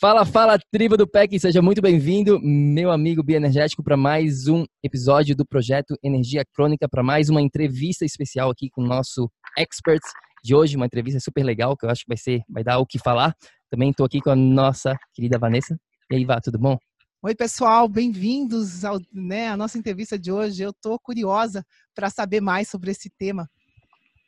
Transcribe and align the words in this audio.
Fala, 0.00 0.24
fala, 0.24 0.60
tribo 0.70 0.96
do 0.96 1.08
PEC, 1.08 1.40
seja 1.40 1.60
muito 1.60 1.82
bem-vindo, 1.82 2.38
meu 2.40 2.92
amigo 2.92 3.20
bioenergético, 3.20 3.82
para 3.82 3.96
mais 3.96 4.46
um 4.46 4.64
episódio 4.80 5.34
do 5.34 5.44
projeto 5.44 5.98
Energia 6.00 6.44
Crônica, 6.54 6.88
para 6.88 7.02
mais 7.02 7.28
uma 7.28 7.42
entrevista 7.42 8.04
especial 8.04 8.48
aqui 8.48 8.70
com 8.70 8.82
o 8.82 8.86
nosso 8.86 9.28
expert 9.58 10.00
de 10.44 10.54
hoje, 10.54 10.76
uma 10.76 10.86
entrevista 10.86 11.18
super 11.18 11.42
legal, 11.42 11.76
que 11.76 11.84
eu 11.84 11.90
acho 11.90 12.02
que 12.02 12.08
vai 12.10 12.16
ser, 12.16 12.42
vai 12.48 12.62
dar 12.62 12.78
o 12.78 12.86
que 12.86 12.96
falar. 12.96 13.34
Também 13.68 13.90
estou 13.90 14.06
aqui 14.06 14.20
com 14.20 14.30
a 14.30 14.36
nossa 14.36 14.96
querida 15.12 15.36
Vanessa. 15.36 15.76
E 16.12 16.14
aí, 16.14 16.24
Vá, 16.24 16.40
tudo 16.40 16.60
bom? 16.60 16.78
Oi, 17.20 17.34
pessoal, 17.34 17.88
bem-vindos 17.88 18.82
né, 19.12 19.48
à 19.48 19.56
nossa 19.56 19.78
entrevista 19.78 20.16
de 20.16 20.30
hoje. 20.30 20.62
Eu 20.62 20.70
estou 20.70 20.96
curiosa 21.00 21.66
para 21.92 22.08
saber 22.08 22.40
mais 22.40 22.68
sobre 22.68 22.92
esse 22.92 23.10
tema. 23.18 23.50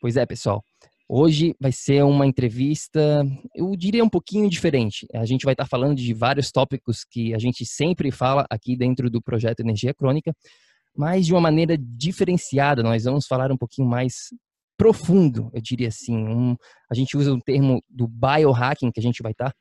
Pois 0.01 0.17
é, 0.17 0.27
pessoal. 0.27 0.65
Hoje 1.13 1.57
vai 1.59 1.73
ser 1.73 2.05
uma 2.05 2.25
entrevista, 2.25 3.27
eu 3.53 3.75
diria 3.75 4.05
um 4.05 4.09
pouquinho 4.09 4.49
diferente. 4.49 5.09
A 5.13 5.25
gente 5.27 5.45
vai 5.45 5.55
estar 5.55 5.67
falando 5.67 5.97
de 5.97 6.15
vários 6.15 6.53
tópicos 6.53 7.03
que 7.03 7.35
a 7.35 7.39
gente 7.39 7.67
sempre 7.67 8.13
fala 8.13 8.47
aqui 8.49 8.77
dentro 8.77 9.11
do 9.11 9.21
projeto 9.21 9.59
Energia 9.59 9.93
Crônica, 9.93 10.33
mas 10.97 11.27
de 11.27 11.33
uma 11.33 11.41
maneira 11.41 11.77
diferenciada. 11.77 12.81
Nós 12.85 13.03
vamos 13.03 13.27
falar 13.27 13.51
um 13.51 13.57
pouquinho 13.57 13.89
mais 13.89 14.33
profundo, 14.79 15.51
eu 15.53 15.61
diria 15.61 15.89
assim. 15.89 16.17
Um, 16.17 16.57
a 16.89 16.95
gente 16.95 17.17
usa 17.17 17.35
o 17.35 17.41
termo 17.41 17.83
do 17.91 18.07
biohacking 18.07 18.93
que 18.93 19.01
a 19.01 19.03
gente 19.03 19.21
vai 19.21 19.33
estar 19.33 19.53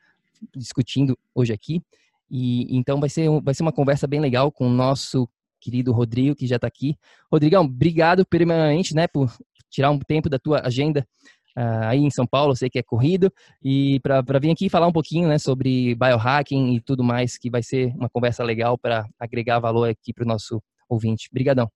discutindo 0.55 1.17
hoje 1.33 1.51
aqui. 1.51 1.81
E 2.29 2.77
então 2.77 2.99
vai 2.99 3.09
ser, 3.09 3.27
vai 3.41 3.55
ser 3.55 3.63
uma 3.63 3.73
conversa 3.73 4.05
bem 4.05 4.19
legal 4.19 4.51
com 4.51 4.67
o 4.67 4.71
nosso 4.71 5.27
querido 5.59 5.91
Rodrigo, 5.93 6.35
que 6.35 6.45
já 6.45 6.57
está 6.57 6.67
aqui. 6.67 6.95
Rodrigão, 7.31 7.65
obrigado 7.65 8.23
primeiramente, 8.23 8.93
né, 8.93 9.07
por 9.07 9.35
tirar 9.69 9.91
um 9.91 9.99
tempo 9.99 10.29
da 10.29 10.39
tua 10.39 10.61
agenda 10.65 11.07
aí 11.55 11.99
em 11.99 12.09
São 12.09 12.25
Paulo, 12.25 12.55
sei 12.55 12.69
que 12.69 12.79
é 12.79 12.83
corrido, 12.83 13.31
e 13.63 13.99
para 14.01 14.39
vir 14.39 14.51
aqui 14.51 14.69
falar 14.69 14.87
um 14.87 14.91
pouquinho 14.91 15.27
né, 15.27 15.37
sobre 15.37 15.95
biohacking 15.95 16.73
e 16.73 16.81
tudo 16.81 17.03
mais, 17.03 17.37
que 17.37 17.49
vai 17.49 17.63
ser 17.63 17.93
uma 17.95 18.09
conversa 18.09 18.43
legal 18.43 18.77
para 18.77 19.05
agregar 19.19 19.59
valor 19.59 19.89
aqui 19.89 20.13
para 20.13 20.23
o 20.23 20.27
nosso 20.27 20.61
ouvinte. 20.87 21.27
Obrigadão. 21.31 21.69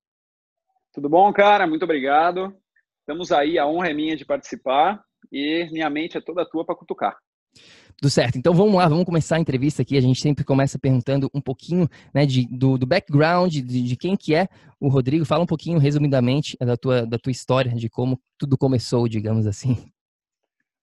Tudo 0.94 1.10
bom, 1.10 1.32
cara? 1.34 1.66
Muito 1.68 1.84
obrigado. 1.84 2.56
Estamos 3.00 3.32
aí, 3.32 3.60
a 3.60 3.68
honra 3.68 3.90
é 3.90 3.94
minha 3.94 4.16
de 4.16 4.26
participar 4.26 5.04
e 5.32 5.68
minha 5.72 5.90
mente 5.90 6.18
é 6.18 6.22
toda 6.22 6.48
tua 6.50 6.66
para 6.66 6.76
cutucar. 6.76 7.18
Tudo 7.98 8.10
certo. 8.10 8.38
Então 8.38 8.54
vamos 8.54 8.76
lá, 8.76 8.88
vamos 8.88 9.06
começar 9.06 9.38
a 9.38 9.40
entrevista 9.40 9.82
aqui. 9.82 9.98
A 9.98 10.02
gente 10.02 10.20
sempre 10.22 10.44
começa 10.44 10.78
perguntando 10.78 11.30
um 11.34 11.42
pouquinho 11.42 11.88
né, 12.14 12.26
de, 12.26 12.48
do, 12.48 12.78
do 12.78 12.86
background, 12.86 13.54
de, 13.54 13.62
de, 13.62 13.96
quem 13.96 14.16
que 14.16 14.36
é 14.36 14.48
o 14.80 14.88
Rodrigo. 14.88 15.26
Fala 15.26 15.44
um 15.44 15.48
pouquinho, 15.48 15.80
resumidamente, 15.80 16.58
da 16.60 16.76
tua, 16.76 17.06
da 17.06 17.18
tua 17.18 17.32
história, 17.32 17.72
de 17.72 17.90
como 17.90 18.20
tudo 18.38 18.58
começou, 18.58 19.08
digamos 19.08 19.48
assim. 19.48 19.78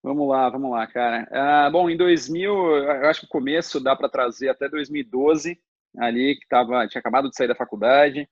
Vamos 0.02 0.28
lá, 0.28 0.48
vamos 0.48 0.70
lá, 0.70 0.86
cara. 0.86 1.28
Ah, 1.30 1.68
bom, 1.70 1.90
em 1.90 1.96
2000, 1.96 2.52
eu 2.52 3.06
acho 3.06 3.20
que 3.20 3.26
o 3.26 3.30
começo 3.30 3.78
dá 3.78 3.94
para 3.94 4.08
trazer 4.08 4.48
até 4.48 4.66
2012, 4.66 5.58
ali 5.98 6.36
que 6.36 6.48
tava, 6.48 6.88
tinha 6.88 7.00
acabado 7.00 7.28
de 7.28 7.36
sair 7.36 7.48
da 7.48 7.54
faculdade, 7.54 8.26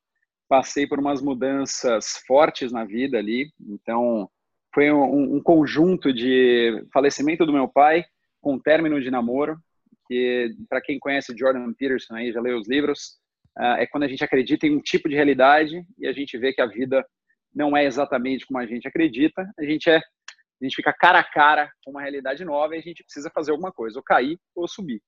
passei 0.49 0.87
por 0.87 0.99
umas 0.99 1.21
mudanças 1.21 2.23
fortes 2.27 2.73
na 2.73 2.87
vida 2.87 3.19
ali, 3.19 3.53
então 3.69 4.31
foi 4.75 4.91
um, 4.91 5.37
um 5.37 5.43
conjunto 5.43 6.11
de 6.11 6.87
falecimento 6.91 7.45
do 7.45 7.53
meu 7.53 7.69
pai, 7.69 8.05
com 8.49 8.59
término 8.59 8.99
de 8.99 9.11
namoro, 9.11 9.59
que 10.07 10.55
para 10.71 10.81
quem 10.81 10.99
conhece 10.99 11.37
Jordan 11.37 11.71
Peterson 11.75 12.15
aí, 12.15 12.33
já 12.33 12.41
leu 12.41 12.57
os 12.57 12.67
livros, 12.67 13.19
uh, 13.59 13.77
é 13.77 13.87
quando 13.87 14.05
a 14.05 14.09
gente 14.09 14.25
acredita 14.25 14.67
em 14.67 14.75
um 14.75 14.81
tipo 14.81 15.07
de 15.07 15.15
realidade 15.15 15.85
e 15.99 16.07
a 16.07 16.15
gente 16.15 16.39
vê 16.39 16.51
que 16.51 16.63
a 16.63 16.67
vida 16.67 17.05
não 17.55 17.77
é 17.77 17.85
exatamente 17.85 18.47
como 18.47 18.59
a 18.59 18.65
gente 18.65 18.89
acredita, 18.89 19.47
a 19.59 19.65
gente 19.65 19.91
é 19.91 19.99
a 19.99 20.65
gente 20.65 20.75
fica 20.75 20.95
cara 20.95 21.21
a 21.21 21.25
cara 21.25 21.71
com 21.85 21.91
uma 21.91 22.01
realidade 22.01 22.43
nova 22.43 22.75
e 22.75 22.79
a 22.79 22.83
gente 22.83 23.05
precisa 23.05 23.31
fazer 23.31 23.53
alguma 23.53 23.71
coisa, 23.71 23.99
ou 23.99 24.03
cair 24.03 24.39
ou 24.57 24.67
subir. 24.67 25.01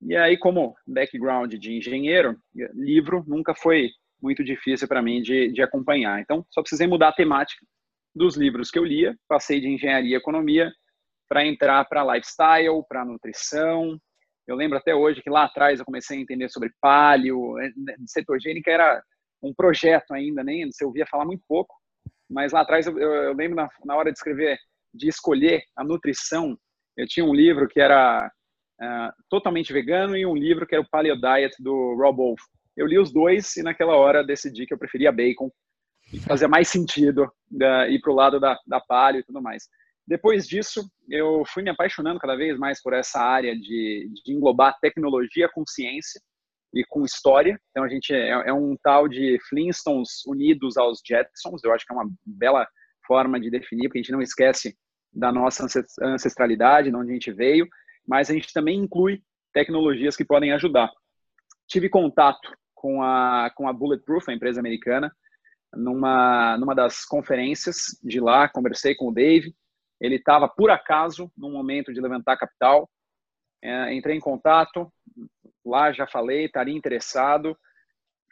E 0.00 0.16
aí, 0.16 0.38
como 0.38 0.74
background 0.86 1.52
de 1.54 1.74
engenheiro, 1.74 2.38
livro 2.72 3.22
nunca 3.26 3.54
foi 3.54 3.90
muito 4.22 4.42
difícil 4.44 4.88
para 4.88 5.02
mim 5.02 5.20
de, 5.20 5.52
de 5.52 5.60
acompanhar. 5.60 6.20
Então, 6.20 6.46
só 6.50 6.62
precisei 6.62 6.86
mudar 6.86 7.08
a 7.08 7.12
temática 7.12 7.66
dos 8.14 8.36
livros 8.36 8.70
que 8.70 8.78
eu 8.78 8.84
lia, 8.84 9.14
passei 9.28 9.60
de 9.60 9.68
engenharia 9.68 10.14
e 10.14 10.18
economia 10.18 10.72
para 11.28 11.44
entrar 11.44 11.84
para 11.86 12.14
lifestyle, 12.14 12.84
para 12.88 13.04
nutrição. 13.04 13.98
Eu 14.46 14.54
lembro 14.54 14.78
até 14.78 14.94
hoje 14.94 15.22
que 15.22 15.30
lá 15.30 15.44
atrás 15.44 15.78
eu 15.78 15.84
comecei 15.84 16.18
a 16.18 16.20
entender 16.20 16.48
sobre 16.48 16.72
paleo, 16.80 17.58
é, 17.58 17.70
né, 17.76 17.94
cetogênica 18.06 18.70
era 18.70 19.02
um 19.42 19.52
projeto 19.52 20.12
ainda, 20.12 20.42
nem 20.42 20.70
você 20.70 20.84
ouvia 20.84 21.06
falar 21.06 21.24
muito 21.24 21.42
pouco, 21.48 21.74
mas 22.30 22.52
lá 22.52 22.60
atrás 22.60 22.86
eu, 22.86 22.98
eu 22.98 23.34
lembro 23.34 23.56
na, 23.56 23.68
na, 23.84 23.96
hora 23.96 24.10
de 24.10 24.18
escrever, 24.18 24.58
de 24.94 25.08
escolher 25.08 25.62
a 25.76 25.84
nutrição, 25.84 26.56
eu 26.96 27.06
tinha 27.06 27.26
um 27.26 27.34
livro 27.34 27.68
que 27.68 27.80
era 27.80 28.30
uh, 28.80 29.12
totalmente 29.28 29.72
vegano 29.72 30.16
e 30.16 30.24
um 30.24 30.34
livro 30.34 30.66
que 30.66 30.74
era 30.74 30.82
o 30.82 30.88
Paleo 30.88 31.20
Diet 31.20 31.54
do 31.58 31.94
Rob 31.94 32.16
Wolf. 32.16 32.40
Eu 32.76 32.86
li 32.86 32.98
os 32.98 33.12
dois 33.12 33.56
e 33.56 33.62
naquela 33.62 33.96
hora 33.96 34.24
decidi 34.24 34.66
que 34.66 34.72
eu 34.72 34.78
preferia 34.78 35.12
bacon 35.12 35.50
e 36.12 36.20
fazia 36.20 36.48
mais 36.48 36.68
sentido 36.68 37.24
uh, 37.24 37.90
ir 37.90 38.00
para 38.00 38.12
o 38.12 38.14
lado 38.14 38.40
da, 38.40 38.58
da 38.66 38.80
paleo 38.80 39.20
e 39.20 39.24
tudo 39.24 39.42
mais. 39.42 39.68
Depois 40.06 40.46
disso, 40.46 40.88
eu 41.08 41.42
fui 41.46 41.62
me 41.62 41.70
apaixonando 41.70 42.20
cada 42.20 42.36
vez 42.36 42.56
mais 42.58 42.80
por 42.80 42.92
essa 42.92 43.20
área 43.20 43.56
de, 43.56 44.08
de 44.24 44.32
englobar 44.32 44.78
tecnologia 44.80 45.48
com 45.48 45.66
ciência 45.66 46.20
e 46.72 46.84
com 46.84 47.04
história. 47.04 47.58
Então, 47.70 47.82
a 47.82 47.88
gente 47.88 48.14
é, 48.14 48.28
é, 48.28 48.52
um 48.52 48.76
tal 48.82 49.08
de 49.08 49.38
Flintstones 49.48 50.24
unidos 50.26 50.76
aos 50.76 51.00
Jetsons. 51.04 51.64
Eu 51.64 51.72
acho 51.72 51.84
que 51.84 51.92
é 51.92 51.96
uma 51.96 52.08
bela 52.24 52.66
forma 53.06 53.40
de 53.40 53.50
definir, 53.50 53.88
porque 53.88 53.98
a 53.98 54.02
gente 54.02 54.12
não 54.12 54.22
esquece 54.22 54.76
da 55.12 55.32
nossa 55.32 55.66
ancestralidade, 56.02 56.90
de 56.90 56.96
onde 56.96 57.10
a 57.10 57.14
gente 57.14 57.32
veio, 57.32 57.66
mas 58.06 58.30
a 58.30 58.34
gente 58.34 58.52
também 58.52 58.78
inclui 58.78 59.22
tecnologias 59.52 60.16
que 60.16 60.24
podem 60.24 60.52
ajudar. 60.52 60.90
Tive 61.66 61.88
contato 61.88 62.54
com 62.74 63.02
a, 63.02 63.50
com 63.56 63.66
a 63.66 63.72
Bulletproof, 63.72 64.28
a 64.28 64.34
empresa 64.34 64.60
americana, 64.60 65.10
numa, 65.74 66.56
numa 66.58 66.74
das 66.74 67.04
conferências 67.04 67.98
de 68.02 68.20
lá, 68.20 68.48
conversei 68.48 68.94
com 68.94 69.08
o 69.08 69.12
Dave, 69.12 69.54
ele 70.00 70.16
estava, 70.16 70.48
por 70.48 70.70
acaso, 70.70 71.30
no 71.36 71.50
momento 71.50 71.92
de 71.92 72.00
levantar 72.00 72.36
capital. 72.36 72.88
É, 73.62 73.94
entrei 73.94 74.16
em 74.16 74.20
contato, 74.20 74.92
lá 75.64 75.92
já 75.92 76.06
falei, 76.06 76.44
estaria 76.44 76.76
interessado. 76.76 77.56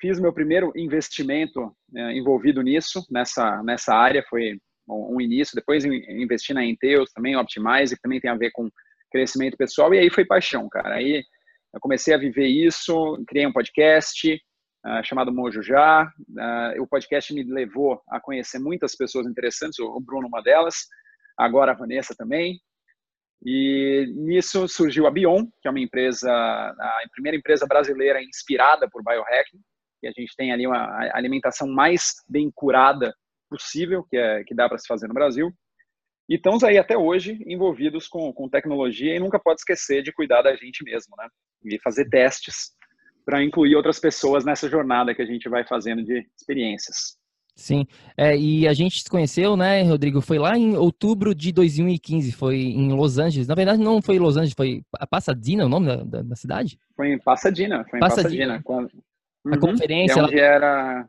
Fiz 0.01 0.21
meu 0.21 0.33
primeiro 0.33 0.73
investimento 0.77 1.75
é, 1.97 2.13
envolvido 2.13 2.63
nisso, 2.63 3.07
nessa, 3.11 3.63
nessa 3.63 3.95
área, 3.95 4.25
foi 4.29 4.59
um, 4.89 5.21
início. 5.21 5.55
Depois 5.55 5.85
investi 5.85 6.53
na 6.53 6.65
Inteus, 6.65 7.11
também 7.13 7.37
Optimize, 7.37 7.97
que 7.97 8.03
também 8.03 8.21
tem 8.21 8.31
a 8.31 8.37
ver 8.37 8.51
com 8.51 8.71
crescimento 9.11 9.57
pessoal. 9.57 9.95
E 9.95 9.99
aí 9.99 10.11
foi 10.11 10.25
paixão, 10.25 10.69
cara. 10.69 10.97
Aí 10.97 11.25
eu 11.73 11.81
comecei 11.81 12.15
a 12.15 12.19
viver 12.19 12.47
isso, 12.47 13.25
criei 13.27 13.47
um 13.47 13.53
podcast 13.53 14.35
uh, 14.35 15.05
chamado 15.05 15.33
Mojo 15.33 15.63
Já. 15.63 16.05
Uh, 16.29 16.83
o 16.83 16.87
podcast 16.87 17.33
me 17.33 17.43
levou 17.45 18.03
a 18.09 18.21
conhecer 18.21 18.59
muitas 18.59 18.95
pessoas 18.95 19.27
interessantes, 19.27 19.79
o 19.79 20.01
Bruno 20.01 20.29
uma 20.29 20.43
delas 20.43 20.87
agora 21.37 21.73
a 21.73 21.77
Vanessa 21.77 22.15
também. 22.17 22.61
E 23.45 24.07
nisso 24.17 24.67
surgiu 24.67 25.07
a 25.07 25.11
Bion, 25.11 25.45
que 25.61 25.69
é 25.69 25.71
uma 25.71 25.81
empresa, 25.81 26.31
a 26.31 27.03
primeira 27.13 27.37
empresa 27.37 27.67
brasileira 27.67 28.23
inspirada 28.23 28.89
por 28.91 29.03
biohacking, 29.03 29.61
que 30.01 30.07
a 30.07 30.13
gente 30.13 30.35
tem 30.37 30.53
ali 30.53 30.67
uma 30.67 30.99
alimentação 31.15 31.69
mais 31.69 32.15
bem 32.29 32.51
curada 32.55 33.15
possível, 33.51 34.05
que, 34.09 34.17
é, 34.17 34.43
que 34.45 34.55
dá 34.55 34.69
para 34.69 34.79
se 34.79 34.87
fazer 34.87 35.09
no 35.09 35.15
Brasil. 35.15 35.53
E 36.29 36.37
estamos 36.37 36.65
aí 36.65 36.79
até 36.79 36.97
hoje 36.97 37.39
envolvidos 37.47 38.09
com, 38.09 38.33
com 38.33 38.49
tecnologia 38.49 39.15
e 39.15 39.21
nunca 39.21 39.39
pode 39.39 39.61
esquecer 39.61 40.03
de 40.03 40.13
cuidar 40.13 40.41
da 40.41 40.57
gente 40.57 40.83
mesmo, 40.83 41.15
né? 41.19 41.29
E 41.67 41.79
fazer 41.81 42.09
testes 42.09 42.71
para 43.27 43.43
incluir 43.43 43.77
outras 43.77 44.01
pessoas 44.01 44.45
nessa 44.45 44.69
jornada 44.69 45.15
que 45.15 45.23
a 45.23 45.27
gente 45.27 45.49
vai 45.49 45.67
fazendo 45.67 46.03
de 46.03 46.27
experiências. 46.39 47.19
Sim, 47.57 47.87
é, 48.17 48.37
e 48.37 48.67
a 48.67 48.73
gente 48.73 49.01
se 49.01 49.09
conheceu, 49.09 49.57
né, 49.57 49.83
Rodrigo? 49.83 50.21
Foi 50.21 50.39
lá 50.39 50.59
em 50.59 50.77
outubro 50.77 51.33
de 51.33 51.53
2015, 51.53 52.33
foi 52.33 52.57
em 52.57 52.93
Los 52.93 53.17
Angeles. 53.17 53.47
Na 53.47 53.55
verdade, 53.55 53.81
não 53.81 54.03
foi 54.03 54.17
em 54.17 54.19
Los 54.19 54.37
Angeles, 54.37 54.55
foi 54.57 54.83
a 54.99 55.07
Pasadena, 55.07 55.65
o 55.65 55.69
nome 55.69 55.87
da, 55.87 55.97
da, 56.03 56.23
da 56.23 56.37
cidade? 56.37 56.77
Foi 56.97 57.13
em 57.13 57.19
Pasadena, 57.19 57.85
foi 57.89 57.99
em 57.99 58.01
Pasadena. 58.01 58.25
Pasadena. 58.25 58.63
Quando... 58.65 58.91
Uhum. 59.45 59.55
A 59.55 59.59
conferência. 59.59 60.19
É 60.19 60.23
onde 60.23 60.39
ela... 60.39 60.55
era 60.55 61.09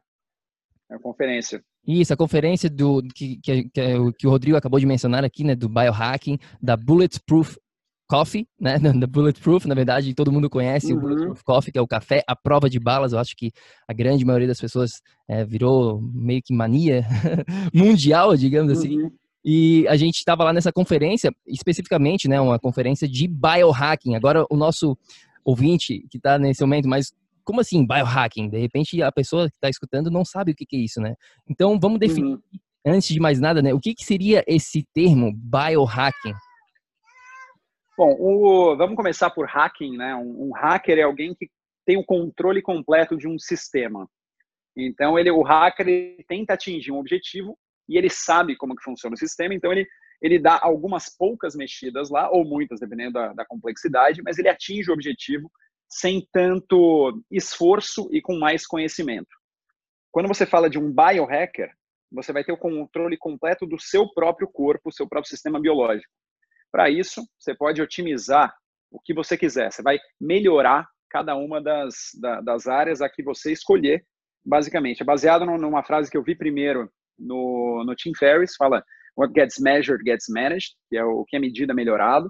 a 0.91 0.99
conferência. 0.99 1.63
Isso, 1.87 2.13
a 2.13 2.17
conferência 2.17 2.69
do 2.69 3.01
que, 3.13 3.37
que, 3.37 3.69
que, 3.69 4.13
que, 4.17 4.27
o 4.27 4.29
Rodrigo 4.29 4.57
acabou 4.57 4.79
de 4.79 4.85
mencionar 4.85 5.23
aqui, 5.23 5.43
né, 5.43 5.55
do 5.55 5.69
biohacking, 5.69 6.37
da 6.61 6.75
Bulletproof 6.75 7.57
Coffee, 8.07 8.47
né, 8.59 8.77
da 8.99 9.07
Bulletproof, 9.07 9.67
na 9.67 9.75
verdade, 9.75 10.13
todo 10.13 10.31
mundo 10.31 10.49
conhece 10.49 10.93
uhum. 10.93 10.97
o 10.97 11.01
Bulletproof 11.01 11.43
Coffee, 11.43 11.71
que 11.71 11.79
é 11.79 11.81
o 11.81 11.87
café 11.87 12.23
à 12.27 12.35
prova 12.35 12.69
de 12.69 12.79
balas. 12.79 13.13
Eu 13.13 13.19
acho 13.19 13.35
que 13.35 13.51
a 13.87 13.93
grande 13.93 14.23
maioria 14.25 14.47
das 14.47 14.59
pessoas 14.59 15.01
é, 15.27 15.43
virou 15.45 16.01
meio 16.01 16.41
que 16.43 16.53
mania 16.53 17.05
mundial, 17.73 18.35
digamos 18.35 18.71
assim. 18.71 19.01
Uhum. 19.01 19.11
E 19.43 19.87
a 19.87 19.95
gente 19.95 20.15
estava 20.15 20.43
lá 20.43 20.51
nessa 20.51 20.71
conferência, 20.71 21.31
especificamente, 21.47 22.27
né, 22.27 22.41
uma 22.41 22.57
conferência 22.57 23.07
de 23.07 23.27
biohacking. 23.27 24.15
Agora, 24.15 24.45
o 24.49 24.57
nosso 24.57 24.97
ouvinte 25.43 26.05
que 26.09 26.17
está 26.17 26.39
nesse 26.39 26.61
momento 26.61 26.89
mais 26.89 27.13
como 27.45 27.61
assim 27.61 27.85
biohacking? 27.85 28.49
De 28.49 28.57
repente 28.57 29.01
a 29.01 29.11
pessoa 29.11 29.47
que 29.47 29.55
está 29.55 29.69
escutando 29.69 30.09
não 30.09 30.25
sabe 30.25 30.51
o 30.51 30.55
que, 30.55 30.65
que, 30.65 30.75
é 30.75 30.79
isso, 30.79 30.99
né? 30.99 31.13
Então 31.47 31.79
vamos 31.79 31.99
definir, 31.99 32.33
uhum. 32.33 32.39
antes 32.87 33.07
de 33.07 33.19
mais 33.19 33.39
nada, 33.39 33.61
né? 33.61 33.71
O 33.71 33.79
que, 33.79 33.93
que 33.93 34.03
seria 34.03 34.43
esse 34.47 34.83
termo 34.93 35.31
biohacking? 35.31 36.33
Bom, 37.97 38.13
o, 38.19 38.75
vamos 38.75 38.97
começar 38.97 39.29
por 39.29 39.47
hacking, 39.47 39.95
né? 39.95 40.13
Um, 40.15 40.49
um, 40.49 40.51
hacker 40.53 40.97
é 40.97 41.03
alguém 41.03 41.33
que 41.33 41.49
tem 41.85 41.95
o 41.97 42.03
controle 42.03 42.61
completo 42.61 43.15
de 43.15 43.27
um 43.27 43.39
sistema. 43.39 44.09
Então, 44.75 45.17
ele, 45.17 45.31
o 45.31 45.41
hacker 45.41 45.87
ele 45.87 46.25
tenta 46.27 46.53
atingir 46.53 46.91
um 46.91 46.99
objetivo 46.99 47.57
e 47.87 47.97
ele 47.97 48.09
sabe 48.09 48.57
como 48.57 48.75
que 48.75 48.83
funciona 48.83 49.13
o 49.13 49.17
sistema, 49.17 49.53
então 49.53 49.71
ele, 49.71 49.87
ele 50.21 50.37
dá 50.37 50.59
algumas 50.61 51.15
poucas 51.15 51.55
mexidas 51.55 52.09
lá, 52.09 52.29
ou 52.29 52.43
muitas, 52.43 52.81
dependendo 52.81 53.13
da, 53.13 53.33
da 53.33 53.45
complexidade, 53.45 54.21
mas 54.23 54.37
ele 54.37 54.49
atinge 54.49 54.89
o 54.89 54.93
objetivo 54.93 55.49
sem 55.87 56.27
tanto 56.33 57.23
esforço 57.31 58.09
e 58.11 58.21
com 58.21 58.37
mais 58.37 58.67
conhecimento. 58.67 59.29
Quando 60.11 60.27
você 60.27 60.45
fala 60.45 60.69
de 60.69 60.77
um 60.79 60.91
biohacker, 60.91 61.71
você 62.11 62.33
vai 62.33 62.43
ter 62.43 62.51
o 62.51 62.57
controle 62.57 63.17
completo 63.17 63.65
do 63.65 63.79
seu 63.79 64.11
próprio 64.13 64.47
corpo, 64.47 64.91
seu 64.91 65.07
próprio 65.07 65.29
sistema 65.29 65.59
biológico. 65.59 66.11
Para 66.75 66.89
isso, 66.89 67.25
você 67.39 67.55
pode 67.55 67.81
otimizar 67.81 68.53
o 68.91 68.99
que 68.99 69.13
você 69.13 69.37
quiser. 69.37 69.71
Você 69.71 69.81
vai 69.81 69.97
melhorar 70.19 70.85
cada 71.09 71.33
uma 71.33 71.63
das, 71.63 71.93
das 72.43 72.67
áreas 72.67 73.01
a 73.01 73.07
que 73.07 73.23
você 73.23 73.53
escolher, 73.53 74.03
basicamente. 74.45 75.01
É 75.01 75.05
baseado 75.05 75.45
numa 75.45 75.85
frase 75.85 76.11
que 76.11 76.17
eu 76.17 76.23
vi 76.23 76.35
primeiro 76.35 76.91
no, 77.17 77.81
no 77.85 77.95
Tim 77.95 78.11
Ferriss, 78.13 78.57
fala 78.57 78.83
What 79.17 79.33
gets 79.33 79.57
measured 79.57 80.03
gets 80.03 80.25
managed, 80.27 80.73
que 80.89 80.97
é 80.97 81.05
o 81.05 81.23
que 81.23 81.37
é 81.37 81.39
medido 81.39 81.71
é 81.71 81.75
melhorado. 81.75 82.27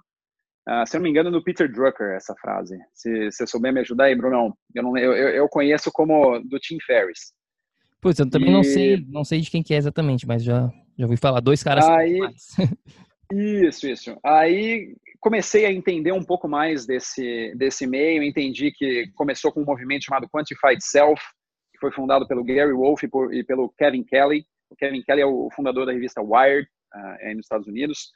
Uh, 0.69 0.86
se 0.86 0.95
eu 0.95 1.00
não 1.00 1.06
me 1.06 1.09
engano, 1.09 1.31
no 1.31 1.44
Peter 1.44 1.68
Drucker, 1.68 2.15
essa 2.15 2.36
frase. 2.39 2.77
Se 2.94 3.31
você 3.31 3.47
souber 3.47 3.74
me 3.74 3.80
ajudar 3.80 4.06
aí, 4.06 4.15
Brunão. 4.15 4.56
Eu, 4.75 4.83
não, 4.83 4.95
eu, 4.95 5.12
eu 5.12 5.50
conheço 5.50 5.92
como 5.92 6.39
do 6.42 6.59
Tim 6.59 6.77
Ferriss. 6.86 7.33
Putz, 8.00 8.19
eu 8.19 8.30
também 8.30 8.50
e... 8.50 8.53
não 8.53 8.63
sei 8.63 9.06
não 9.09 9.24
sei 9.24 9.42
de 9.42 9.50
quem 9.50 9.63
que 9.63 9.74
é 9.74 9.77
exatamente, 9.77 10.27
mas 10.27 10.44
já, 10.44 10.71
já 10.95 11.06
ouvi 11.07 11.18
falar. 11.18 11.39
Dois 11.39 11.63
caras 11.63 11.89
aí, 11.89 12.19
Isso, 13.31 13.88
isso. 13.88 14.18
Aí 14.24 14.95
comecei 15.19 15.66
a 15.66 15.72
entender 15.72 16.12
um 16.12 16.24
pouco 16.24 16.48
mais 16.48 16.86
desse, 16.86 17.54
desse 17.56 17.88
meio, 17.88 18.24
entendi 18.24 18.72
que 18.72 19.12
começou 19.16 19.51
com 19.51 19.62
um 19.62 19.66
movimento 19.66 20.06
chamado 20.06 20.30
Quantified 20.30 20.83
Self, 20.83 21.22
que 21.72 21.80
foi 21.80 21.92
fundado 21.92 22.27
pelo 22.27 22.44
Gary 22.44 22.74
Wolfe 22.74 23.07
e, 23.07 23.10
por, 23.10 23.33
e 23.33 23.44
pelo 23.44 23.69
Kevin 23.77 24.04
Kelly. 24.04 24.45
O 24.69 24.75
Kevin 24.75 25.01
Kelly 25.01 25.22
é 25.22 25.25
o 25.25 25.50
fundador 25.56 25.86
da 25.86 25.92
revista 25.92 26.22
Wired, 26.22 26.68
uh, 26.94 27.36
nos 27.36 27.45
Estados 27.45 27.68
Unidos. 27.68 28.12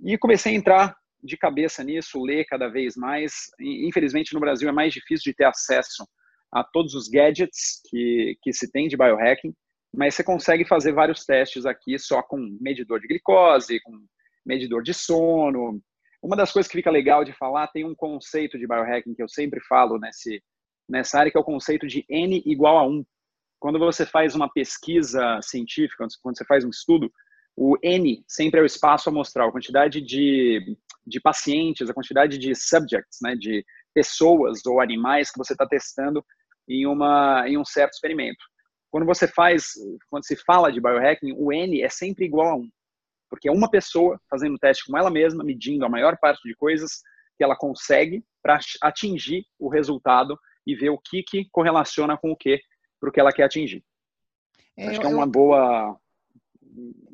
E 0.00 0.18
comecei 0.18 0.52
a 0.52 0.56
entrar 0.56 0.96
de 1.22 1.36
cabeça 1.36 1.84
nisso, 1.84 2.20
ler 2.20 2.44
cada 2.46 2.68
vez 2.68 2.96
mais. 2.96 3.32
Infelizmente, 3.60 4.34
no 4.34 4.40
Brasil 4.40 4.68
é 4.68 4.72
mais 4.72 4.92
difícil 4.92 5.30
de 5.30 5.36
ter 5.36 5.44
acesso 5.44 6.04
a 6.52 6.64
todos 6.64 6.94
os 6.94 7.08
gadgets 7.08 7.80
que, 7.88 8.36
que 8.42 8.52
se 8.52 8.70
tem 8.70 8.88
de 8.88 8.96
biohacking, 8.96 9.54
mas 9.94 10.14
você 10.14 10.24
consegue 10.24 10.66
fazer 10.66 10.92
vários 10.92 11.24
testes 11.24 11.64
aqui 11.64 11.98
só 11.98 12.22
com 12.22 12.58
medidor 12.60 13.00
de 13.00 13.06
glicose, 13.06 13.80
com 13.80 13.92
medidor 14.44 14.82
de 14.82 14.92
sono. 14.92 15.80
Uma 16.22 16.36
das 16.36 16.52
coisas 16.52 16.70
que 16.70 16.78
fica 16.78 16.90
legal 16.90 17.24
de 17.24 17.32
falar, 17.32 17.66
tem 17.68 17.84
um 17.84 17.94
conceito 17.94 18.58
de 18.58 18.66
biohacking 18.66 19.14
que 19.14 19.22
eu 19.22 19.28
sempre 19.28 19.60
falo 19.60 19.98
nesse, 19.98 20.42
nessa 20.88 21.18
área, 21.18 21.32
que 21.32 21.36
é 21.36 21.40
o 21.40 21.44
conceito 21.44 21.86
de 21.86 22.04
N 22.08 22.42
igual 22.46 22.78
a 22.78 22.86
1. 22.86 23.04
Quando 23.58 23.78
você 23.78 24.06
faz 24.06 24.34
uma 24.34 24.48
pesquisa 24.48 25.40
científica, 25.42 26.06
quando 26.22 26.36
você 26.36 26.44
faz 26.44 26.64
um 26.64 26.70
estudo, 26.70 27.12
o 27.56 27.76
N 27.82 28.24
sempre 28.26 28.60
é 28.60 28.62
o 28.62 28.66
espaço 28.66 29.08
a 29.08 29.12
mostrar 29.12 29.46
a 29.46 29.52
quantidade 29.52 30.00
de, 30.00 30.76
de 31.06 31.20
pacientes, 31.20 31.88
a 31.88 31.94
quantidade 31.94 32.38
de 32.38 32.54
subjects, 32.54 33.18
né, 33.20 33.34
de 33.34 33.64
pessoas 33.94 34.64
ou 34.64 34.80
animais 34.80 35.30
que 35.30 35.38
você 35.38 35.52
está 35.52 35.66
testando 35.66 36.24
em, 36.68 36.86
uma, 36.86 37.44
em 37.46 37.58
um 37.58 37.64
certo 37.64 37.92
experimento. 37.92 38.42
Quando 38.90 39.06
você 39.06 39.26
faz, 39.26 39.72
quando 40.08 40.24
se 40.24 40.36
fala 40.36 40.70
de 40.70 40.80
biohacking, 40.80 41.34
o 41.36 41.52
N 41.52 41.82
é 41.82 41.88
sempre 41.88 42.24
igual 42.24 42.48
a 42.48 42.56
1 42.56 42.68
porque 43.32 43.48
é 43.48 43.50
uma 43.52 43.70
pessoa 43.70 44.20
fazendo 44.28 44.56
o 44.56 44.58
teste 44.58 44.84
com 44.84 44.98
ela 44.98 45.10
mesma, 45.10 45.42
medindo 45.42 45.86
a 45.86 45.88
maior 45.88 46.18
parte 46.18 46.46
de 46.46 46.54
coisas 46.54 47.00
que 47.34 47.42
ela 47.42 47.56
consegue 47.56 48.22
para 48.42 48.60
atingir 48.82 49.46
o 49.58 49.70
resultado 49.70 50.38
e 50.66 50.74
ver 50.74 50.90
o 50.90 50.98
que, 50.98 51.22
que 51.22 51.48
correlaciona 51.50 52.14
com 52.18 52.32
o 52.32 52.36
que 52.36 52.60
para 53.00 53.08
o 53.08 53.12
que 53.12 53.18
ela 53.18 53.32
quer 53.32 53.44
atingir. 53.44 53.82
É, 54.76 54.88
Acho 54.88 55.00
que 55.00 55.06
é 55.06 55.08
uma 55.08 55.24
eu... 55.24 55.30
boa 55.30 55.98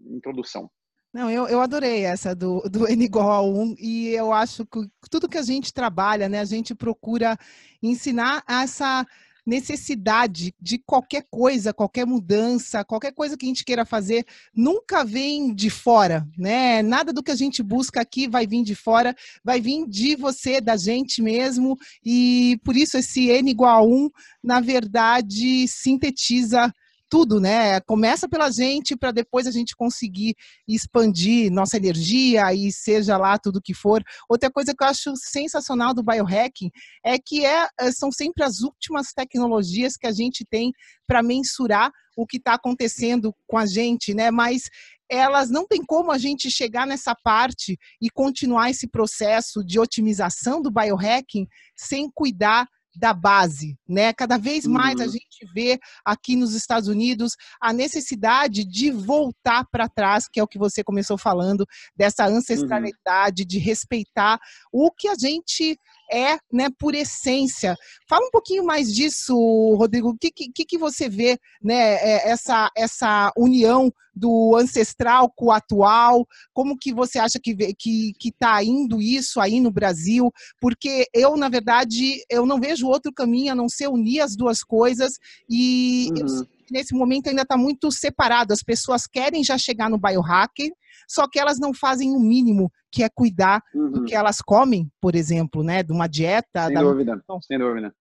introdução. 0.06 0.68
Não, 1.14 1.30
eu, 1.30 1.46
eu 1.46 1.60
adorei 1.60 2.04
essa 2.04 2.34
do, 2.34 2.62
do 2.62 2.88
N 2.88 3.04
igual 3.04 3.30
a 3.30 3.40
1 3.40 3.76
e 3.78 4.08
eu 4.08 4.32
acho 4.32 4.66
que 4.66 4.80
tudo 5.08 5.28
que 5.28 5.38
a 5.38 5.42
gente 5.42 5.72
trabalha, 5.72 6.28
né, 6.28 6.40
a 6.40 6.44
gente 6.44 6.74
procura 6.74 7.38
ensinar 7.80 8.42
essa 8.48 9.06
necessidade 9.48 10.54
de 10.60 10.78
qualquer 10.78 11.24
coisa, 11.30 11.72
qualquer 11.72 12.06
mudança, 12.06 12.84
qualquer 12.84 13.12
coisa 13.12 13.36
que 13.36 13.46
a 13.46 13.48
gente 13.48 13.64
queira 13.64 13.86
fazer, 13.86 14.26
nunca 14.54 15.02
vem 15.04 15.54
de 15.54 15.70
fora, 15.70 16.28
né? 16.36 16.82
Nada 16.82 17.12
do 17.12 17.22
que 17.22 17.30
a 17.30 17.34
gente 17.34 17.62
busca 17.62 18.00
aqui 18.00 18.28
vai 18.28 18.46
vir 18.46 18.62
de 18.62 18.74
fora, 18.74 19.16
vai 19.42 19.58
vir 19.58 19.86
de 19.88 20.16
você, 20.16 20.60
da 20.60 20.76
gente 20.76 21.22
mesmo, 21.22 21.76
e 22.04 22.60
por 22.62 22.76
isso 22.76 22.98
esse 22.98 23.30
N 23.30 23.50
igual 23.50 23.76
a 23.76 23.86
1, 23.86 24.10
na 24.44 24.60
verdade, 24.60 25.66
sintetiza 25.66 26.70
tudo, 27.08 27.40
né? 27.40 27.80
Começa 27.80 28.28
pela 28.28 28.50
gente 28.50 28.96
para 28.96 29.10
depois 29.10 29.46
a 29.46 29.50
gente 29.50 29.74
conseguir 29.74 30.34
expandir 30.66 31.50
nossa 31.50 31.76
energia 31.76 32.52
e 32.52 32.70
seja 32.72 33.16
lá 33.16 33.38
tudo 33.38 33.62
que 33.62 33.74
for. 33.74 34.02
Outra 34.28 34.50
coisa 34.50 34.74
que 34.74 34.82
eu 34.82 34.88
acho 34.88 35.16
sensacional 35.16 35.94
do 35.94 36.02
biohacking 36.02 36.70
é 37.04 37.18
que 37.18 37.44
é, 37.44 37.68
é 37.80 37.92
são 37.92 38.10
sempre 38.12 38.44
as 38.44 38.60
últimas 38.60 39.12
tecnologias 39.12 39.96
que 39.96 40.06
a 40.06 40.12
gente 40.12 40.44
tem 40.44 40.72
para 41.06 41.22
mensurar 41.22 41.90
o 42.16 42.26
que 42.26 42.36
está 42.36 42.54
acontecendo 42.54 43.34
com 43.46 43.56
a 43.56 43.64
gente, 43.64 44.12
né? 44.12 44.30
Mas 44.30 44.62
elas 45.10 45.48
não 45.48 45.66
tem 45.66 45.82
como 45.84 46.12
a 46.12 46.18
gente 46.18 46.50
chegar 46.50 46.86
nessa 46.86 47.14
parte 47.14 47.78
e 48.00 48.10
continuar 48.10 48.70
esse 48.70 48.86
processo 48.86 49.64
de 49.64 49.80
otimização 49.80 50.60
do 50.60 50.70
biohacking 50.70 51.48
sem 51.74 52.10
cuidar 52.10 52.68
da 52.96 53.12
base, 53.12 53.76
né? 53.88 54.12
Cada 54.12 54.36
vez 54.36 54.66
mais 54.66 54.96
uhum. 54.96 55.04
a 55.04 55.06
gente 55.06 55.46
vê 55.54 55.78
aqui 56.04 56.36
nos 56.36 56.54
Estados 56.54 56.88
Unidos 56.88 57.36
a 57.60 57.72
necessidade 57.72 58.64
de 58.64 58.90
voltar 58.90 59.64
para 59.70 59.88
trás, 59.88 60.28
que 60.28 60.40
é 60.40 60.42
o 60.42 60.48
que 60.48 60.58
você 60.58 60.82
começou 60.82 61.16
falando, 61.16 61.66
dessa 61.96 62.28
uhum. 62.28 62.36
ancestralidade, 62.36 63.42
uhum. 63.42 63.48
de 63.48 63.58
respeitar 63.58 64.38
o 64.72 64.90
que 64.90 65.08
a 65.08 65.14
gente 65.14 65.78
é, 66.10 66.38
né, 66.52 66.68
por 66.78 66.94
essência. 66.94 67.76
Fala 68.08 68.26
um 68.26 68.30
pouquinho 68.30 68.64
mais 68.64 68.92
disso, 68.92 69.34
Rodrigo. 69.76 70.10
O 70.10 70.18
que, 70.18 70.30
que, 70.30 70.64
que 70.64 70.78
você 70.78 71.08
vê, 71.08 71.38
né, 71.62 71.94
é, 71.94 72.30
essa, 72.30 72.70
essa 72.76 73.32
união 73.36 73.92
do 74.18 74.56
ancestral 74.56 75.30
com 75.30 75.46
o 75.46 75.52
atual? 75.52 76.26
Como 76.52 76.76
que 76.76 76.92
você 76.92 77.18
acha 77.18 77.38
que 77.38 77.54
que 77.74 78.12
que 78.18 78.28
está 78.28 78.62
indo 78.62 79.00
isso 79.00 79.40
aí 79.40 79.60
no 79.60 79.70
Brasil? 79.70 80.32
Porque 80.60 81.06
eu, 81.14 81.36
na 81.36 81.48
verdade, 81.48 82.22
eu 82.28 82.44
não 82.44 82.60
vejo 82.60 82.88
outro 82.88 83.12
caminho 83.12 83.52
a 83.52 83.56
não 83.56 83.68
ser 83.68 83.88
unir 83.88 84.20
as 84.20 84.36
duas 84.36 84.62
coisas 84.62 85.14
e 85.48 86.08
uhum. 86.10 86.44
nesse 86.70 86.94
momento 86.94 87.28
ainda 87.28 87.42
está 87.42 87.56
muito 87.56 87.90
separado. 87.92 88.52
As 88.52 88.62
pessoas 88.62 89.06
querem 89.06 89.44
já 89.44 89.56
chegar 89.56 89.88
no 89.88 89.98
biohacker, 89.98 90.72
só 91.08 91.28
que 91.28 91.38
elas 91.38 91.58
não 91.58 91.72
fazem 91.72 92.10
o 92.10 92.20
mínimo, 92.20 92.70
que 92.90 93.02
é 93.02 93.08
cuidar 93.08 93.62
uhum. 93.74 93.90
do 93.90 94.04
que 94.04 94.14
elas 94.14 94.40
comem, 94.40 94.90
por 95.00 95.14
exemplo, 95.14 95.62
né? 95.62 95.82
De 95.82 95.92
uma 95.92 96.06
dieta. 96.06 96.66
Sem 96.66 96.74
da... 96.74 96.82
dúvida, 96.82 97.24
sem 97.42 97.58
dúvida. 97.58 97.94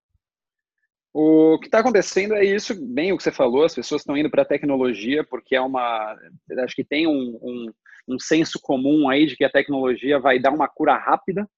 O 1.19 1.57
que 1.59 1.65
está 1.65 1.79
acontecendo 1.79 2.35
é 2.35 2.45
isso, 2.45 2.75
bem 2.79 3.11
o 3.11 3.17
que 3.17 3.23
você 3.23 3.31
falou, 3.31 3.63
as 3.63 3.73
pessoas 3.73 4.01
estão 4.01 4.15
indo 4.15 4.29
para 4.29 4.43
a 4.43 4.47
tecnologia 4.47 5.23
porque 5.23 5.55
é 5.55 5.61
uma. 5.61 6.15
Acho 6.59 6.75
que 6.75 6.83
tem 6.83 7.07
um, 7.07 7.39
um, 7.41 7.71
um, 8.07 8.19
senso 8.19 8.59
comum 8.61 9.09
aí 9.09 9.25
de 9.25 9.35
que 9.35 9.43
a 9.43 9.49
tecnologia 9.49 10.19
vai 10.19 10.37
dar 10.37 10.51
uma 10.51 10.67
cura 10.67 10.95
rápida, 10.95 11.49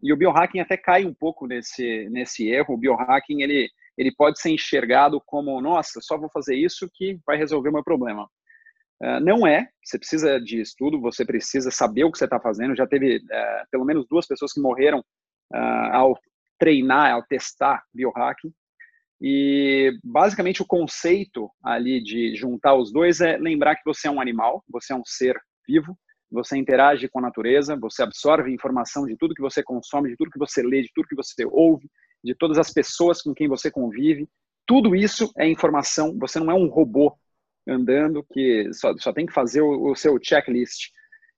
e 0.00 0.12
o 0.12 0.16
biohacking 0.16 0.60
até 0.60 0.76
cai 0.76 1.04
um 1.04 1.12
pouco 1.12 1.46
nesse, 1.46 2.08
nesse 2.08 2.48
erro. 2.48 2.74
O 2.74 2.78
biohacking 2.78 3.42
ele, 3.42 3.68
ele 3.98 4.14
pode 4.14 4.40
ser 4.40 4.50
enxergado 4.50 5.20
como: 5.26 5.60
nossa, 5.60 6.00
só 6.00 6.16
vou 6.16 6.30
fazer 6.30 6.54
isso 6.54 6.88
que 6.94 7.18
vai 7.26 7.36
resolver 7.36 7.70
o 7.70 7.72
meu 7.72 7.82
problema. 7.82 8.28
Uh, 9.02 9.18
não 9.20 9.46
é, 9.46 9.68
você 9.82 9.98
precisa 9.98 10.38
de 10.38 10.60
estudo, 10.60 11.00
você 11.00 11.24
precisa 11.24 11.70
saber 11.70 12.04
o 12.04 12.12
que 12.12 12.18
você 12.18 12.24
está 12.24 12.38
fazendo. 12.38 12.76
Já 12.76 12.86
teve 12.86 13.16
uh, 13.16 13.66
pelo 13.70 13.84
menos 13.84 14.06
duas 14.08 14.26
pessoas 14.26 14.52
que 14.52 14.60
morreram 14.60 15.00
uh, 15.00 15.92
ao 15.92 16.18
treinar, 16.58 17.12
ao 17.12 17.22
testar 17.22 17.82
biohacking. 17.94 18.52
E 19.20 19.98
basicamente 20.02 20.62
o 20.62 20.66
conceito 20.66 21.50
ali 21.62 22.02
de 22.02 22.34
juntar 22.36 22.74
os 22.74 22.92
dois 22.92 23.20
é 23.20 23.36
lembrar 23.36 23.76
que 23.76 23.84
você 23.84 24.08
é 24.08 24.10
um 24.10 24.20
animal, 24.20 24.64
você 24.68 24.92
é 24.92 24.96
um 24.96 25.04
ser 25.04 25.38
vivo, 25.66 25.96
você 26.30 26.56
interage 26.56 27.08
com 27.08 27.18
a 27.18 27.22
natureza, 27.22 27.76
você 27.76 28.02
absorve 28.02 28.52
informação 28.52 29.04
de 29.04 29.16
tudo 29.16 29.34
que 29.34 29.42
você 29.42 29.62
consome, 29.62 30.10
de 30.10 30.16
tudo 30.16 30.30
que 30.30 30.38
você 30.38 30.62
lê, 30.62 30.82
de 30.82 30.90
tudo 30.94 31.08
que 31.08 31.16
você 31.16 31.44
ouve, 31.44 31.90
de 32.22 32.34
todas 32.34 32.58
as 32.58 32.72
pessoas 32.72 33.20
com 33.20 33.34
quem 33.34 33.48
você 33.48 33.70
convive. 33.70 34.28
Tudo 34.66 34.94
isso 34.94 35.30
é 35.36 35.48
informação, 35.48 36.16
você 36.18 36.38
não 36.38 36.50
é 36.50 36.54
um 36.54 36.68
robô 36.68 37.14
andando 37.66 38.24
que 38.32 38.72
só, 38.72 38.96
só 38.98 39.12
tem 39.12 39.26
que 39.26 39.32
fazer 39.32 39.60
o, 39.60 39.90
o 39.90 39.96
seu 39.96 40.18
checklist. 40.22 40.90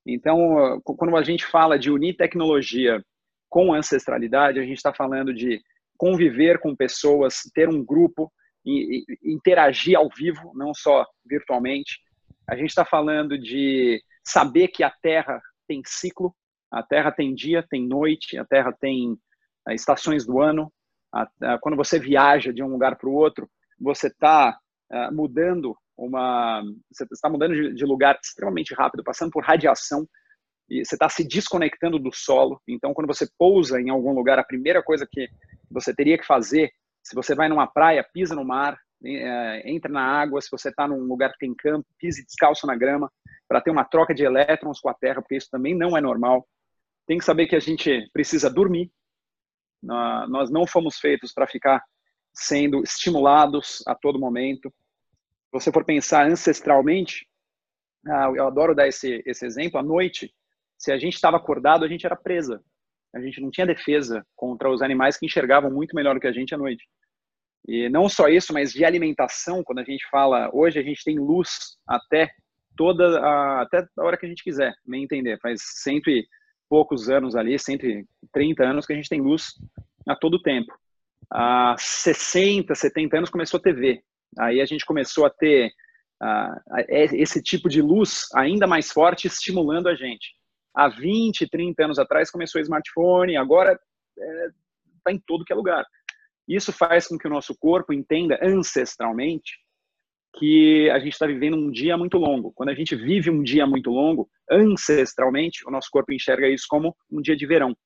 Então, 0.07 0.81
quando 0.85 1.17
a 1.17 1.23
gente 1.23 1.47
fala 1.47 1.79
de 1.79 1.91
unir 1.91 2.17
tecnologia 2.17 3.03
com 3.49 3.73
ancestralidade, 3.73 4.59
a 4.59 4.63
gente 4.63 4.77
está 4.77 4.93
falando 4.93 5.33
de 5.33 5.61
conviver 5.97 6.59
com 6.59 6.75
pessoas, 6.75 7.43
ter 7.55 7.69
um 7.69 7.85
grupo, 7.85 8.33
e, 8.65 9.05
e, 9.09 9.33
interagir 9.33 9.97
ao 9.97 10.09
vivo, 10.09 10.53
não 10.55 10.73
só 10.75 11.07
virtualmente. 11.25 12.01
A 12.49 12.57
gente 12.57 12.71
está 12.71 12.85
falando 12.85 13.39
de 13.39 14.03
saber 14.25 14.69
que 14.69 14.83
a 14.83 14.91
Terra 14.91 15.41
tem 15.67 15.83
ciclo, 15.85 16.35
a 16.71 16.83
Terra 16.83 17.13
tem 17.13 17.35
dia, 17.35 17.65
tem 17.69 17.87
noite, 17.87 18.39
a 18.39 18.45
Terra 18.45 18.73
tem 18.73 19.13
uh, 19.13 19.73
estações 19.73 20.25
do 20.25 20.41
ano. 20.41 20.73
A, 21.13 21.29
a, 21.43 21.59
quando 21.59 21.77
você 21.77 21.99
viaja 21.99 22.53
de 22.53 22.63
um 22.63 22.69
lugar 22.69 22.97
para 22.97 23.09
o 23.09 23.15
outro, 23.15 23.49
você 23.79 24.07
está 24.07 24.57
eh, 24.91 25.11
mudando 25.11 25.77
uma, 26.07 26.63
você 26.91 27.05
está 27.11 27.29
mudando 27.29 27.55
de, 27.55 27.75
de 27.75 27.85
lugar 27.85 28.19
extremamente 28.23 28.75
rápido, 28.75 29.05
passando 29.05 29.31
por 29.31 29.45
radiação 29.45 30.07
e 30.69 30.85
você 30.85 30.95
está 30.95 31.09
se 31.09 31.27
desconectando 31.27 31.99
do 31.99 32.13
solo. 32.13 32.61
Então, 32.67 32.95
quando 32.95 33.07
você 33.07 33.29
pousa 33.39 33.81
em 33.81 33.91
algum 33.91 34.13
lugar, 34.13 34.39
a 34.39 34.45
primeira 34.45 34.83
coisa 34.83 35.07
que 35.11 35.29
você 35.71 35.95
teria 35.95 36.17
que 36.17 36.27
fazer, 36.27 36.71
se 37.03 37.15
você 37.15 37.35
vai 37.35 37.49
numa 37.49 37.67
praia, 37.67 38.07
pisa 38.13 38.35
no 38.35 38.45
mar, 38.45 38.79
é, 39.05 39.71
entra 39.71 39.91
na 39.91 40.03
água, 40.03 40.41
se 40.41 40.51
você 40.51 40.69
está 40.69 40.87
num 40.87 41.03
lugar 41.03 41.33
que 41.33 41.39
tem 41.39 41.55
campo, 41.55 41.87
pise 41.99 42.25
descalço 42.25 42.67
na 42.67 42.77
grama, 42.77 43.11
para 43.49 43.61
ter 43.61 43.71
uma 43.71 43.85
troca 43.85 44.15
de 44.15 44.25
elétrons 44.25 44.81
com 44.81 44.89
a 44.89 44.95
Terra, 44.95 45.21
porque 45.21 45.37
isso 45.37 45.51
também 45.51 45.77
não 45.77 45.97
é 45.97 46.01
normal. 46.01 46.47
Tem 47.07 47.19
que 47.19 47.25
saber 47.25 47.47
que 47.47 47.57
a 47.57 47.61
gente 47.61 48.09
precisa 48.13 48.49
dormir. 48.49 48.91
Nós 49.83 50.51
não 50.51 50.67
fomos 50.67 50.99
feitos 50.99 51.33
para 51.33 51.47
ficar 51.47 51.83
sendo 52.33 52.83
estimulados 52.83 53.83
a 53.87 53.95
todo 53.95 54.19
momento. 54.19 54.73
Você 55.53 55.71
for 55.71 55.85
pensar 55.85 56.27
ancestralmente, 56.27 57.27
ah, 58.07 58.33
eu 58.35 58.47
adoro 58.47 58.75
dar 58.75 58.89
esse, 58.89 59.23
esse 59.27 59.45
exemplo, 59.45 59.79
à 59.79 59.83
noite, 59.83 60.33
se 60.79 60.91
a 60.91 60.99
gente 60.99 61.15
estava 61.15 61.37
acordado, 61.37 61.85
a 61.85 61.89
gente 61.89 62.07
era 62.07 62.17
presa. 62.17 62.63
A 63.15 63.21
gente 63.21 63.41
não 63.41 63.51
tinha 63.51 63.67
defesa 63.67 64.27
contra 64.35 64.71
os 64.71 64.81
animais 64.81 65.17
que 65.17 65.27
enxergavam 65.27 65.71
muito 65.71 65.95
melhor 65.95 66.19
que 66.19 66.27
a 66.27 66.33
gente 66.33 66.55
à 66.55 66.59
noite. 66.59 66.85
E 67.69 67.89
não 67.89 68.09
só 68.09 68.29
isso, 68.29 68.53
mas 68.53 68.73
de 68.73 68.85
alimentação, 68.85 69.63
quando 69.63 69.79
a 69.81 69.85
gente 69.85 70.09
fala, 70.11 70.51
hoje 70.53 70.79
a 70.79 70.83
gente 70.83 71.05
tem 71.05 71.19
luz 71.19 71.77
até 71.87 72.31
toda 72.77 73.21
a, 73.21 73.63
até 73.63 73.87
a 73.97 74.03
hora 74.03 74.17
que 74.17 74.27
a 74.27 74.29
gente 74.29 74.43
quiser, 74.43 74.75
me 74.85 75.03
entender. 75.03 75.39
Faz 75.41 75.61
cento 75.83 76.11
e 76.11 76.27
poucos 76.69 77.09
anos 77.09 77.37
ali, 77.37 77.59
130 77.59 78.65
anos 78.65 78.87
que 78.87 78.93
a 78.93 78.97
gente 78.97 79.09
tem 79.09 79.21
luz 79.21 79.53
a 80.09 80.17
todo 80.17 80.43
tempo. 80.43 80.73
Há 81.31 81.77
60, 81.79 82.75
70 82.75 83.19
anos 83.19 83.31
começou 83.31 83.59
a 83.61 83.63
TV. 83.63 84.03
Aí 84.39 84.61
a 84.61 84.67
gente 84.67 84.85
começou 84.85 85.27
a 85.27 85.31
ter 85.31 85.71
uh, 86.23 86.85
esse 86.89 87.43
tipo 87.43 87.69
de 87.69 87.83
luz 87.83 88.29
ainda 88.35 88.67
mais 88.67 88.91
forte 88.91 89.27
estimulando 89.27 89.89
a 89.89 89.95
gente 89.95 90.35
há 90.75 90.89
20, 90.89 91.49
30 91.49 91.85
anos 91.85 91.99
atrás 91.99 92.31
começou 92.31 92.61
o 92.61 92.63
smartphone, 92.63 93.37
agora 93.37 93.73
está 93.73 94.25
é, 94.25 94.49
tá 95.05 95.13
em 95.13 95.19
todo 95.19 95.45
que 95.45 95.53
é 95.53 95.57
lugar. 95.57 95.85
Isso 96.49 96.73
faz 96.73 97.07
com 97.07 97.19
que 97.19 97.27
o 97.27 97.31
nosso 97.31 97.57
corpo 97.57 97.93
entenda 97.93 98.39
ancestralmente 98.43 99.59
que 100.39 100.89
a 100.91 100.99
gente 100.99 101.13
está 101.13 101.27
vivendo 101.27 101.57
um 101.57 101.71
dia 101.71 101.97
muito 101.97 102.17
longo. 102.17 102.53
Quando 102.53 102.71
a 102.71 102.75
gente 102.75 102.97
vive 102.97 103.31
um 103.31 103.43
dia 103.43 103.67
muito 103.67 103.91
longo, 103.91 104.29
ancestralmente, 104.51 105.67
o 105.67 105.71
nosso 105.71 105.89
corpo 105.91 106.13
enxerga 106.13 106.49
isso 106.49 106.65
como 106.69 106.97
um 107.11 107.21
dia 107.21 107.37
de 107.37 107.47
verão. 107.47 107.77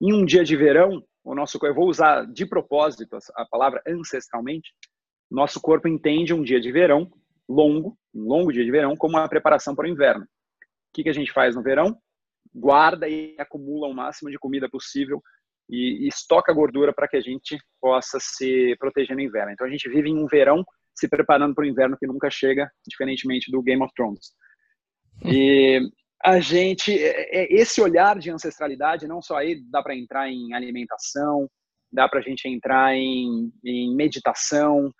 Em 0.00 0.12
um 0.12 0.24
dia 0.24 0.44
de 0.44 0.56
verão, 0.56 1.04
o 1.24 1.34
nosso 1.34 1.58
eu 1.62 1.74
vou 1.74 1.88
usar 1.88 2.24
de 2.26 2.46
propósito 2.46 3.18
a 3.34 3.44
palavra 3.44 3.82
ancestralmente, 3.86 4.72
nosso 5.30 5.60
corpo 5.60 5.88
entende 5.88 6.32
um 6.32 6.42
dia 6.42 6.60
de 6.60 6.70
verão 6.70 7.10
longo, 7.48 7.96
um 8.14 8.22
longo 8.22 8.52
dia 8.52 8.64
de 8.64 8.70
verão, 8.70 8.96
como 8.96 9.16
uma 9.16 9.28
preparação 9.28 9.74
para 9.74 9.86
o 9.86 9.88
inverno 9.88 10.26
que, 10.96 11.02
que 11.02 11.08
a 11.10 11.12
gente 11.12 11.30
faz 11.30 11.54
no 11.54 11.62
verão? 11.62 11.98
Guarda 12.54 13.06
e 13.06 13.36
acumula 13.38 13.86
o 13.86 13.94
máximo 13.94 14.30
de 14.30 14.38
comida 14.38 14.68
possível 14.68 15.22
e, 15.68 16.06
e 16.06 16.08
estoca 16.08 16.54
gordura 16.54 16.92
para 16.92 17.06
que 17.06 17.18
a 17.18 17.20
gente 17.20 17.58
possa 17.78 18.18
se 18.18 18.74
proteger 18.78 19.14
no 19.14 19.20
inverno. 19.20 19.52
Então 19.52 19.66
a 19.66 19.70
gente 19.70 19.90
vive 19.90 20.08
em 20.08 20.16
um 20.16 20.26
verão 20.26 20.64
se 20.94 21.06
preparando 21.06 21.54
para 21.54 21.64
o 21.64 21.66
inverno 21.66 21.98
que 21.98 22.06
nunca 22.06 22.30
chega, 22.30 22.70
diferentemente 22.88 23.50
do 23.50 23.62
Game 23.62 23.82
of 23.82 23.92
Thrones. 23.94 24.32
E 25.22 25.80
a 26.24 26.40
gente, 26.40 26.96
é, 26.98 27.42
é, 27.42 27.54
esse 27.54 27.82
olhar 27.82 28.18
de 28.18 28.30
ancestralidade, 28.30 29.06
não 29.06 29.20
só 29.20 29.36
aí 29.36 29.62
dá 29.70 29.82
para 29.82 29.94
entrar 29.94 30.30
em 30.30 30.54
alimentação, 30.54 31.46
dá 31.92 32.08
para 32.08 32.20
a 32.20 32.22
gente 32.22 32.48
entrar 32.48 32.94
em, 32.94 33.52
em 33.62 33.94
meditação, 33.94 34.90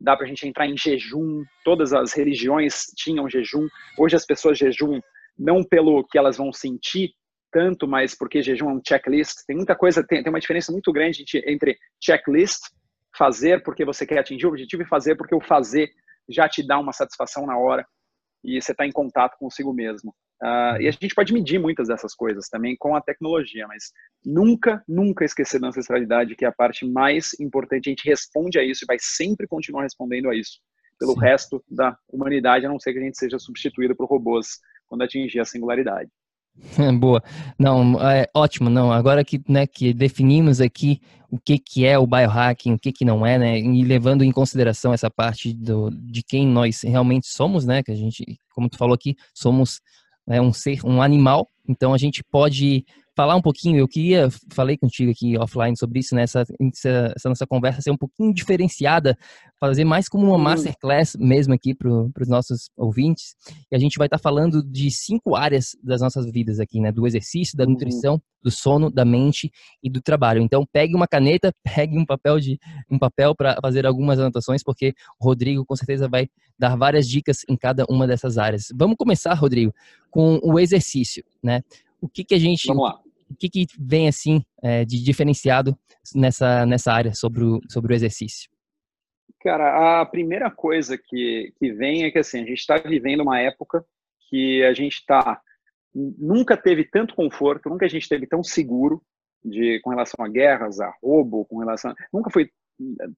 dá 0.00 0.16
para 0.16 0.26
a 0.26 0.28
gente 0.28 0.46
entrar 0.46 0.66
em 0.66 0.76
jejum. 0.76 1.42
Todas 1.64 1.92
as 1.92 2.12
religiões 2.12 2.84
tinham 2.96 3.28
jejum. 3.28 3.66
Hoje 3.98 4.16
as 4.16 4.26
pessoas 4.26 4.58
jejum 4.58 5.00
não 5.38 5.62
pelo 5.62 6.04
que 6.06 6.18
elas 6.18 6.36
vão 6.36 6.52
sentir 6.52 7.12
tanto, 7.52 7.86
mas 7.86 8.16
porque 8.16 8.42
jejum 8.42 8.70
é 8.70 8.74
um 8.74 8.82
checklist. 8.86 9.44
Tem 9.46 9.56
muita 9.56 9.74
coisa, 9.74 10.04
tem, 10.06 10.22
tem 10.22 10.30
uma 10.30 10.40
diferença 10.40 10.72
muito 10.72 10.92
grande 10.92 11.24
entre 11.46 11.78
checklist, 12.02 12.60
fazer 13.16 13.62
porque 13.62 13.84
você 13.84 14.06
quer 14.06 14.18
atingir 14.18 14.46
o 14.46 14.50
objetivo, 14.50 14.82
e 14.82 14.86
fazer 14.86 15.16
porque 15.16 15.34
o 15.34 15.40
fazer 15.40 15.90
já 16.28 16.48
te 16.48 16.66
dá 16.66 16.78
uma 16.78 16.92
satisfação 16.92 17.46
na 17.46 17.56
hora 17.56 17.86
e 18.44 18.60
você 18.60 18.72
está 18.72 18.86
em 18.86 18.92
contato 18.92 19.36
consigo 19.38 19.72
mesmo. 19.72 20.14
Uh, 20.42 20.80
e 20.80 20.88
a 20.88 20.90
gente 20.90 21.14
pode 21.14 21.32
medir 21.32 21.58
muitas 21.58 21.88
dessas 21.88 22.14
coisas 22.14 22.48
também 22.48 22.76
com 22.78 22.94
a 22.94 23.00
tecnologia, 23.00 23.66
mas 23.66 23.90
nunca, 24.24 24.82
nunca 24.86 25.24
esquecer 25.24 25.58
da 25.58 25.68
ancestralidade, 25.68 26.36
que 26.36 26.44
é 26.44 26.48
a 26.48 26.52
parte 26.52 26.86
mais 26.86 27.30
importante. 27.40 27.88
A 27.88 27.90
gente 27.90 28.08
responde 28.08 28.58
a 28.58 28.64
isso 28.64 28.84
e 28.84 28.86
vai 28.86 28.98
sempre 29.00 29.46
continuar 29.46 29.82
respondendo 29.82 30.28
a 30.28 30.34
isso 30.34 30.60
pelo 30.98 31.14
Sim. 31.14 31.20
resto 31.20 31.64
da 31.70 31.96
humanidade, 32.08 32.66
a 32.66 32.68
não 32.68 32.78
ser 32.78 32.92
que 32.92 32.98
a 32.98 33.02
gente 33.02 33.18
seja 33.18 33.38
substituído 33.38 33.94
por 33.94 34.08
robôs 34.08 34.58
quando 34.86 35.02
atingir 35.02 35.40
a 35.40 35.44
singularidade. 35.44 36.10
Boa. 36.98 37.22
Não, 37.58 38.00
é 38.00 38.26
ótimo. 38.34 38.70
Não, 38.70 38.92
agora 38.92 39.24
que, 39.24 39.40
né, 39.48 39.66
que 39.66 39.92
definimos 39.92 40.60
aqui 40.60 41.00
o 41.30 41.38
que, 41.38 41.58
que 41.58 41.84
é 41.84 41.98
o 41.98 42.06
biohacking, 42.06 42.72
o 42.72 42.78
que, 42.78 42.92
que 42.92 43.04
não 43.04 43.26
é, 43.26 43.38
né, 43.38 43.58
e 43.58 43.82
levando 43.82 44.22
em 44.22 44.32
consideração 44.32 44.92
essa 44.92 45.10
parte 45.10 45.52
do, 45.52 45.90
de 45.90 46.22
quem 46.22 46.46
nós 46.46 46.82
realmente 46.82 47.26
somos, 47.26 47.66
né, 47.66 47.82
que 47.82 47.90
a 47.90 47.96
gente, 47.96 48.24
como 48.54 48.68
tu 48.68 48.78
falou 48.78 48.94
aqui, 48.94 49.16
somos 49.34 49.80
é, 50.28 50.40
um 50.40 50.52
ser, 50.52 50.84
um 50.84 51.00
animal, 51.00 51.48
então 51.68 51.94
a 51.94 51.98
gente 51.98 52.22
pode 52.24 52.84
falar 53.16 53.34
um 53.34 53.40
pouquinho, 53.40 53.78
eu 53.78 53.88
queria, 53.88 54.28
falei 54.52 54.76
contigo 54.76 55.10
aqui 55.10 55.38
offline 55.38 55.76
sobre 55.76 56.00
isso, 56.00 56.14
né? 56.14 56.22
Essa, 56.22 56.44
essa 57.16 57.28
nossa 57.30 57.46
conversa 57.46 57.80
ser 57.80 57.90
um 57.90 57.96
pouquinho 57.96 58.32
diferenciada, 58.32 59.16
fazer 59.58 59.84
mais 59.84 60.06
como 60.06 60.26
uma 60.26 60.36
masterclass 60.38 61.16
mesmo 61.18 61.54
aqui 61.54 61.74
para 61.74 61.88
os 61.90 62.28
nossos 62.28 62.68
ouvintes. 62.76 63.34
E 63.72 63.74
a 63.74 63.78
gente 63.78 63.96
vai 63.96 64.06
estar 64.06 64.18
tá 64.18 64.22
falando 64.22 64.62
de 64.62 64.90
cinco 64.90 65.34
áreas 65.34 65.74
das 65.82 66.02
nossas 66.02 66.30
vidas 66.30 66.60
aqui, 66.60 66.78
né? 66.78 66.92
Do 66.92 67.06
exercício, 67.06 67.56
da 67.56 67.64
uhum. 67.64 67.70
nutrição, 67.70 68.20
do 68.42 68.50
sono, 68.50 68.90
da 68.90 69.04
mente 69.04 69.50
e 69.82 69.88
do 69.88 70.02
trabalho. 70.02 70.42
Então 70.42 70.66
pegue 70.70 70.94
uma 70.94 71.08
caneta, 71.08 71.50
pegue 71.64 71.98
um 71.98 72.04
papel 72.04 72.38
de 72.38 72.58
um 72.90 72.98
papel 72.98 73.34
para 73.34 73.56
fazer 73.62 73.86
algumas 73.86 74.18
anotações, 74.18 74.62
porque 74.62 74.92
o 75.18 75.24
Rodrigo 75.24 75.64
com 75.64 75.74
certeza 75.74 76.06
vai 76.06 76.28
dar 76.58 76.76
várias 76.76 77.08
dicas 77.08 77.38
em 77.48 77.56
cada 77.56 77.86
uma 77.88 78.06
dessas 78.06 78.36
áreas. 78.36 78.66
Vamos 78.74 78.96
começar, 78.98 79.32
Rodrigo, 79.32 79.74
com 80.10 80.38
o 80.42 80.60
exercício, 80.60 81.24
né? 81.42 81.62
O 81.98 82.10
que, 82.10 82.22
que 82.22 82.34
a 82.34 82.38
gente. 82.38 82.66
Vamos 82.66 82.84
lá 82.84 83.05
o 83.30 83.34
que, 83.34 83.48
que 83.48 83.66
vem 83.78 84.08
assim 84.08 84.44
é, 84.62 84.84
de 84.84 85.02
diferenciado 85.02 85.76
nessa, 86.14 86.64
nessa 86.66 86.92
área 86.92 87.14
sobre 87.14 87.44
o, 87.44 87.60
sobre 87.68 87.92
o 87.92 87.96
exercício? 87.96 88.50
Cara, 89.40 90.00
a 90.00 90.06
primeira 90.06 90.50
coisa 90.50 90.98
que, 90.98 91.52
que 91.58 91.72
vem 91.72 92.04
é 92.04 92.10
que 92.10 92.18
assim, 92.18 92.38
a 92.42 92.46
gente 92.46 92.58
está 92.58 92.76
vivendo 92.78 93.20
uma 93.20 93.40
época 93.40 93.84
que 94.28 94.64
a 94.64 94.72
gente 94.72 94.94
está 94.94 95.40
nunca 95.94 96.56
teve 96.56 96.84
tanto 96.84 97.14
conforto, 97.14 97.70
nunca 97.70 97.86
a 97.86 97.88
gente 97.88 98.08
teve 98.08 98.26
tão 98.26 98.42
seguro 98.42 99.02
de 99.42 99.80
com 99.80 99.90
relação 99.90 100.24
a 100.24 100.28
guerras, 100.28 100.80
a 100.80 100.92
roubo, 101.02 101.46
com 101.46 101.58
relação, 101.58 101.94
nunca 102.12 102.30
foi 102.30 102.50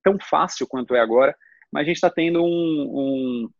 tão 0.02 0.16
fácil 0.20 0.66
quanto 0.66 0.94
é 0.94 1.00
agora, 1.00 1.34
mas 1.72 1.82
a 1.82 1.84
gente 1.86 1.96
está 1.96 2.10
tendo 2.10 2.42
um, 2.42 2.46
um 2.46 3.50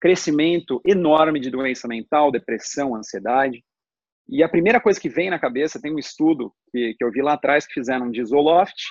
crescimento 0.00 0.80
enorme 0.84 1.38
de 1.38 1.50
doença 1.50 1.86
mental, 1.86 2.32
depressão, 2.32 2.94
ansiedade. 2.94 3.64
E 4.28 4.42
a 4.42 4.48
primeira 4.48 4.80
coisa 4.80 5.00
que 5.00 5.08
vem 5.08 5.30
na 5.30 5.38
cabeça, 5.38 5.80
tem 5.80 5.92
um 5.92 5.98
estudo 5.98 6.52
que, 6.70 6.94
que 6.94 7.04
eu 7.04 7.10
vi 7.10 7.20
lá 7.20 7.34
atrás 7.34 7.66
que 7.66 7.74
fizeram 7.74 8.10
de 8.10 8.24
Zoloft, 8.24 8.82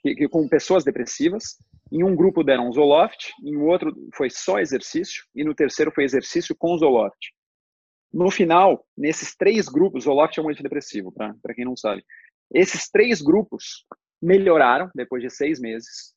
que, 0.00 0.14
que, 0.14 0.28
com 0.28 0.48
pessoas 0.48 0.84
depressivas. 0.84 1.56
Em 1.92 2.02
um 2.02 2.16
grupo 2.16 2.42
deram 2.42 2.72
Zoloft, 2.72 3.30
em 3.42 3.56
outro 3.56 3.94
foi 4.14 4.28
só 4.30 4.58
exercício, 4.58 5.24
e 5.34 5.44
no 5.44 5.54
terceiro 5.54 5.92
foi 5.92 6.04
exercício 6.04 6.54
com 6.56 6.76
Zoloft. 6.76 7.32
No 8.12 8.30
final, 8.30 8.84
nesses 8.96 9.34
três 9.36 9.68
grupos, 9.68 10.04
Zoloft 10.04 10.38
é 10.38 10.42
um 10.42 10.48
antidepressivo, 10.48 11.12
para 11.12 11.54
quem 11.54 11.64
não 11.64 11.76
sabe. 11.76 12.04
Esses 12.52 12.88
três 12.90 13.20
grupos 13.20 13.84
melhoraram 14.20 14.90
depois 14.94 15.22
de 15.22 15.30
seis 15.30 15.60
meses, 15.60 16.14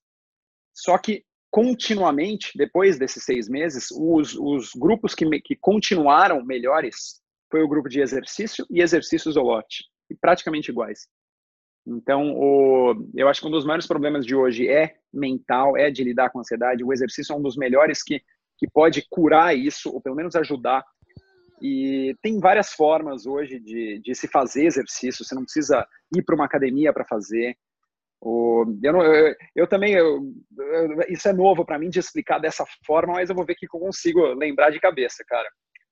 só 0.74 0.98
que 0.98 1.24
continuamente, 1.50 2.52
depois 2.56 3.00
desses 3.00 3.24
seis 3.24 3.50
meses, 3.50 3.88
os, 3.92 4.36
os 4.36 4.72
grupos 4.76 5.16
que, 5.16 5.26
que 5.42 5.56
continuaram 5.56 6.46
melhores 6.46 7.22
foi 7.50 7.62
o 7.64 7.68
grupo 7.68 7.90
de 7.90 8.02
exercício 8.02 8.66
e 8.70 8.82
exercício 8.82 9.32
Zoloft, 9.32 9.84
e 10.10 10.16
praticamente 10.16 10.72
iguais. 10.72 11.08
Então, 11.88 12.34
o, 12.36 13.10
eu 13.16 13.30
acho 13.30 13.40
que 13.40 13.48
um 13.48 13.52
dos 13.52 13.66
maiores 13.66 13.88
problemas 13.88 14.26
de 14.26 14.36
hoje 14.36 14.68
é 14.68 14.96
mental, 15.14 15.78
é 15.78 15.90
de 15.90 16.04
lidar 16.04 16.30
com 16.30 16.40
ansiedade. 16.40 16.84
O 16.84 16.92
exercício 16.92 17.34
é 17.34 17.38
um 17.38 17.42
dos 17.42 17.56
melhores 17.56 18.04
que, 18.04 18.22
que 18.58 18.68
pode 18.70 19.06
curar 19.10 19.56
isso, 19.56 19.90
ou 19.90 20.02
pelo 20.02 20.16
menos 20.16 20.36
ajudar. 20.36 20.84
E 21.62 22.14
tem 22.22 22.40
várias 22.40 22.74
formas 22.74 23.26
hoje 23.26 23.60
de, 23.60 24.02
de 24.04 24.14
se 24.14 24.28
fazer 24.28 24.66
exercício. 24.66 25.24
Você 25.24 25.34
não 25.34 25.44
precisa 25.44 25.88
ir 26.14 26.24
para 26.24 26.36
uma 26.36 26.46
academia 26.46 26.92
para 26.92 27.06
fazer. 27.06 27.56
O, 28.20 28.66
eu, 28.84 28.94
não, 28.94 29.02
eu, 29.02 29.36
eu 29.56 29.68
também, 29.68 29.94
eu, 29.94 30.20
isso 31.08 31.30
é 31.30 31.34
novo 31.34 31.66
para 31.66 31.80
mim 31.80 31.90
de 31.90 32.00
explicar 32.00 32.40
dessa 32.40 32.66
forma, 32.86 33.14
mas 33.14 33.30
eu 33.30 33.36
vou 33.36 33.46
ver 33.46 33.56
que 33.56 33.66
eu 33.66 33.80
consigo 33.80 34.22
lembrar 34.34 34.72
de 34.72 34.80
cabeça, 34.80 35.24
cara. 35.26 35.48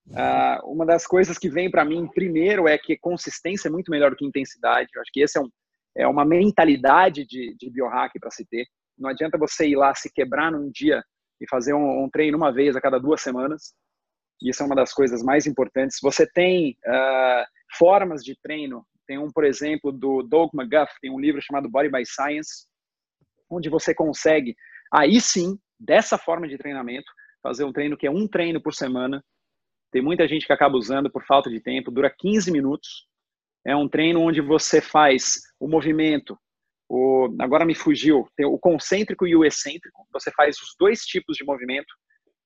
Uh, 0.07 0.71
uma 0.71 0.85
das 0.85 1.07
coisas 1.07 1.37
que 1.37 1.49
vem 1.49 1.69
para 1.69 1.83
mim 1.83 2.07
primeiro 2.07 2.67
é 2.67 2.77
que 2.77 2.97
consistência 2.97 3.67
é 3.67 3.71
muito 3.71 3.89
melhor 3.89 4.11
do 4.11 4.17
que 4.17 4.25
intensidade. 4.25 4.89
Eu 4.93 5.01
acho 5.01 5.11
que 5.11 5.21
esse 5.21 5.37
é, 5.37 5.41
um, 5.41 5.49
é 5.97 6.07
uma 6.07 6.23
mentalidade 6.23 7.25
de, 7.25 7.55
de 7.57 7.69
biohack 7.71 8.19
para 8.19 8.29
se 8.29 8.45
ter. 8.45 8.65
Não 8.97 9.09
adianta 9.09 9.37
você 9.37 9.67
ir 9.67 9.75
lá 9.75 9.93
se 9.95 10.11
quebrar 10.13 10.51
num 10.51 10.69
dia 10.71 11.03
e 11.41 11.49
fazer 11.49 11.73
um, 11.73 12.03
um, 12.03 12.09
treino 12.09 12.37
uma 12.37 12.51
vez 12.51 12.75
a 12.75 12.81
cada 12.81 12.99
duas 12.99 13.21
semanas. 13.21 13.73
Isso 14.41 14.61
é 14.61 14.65
uma 14.65 14.75
das 14.75 14.93
coisas 14.93 15.23
mais 15.23 15.47
importantes. 15.47 15.97
Você 16.01 16.29
tem 16.31 16.77
uh, 16.85 17.45
formas 17.77 18.23
de 18.23 18.37
treino. 18.41 18.85
Tem 19.07 19.17
um, 19.17 19.31
por 19.31 19.43
exemplo, 19.43 19.91
do 19.91 20.21
Doug 20.23 20.51
McGuff, 20.53 20.91
tem 21.01 21.11
um 21.11 21.19
livro 21.19 21.41
chamado 21.41 21.69
Body 21.69 21.89
by 21.89 22.03
Science, 22.05 22.67
onde 23.49 23.69
você 23.69 23.93
consegue, 23.93 24.55
aí 24.91 25.21
sim, 25.21 25.59
dessa 25.79 26.17
forma 26.17 26.47
de 26.47 26.57
treinamento, 26.57 27.05
fazer 27.43 27.63
um 27.63 27.71
treino 27.71 27.95
que 27.95 28.07
é 28.07 28.11
um 28.11 28.27
treino 28.27 28.59
por 28.59 28.73
semana, 28.73 29.23
tem 29.95 30.01
muita 30.01 30.27
gente 30.27 30.45
que 30.45 30.51
acaba 30.51 30.75
usando 30.75 31.09
por 31.09 31.23
falta 31.23 31.49
de 31.49 31.61
tempo, 31.61 31.89
dura 31.89 32.09
15 32.09 32.51
minutos. 32.51 33.07
É 33.65 33.73
um 33.73 33.87
treino 33.87 34.19
onde 34.19 34.41
você 34.41 34.81
faz 34.81 35.39
o 35.57 35.69
movimento, 35.69 36.37
o, 36.89 37.33
agora 37.39 37.63
me 37.63 37.73
fugiu, 37.73 38.27
tem 38.35 38.45
o 38.45 38.59
concêntrico 38.59 39.25
e 39.25 39.33
o 39.37 39.45
excêntrico. 39.45 40.05
Você 40.11 40.33
faz 40.33 40.57
os 40.57 40.75
dois 40.77 41.05
tipos 41.05 41.37
de 41.37 41.45
movimento. 41.45 41.87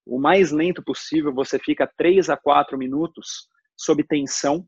O 0.05 0.19
mais 0.19 0.51
lento 0.51 0.83
possível, 0.83 1.33
você 1.33 1.57
fica 1.57 1.91
3 1.97 2.29
a 2.29 2.37
4 2.37 2.77
minutos 2.77 3.47
sob 3.75 4.03
tensão. 4.03 4.63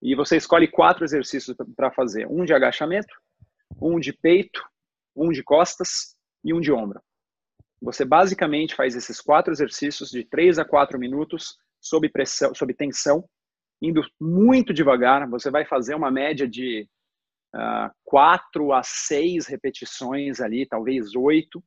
E 0.00 0.14
você 0.14 0.36
escolhe 0.36 0.68
quatro 0.68 1.04
exercícios 1.04 1.56
para 1.74 1.90
fazer: 1.90 2.24
um 2.28 2.44
de 2.44 2.54
agachamento, 2.54 3.12
um 3.82 3.98
de 3.98 4.12
peito, 4.12 4.62
um 5.16 5.30
de 5.30 5.42
costas 5.42 6.14
e 6.44 6.54
um 6.54 6.60
de 6.60 6.70
ombro. 6.70 7.02
Você 7.82 8.04
basicamente 8.04 8.76
faz 8.76 8.94
esses 8.94 9.20
quatro 9.20 9.52
exercícios 9.52 10.08
de 10.08 10.22
3 10.22 10.60
a 10.60 10.64
4 10.64 10.96
minutos 10.96 11.58
sob 11.80 12.08
pressão, 12.08 12.54
sob 12.54 12.74
tensão, 12.74 13.24
indo 13.80 14.02
muito 14.20 14.72
devagar. 14.72 15.28
Você 15.30 15.50
vai 15.50 15.64
fazer 15.64 15.94
uma 15.94 16.10
média 16.10 16.46
de 16.46 16.86
uh, 17.54 17.90
quatro 18.04 18.72
a 18.72 18.82
seis 18.82 19.46
repetições 19.46 20.40
ali, 20.40 20.66
talvez 20.66 21.14
oito. 21.14 21.62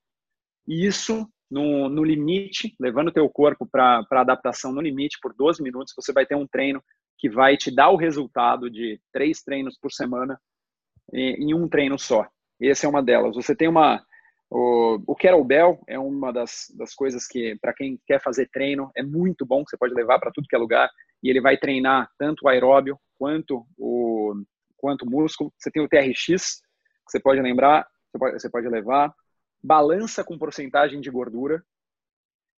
Isso 0.68 1.28
no, 1.50 1.90
no 1.90 2.04
limite, 2.04 2.76
levando 2.80 3.10
o 3.10 3.14
teu 3.14 3.30
corpo 3.30 3.68
para 3.68 4.06
adaptação 4.12 4.72
no 4.72 4.82
limite 4.82 5.18
por 5.22 5.34
12 5.34 5.62
minutos, 5.62 5.94
você 5.96 6.12
vai 6.12 6.26
ter 6.26 6.36
um 6.36 6.48
treino 6.48 6.84
que 7.18 7.30
vai 7.30 7.56
te 7.56 7.74
dar 7.74 7.90
o 7.90 7.96
resultado 7.96 8.70
de 8.70 9.00
três 9.12 9.42
treinos 9.42 9.78
por 9.80 9.92
semana 9.92 10.40
em 11.12 11.54
um 11.54 11.68
treino 11.68 11.98
só. 12.00 12.28
Essa 12.62 12.86
é 12.86 12.90
uma 12.90 13.04
delas. 13.04 13.36
Você 13.36 13.56
tem 13.56 13.68
uma 13.68 14.04
o, 14.56 15.02
o 15.08 15.16
kettlebell 15.16 15.82
é 15.88 15.98
uma 15.98 16.32
das, 16.32 16.72
das 16.78 16.94
coisas 16.94 17.26
que, 17.26 17.58
para 17.60 17.74
quem 17.74 18.00
quer 18.06 18.22
fazer 18.22 18.48
treino, 18.54 18.92
é 18.96 19.02
muito 19.02 19.48
bom, 19.48 19.64
que 19.64 19.72
você 19.72 19.78
pode 19.78 19.96
levar 19.96 20.20
para 20.20 20.32
tudo 20.32 20.48
que 20.48 20.56
é 20.56 20.60
lugar, 20.60 20.92
e 21.24 21.30
ele 21.30 21.42
vai 21.42 21.58
treinar 21.58 22.08
tanto 22.20 22.46
o 22.46 22.48
aeróbio 22.48 23.00
quanto 23.18 23.66
o, 23.76 24.36
quanto 24.78 25.06
o 25.06 25.10
músculo. 25.10 25.52
Você 25.58 25.72
tem 25.72 25.82
o 25.82 25.90
TRX, 25.90 26.62
que 26.62 27.12
você 27.12 27.20
pode 27.20 27.42
lembrar, 27.42 27.88
você 28.12 28.20
pode, 28.20 28.42
você 28.42 28.50
pode 28.50 28.70
levar. 28.70 29.12
Balança 29.64 30.24
com 30.24 30.38
porcentagem 30.38 31.02
de 31.02 31.10
gordura. 31.10 31.64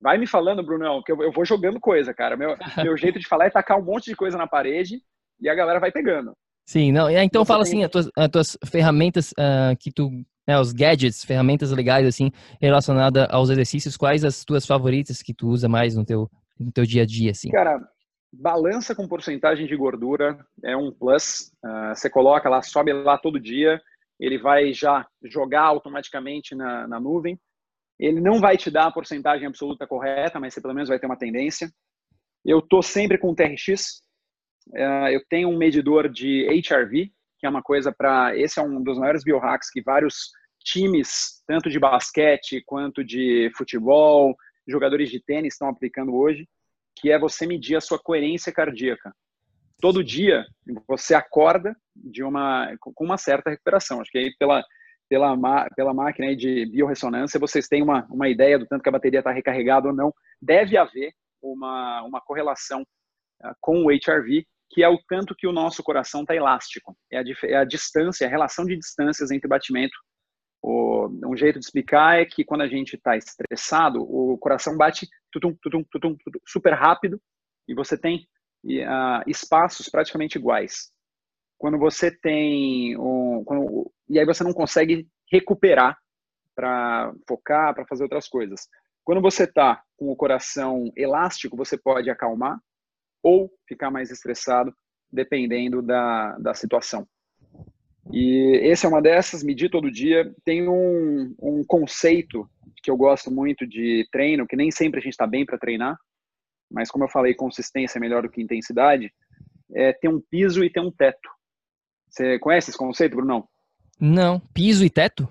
Vai 0.00 0.18
me 0.18 0.26
falando, 0.26 0.64
Brunão, 0.64 1.00
que 1.00 1.12
eu, 1.12 1.22
eu 1.22 1.30
vou 1.30 1.44
jogando 1.44 1.78
coisa, 1.78 2.12
cara. 2.12 2.36
Meu, 2.36 2.56
meu 2.82 2.96
jeito 2.96 3.20
de 3.20 3.28
falar 3.28 3.46
é 3.46 3.50
tacar 3.50 3.78
um 3.78 3.84
monte 3.84 4.06
de 4.06 4.16
coisa 4.16 4.36
na 4.36 4.48
parede 4.48 5.00
e 5.40 5.48
a 5.48 5.54
galera 5.54 5.78
vai 5.78 5.92
pegando. 5.92 6.32
Sim, 6.66 6.90
não. 6.90 7.08
Então 7.08 7.44
você 7.44 7.48
fala 7.52 7.62
tem... 7.62 7.72
assim, 7.72 7.84
as 7.84 7.90
tuas, 7.90 8.10
as 8.16 8.28
tuas 8.28 8.58
ferramentas 8.68 9.30
uh, 9.32 9.76
que 9.78 9.92
tu 9.92 10.10
né, 10.46 10.58
os 10.58 10.72
gadgets, 10.72 11.24
ferramentas 11.24 11.70
legais 11.70 12.06
assim 12.06 12.30
relacionadas 12.60 13.26
aos 13.30 13.50
exercícios, 13.50 13.96
quais 13.96 14.24
as 14.24 14.44
tuas 14.44 14.66
favoritas 14.66 15.22
que 15.22 15.34
tu 15.34 15.48
usa 15.48 15.68
mais 15.68 15.94
no 15.96 16.04
teu 16.04 16.30
no 16.58 16.70
teu 16.70 16.84
dia 16.84 17.02
a 17.02 17.06
dia 17.06 17.30
assim? 17.30 17.50
Cara, 17.50 17.80
balança 18.32 18.94
com 18.94 19.08
porcentagem 19.08 19.66
de 19.66 19.76
gordura 19.76 20.38
é 20.62 20.76
um 20.76 20.92
plus. 20.92 21.52
Uh, 21.64 21.94
você 21.94 22.10
coloca 22.10 22.48
lá, 22.48 22.62
sobe 22.62 22.92
lá 22.92 23.18
todo 23.18 23.40
dia, 23.40 23.80
ele 24.18 24.38
vai 24.38 24.72
já 24.72 25.06
jogar 25.24 25.62
automaticamente 25.62 26.54
na, 26.54 26.86
na 26.86 27.00
nuvem. 27.00 27.38
Ele 27.98 28.20
não 28.20 28.40
vai 28.40 28.56
te 28.56 28.70
dar 28.70 28.86
a 28.86 28.92
porcentagem 28.92 29.46
absoluta 29.46 29.86
correta, 29.86 30.40
mas 30.40 30.52
você 30.52 30.60
pelo 30.60 30.74
menos 30.74 30.88
vai 30.88 30.98
ter 30.98 31.06
uma 31.06 31.18
tendência. 31.18 31.70
Eu 32.44 32.60
tô 32.60 32.82
sempre 32.82 33.18
com 33.18 33.30
o 33.30 33.34
TRX. 33.34 34.02
Uh, 34.68 35.08
eu 35.12 35.24
tenho 35.28 35.48
um 35.48 35.56
medidor 35.56 36.08
de 36.08 36.46
HRV, 36.48 37.12
que 37.44 37.46
é 37.46 37.50
uma 37.50 37.62
coisa 37.62 37.92
para. 37.92 38.34
Esse 38.34 38.58
é 38.58 38.62
um 38.62 38.82
dos 38.82 38.98
maiores 38.98 39.22
biohacks 39.22 39.68
que 39.70 39.82
vários 39.82 40.30
times, 40.64 41.42
tanto 41.46 41.68
de 41.68 41.78
basquete 41.78 42.62
quanto 42.64 43.04
de 43.04 43.52
futebol, 43.54 44.34
jogadores 44.66 45.10
de 45.10 45.22
tênis 45.22 45.52
estão 45.52 45.68
aplicando 45.68 46.14
hoje, 46.14 46.48
que 46.96 47.12
é 47.12 47.18
você 47.18 47.46
medir 47.46 47.76
a 47.76 47.82
sua 47.82 47.98
coerência 47.98 48.50
cardíaca. 48.50 49.14
Todo 49.78 50.02
dia 50.02 50.46
você 50.88 51.14
acorda 51.14 51.76
de 51.94 52.24
uma 52.24 52.74
com 52.80 53.04
uma 53.04 53.18
certa 53.18 53.50
recuperação. 53.50 54.00
Acho 54.00 54.10
que 54.10 54.16
aí 54.16 54.34
pela 54.38 54.64
pela, 55.06 55.68
pela 55.76 55.92
máquina 55.92 56.34
de 56.34 56.64
biorressonância 56.64 57.38
vocês 57.38 57.68
têm 57.68 57.82
uma, 57.82 58.06
uma 58.06 58.26
ideia 58.26 58.58
do 58.58 58.66
tanto 58.66 58.82
que 58.82 58.88
a 58.88 58.92
bateria 58.92 59.18
está 59.18 59.32
recarregada 59.32 59.88
ou 59.88 59.94
não. 59.94 60.14
Deve 60.40 60.78
haver 60.78 61.12
uma, 61.42 62.02
uma 62.04 62.22
correlação 62.22 62.80
uh, 62.80 63.54
com 63.60 63.84
o 63.84 63.90
HRV 63.90 64.46
que 64.70 64.82
é 64.82 64.88
o 64.88 64.98
tanto 65.08 65.34
que 65.34 65.46
o 65.46 65.52
nosso 65.52 65.82
coração 65.82 66.22
está 66.22 66.34
elástico. 66.34 66.96
É 67.10 67.18
a, 67.18 67.24
é 67.44 67.56
a, 67.56 67.64
distância, 67.64 68.26
a 68.26 68.30
relação 68.30 68.64
de 68.64 68.76
distâncias 68.76 69.30
entre 69.30 69.48
batimento. 69.48 69.96
O, 70.62 71.08
um 71.26 71.36
jeito 71.36 71.58
de 71.58 71.64
explicar 71.64 72.18
é 72.18 72.24
que 72.24 72.44
quando 72.44 72.62
a 72.62 72.68
gente 72.68 72.96
está 72.96 73.16
estressado, 73.16 74.00
o 74.02 74.38
coração 74.38 74.76
bate 74.76 75.06
tutum, 75.30 75.54
tutum, 75.60 75.84
tutum, 75.90 76.16
tutum, 76.16 76.38
super 76.46 76.72
rápido 76.72 77.20
e 77.68 77.74
você 77.74 77.98
tem 77.98 78.26
uh, 78.64 79.22
espaços 79.26 79.88
praticamente 79.88 80.38
iguais. 80.38 80.90
Quando 81.58 81.78
você 81.78 82.10
tem 82.10 82.96
um, 82.98 83.44
quando, 83.44 83.92
e 84.08 84.18
aí 84.18 84.24
você 84.24 84.42
não 84.42 84.52
consegue 84.52 85.06
recuperar 85.30 85.96
para 86.54 87.12
focar, 87.28 87.74
para 87.74 87.86
fazer 87.86 88.04
outras 88.04 88.28
coisas. 88.28 88.68
Quando 89.04 89.20
você 89.20 89.44
está 89.44 89.82
com 89.96 90.10
o 90.10 90.16
coração 90.16 90.90
elástico, 90.96 91.56
você 91.56 91.76
pode 91.76 92.08
acalmar, 92.10 92.58
ou 93.24 93.50
ficar 93.66 93.90
mais 93.90 94.10
estressado, 94.10 94.72
dependendo 95.10 95.80
da, 95.80 96.36
da 96.38 96.54
situação. 96.54 97.08
E 98.12 98.60
essa 98.62 98.86
é 98.86 98.88
uma 98.88 99.00
dessas, 99.00 99.42
medir 99.42 99.70
todo 99.70 99.90
dia. 99.90 100.30
Tem 100.44 100.68
um, 100.68 101.34
um 101.40 101.64
conceito 101.66 102.48
que 102.82 102.90
eu 102.90 102.96
gosto 102.96 103.30
muito 103.30 103.66
de 103.66 104.06
treino, 104.12 104.46
que 104.46 104.56
nem 104.56 104.70
sempre 104.70 105.00
a 105.00 105.02
gente 105.02 105.14
está 105.14 105.26
bem 105.26 105.46
para 105.46 105.58
treinar, 105.58 105.96
mas 106.70 106.90
como 106.90 107.04
eu 107.04 107.08
falei, 107.08 107.34
consistência 107.34 107.98
é 107.98 108.00
melhor 108.00 108.22
do 108.22 108.28
que 108.28 108.42
intensidade, 108.42 109.10
é 109.72 109.92
ter 109.92 110.08
um 110.08 110.20
piso 110.20 110.62
e 110.62 110.70
ter 110.70 110.80
um 110.80 110.90
teto. 110.90 111.30
Você 112.10 112.38
conhece 112.38 112.70
esse 112.70 112.78
conceito, 112.78 113.16
Bruno? 113.16 113.48
Não. 113.98 114.38
Piso 114.52 114.84
e 114.84 114.90
teto? 114.90 115.26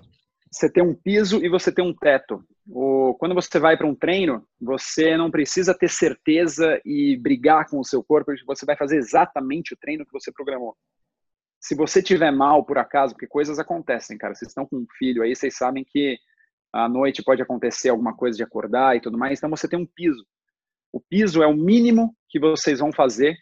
Você 0.50 0.70
tem 0.70 0.82
um 0.82 0.94
piso 0.94 1.44
e 1.44 1.48
você 1.48 1.72
tem 1.72 1.84
um 1.84 1.94
teto. 1.94 2.44
O, 2.66 3.14
quando 3.18 3.34
você 3.34 3.58
vai 3.58 3.76
para 3.76 3.86
um 3.86 3.94
treino, 3.94 4.46
você 4.60 5.16
não 5.16 5.30
precisa 5.30 5.76
ter 5.76 5.88
certeza 5.88 6.80
e 6.84 7.16
brigar 7.16 7.68
com 7.68 7.78
o 7.78 7.84
seu 7.84 8.02
corpo, 8.02 8.32
você 8.46 8.64
vai 8.64 8.76
fazer 8.76 8.96
exatamente 8.96 9.74
o 9.74 9.76
treino 9.76 10.04
que 10.04 10.12
você 10.12 10.32
programou. 10.32 10.76
Se 11.60 11.74
você 11.74 12.02
tiver 12.02 12.30
mal 12.30 12.64
por 12.64 12.78
acaso, 12.78 13.14
porque 13.14 13.26
coisas 13.26 13.58
acontecem, 13.58 14.18
cara, 14.18 14.34
vocês 14.34 14.50
estão 14.50 14.66
com 14.66 14.76
um 14.76 14.86
filho 14.98 15.22
aí, 15.22 15.34
vocês 15.34 15.56
sabem 15.56 15.84
que 15.84 16.18
à 16.72 16.88
noite 16.88 17.22
pode 17.22 17.40
acontecer 17.42 17.88
alguma 17.88 18.14
coisa 18.16 18.36
de 18.36 18.42
acordar 18.42 18.96
e 18.96 19.00
tudo 19.00 19.16
mais, 19.16 19.38
então 19.38 19.50
você 19.50 19.68
tem 19.68 19.78
um 19.78 19.86
piso. 19.86 20.26
O 20.92 21.00
piso 21.00 21.42
é 21.42 21.46
o 21.46 21.56
mínimo 21.56 22.14
que 22.28 22.38
vocês 22.38 22.80
vão 22.80 22.92
fazer 22.92 23.36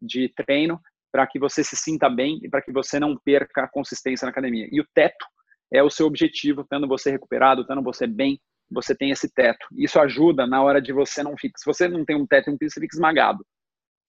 de 0.00 0.28
treino 0.34 0.80
para 1.12 1.26
que 1.26 1.38
você 1.38 1.62
se 1.62 1.76
sinta 1.76 2.08
bem 2.08 2.40
e 2.42 2.48
para 2.48 2.62
que 2.62 2.72
você 2.72 2.98
não 2.98 3.16
perca 3.16 3.64
a 3.64 3.68
consistência 3.68 4.26
na 4.26 4.30
academia. 4.30 4.68
E 4.72 4.80
o 4.80 4.86
teto 4.94 5.24
é 5.72 5.82
o 5.82 5.90
seu 5.90 6.06
objetivo, 6.06 6.64
tendo 6.64 6.88
você 6.88 7.10
recuperado, 7.10 7.66
tendo 7.66 7.82
você 7.82 8.06
bem, 8.06 8.40
você 8.70 8.94
tem 8.94 9.10
esse 9.10 9.32
teto. 9.32 9.66
Isso 9.76 9.98
ajuda 10.00 10.46
na 10.46 10.62
hora 10.62 10.80
de 10.80 10.92
você 10.92 11.22
não 11.22 11.36
ficar. 11.36 11.58
Se 11.58 11.66
você 11.66 11.88
não 11.88 12.04
tem 12.04 12.16
um 12.16 12.26
teto 12.26 12.50
e 12.50 12.52
um 12.52 12.58
piso, 12.58 12.74
você 12.74 12.80
fica 12.80 12.96
esmagado. 12.96 13.44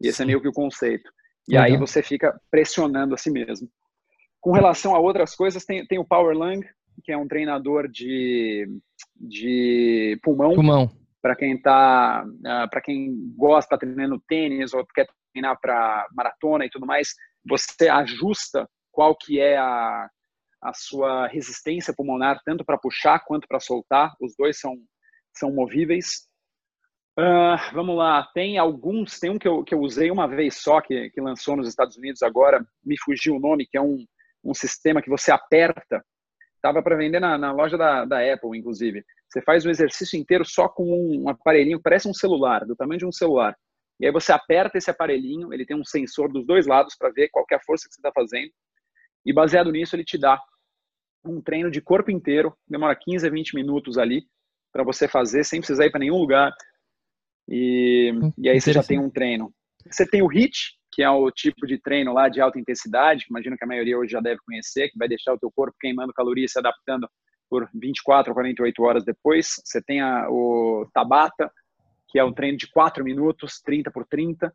E 0.01 0.07
esse 0.07 0.21
é 0.21 0.25
meio 0.25 0.41
que 0.41 0.47
o 0.47 0.53
conceito. 0.53 1.09
E 1.47 1.53
Legal. 1.53 1.65
aí 1.65 1.77
você 1.77 2.01
fica 2.01 2.39
pressionando 2.49 3.13
a 3.13 3.17
si 3.17 3.29
mesmo. 3.29 3.69
Com 4.41 4.51
relação 4.51 4.95
a 4.95 4.99
outras 4.99 5.35
coisas, 5.35 5.65
tem, 5.65 5.85
tem 5.85 5.99
o 5.99 6.05
Power 6.05 6.35
Lung, 6.35 6.61
que 7.03 7.11
é 7.11 7.17
um 7.17 7.27
treinador 7.27 7.87
de, 7.87 8.67
de 9.15 10.19
pulmão. 10.23 10.53
Pulmão. 10.53 10.91
Para 11.21 11.35
quem 11.35 11.59
tá, 11.59 12.23
uh, 12.25 12.47
ah, 12.47 12.67
para 12.67 12.81
quem 12.81 13.15
gosta 13.35 13.71
tá 13.71 13.77
treinando 13.77 14.21
tênis 14.27 14.73
ou 14.73 14.85
quer 14.93 15.07
treinar 15.33 15.59
para 15.59 16.07
maratona 16.15 16.65
e 16.65 16.69
tudo 16.69 16.85
mais, 16.85 17.09
você 17.47 17.89
ajusta 17.89 18.67
qual 18.91 19.15
que 19.15 19.39
é 19.39 19.57
a, 19.57 20.07
a 20.65 20.73
sua 20.73 21.27
resistência 21.27 21.93
pulmonar, 21.95 22.41
tanto 22.43 22.65
para 22.65 22.77
puxar 22.77 23.19
quanto 23.19 23.47
para 23.47 23.59
soltar. 23.59 24.13
Os 24.19 24.33
dois 24.35 24.59
são, 24.59 24.75
são 25.33 25.53
movíveis. 25.53 26.27
Uh, 27.17 27.55
vamos 27.73 27.95
lá, 27.95 28.27
tem 28.33 28.57
alguns, 28.57 29.19
tem 29.19 29.29
um 29.29 29.39
que 29.39 29.47
eu, 29.47 29.63
que 29.63 29.73
eu 29.73 29.79
usei 29.79 30.11
uma 30.11 30.27
vez 30.27 30.57
só, 30.57 30.81
que, 30.81 31.09
que 31.11 31.21
lançou 31.21 31.55
nos 31.55 31.69
Estados 31.69 31.95
Unidos 31.95 32.21
agora, 32.21 32.65
me 32.83 32.97
fugiu 32.99 33.35
o 33.35 33.39
nome, 33.39 33.65
que 33.65 33.77
é 33.77 33.81
um, 33.81 34.05
um 34.43 34.53
sistema 34.53 35.01
que 35.01 35.09
você 35.09 35.31
aperta. 35.31 36.03
Estava 36.55 36.81
para 36.83 36.97
vender 36.97 37.21
na, 37.21 37.37
na 37.37 37.53
loja 37.53 37.77
da, 37.77 38.03
da 38.03 38.33
Apple, 38.33 38.57
inclusive. 38.57 39.05
Você 39.29 39.41
faz 39.41 39.65
o 39.65 39.69
exercício 39.69 40.19
inteiro 40.19 40.43
só 40.43 40.67
com 40.67 40.83
um 40.83 41.29
aparelhinho, 41.29 41.81
parece 41.81 42.09
um 42.09 42.13
celular, 42.13 42.65
do 42.65 42.75
tamanho 42.75 42.99
de 42.99 43.05
um 43.05 43.11
celular. 43.11 43.55
E 43.99 44.05
aí 44.05 44.11
você 44.11 44.33
aperta 44.33 44.77
esse 44.77 44.89
aparelhinho, 44.89 45.53
ele 45.53 45.65
tem 45.65 45.77
um 45.77 45.85
sensor 45.85 46.29
dos 46.29 46.45
dois 46.45 46.67
lados 46.67 46.95
para 46.97 47.11
ver 47.11 47.29
qual 47.29 47.45
é 47.49 47.55
a 47.55 47.61
força 47.61 47.87
que 47.87 47.93
você 47.93 47.99
está 47.99 48.11
fazendo. 48.11 48.51
E 49.25 49.31
baseado 49.31 49.71
nisso, 49.71 49.95
ele 49.95 50.03
te 50.03 50.17
dá 50.17 50.39
um 51.25 51.41
treino 51.41 51.71
de 51.71 51.81
corpo 51.81 52.11
inteiro, 52.11 52.55
demora 52.67 52.95
15 52.95 53.27
a 53.27 53.29
20 53.29 53.55
minutos 53.55 53.97
ali 53.97 54.23
para 54.71 54.83
você 54.83 55.07
fazer 55.07 55.43
sem 55.43 55.59
precisar 55.59 55.85
ir 55.85 55.91
para 55.91 55.99
nenhum 55.99 56.17
lugar. 56.17 56.51
E, 57.47 58.11
hum, 58.13 58.31
e 58.37 58.49
aí 58.49 58.59
você 58.59 58.73
já 58.73 58.83
tem 58.83 58.99
um 58.99 59.09
treino. 59.09 59.53
Você 59.89 60.07
tem 60.07 60.21
o 60.21 60.27
HIIT, 60.27 60.77
que 60.91 61.03
é 61.03 61.09
o 61.09 61.29
tipo 61.31 61.65
de 61.67 61.77
treino 61.77 62.13
lá 62.13 62.27
de 62.29 62.41
alta 62.41 62.59
intensidade, 62.59 63.25
que 63.25 63.29
imagino 63.29 63.57
que 63.57 63.63
a 63.63 63.67
maioria 63.67 63.97
hoje 63.97 64.11
já 64.11 64.21
deve 64.21 64.39
conhecer, 64.45 64.89
que 64.89 64.97
vai 64.97 65.07
deixar 65.07 65.33
o 65.33 65.39
teu 65.39 65.51
corpo 65.53 65.75
queimando 65.79 66.13
calorias, 66.13 66.51
se 66.51 66.59
adaptando 66.59 67.07
por 67.49 67.69
24 67.73 68.31
a 68.31 68.33
48 68.33 68.83
horas 68.83 69.05
depois. 69.05 69.47
Você 69.63 69.81
tem 69.81 70.01
a, 70.01 70.27
o 70.29 70.87
Tabata, 70.93 71.51
que 72.09 72.19
é 72.19 72.23
um 72.23 72.33
treino 72.33 72.57
de 72.57 72.67
4 72.71 73.03
minutos, 73.03 73.61
30 73.61 73.91
por 73.91 74.05
30. 74.07 74.51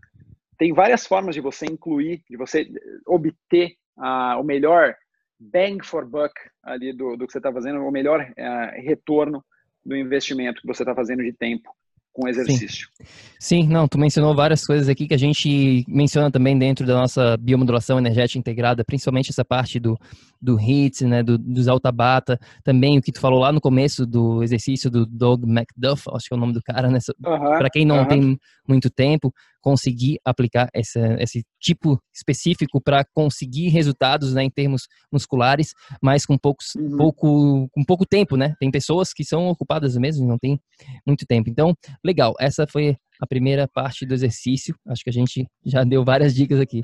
Tem 0.59 0.73
várias 0.73 1.07
formas 1.07 1.35
de 1.35 1.41
você 1.41 1.67
incluir, 1.67 2.23
de 2.29 2.37
você 2.37 2.69
obter 3.07 3.75
a, 3.97 4.39
o 4.39 4.45
melhor 4.45 4.95
bang 5.41 5.85
for 5.85 6.05
buck 6.07 6.33
ali 6.63 6.93
do, 6.93 7.17
do 7.17 7.27
que 7.27 7.33
você 7.33 7.39
está 7.39 7.53
fazendo, 7.53 7.81
o 7.81 7.91
melhor 7.91 8.21
uh, 8.21 8.83
retorno 8.83 9.43
do 9.85 9.97
investimento 9.97 10.61
que 10.61 10.67
você 10.67 10.83
está 10.83 10.95
fazendo 10.95 11.23
de 11.23 11.33
tempo 11.33 11.71
com 12.13 12.29
exercício. 12.29 12.89
Sim. 12.93 13.05
Sim, 13.39 13.69
não, 13.69 13.89
tu 13.89 13.99
mencionou 13.99 14.35
várias 14.35 14.67
coisas 14.67 14.89
aqui 14.89 15.07
que 15.07 15.15
a 15.15 15.19
gente 15.19 15.85
menciona 15.89 16.31
também 16.31 16.59
dentro 16.59 16.87
da 16.87 16.95
nossa 16.95 17.37
biomodulação 17.37 17.99
energética 17.99 18.39
integrada, 18.39 18.85
principalmente 18.85 19.31
essa 19.31 19.45
parte 19.45 19.79
do, 19.79 19.97
do 20.41 20.57
HIIT, 20.57 21.05
né, 21.07 21.23
do, 21.23 21.39
dos 21.39 21.69
alta-bata, 21.69 22.39
também 22.63 22.99
o 22.99 23.03
que 23.03 23.13
tu 23.13 23.21
falou 23.21 23.39
lá 23.41 23.53
no 23.53 23.61
começo 23.61 24.05
do 24.05 24.43
exercício 24.43 24.91
do 24.91 25.07
Doug 25.07 25.45
McDuff, 25.45 26.05
acho 26.13 26.29
que 26.29 26.35
é 26.35 26.37
o 26.37 26.41
nome 26.41 26.53
do 26.53 26.63
cara, 26.63 26.91
né, 26.91 26.99
uhum, 27.25 27.39
para 27.39 27.71
quem 27.71 27.87
não 27.87 28.01
uhum. 28.01 28.09
tem 28.09 28.39
muito 28.69 28.91
tempo, 28.91 29.33
conseguir 29.61 30.19
aplicar 30.25 30.69
essa, 30.75 31.17
esse 31.21 31.43
tipo 31.61 32.01
específico 32.15 32.81
para 32.81 33.05
conseguir 33.15 33.69
resultados 33.69 34.35
né, 34.35 34.43
em 34.43 34.51
termos 34.51 34.83
musculares, 35.13 35.73
mas 36.03 36.27
com 36.27 36.37
poucos, 36.39 36.75
uhum. 36.77 36.97
pouco, 36.97 37.69
com 37.73 37.85
pouco 37.85 38.07
tempo, 38.07 38.37
né? 38.37 38.55
Tem 38.59 38.71
pessoas 38.71 39.13
que 39.13 39.25
são 39.25 39.49
ocupadas 39.49 39.97
mesmo, 39.97 40.27
não 40.27 40.39
tem 40.39 40.61
muito 41.07 41.27
tempo. 41.27 41.51
Então, 41.51 41.75
legal, 42.05 42.35
essa 42.41 42.67
foi 42.67 42.97
a 43.21 43.27
primeira 43.27 43.69
parte 43.69 44.07
do 44.07 44.15
exercício. 44.15 44.75
Acho 44.89 45.05
que 45.05 45.11
a 45.11 45.13
gente 45.13 45.47
já 45.65 45.85
deu 45.85 46.05
várias 46.05 46.35
dicas 46.35 46.59
aqui. 46.59 46.83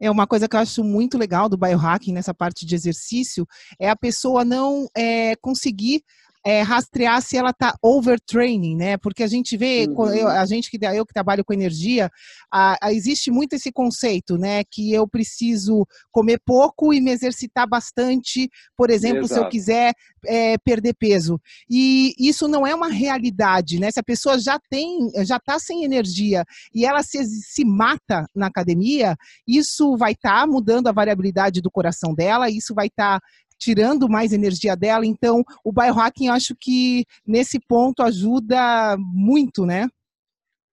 É 0.00 0.08
uma 0.10 0.28
coisa 0.28 0.48
que 0.48 0.54
eu 0.54 0.60
acho 0.60 0.84
muito 0.84 1.18
legal 1.18 1.48
do 1.48 1.58
biohacking 1.58 2.12
nessa 2.12 2.32
parte 2.32 2.64
de 2.64 2.74
exercício 2.74 3.44
é 3.80 3.90
a 3.90 3.96
pessoa 3.96 4.44
não 4.44 4.86
é, 4.96 5.34
conseguir 5.36 6.02
é, 6.48 6.62
rastrear 6.62 7.20
se 7.20 7.36
ela 7.36 7.50
está 7.50 7.76
overtraining, 7.82 8.74
né? 8.74 8.96
Porque 8.96 9.22
a 9.22 9.26
gente 9.26 9.54
vê, 9.54 9.86
uhum. 9.86 10.08
eu, 10.14 10.28
a 10.28 10.46
gente 10.46 10.70
que 10.70 10.78
eu 10.82 11.04
que 11.04 11.12
trabalho 11.12 11.44
com 11.44 11.52
energia, 11.52 12.10
a, 12.50 12.86
a, 12.86 12.90
existe 12.90 13.30
muito 13.30 13.52
esse 13.52 13.70
conceito, 13.70 14.38
né? 14.38 14.64
Que 14.64 14.90
eu 14.90 15.06
preciso 15.06 15.86
comer 16.10 16.40
pouco 16.42 16.94
e 16.94 17.02
me 17.02 17.10
exercitar 17.10 17.68
bastante, 17.68 18.48
por 18.74 18.88
exemplo, 18.88 19.24
Exato. 19.24 19.34
se 19.34 19.40
eu 19.40 19.50
quiser 19.50 19.92
é, 20.24 20.56
perder 20.56 20.94
peso. 20.94 21.38
E 21.68 22.14
isso 22.18 22.48
não 22.48 22.66
é 22.66 22.74
uma 22.74 22.88
realidade, 22.88 23.78
né? 23.78 23.90
Se 23.90 24.00
a 24.00 24.02
pessoa 24.02 24.38
já 24.38 24.58
tem, 24.70 25.10
já 25.26 25.36
está 25.36 25.58
sem 25.58 25.84
energia 25.84 26.46
e 26.74 26.86
ela 26.86 27.02
se, 27.02 27.22
se 27.26 27.62
mata 27.62 28.24
na 28.34 28.46
academia, 28.46 29.18
isso 29.46 29.98
vai 29.98 30.12
estar 30.12 30.40
tá 30.40 30.46
mudando 30.46 30.86
a 30.86 30.92
variabilidade 30.92 31.60
do 31.60 31.70
coração 31.70 32.14
dela, 32.14 32.48
isso 32.48 32.74
vai 32.74 32.86
estar 32.86 33.20
tá 33.20 33.26
tirando 33.58 34.08
mais 34.08 34.32
energia 34.32 34.76
dela. 34.76 35.04
Então, 35.04 35.44
o 35.64 35.72
biohacking, 35.72 36.28
acho 36.28 36.54
que 36.54 37.04
nesse 37.26 37.58
ponto 37.58 38.02
ajuda 38.02 38.96
muito, 38.98 39.66
né? 39.66 39.88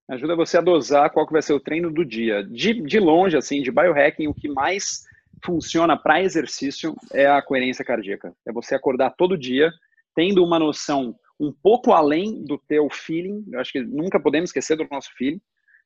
Ajuda 0.07 0.35
você 0.35 0.57
a 0.57 0.61
dosar 0.61 1.09
qual 1.11 1.25
que 1.25 1.33
vai 1.33 1.41
ser 1.41 1.53
o 1.53 1.59
treino 1.59 1.91
do 1.91 2.05
dia. 2.05 2.43
De, 2.43 2.81
de 2.81 2.99
longe, 2.99 3.35
assim, 3.35 3.61
de 3.61 3.71
biohacking, 3.71 4.27
o 4.27 4.33
que 4.33 4.47
mais 4.47 5.03
funciona 5.43 5.97
para 5.97 6.21
exercício 6.21 6.95
é 7.11 7.25
a 7.25 7.41
coerência 7.41 7.83
cardíaca. 7.83 8.33
É 8.47 8.53
você 8.53 8.75
acordar 8.75 9.15
todo 9.17 9.37
dia 9.37 9.71
tendo 10.15 10.43
uma 10.43 10.59
noção 10.59 11.15
um 11.39 11.51
pouco 11.51 11.91
além 11.91 12.43
do 12.45 12.57
teu 12.57 12.87
feeling. 12.89 13.43
Eu 13.51 13.59
acho 13.59 13.71
que 13.71 13.81
nunca 13.81 14.19
podemos 14.19 14.49
esquecer 14.49 14.77
do 14.77 14.87
nosso 14.89 15.11
feeling, 15.15 15.41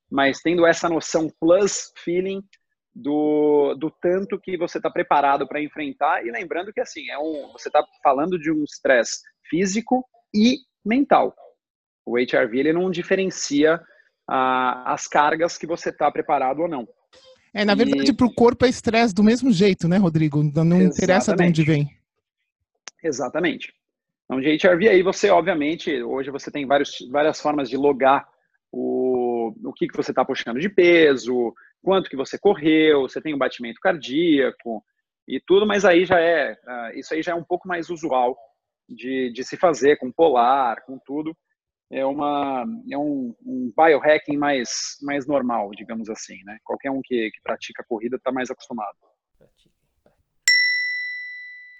mas 0.09 0.41
tendo 0.41 0.65
essa 0.65 0.87
noção 0.87 1.29
plus 1.39 1.91
feeling 2.03 2.43
do, 2.99 3.75
do 3.75 3.89
tanto 3.89 4.39
que 4.39 4.57
você 4.57 4.77
está 4.77 4.89
preparado 4.89 5.47
para 5.47 5.61
enfrentar. 5.61 6.25
E 6.25 6.31
lembrando 6.31 6.73
que 6.73 6.81
assim 6.81 7.09
é 7.09 7.17
um 7.17 7.51
você 7.53 7.69
está 7.69 7.83
falando 8.03 8.37
de 8.37 8.51
um 8.51 8.63
estresse 8.63 9.21
físico 9.49 10.05
e 10.33 10.57
mental. 10.85 11.33
O 12.05 12.17
HRV 12.17 12.59
ele 12.59 12.73
não 12.73 12.91
diferencia 12.91 13.79
ah, 14.27 14.93
as 14.93 15.07
cargas 15.07 15.57
que 15.57 15.67
você 15.67 15.89
está 15.89 16.11
preparado 16.11 16.61
ou 16.61 16.67
não. 16.67 16.87
É 17.53 17.65
na 17.65 17.75
verdade 17.75 18.11
e... 18.11 18.13
para 18.13 18.27
o 18.27 18.33
corpo 18.33 18.65
é 18.65 18.69
estresse 18.69 19.13
do 19.13 19.23
mesmo 19.23 19.51
jeito 19.51 19.87
né 19.87 19.97
Rodrigo? 19.97 20.43
Não 20.43 20.51
Exatamente. 20.51 20.97
interessa 20.97 21.35
de 21.35 21.43
onde 21.43 21.63
vem. 21.63 21.89
Exatamente. 23.03 23.73
Então 24.25 24.41
de 24.41 24.57
HRV 24.57 24.89
aí 24.89 25.01
você 25.01 25.29
obviamente 25.29 26.03
hoje 26.03 26.29
você 26.29 26.51
tem 26.51 26.65
vários, 26.65 26.97
várias 27.11 27.39
formas 27.39 27.69
de 27.69 27.77
logar 27.77 28.27
o, 28.71 29.51
o 29.63 29.73
que, 29.73 29.87
que 29.87 29.97
você 29.97 30.11
está 30.11 30.23
puxando 30.23 30.59
de 30.59 30.69
peso 30.69 31.53
quanto 31.81 32.09
que 32.09 32.15
você 32.15 32.37
correu, 32.37 33.01
você 33.01 33.21
tem 33.21 33.33
um 33.33 33.37
batimento 33.37 33.79
cardíaco 33.81 34.83
e 35.27 35.39
tudo, 35.39 35.65
mas 35.65 35.85
aí 35.85 36.05
já 36.05 36.19
é, 36.19 36.53
uh, 36.53 36.97
isso 36.97 37.13
aí 37.13 37.21
já 37.21 37.31
é 37.31 37.35
um 37.35 37.43
pouco 37.43 37.67
mais 37.67 37.89
usual 37.89 38.37
de, 38.87 39.31
de 39.31 39.43
se 39.43 39.55
fazer 39.57 39.97
com 39.97 40.11
polar, 40.11 40.83
com 40.85 40.97
tudo. 41.05 41.35
É, 41.91 42.05
uma, 42.05 42.65
é 42.91 42.97
um, 42.97 43.35
um 43.43 43.73
biohacking 43.75 44.37
mais, 44.37 44.69
mais 45.01 45.25
normal, 45.25 45.71
digamos 45.71 46.07
assim, 46.09 46.37
né? 46.43 46.57
Qualquer 46.63 46.91
um 46.91 47.01
que, 47.03 47.31
que 47.31 47.41
pratica 47.41 47.83
corrida 47.87 48.17
está 48.17 48.31
mais 48.31 48.51
acostumado. 48.51 48.95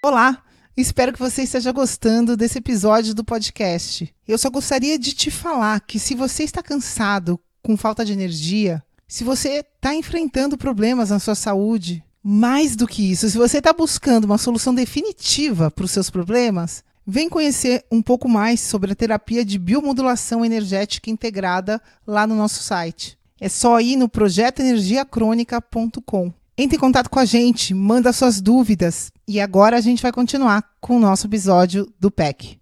Olá, 0.04 0.44
espero 0.76 1.12
que 1.12 1.18
você 1.18 1.42
esteja 1.42 1.70
gostando 1.70 2.36
desse 2.36 2.58
episódio 2.58 3.14
do 3.14 3.24
podcast. 3.24 4.12
Eu 4.26 4.36
só 4.36 4.50
gostaria 4.50 4.98
de 4.98 5.14
te 5.14 5.30
falar 5.30 5.80
que 5.80 6.00
se 6.00 6.16
você 6.16 6.42
está 6.42 6.60
cansado, 6.60 7.38
com 7.62 7.76
falta 7.76 8.04
de 8.04 8.12
energia, 8.12 8.82
se 9.10 9.22
você 9.24 9.66
está 9.76 9.92
enfrentando 9.92 10.56
problemas 10.56 11.10
na 11.10 11.18
sua 11.18 11.34
saúde, 11.34 12.02
mais 12.22 12.76
do 12.76 12.86
que 12.86 13.10
isso, 13.10 13.28
se 13.28 13.36
você 13.36 13.58
está 13.58 13.72
buscando 13.72 14.24
uma 14.24 14.38
solução 14.38 14.72
definitiva 14.72 15.68
para 15.68 15.84
os 15.84 15.90
seus 15.90 16.08
problemas, 16.08 16.84
vem 17.04 17.28
conhecer 17.28 17.84
um 17.90 18.00
pouco 18.00 18.28
mais 18.28 18.60
sobre 18.60 18.92
a 18.92 18.94
terapia 18.94 19.44
de 19.44 19.58
biomodulação 19.58 20.44
energética 20.44 21.10
integrada 21.10 21.82
lá 22.06 22.24
no 22.24 22.36
nosso 22.36 22.62
site. 22.62 23.18
É 23.40 23.48
só 23.48 23.80
ir 23.80 23.96
no 23.96 24.08
projetoenergiacronica.com. 24.08 26.32
Entre 26.56 26.76
em 26.76 26.80
contato 26.80 27.10
com 27.10 27.18
a 27.18 27.24
gente, 27.24 27.74
manda 27.74 28.12
suas 28.12 28.40
dúvidas 28.40 29.10
e 29.26 29.40
agora 29.40 29.76
a 29.76 29.80
gente 29.80 30.02
vai 30.02 30.12
continuar 30.12 30.64
com 30.80 30.98
o 30.98 31.00
nosso 31.00 31.26
episódio 31.26 31.92
do 31.98 32.12
PEC. 32.12 32.59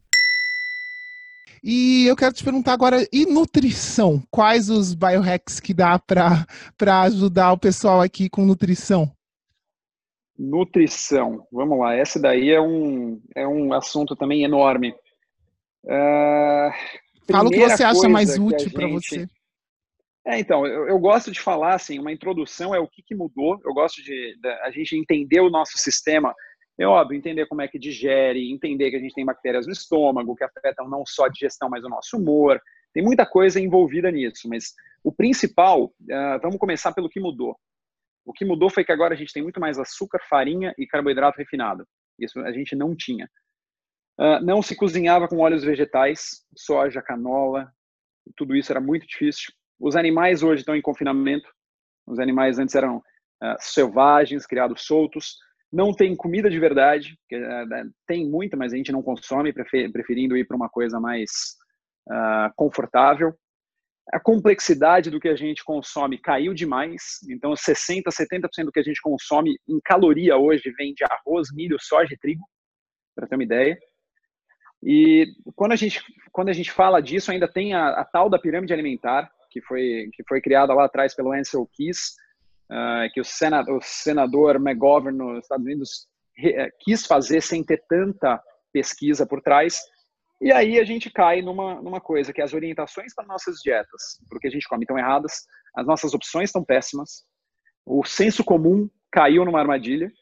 E 1.62 2.06
eu 2.06 2.16
quero 2.16 2.34
te 2.34 2.44
perguntar 2.44 2.72
agora, 2.72 3.06
e 3.12 3.26
nutrição? 3.26 4.22
Quais 4.30 4.70
os 4.70 4.94
biohacks 4.94 5.60
que 5.60 5.74
dá 5.74 5.98
para 5.98 6.46
ajudar 7.02 7.52
o 7.52 7.58
pessoal 7.58 8.00
aqui 8.00 8.28
com 8.28 8.44
nutrição? 8.44 9.10
Nutrição, 10.38 11.46
vamos 11.50 11.78
lá. 11.78 11.96
Esse 11.96 12.20
daí 12.20 12.50
é 12.50 12.60
um, 12.60 13.20
é 13.34 13.46
um 13.46 13.72
assunto 13.72 14.14
também 14.14 14.44
enorme. 14.44 14.94
Uh, 15.84 16.70
Fala 17.30 17.48
o 17.48 17.50
que 17.50 17.68
você 17.68 17.82
acha 17.82 18.08
mais 18.08 18.38
útil 18.38 18.70
para 18.72 18.86
você. 18.86 19.28
É, 20.26 20.38
então, 20.38 20.66
eu, 20.66 20.88
eu, 20.88 20.98
gosto 20.98 21.30
de 21.30 21.40
falar, 21.40 21.74
assim, 21.74 21.98
uma 21.98 22.12
introdução 22.12 22.74
é 22.74 22.78
o 22.78 22.86
que, 22.86 23.02
que 23.02 23.14
mudou. 23.14 23.58
Eu 23.64 23.72
gosto 23.72 24.02
de, 24.02 24.36
de, 24.38 24.48
a 24.62 24.70
gente 24.70 24.94
entender 24.94 25.40
o 25.40 25.50
nosso 25.50 25.78
sistema. 25.78 26.34
É 26.78 26.86
óbvio, 26.86 27.18
entender 27.18 27.46
como 27.46 27.60
é 27.60 27.68
que 27.68 27.78
digere, 27.78 28.52
entender 28.52 28.90
que 28.90 28.96
a 28.96 29.00
gente 29.00 29.14
tem 29.14 29.24
bactérias 29.24 29.66
no 29.66 29.72
estômago, 29.72 30.36
que 30.36 30.44
afetam 30.44 30.88
não 30.88 31.04
só 31.04 31.24
a 31.24 31.28
digestão, 31.28 31.68
mas 31.68 31.84
o 31.84 31.88
nosso 31.88 32.16
humor. 32.16 32.60
Tem 32.94 33.02
muita 33.02 33.26
coisa 33.26 33.60
envolvida 33.60 34.10
nisso, 34.10 34.48
mas 34.48 34.74
o 35.02 35.12
principal, 35.12 35.86
uh, 35.86 36.40
vamos 36.40 36.56
começar 36.56 36.92
pelo 36.92 37.08
que 37.08 37.20
mudou. 37.20 37.56
O 38.24 38.32
que 38.32 38.44
mudou 38.44 38.70
foi 38.70 38.84
que 38.84 38.92
agora 38.92 39.14
a 39.14 39.16
gente 39.16 39.32
tem 39.32 39.42
muito 39.42 39.58
mais 39.58 39.78
açúcar, 39.78 40.20
farinha 40.28 40.72
e 40.78 40.86
carboidrato 40.86 41.38
refinado. 41.38 41.84
Isso 42.18 42.38
a 42.40 42.52
gente 42.52 42.76
não 42.76 42.94
tinha. 42.94 43.28
Uh, 44.18 44.44
não 44.44 44.62
se 44.62 44.76
cozinhava 44.76 45.28
com 45.28 45.38
óleos 45.38 45.64
vegetais, 45.64 46.44
soja, 46.56 47.02
canola, 47.02 47.72
tudo 48.36 48.54
isso 48.54 48.72
era 48.72 48.80
muito 48.80 49.06
difícil. 49.06 49.52
Os 49.80 49.96
animais 49.96 50.42
hoje 50.42 50.62
estão 50.62 50.76
em 50.76 50.82
confinamento. 50.82 51.48
Os 52.06 52.18
animais 52.18 52.58
antes 52.58 52.74
eram 52.74 52.98
uh, 52.98 53.56
selvagens, 53.58 54.46
criados 54.46 54.84
soltos. 54.84 55.36
Não 55.72 55.92
tem 55.92 56.16
comida 56.16 56.48
de 56.48 56.58
verdade, 56.58 57.18
que, 57.28 57.36
uh, 57.36 57.92
tem 58.06 58.28
muita, 58.28 58.56
mas 58.56 58.72
a 58.72 58.76
gente 58.76 58.92
não 58.92 59.02
consome, 59.02 59.52
preferindo 59.52 60.36
ir 60.36 60.46
para 60.46 60.56
uma 60.56 60.68
coisa 60.68 60.98
mais 61.00 61.30
confortável 62.56 63.34
a 64.12 64.18
complexidade 64.18 65.10
do 65.10 65.20
que 65.20 65.28
a 65.28 65.36
gente 65.36 65.62
consome 65.62 66.18
caiu 66.18 66.54
demais. 66.54 67.18
Então, 67.30 67.52
60%, 67.52 68.02
70% 68.10 68.64
do 68.64 68.72
que 68.72 68.80
a 68.80 68.82
gente 68.82 69.00
consome 69.00 69.58
em 69.68 69.78
caloria 69.84 70.36
hoje 70.36 70.72
vem 70.76 70.94
de 70.94 71.04
arroz, 71.04 71.48
milho, 71.52 71.76
soja 71.80 72.14
e 72.14 72.18
trigo, 72.18 72.42
para 73.14 73.26
ter 73.26 73.34
uma 73.34 73.44
ideia. 73.44 73.78
E 74.82 75.26
quando 75.54 75.72
a 75.72 75.76
gente, 75.76 76.00
quando 76.32 76.48
a 76.48 76.52
gente 76.52 76.70
fala 76.70 77.02
disso, 77.02 77.30
ainda 77.30 77.48
tem 77.48 77.74
a, 77.74 77.88
a 77.88 78.04
tal 78.04 78.30
da 78.30 78.38
pirâmide 78.38 78.72
alimentar, 78.72 79.30
que 79.50 79.60
foi, 79.62 80.08
que 80.12 80.22
foi 80.26 80.40
criada 80.40 80.72
lá 80.72 80.84
atrás 80.84 81.14
pelo 81.14 81.32
Ansel 81.32 81.68
Keys, 81.74 82.14
uh, 82.70 83.12
que 83.12 83.20
o, 83.20 83.24
senador, 83.24 83.76
o 83.76 83.80
senador 83.82 84.56
McGovern 84.56 85.16
nos 85.16 85.44
Estados 85.44 85.64
Unidos 85.64 86.08
re, 86.36 86.70
quis 86.80 87.06
fazer 87.06 87.40
sem 87.40 87.64
ter 87.64 87.82
tanta 87.88 88.42
pesquisa 88.72 89.26
por 89.26 89.40
trás, 89.40 89.80
e 90.40 90.52
aí 90.52 90.78
a 90.78 90.84
gente 90.84 91.10
cai 91.10 91.42
numa, 91.42 91.82
numa 91.82 92.00
coisa, 92.00 92.32
que 92.32 92.40
as 92.40 92.54
orientações 92.54 93.12
para 93.14 93.26
nossas 93.26 93.56
dietas, 93.56 94.20
porque 94.28 94.46
a 94.46 94.50
gente 94.50 94.68
come 94.68 94.84
estão 94.84 94.98
erradas, 94.98 95.32
as 95.74 95.86
nossas 95.86 96.14
opções 96.14 96.48
estão 96.50 96.64
péssimas, 96.64 97.24
o 97.84 98.04
senso 98.04 98.44
comum 98.44 98.88
caiu 99.10 99.44
numa 99.44 99.58
armadilha, 99.58 100.12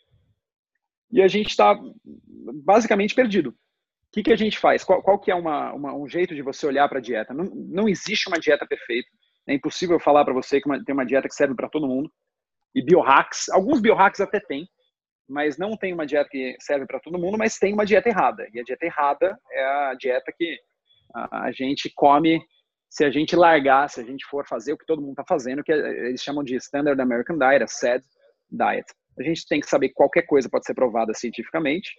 e 1.10 1.22
a 1.22 1.28
gente 1.28 1.50
está 1.50 1.78
basicamente 2.64 3.14
perdido. 3.14 3.50
O 3.50 3.54
que, 4.12 4.22
que 4.22 4.32
a 4.32 4.36
gente 4.36 4.58
faz? 4.58 4.82
Qual, 4.82 5.02
qual 5.02 5.18
que 5.18 5.30
é 5.30 5.34
uma, 5.34 5.72
uma, 5.72 5.94
um 5.94 6.08
jeito 6.08 6.34
de 6.34 6.42
você 6.42 6.66
olhar 6.66 6.88
para 6.88 6.98
a 6.98 7.02
dieta? 7.02 7.34
Não, 7.34 7.44
não 7.44 7.88
existe 7.88 8.28
uma 8.28 8.38
dieta 8.38 8.66
perfeita. 8.66 9.08
É 9.46 9.54
impossível 9.54 10.00
falar 10.00 10.24
para 10.24 10.34
você 10.34 10.60
que 10.60 10.66
uma, 10.66 10.82
tem 10.82 10.94
uma 10.94 11.04
dieta 11.04 11.28
que 11.28 11.34
serve 11.34 11.54
para 11.54 11.68
todo 11.68 11.86
mundo. 11.86 12.10
E 12.76 12.82
biohacks, 12.82 13.48
alguns 13.48 13.80
biohacks 13.80 14.20
até 14.20 14.38
tem, 14.38 14.68
mas 15.26 15.56
não 15.56 15.78
tem 15.78 15.94
uma 15.94 16.04
dieta 16.04 16.28
que 16.30 16.54
serve 16.60 16.84
para 16.84 17.00
todo 17.00 17.18
mundo, 17.18 17.38
mas 17.38 17.58
tem 17.58 17.72
uma 17.72 17.86
dieta 17.86 18.10
errada. 18.10 18.46
E 18.52 18.60
a 18.60 18.62
dieta 18.62 18.84
errada 18.84 19.38
é 19.50 19.64
a 19.64 19.94
dieta 19.94 20.30
que 20.36 20.58
a 21.14 21.50
gente 21.52 21.90
come 21.94 22.38
se 22.90 23.02
a 23.02 23.10
gente 23.10 23.34
largar, 23.34 23.88
se 23.88 23.98
a 23.98 24.04
gente 24.04 24.26
for 24.26 24.46
fazer 24.46 24.74
o 24.74 24.78
que 24.78 24.84
todo 24.84 25.00
mundo 25.00 25.12
está 25.12 25.24
fazendo, 25.26 25.64
que 25.64 25.72
eles 25.72 26.22
chamam 26.22 26.44
de 26.44 26.54
Standard 26.56 27.00
American 27.00 27.38
Diet, 27.38 27.62
a 27.62 27.66
SAD 27.66 28.04
Diet. 28.50 28.86
A 29.18 29.22
gente 29.22 29.48
tem 29.48 29.58
que 29.58 29.68
saber 29.68 29.88
que 29.88 29.94
qualquer 29.94 30.22
coisa 30.22 30.46
pode 30.46 30.66
ser 30.66 30.74
provada 30.74 31.14
cientificamente, 31.14 31.90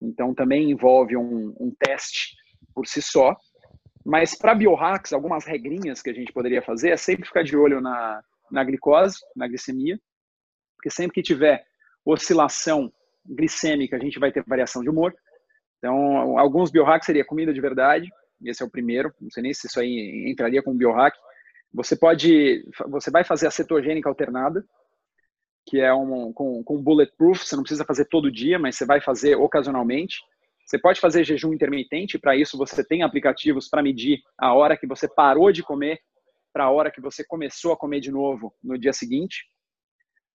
então 0.00 0.32
também 0.32 0.70
envolve 0.70 1.16
um, 1.16 1.52
um 1.58 1.74
teste 1.80 2.36
por 2.72 2.86
si 2.86 3.02
só. 3.02 3.36
Mas 4.04 4.36
para 4.36 4.54
biohacks, 4.54 5.12
algumas 5.12 5.44
regrinhas 5.44 6.00
que 6.00 6.10
a 6.10 6.14
gente 6.14 6.32
poderia 6.32 6.62
fazer 6.62 6.90
é 6.90 6.96
sempre 6.96 7.26
ficar 7.26 7.42
de 7.42 7.56
olho 7.56 7.80
na, 7.80 8.22
na 8.52 8.62
glicose, 8.62 9.18
na 9.34 9.48
glicemia, 9.48 9.98
porque 10.82 10.90
sempre 10.90 11.14
que 11.14 11.22
tiver 11.22 11.64
oscilação 12.04 12.92
glicêmica, 13.24 13.96
a 13.96 14.00
gente 14.00 14.18
vai 14.18 14.32
ter 14.32 14.42
variação 14.44 14.82
de 14.82 14.90
humor. 14.90 15.14
Então, 15.78 16.36
alguns 16.36 16.72
biohacks 16.72 17.06
seria 17.06 17.24
comida 17.24 17.54
de 17.54 17.60
verdade, 17.60 18.10
esse 18.44 18.64
é 18.64 18.66
o 18.66 18.70
primeiro, 18.70 19.14
não 19.20 19.30
sei 19.30 19.44
nem 19.44 19.54
se 19.54 19.68
isso 19.68 19.78
aí 19.78 20.24
entraria 20.28 20.60
como 20.60 20.76
biohack. 20.76 21.16
Você 21.72 21.94
pode, 21.94 22.68
você 22.88 23.12
vai 23.12 23.22
fazer 23.22 23.46
a 23.46 23.50
cetogênica 23.52 24.08
alternada, 24.08 24.64
que 25.64 25.80
é 25.80 25.94
um 25.94 26.32
com, 26.32 26.64
com 26.64 26.82
bulletproof, 26.82 27.46
você 27.46 27.54
não 27.54 27.62
precisa 27.62 27.84
fazer 27.84 28.06
todo 28.06 28.32
dia, 28.32 28.58
mas 28.58 28.76
você 28.76 28.84
vai 28.84 29.00
fazer 29.00 29.36
ocasionalmente. 29.36 30.16
Você 30.66 30.78
pode 30.78 31.00
fazer 31.00 31.22
jejum 31.22 31.52
intermitente, 31.52 32.18
para 32.18 32.36
isso 32.36 32.58
você 32.58 32.82
tem 32.82 33.04
aplicativos 33.04 33.68
para 33.68 33.82
medir 33.82 34.20
a 34.36 34.52
hora 34.52 34.76
que 34.76 34.86
você 34.86 35.06
parou 35.06 35.52
de 35.52 35.62
comer 35.62 36.00
para 36.52 36.64
a 36.64 36.70
hora 36.70 36.90
que 36.90 37.00
você 37.00 37.24
começou 37.24 37.72
a 37.72 37.76
comer 37.76 38.00
de 38.00 38.10
novo 38.10 38.52
no 38.62 38.76
dia 38.76 38.92
seguinte. 38.92 39.51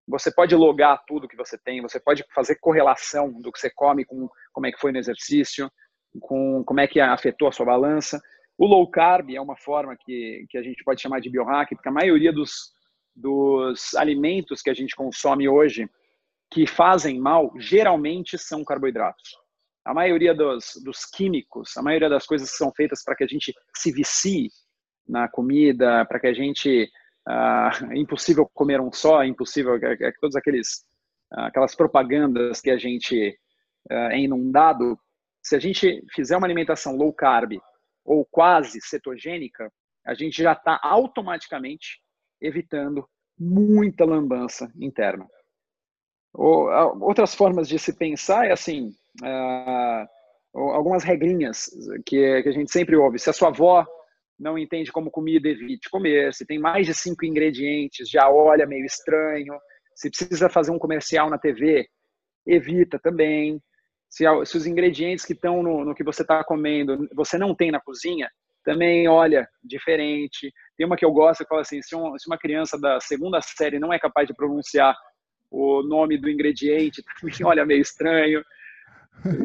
Você 0.08 0.32
pode 0.32 0.56
logar 0.56 1.04
tudo 1.06 1.28
que 1.28 1.36
você 1.36 1.58
tem, 1.58 1.82
você 1.82 2.00
pode 2.00 2.24
fazer 2.34 2.56
correlação 2.56 3.32
do 3.42 3.52
que 3.52 3.60
você 3.60 3.70
come 3.70 4.06
com 4.06 4.30
como 4.54 4.66
é 4.66 4.72
que 4.72 4.80
foi 4.80 4.92
no 4.92 4.98
exercício, 4.98 5.70
com 6.22 6.64
como 6.64 6.80
é 6.80 6.88
que 6.88 7.00
afetou 7.00 7.48
a 7.48 7.52
sua 7.52 7.66
balança. 7.66 8.22
O 8.58 8.66
low 8.66 8.90
carb 8.90 9.30
é 9.32 9.42
uma 9.42 9.58
forma 9.58 9.96
que, 10.00 10.46
que 10.50 10.58
a 10.58 10.64
gente 10.64 10.84
pode 10.84 11.02
chamar 11.02 11.20
de 11.20 11.30
biohack, 11.30 11.76
porque 11.76 11.90
a 11.90 11.92
maioria 11.92 12.32
dos, 12.32 12.72
dos 13.16 13.94
alimentos 13.96 14.62
que 14.62 14.70
a 14.70 14.74
gente 14.74 14.96
consome 14.96 15.48
hoje 15.48 15.90
que 16.52 16.66
fazem 16.66 17.20
mal, 17.20 17.52
geralmente 17.58 18.38
são 18.38 18.64
carboidratos. 18.64 19.36
A 19.86 19.94
maioria 19.94 20.34
dos, 20.34 20.82
dos 20.84 21.06
químicos, 21.06 21.76
a 21.78 21.82
maioria 21.82 22.10
das 22.10 22.26
coisas 22.26 22.50
que 22.50 22.58
são 22.58 22.72
feitas 22.72 23.04
para 23.04 23.16
que 23.16 23.24
a 23.24 23.28
gente 23.28 23.54
se 23.76 23.92
vicie 23.92 24.50
na 25.08 25.28
comida, 25.28 26.06
para 26.06 26.20
que 26.20 26.28
a 26.28 26.34
gente 26.34 26.90
uh, 27.28 27.94
impossível 27.94 28.50
comer 28.54 28.80
um 28.80 28.92
só, 28.92 29.24
impossível, 29.24 29.76
é, 29.76 29.98
é, 30.00 30.12
todos 30.20 30.36
aqueles 30.36 30.86
uh, 31.34 31.42
aquelas 31.42 31.76
propagandas 31.76 32.62
que 32.62 32.70
a 32.70 32.78
gente 32.78 33.38
uh, 33.92 34.12
é 34.12 34.20
inundado. 34.20 34.98
Se 35.44 35.56
a 35.56 35.60
gente 35.60 36.04
fizer 36.14 36.38
uma 36.38 36.48
alimentação 36.48 36.96
low 36.96 37.14
carb 37.14 37.54
ou 38.04 38.26
quase 38.26 38.80
cetogênica, 38.82 39.72
a 40.06 40.14
gente 40.14 40.42
já 40.42 40.54
está 40.54 40.80
automaticamente 40.82 42.02
evitando 42.42 43.08
muita 43.38 44.06
lambança 44.06 44.72
interna. 44.80 45.28
Ou, 46.34 46.70
outras 47.02 47.36
formas 47.36 47.68
de 47.68 47.78
se 47.78 47.94
pensar 47.94 48.48
é 48.48 48.52
assim, 48.54 48.94
uh, 49.22 50.08
algumas 50.54 51.04
regrinhas 51.04 51.70
que 52.06 52.24
a 52.46 52.52
gente 52.52 52.72
sempre 52.72 52.96
ouve. 52.96 53.20
Se 53.20 53.30
a 53.30 53.34
sua 53.34 53.50
avó 53.50 53.86
não 54.40 54.58
entende 54.58 54.92
como 54.92 55.12
comida, 55.12 55.50
evite 55.50 55.90
comer. 55.90 56.34
Se 56.34 56.46
tem 56.46 56.60
mais 56.60 56.86
de 56.86 56.94
cinco 56.94 57.26
ingredientes, 57.26 58.10
já 58.10 58.30
olha 58.30 58.68
meio 58.68 58.86
estranho. 58.86 59.58
Se 59.96 60.10
precisa 60.10 60.50
fazer 60.50 60.72
um 60.72 60.80
comercial 60.80 61.30
na 61.30 61.38
TV, 61.38 61.88
evita 62.46 63.00
também. 63.00 63.62
Se, 64.10 64.24
se 64.46 64.58
os 64.58 64.66
ingredientes 64.66 65.26
que 65.26 65.34
estão 65.34 65.64
no, 65.64 65.84
no 65.84 65.96
que 65.96 66.04
você 66.04 66.22
está 66.22 66.44
comendo 66.44 67.10
você 67.14 67.38
não 67.38 67.54
tem 67.54 67.72
na 67.72 67.82
cozinha, 67.82 68.30
também 68.64 69.08
olha 69.08 69.48
diferente. 69.64 70.54
Tem 70.78 70.86
uma 70.86 70.98
que 70.98 71.06
eu 71.06 71.12
gosto 71.12 71.44
que 71.44 71.50
fala 71.50 71.62
assim: 71.62 71.82
se, 71.82 71.96
um, 71.96 72.18
se 72.18 72.28
uma 72.28 72.38
criança 72.38 72.80
da 72.80 73.00
segunda 73.00 73.42
série 73.42 73.80
não 73.80 73.92
é 73.92 73.98
capaz 73.98 74.28
de 74.28 74.36
pronunciar 74.36 74.96
o 75.50 75.82
nome 75.82 76.18
do 76.18 76.30
ingrediente, 76.30 77.02
também 77.20 77.46
olha 77.46 77.66
meio 77.66 77.82
estranho. 77.82 78.44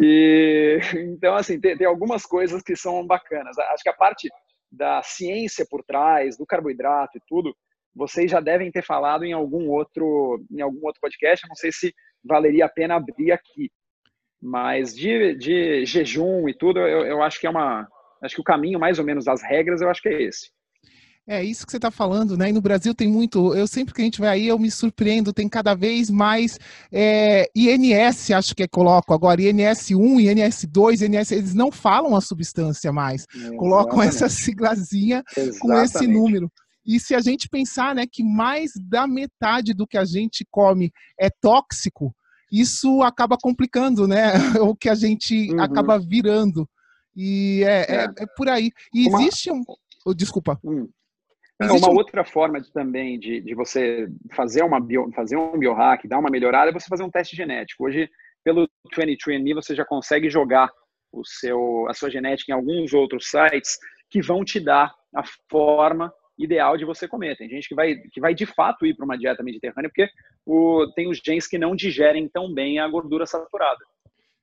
E 0.03 0.79
então 1.15 1.35
assim 1.35 1.61
tem, 1.61 1.77
tem 1.77 1.87
algumas 1.87 2.27
coisas 2.27 2.63
que 2.63 2.77
são 2.77 3.07
bacanas. 3.07 3.57
Acho 3.59 3.83
que 3.83 3.89
a 3.89 3.95
parte 3.95 4.29
da 4.73 5.03
ciência 5.03 5.67
por 5.69 5.85
trás, 5.85 6.37
do 6.37 6.47
carboidrato 6.47 7.19
e 7.19 7.23
tudo, 7.29 7.55
vocês 7.95 8.31
já 8.31 8.41
devem 8.41 8.71
ter 8.73 8.83
falado 8.83 9.25
em 9.25 9.33
algum 9.33 9.69
outro, 9.69 10.43
em 10.51 10.63
algum 10.63 10.85
outro 10.87 11.01
podcast. 11.01 11.47
não 11.47 11.55
sei 11.55 11.71
se 11.71 11.95
valeria 12.25 12.65
a 12.65 12.71
pena 12.71 12.97
abrir 12.97 13.33
aqui. 13.33 13.71
Mas 14.41 14.95
de, 14.95 15.37
de 15.37 15.85
jejum 15.85 16.49
e 16.49 16.55
tudo, 16.55 16.81
eu, 16.81 17.05
eu 17.05 17.23
acho 17.23 17.39
que 17.39 17.47
é 17.47 17.51
uma. 17.51 17.87
Acho 18.23 18.37
que 18.37 18.41
o 18.41 18.45
caminho, 18.45 18.79
mais 18.79 18.99
ou 18.99 19.05
menos, 19.05 19.25
das 19.25 19.43
regras, 19.43 19.81
eu 19.81 19.91
acho 19.91 20.01
que 20.01 20.09
é 20.09 20.23
esse. 20.23 20.51
É 21.27 21.43
isso 21.43 21.65
que 21.65 21.71
você 21.71 21.79
está 21.79 21.91
falando, 21.91 22.37
né? 22.37 22.49
E 22.49 22.53
no 22.53 22.61
Brasil 22.61 22.93
tem 22.93 23.09
muito. 23.09 23.55
Eu 23.55 23.69
sempre 23.69 23.95
que 23.95 24.03
a 24.03 24.05
gente 24.05 24.21
vai 24.21 24.31
aí, 24.31 24.49
eu 24.49 24.59
me 24.59 24.71
surpreendo, 24.71 25.33
tem 25.33 25.49
cada 25.49 25.73
vez 25.73 26.11
mais 26.11 26.59
é, 26.91 27.49
INS, 27.55 28.33
acho 28.33 28.57
que 28.57 28.65
é 28.65 28.69
coloco 28.69 29.15
agora, 29.15 29.41
INS1, 29.41 29.95
INS2, 29.97 31.07
INS, 31.07 31.31
eles 31.31 31.55
não 31.55 31.71
falam 31.71 32.17
a 32.17 32.21
substância 32.21 32.93
mais. 32.93 33.25
Exatamente. 33.33 33.59
Colocam 33.59 34.03
essa 34.03 34.29
siglazinha 34.29 35.23
Exatamente. 35.37 35.59
com 35.61 35.73
esse 35.81 36.07
número. 36.09 36.51
E 36.85 36.99
se 36.99 37.15
a 37.15 37.21
gente 37.21 37.49
pensar 37.49 37.95
né, 37.95 38.05
que 38.11 38.25
mais 38.25 38.73
da 38.77 39.07
metade 39.07 39.73
do 39.73 39.87
que 39.87 39.97
a 39.97 40.05
gente 40.05 40.45
come 40.51 40.91
é 41.17 41.31
tóxico, 41.31 42.13
isso 42.51 43.01
acaba 43.01 43.39
complicando 43.41 44.09
né, 44.09 44.33
o 44.61 44.75
que 44.75 44.89
a 44.89 44.95
gente 44.97 45.53
uhum. 45.53 45.61
acaba 45.61 46.01
virando. 46.01 46.69
E 47.15 47.63
é, 47.65 47.81
é. 47.89 47.95
é, 47.95 48.09
é 48.19 48.27
por 48.37 48.49
aí. 48.49 48.73
E 48.93 49.07
uma... 49.09 49.23
existe 49.23 49.53
um. 49.53 49.63
Desculpa. 50.17 50.59
Hum. 50.65 50.89
Existe 51.65 51.85
uma 51.85 51.93
um... 51.93 51.97
outra 51.97 52.25
forma 52.25 52.61
de, 52.61 52.73
também 52.73 53.19
de, 53.19 53.41
de 53.41 53.55
você 53.55 54.09
fazer, 54.33 54.63
uma 54.63 54.81
bio, 54.81 55.11
fazer 55.13 55.37
um 55.37 55.59
biohack, 55.59 56.07
dar 56.09 56.19
uma 56.19 56.31
melhorada, 56.31 56.71
é 56.71 56.73
você 56.73 56.87
fazer 56.89 57.03
um 57.03 57.11
teste 57.11 57.37
genético. 57.37 57.85
Hoje, 57.85 58.09
pelo 58.45 58.69
23andMe, 58.95 59.55
você 59.55 59.75
já 59.75 59.85
consegue 59.85 60.29
jogar 60.29 60.71
o 61.13 61.25
seu, 61.25 61.87
a 61.89 61.95
sua 61.95 62.11
genética 62.11 62.53
em 62.53 62.55
alguns 62.55 62.93
outros 62.93 63.29
sites 63.29 63.79
que 64.11 64.23
vão 64.23 64.45
te 64.45 64.59
dar 64.59 64.95
a 65.15 65.23
forma 65.51 66.13
ideal 66.39 66.77
de 66.77 66.85
você 66.85 67.07
comer. 67.07 67.37
Tem 67.37 67.49
gente 67.49 67.69
que 67.69 67.75
vai, 67.75 67.97
que 67.97 68.21
vai 68.21 68.35
de 68.35 68.47
fato 68.47 68.87
ir 68.87 68.95
para 68.95 69.05
uma 69.05 69.19
dieta 69.19 69.43
mediterrânea 69.43 69.91
porque 69.91 70.09
o, 70.47 70.87
tem 70.95 71.09
os 71.09 71.19
genes 71.19 71.47
que 71.47 71.59
não 71.59 71.77
digerem 71.77 72.29
tão 72.29 72.53
bem 72.53 72.79
a 72.79 72.89
gordura 72.89 73.27
saturada. 73.27 73.85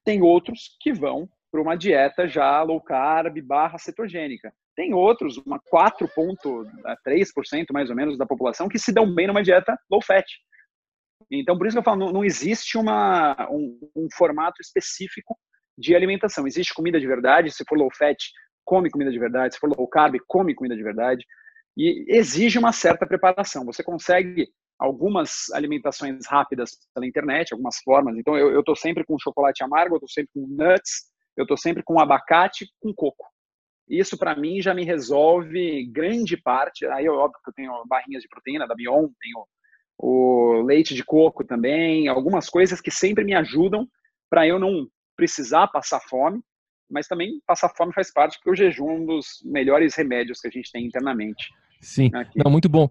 Tem 0.03 0.21
outros 0.21 0.77
que 0.79 0.93
vão 0.93 1.27
para 1.51 1.62
uma 1.62 1.75
dieta 1.75 2.27
já 2.27 2.62
low 2.62 2.79
carb 2.79 3.41
barra 3.41 3.77
cetogênica. 3.77 4.53
Tem 4.80 4.94
outros, 4.94 5.36
uma 5.46 5.60
4,3% 5.60 7.65
mais 7.74 7.89
ou 7.89 7.96
menos 7.98 8.18
da 8.18 8.26
população, 8.26 8.70
que 8.70 8.80
se 8.80 8.94
dão 8.94 9.13
bem 9.13 9.28
numa 9.28 9.44
dieta 9.44 9.78
low 9.92 10.02
fat. 10.02 10.24
Então, 11.30 11.58
por 11.58 11.68
isso 11.68 11.76
que 11.76 11.80
eu 11.80 11.84
falo, 11.84 12.00
não, 12.00 12.13
não 12.13 12.24
existe 12.24 12.78
uma, 12.78 13.36
um, 13.52 13.78
um, 13.94 14.08
formato 14.15 14.62
específico 14.62 15.38
de 15.78 15.94
alimentação. 15.94 16.48
Existe 16.48 16.74
comida 16.74 16.98
de 16.98 17.06
verdade, 17.06 17.52
se 17.52 17.65
for 17.68 17.78
low 17.78 17.89
fat, 17.94 18.15
come 18.63 18.89
comida 18.89 19.12
de 19.12 19.20
verdade, 19.20 19.56
se 19.56 19.60
for 19.60 19.68
low 19.68 19.86
carb, 19.86 20.15
come 20.26 20.56
comida 20.56 20.78
de 20.78 20.84
verdade. 20.84 21.26
E 21.76 22.06
exige 22.08 22.58
uma 22.58 22.72
certa 22.72 23.06
preparação. 23.06 23.65
Você 23.65 23.84
consegue 23.84 24.48
algumas 24.80 25.52
alimentações 25.52 26.26
rápidas 26.26 26.78
pela 26.96 27.06
internet, 27.06 27.52
algumas 27.52 27.80
formas. 27.80 28.15
Então, 28.15 28.38
eu 28.38 28.62
estou 28.62 28.78
sempre 28.78 29.04
com 29.04 29.20
chocolate 29.20 29.62
amargo, 29.62 29.96
eu 29.96 29.98
estou 29.98 30.08
sempre 30.08 30.32
com 30.34 30.48
nuts, 30.48 31.12
eu 31.36 31.44
estou 31.44 31.58
sempre 31.58 31.84
com 31.84 32.00
abacate 32.00 32.65
com 32.80 32.94
coco. 32.94 33.28
Isso, 33.89 34.17
para 34.17 34.36
mim, 34.36 34.62
já 34.62 34.73
me 34.73 34.86
resolve 34.86 35.86
grande 35.91 36.38
parte. 36.38 36.86
Aí, 36.86 37.10
óbvio 37.10 37.39
que 37.43 37.49
eu 37.49 37.54
tenho 37.54 37.84
barrinhas 37.88 38.21
de 38.21 38.30
proteína 38.30 38.67
da 38.67 38.75
Bion, 38.75 39.10
tenho 39.19 39.45
o 39.97 40.62
leite 40.62 40.95
de 40.95 41.04
coco 41.04 41.43
também, 41.43 42.08
algumas 42.08 42.49
coisas 42.49 42.80
que 42.80 42.91
sempre 42.91 43.23
me 43.23 43.34
ajudam 43.34 43.88
para 44.30 44.47
eu 44.47 44.58
não 44.58 44.88
precisar 45.17 45.67
passar 45.67 45.99
fome, 45.99 46.39
mas 46.89 47.08
também 47.08 47.41
passar 47.45 47.69
fome 47.75 47.93
faz 47.93 48.12
parte, 48.13 48.38
porque 48.38 48.52
o 48.52 48.56
jejum 48.56 48.89
é 48.89 48.93
um 48.93 49.06
dos 49.06 49.25
melhores 49.43 49.95
remédios 49.95 50.39
que 50.39 50.47
a 50.47 50.52
gente 50.52 50.71
tem 50.71 50.86
internamente. 50.86 51.49
Sim, 51.82 52.10
não, 52.36 52.52
muito 52.52 52.69
bom. 52.69 52.89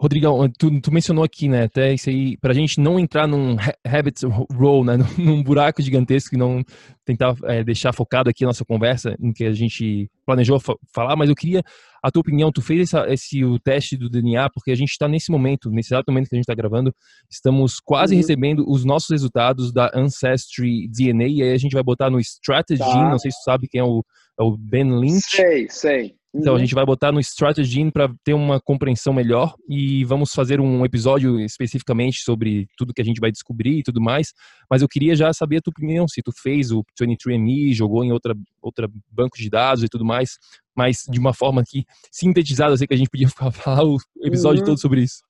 Rodrigão, 0.00 0.50
tu, 0.58 0.80
tu, 0.80 0.90
mencionou 0.90 1.22
aqui, 1.22 1.46
né, 1.46 1.64
até 1.64 1.92
isso 1.92 2.08
aí, 2.08 2.34
pra 2.38 2.54
gente 2.54 2.80
não 2.80 2.98
entrar 2.98 3.26
num 3.26 3.56
habit 3.84 4.24
roll, 4.50 4.82
né, 4.82 4.96
num 5.18 5.42
buraco 5.42 5.82
gigantesco 5.82 6.34
e 6.34 6.38
não 6.38 6.64
tentar 7.04 7.36
é, 7.44 7.62
deixar 7.62 7.92
focado 7.92 8.30
aqui 8.30 8.42
a 8.42 8.46
nossa 8.46 8.64
conversa 8.64 9.14
em 9.20 9.30
que 9.30 9.44
a 9.44 9.52
gente 9.52 10.10
planejou 10.24 10.58
fa 10.58 10.74
falar, 10.94 11.16
mas 11.16 11.28
eu 11.28 11.34
queria 11.34 11.62
a 12.02 12.10
tua 12.10 12.20
opinião, 12.20 12.50
tu 12.50 12.62
fez 12.62 12.80
essa, 12.80 13.12
esse 13.12 13.44
o 13.44 13.58
teste 13.58 13.94
do 13.94 14.08
DNA, 14.08 14.48
porque 14.54 14.70
a 14.70 14.74
gente 14.74 14.88
está 14.88 15.06
nesse 15.06 15.30
momento, 15.30 15.70
nesse 15.70 15.92
exato 15.92 16.10
momento 16.10 16.30
que 16.30 16.34
a 16.34 16.38
gente 16.38 16.44
está 16.44 16.54
gravando, 16.54 16.94
estamos 17.30 17.78
quase 17.78 18.14
uhum. 18.14 18.20
recebendo 18.20 18.64
os 18.66 18.86
nossos 18.86 19.10
resultados 19.10 19.70
da 19.70 19.90
Ancestry 19.94 20.88
DNA, 20.88 21.28
e 21.28 21.42
aí 21.42 21.52
a 21.52 21.58
gente 21.58 21.74
vai 21.74 21.82
botar 21.82 22.08
no 22.08 22.18
Strategy, 22.18 22.82
tá. 22.82 23.10
não 23.10 23.18
sei 23.18 23.30
se 23.30 23.38
tu 23.40 23.44
sabe 23.44 23.68
quem 23.68 23.82
é 23.82 23.84
o, 23.84 24.02
é 24.40 24.42
o 24.42 24.56
Ben 24.56 24.98
Lynch. 24.98 25.28
Sei, 25.28 25.68
sei. 25.68 26.19
Então, 26.32 26.52
a 26.52 26.56
uhum. 26.56 26.60
gente 26.60 26.74
vai 26.74 26.86
botar 26.86 27.10
no 27.10 27.18
Strategy 27.18 27.90
para 27.90 28.08
ter 28.22 28.34
uma 28.34 28.60
compreensão 28.60 29.12
melhor 29.12 29.54
e 29.68 30.04
vamos 30.04 30.32
fazer 30.32 30.60
um 30.60 30.84
episódio 30.84 31.40
especificamente 31.40 32.20
sobre 32.22 32.68
tudo 32.76 32.94
que 32.94 33.02
a 33.02 33.04
gente 33.04 33.20
vai 33.20 33.32
descobrir 33.32 33.78
e 33.78 33.82
tudo 33.82 34.00
mais. 34.00 34.32
Mas 34.70 34.80
eu 34.80 34.88
queria 34.88 35.16
já 35.16 35.32
saber 35.32 35.56
a 35.56 35.60
tua 35.60 35.72
opinião, 35.72 36.06
se 36.06 36.22
tu 36.22 36.30
fez 36.32 36.70
o 36.70 36.84
23andMe, 37.00 37.74
jogou 37.74 38.04
em 38.04 38.12
outra, 38.12 38.34
outra 38.62 38.88
banco 39.10 39.36
de 39.36 39.50
dados 39.50 39.82
e 39.82 39.88
tudo 39.88 40.04
mais, 40.04 40.38
mas 40.74 41.04
de 41.08 41.18
uma 41.18 41.34
forma 41.34 41.62
aqui 41.62 41.84
sintetizada, 42.12 42.72
eu 42.72 42.76
sei 42.76 42.86
que 42.86 42.94
a 42.94 42.96
gente 42.96 43.10
podia 43.10 43.28
falar 43.52 43.84
o 43.84 43.96
episódio 44.22 44.60
uhum. 44.60 44.66
todo 44.66 44.80
sobre 44.80 45.02
isso. 45.02 45.22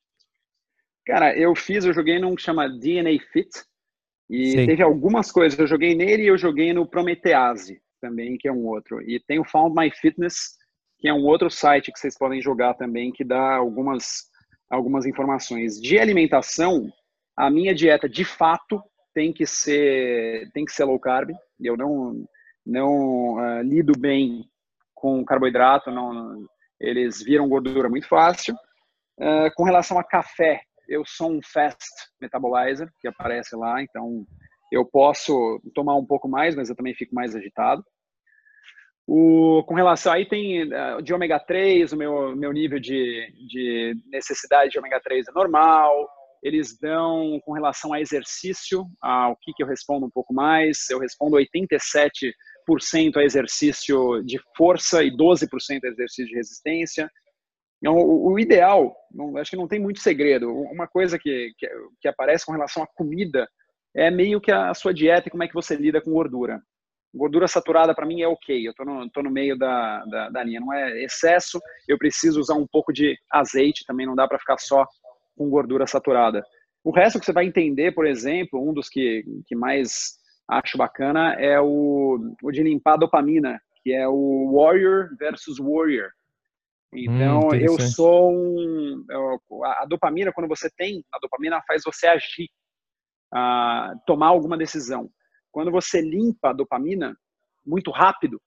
Cara, 1.07 1.35
eu 1.35 1.57
fiz, 1.57 1.85
eu 1.85 1.95
joguei 1.95 2.19
num 2.19 2.35
que 2.35 2.43
chama 2.43 2.69
DNA 2.69 3.19
Fit 3.33 3.49
e 4.29 4.53
sei. 4.53 4.67
teve 4.67 4.83
algumas 4.83 5.33
coisas, 5.33 5.59
eu 5.59 5.67
joguei 5.67 5.95
nele 5.95 6.25
e 6.25 6.27
eu 6.27 6.37
joguei 6.37 6.75
no 6.75 6.87
Promethease 6.87 7.81
também, 8.01 8.37
que 8.39 8.47
é 8.47 8.53
um 8.53 8.67
outro. 8.67 9.01
E 9.03 9.19
tem 9.19 9.41
o 9.41 9.45
Found 9.45 9.75
My 9.75 9.91
Fitness, 9.91 10.60
que 11.01 11.09
é 11.09 11.15
um 11.15 11.25
outro 11.25 11.51
site 11.51 11.91
que 11.91 11.99
vocês 11.99 12.17
podem 12.17 12.41
jogar 12.43 12.75
também, 12.75 13.11
que 13.11 13.25
dá 13.25 13.57
algumas, 13.57 14.25
algumas 14.69 15.07
informações. 15.07 15.81
De 15.81 15.99
alimentação, 15.99 16.87
a 17.37 17.51
minha 17.51 17.75
dieta 17.75 18.09
de 18.09 18.25
fato 18.25 18.83
tem 19.15 19.33
que 19.33 19.47
ser, 19.47 20.51
tem 20.53 20.65
que 20.65 20.73
ser 20.73 20.85
low 20.85 21.01
carb. 21.01 21.31
Eu 21.59 21.77
não, 21.77 22.25
não 22.67 23.35
uh, 23.37 23.63
lido 23.63 23.93
bem 23.99 24.45
com 24.95 25.25
carboidrato, 25.25 25.91
não, 25.91 26.45
eles 26.79 27.23
viram 27.23 27.49
gordura 27.49 27.89
muito 27.89 28.07
fácil. 28.07 28.55
Uh, 29.19 29.51
com 29.57 29.65
relação 29.65 29.99
a 29.99 30.05
café, 30.05 30.61
eu 30.87 31.03
sou 31.07 31.33
um 31.33 31.41
fast 31.43 31.85
metabolizer, 32.21 32.91
que 33.01 33.09
aparece 33.09 33.57
lá, 33.57 33.83
então 33.83 34.27
eu 34.71 34.85
posso 34.85 35.61
tomar 35.75 35.97
um 35.97 36.05
pouco 36.05 36.29
mais, 36.29 36.55
mas 36.55 36.69
eu 36.69 36.77
também 36.77 36.95
fico 36.95 37.15
mais 37.15 37.35
agitado. 37.35 37.83
O, 39.13 39.65
com 39.65 39.75
relação 39.75 40.13
aí 40.13 40.25
tem 40.25 40.63
uh, 40.63 41.03
de 41.03 41.13
ômega 41.13 41.37
3, 41.41 41.93
o 41.93 41.97
meu, 41.97 42.37
meu 42.37 42.53
nível 42.53 42.79
de, 42.79 43.27
de 43.49 43.93
necessidade 44.07 44.71
de 44.71 44.79
ômega 44.79 45.01
3 45.01 45.27
é 45.27 45.33
normal. 45.33 46.09
Eles 46.41 46.79
dão 46.79 47.41
com 47.45 47.53
relação 47.53 47.93
a 47.93 48.01
exercício, 48.01 48.87
ao 49.03 49.37
que, 49.43 49.53
que 49.53 49.65
eu 49.65 49.67
respondo 49.67 50.07
um 50.07 50.11
pouco 50.11 50.33
mais. 50.33 50.89
Eu 50.89 51.01
respondo 51.01 51.37
87% 51.39 52.33
a 53.17 53.25
exercício 53.25 54.23
de 54.23 54.39
força 54.57 55.03
e 55.03 55.11
12% 55.11 55.49
a 55.83 55.89
exercício 55.89 56.27
de 56.27 56.37
resistência. 56.37 57.11
Então, 57.83 57.97
o, 57.97 58.35
o 58.35 58.39
ideal, 58.39 58.95
não, 59.11 59.37
acho 59.39 59.51
que 59.51 59.57
não 59.57 59.67
tem 59.67 59.81
muito 59.81 59.99
segredo. 59.99 60.49
Uma 60.49 60.87
coisa 60.87 61.19
que, 61.19 61.51
que, 61.59 61.69
que 62.01 62.07
aparece 62.07 62.47
com 62.47 62.53
relação 62.53 62.85
à 62.85 62.87
comida 62.87 63.49
é 63.93 64.09
meio 64.09 64.41
que 64.41 64.53
a 64.53 64.73
sua 64.73 64.95
dieta 64.95 65.27
e 65.27 65.31
como 65.33 65.43
é 65.43 65.49
que 65.49 65.55
você 65.55 65.75
lida 65.75 66.01
com 66.01 66.13
gordura. 66.13 66.63
Gordura 67.15 67.49
saturada 67.49 67.95
para 67.95 68.07
mim 68.07 68.23
é 68.23 68.29
ok, 68.29 68.69
eu 68.69 68.73
tô 68.75 68.85
no, 68.85 69.11
tô 69.11 69.23
no 69.23 69.31
meio 69.31 69.59
da, 69.59 70.05
da, 70.05 70.29
da, 70.31 70.45
linha, 70.45 70.61
não 70.61 70.73
é 70.73 71.03
excesso, 71.03 71.61
eu 71.89 71.99
preciso 71.99 72.39
usar 72.39 72.55
um 72.55 72.67
pouco 72.67 72.93
de 72.93 73.19
azeite, 73.31 73.85
também 73.85 74.07
não 74.07 74.15
dá 74.15 74.29
para 74.29 74.39
ficar 74.39 74.59
só 74.59 74.87
com 75.37 75.51
gordura 75.51 75.87
saturada. 75.87 76.45
O 76.85 76.93
resto 76.93 77.19
que 77.19 77.27
você 77.27 77.33
vai 77.33 77.47
entender, 77.47 77.93
por 77.93 78.07
exemplo, 78.07 78.63
um 78.63 78.73
dos 78.73 78.89
que, 78.89 79.25
que 79.47 79.57
mais 79.57 80.19
acho 80.49 80.79
bacana 80.79 81.35
é 81.35 81.61
o, 81.61 82.35
o 82.43 82.51
de 82.51 82.63
limpar 82.63 82.97
dopamina, 82.97 83.61
que 83.83 83.93
é 83.93 84.07
o 84.09 84.53
Warrior 84.55 85.11
versus 85.19 85.59
Warrior. 85.59 86.11
Então, 86.93 87.49
hum, 87.49 87.55
eu 87.55 87.81
sou 87.81 88.33
um. 88.33 89.05
A 89.65 89.87
dopamina, 89.87 90.33
quando 90.33 90.49
você 90.49 90.69
tem, 90.77 91.05
a 91.13 91.19
dopamina 91.21 91.63
faz 91.67 91.83
você 91.85 92.09
agir, 92.09 92.51
a 93.33 93.95
tomar 94.07 94.29
alguma 94.29 94.59
decisão. 94.59 95.09
Quando 95.51 95.71
você 95.71 96.01
limpa 96.01 96.51
a 96.51 96.53
dopamina 96.53 97.17
muito 97.65 97.91
rápido, 97.91 98.41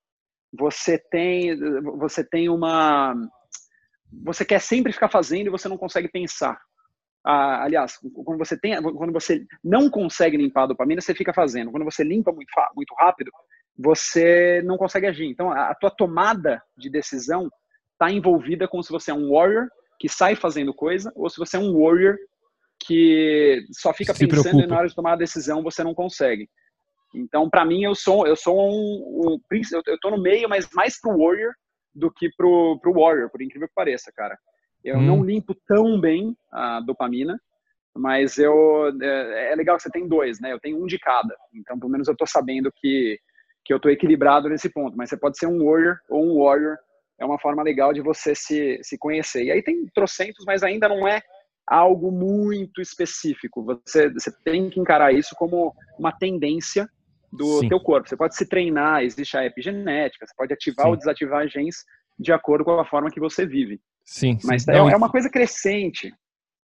você 0.51 0.97
tem 0.97 1.57
você 1.97 2.23
tem 2.23 2.49
uma 2.49 3.15
você 4.23 4.45
quer 4.45 4.59
sempre 4.59 4.93
ficar 4.93 5.09
fazendo 5.09 5.47
e 5.47 5.49
você 5.49 5.67
não 5.67 5.77
consegue 5.77 6.07
pensar. 6.07 6.59
Ah, 7.25 7.63
aliás, 7.63 7.97
quando 8.25 8.37
você 8.37 8.59
tem 8.59 8.81
quando 8.81 9.13
você 9.13 9.45
não 9.63 9.89
consegue 9.89 10.37
limpar 10.37 10.63
a 10.63 10.67
dopamina, 10.67 11.01
você 11.01 11.15
fica 11.15 11.33
fazendo. 11.33 11.71
Quando 11.71 11.85
você 11.85 12.03
limpa 12.03 12.31
muito 12.31 12.51
muito 12.75 12.93
rápido, 12.95 13.31
você 13.77 14.61
não 14.63 14.77
consegue 14.77 15.07
agir. 15.07 15.25
Então, 15.25 15.51
a, 15.51 15.71
a 15.71 15.75
tua 15.75 15.89
tomada 15.89 16.61
de 16.77 16.89
decisão 16.89 17.49
está 17.93 18.11
envolvida 18.11 18.67
como 18.67 18.83
se 18.83 18.91
você 18.91 19.11
é 19.11 19.13
um 19.13 19.31
warrior 19.31 19.67
que 19.99 20.09
sai 20.09 20.35
fazendo 20.35 20.73
coisa 20.73 21.11
ou 21.15 21.29
se 21.29 21.37
você 21.37 21.57
é 21.57 21.59
um 21.59 21.73
warrior 21.73 22.17
que 22.79 23.65
só 23.71 23.93
fica 23.93 24.13
Se 24.13 24.27
pensando 24.27 24.43
preocupa. 24.43 24.63
e 24.63 24.67
na 24.67 24.77
hora 24.77 24.87
de 24.87 24.95
tomar 24.95 25.13
a 25.13 25.17
decisão 25.17 25.63
você 25.63 25.83
não 25.83 25.93
consegue. 25.93 26.49
Então, 27.13 27.49
para 27.49 27.65
mim, 27.65 27.83
eu 27.83 27.93
sou, 27.93 28.25
eu 28.25 28.35
sou 28.35 28.57
um, 28.59 29.27
um 29.27 29.39
eu 29.51 29.95
estou 29.95 30.11
no 30.11 30.21
meio, 30.21 30.49
mas 30.49 30.67
mais 30.73 30.99
pro 30.99 31.17
Warrior 31.17 31.53
do 31.93 32.11
que 32.11 32.29
pro, 32.35 32.79
pro 32.79 32.93
Warrior, 32.93 33.29
por 33.29 33.41
incrível 33.41 33.67
que 33.67 33.73
pareça, 33.75 34.11
cara. 34.15 34.37
Eu 34.83 34.97
hum. 34.97 35.01
não 35.01 35.23
limpo 35.23 35.55
tão 35.67 35.99
bem 35.99 36.35
a 36.51 36.81
dopamina, 36.81 37.39
mas 37.95 38.37
eu 38.37 38.91
é, 39.01 39.51
é, 39.51 39.55
legal 39.55 39.77
que 39.77 39.83
você 39.83 39.91
tem 39.91 40.07
dois, 40.07 40.39
né? 40.39 40.51
Eu 40.51 40.59
tenho 40.59 40.81
um 40.81 40.87
de 40.87 40.97
cada. 40.97 41.35
Então, 41.53 41.79
pelo 41.79 41.91
menos 41.91 42.07
eu 42.07 42.13
estou 42.13 42.27
sabendo 42.27 42.71
que 42.75 43.19
que 43.65 43.71
eu 43.71 43.77
estou 43.77 43.91
equilibrado 43.91 44.49
nesse 44.49 44.69
ponto. 44.69 44.97
Mas 44.97 45.09
você 45.09 45.17
pode 45.17 45.37
ser 45.37 45.47
um 45.47 45.63
Warrior 45.63 45.97
ou 46.09 46.23
um 46.23 46.43
Warrior. 46.43 46.77
É 47.19 47.25
uma 47.25 47.39
forma 47.39 47.63
legal 47.63 47.93
de 47.93 48.01
você 48.01 48.35
se, 48.35 48.79
se 48.83 48.97
conhecer. 48.97 49.45
E 49.45 49.51
aí 49.51 49.63
tem 49.63 49.85
trocentos, 49.93 50.43
mas 50.45 50.63
ainda 50.63 50.89
não 50.89 51.07
é 51.07 51.21
algo 51.65 52.11
muito 52.11 52.81
específico. 52.81 53.63
Você, 53.63 54.09
você 54.11 54.31
tem 54.43 54.69
que 54.69 54.79
encarar 54.79 55.13
isso 55.13 55.33
como 55.35 55.73
uma 55.97 56.11
tendência 56.11 56.89
do 57.33 57.59
Sim. 57.59 57.69
teu 57.69 57.79
corpo. 57.79 58.07
Você 58.07 58.15
pode 58.15 58.35
se 58.35 58.47
treinar, 58.47 59.03
existe 59.03 59.35
a 59.35 59.45
epigenética, 59.45 60.25
você 60.25 60.33
pode 60.37 60.53
ativar 60.53 60.85
Sim. 60.85 60.91
ou 60.91 60.97
desativar 60.97 61.47
genes 61.47 61.77
de 62.17 62.31
acordo 62.31 62.63
com 62.63 62.79
a 62.79 62.85
forma 62.85 63.09
que 63.09 63.19
você 63.19 63.45
vive. 63.45 63.79
Sim. 64.05 64.37
Mas 64.43 64.67
é, 64.67 64.77
é, 64.77 64.95
uma 64.95 65.09
coisa 65.09 65.29
crescente. 65.29 66.13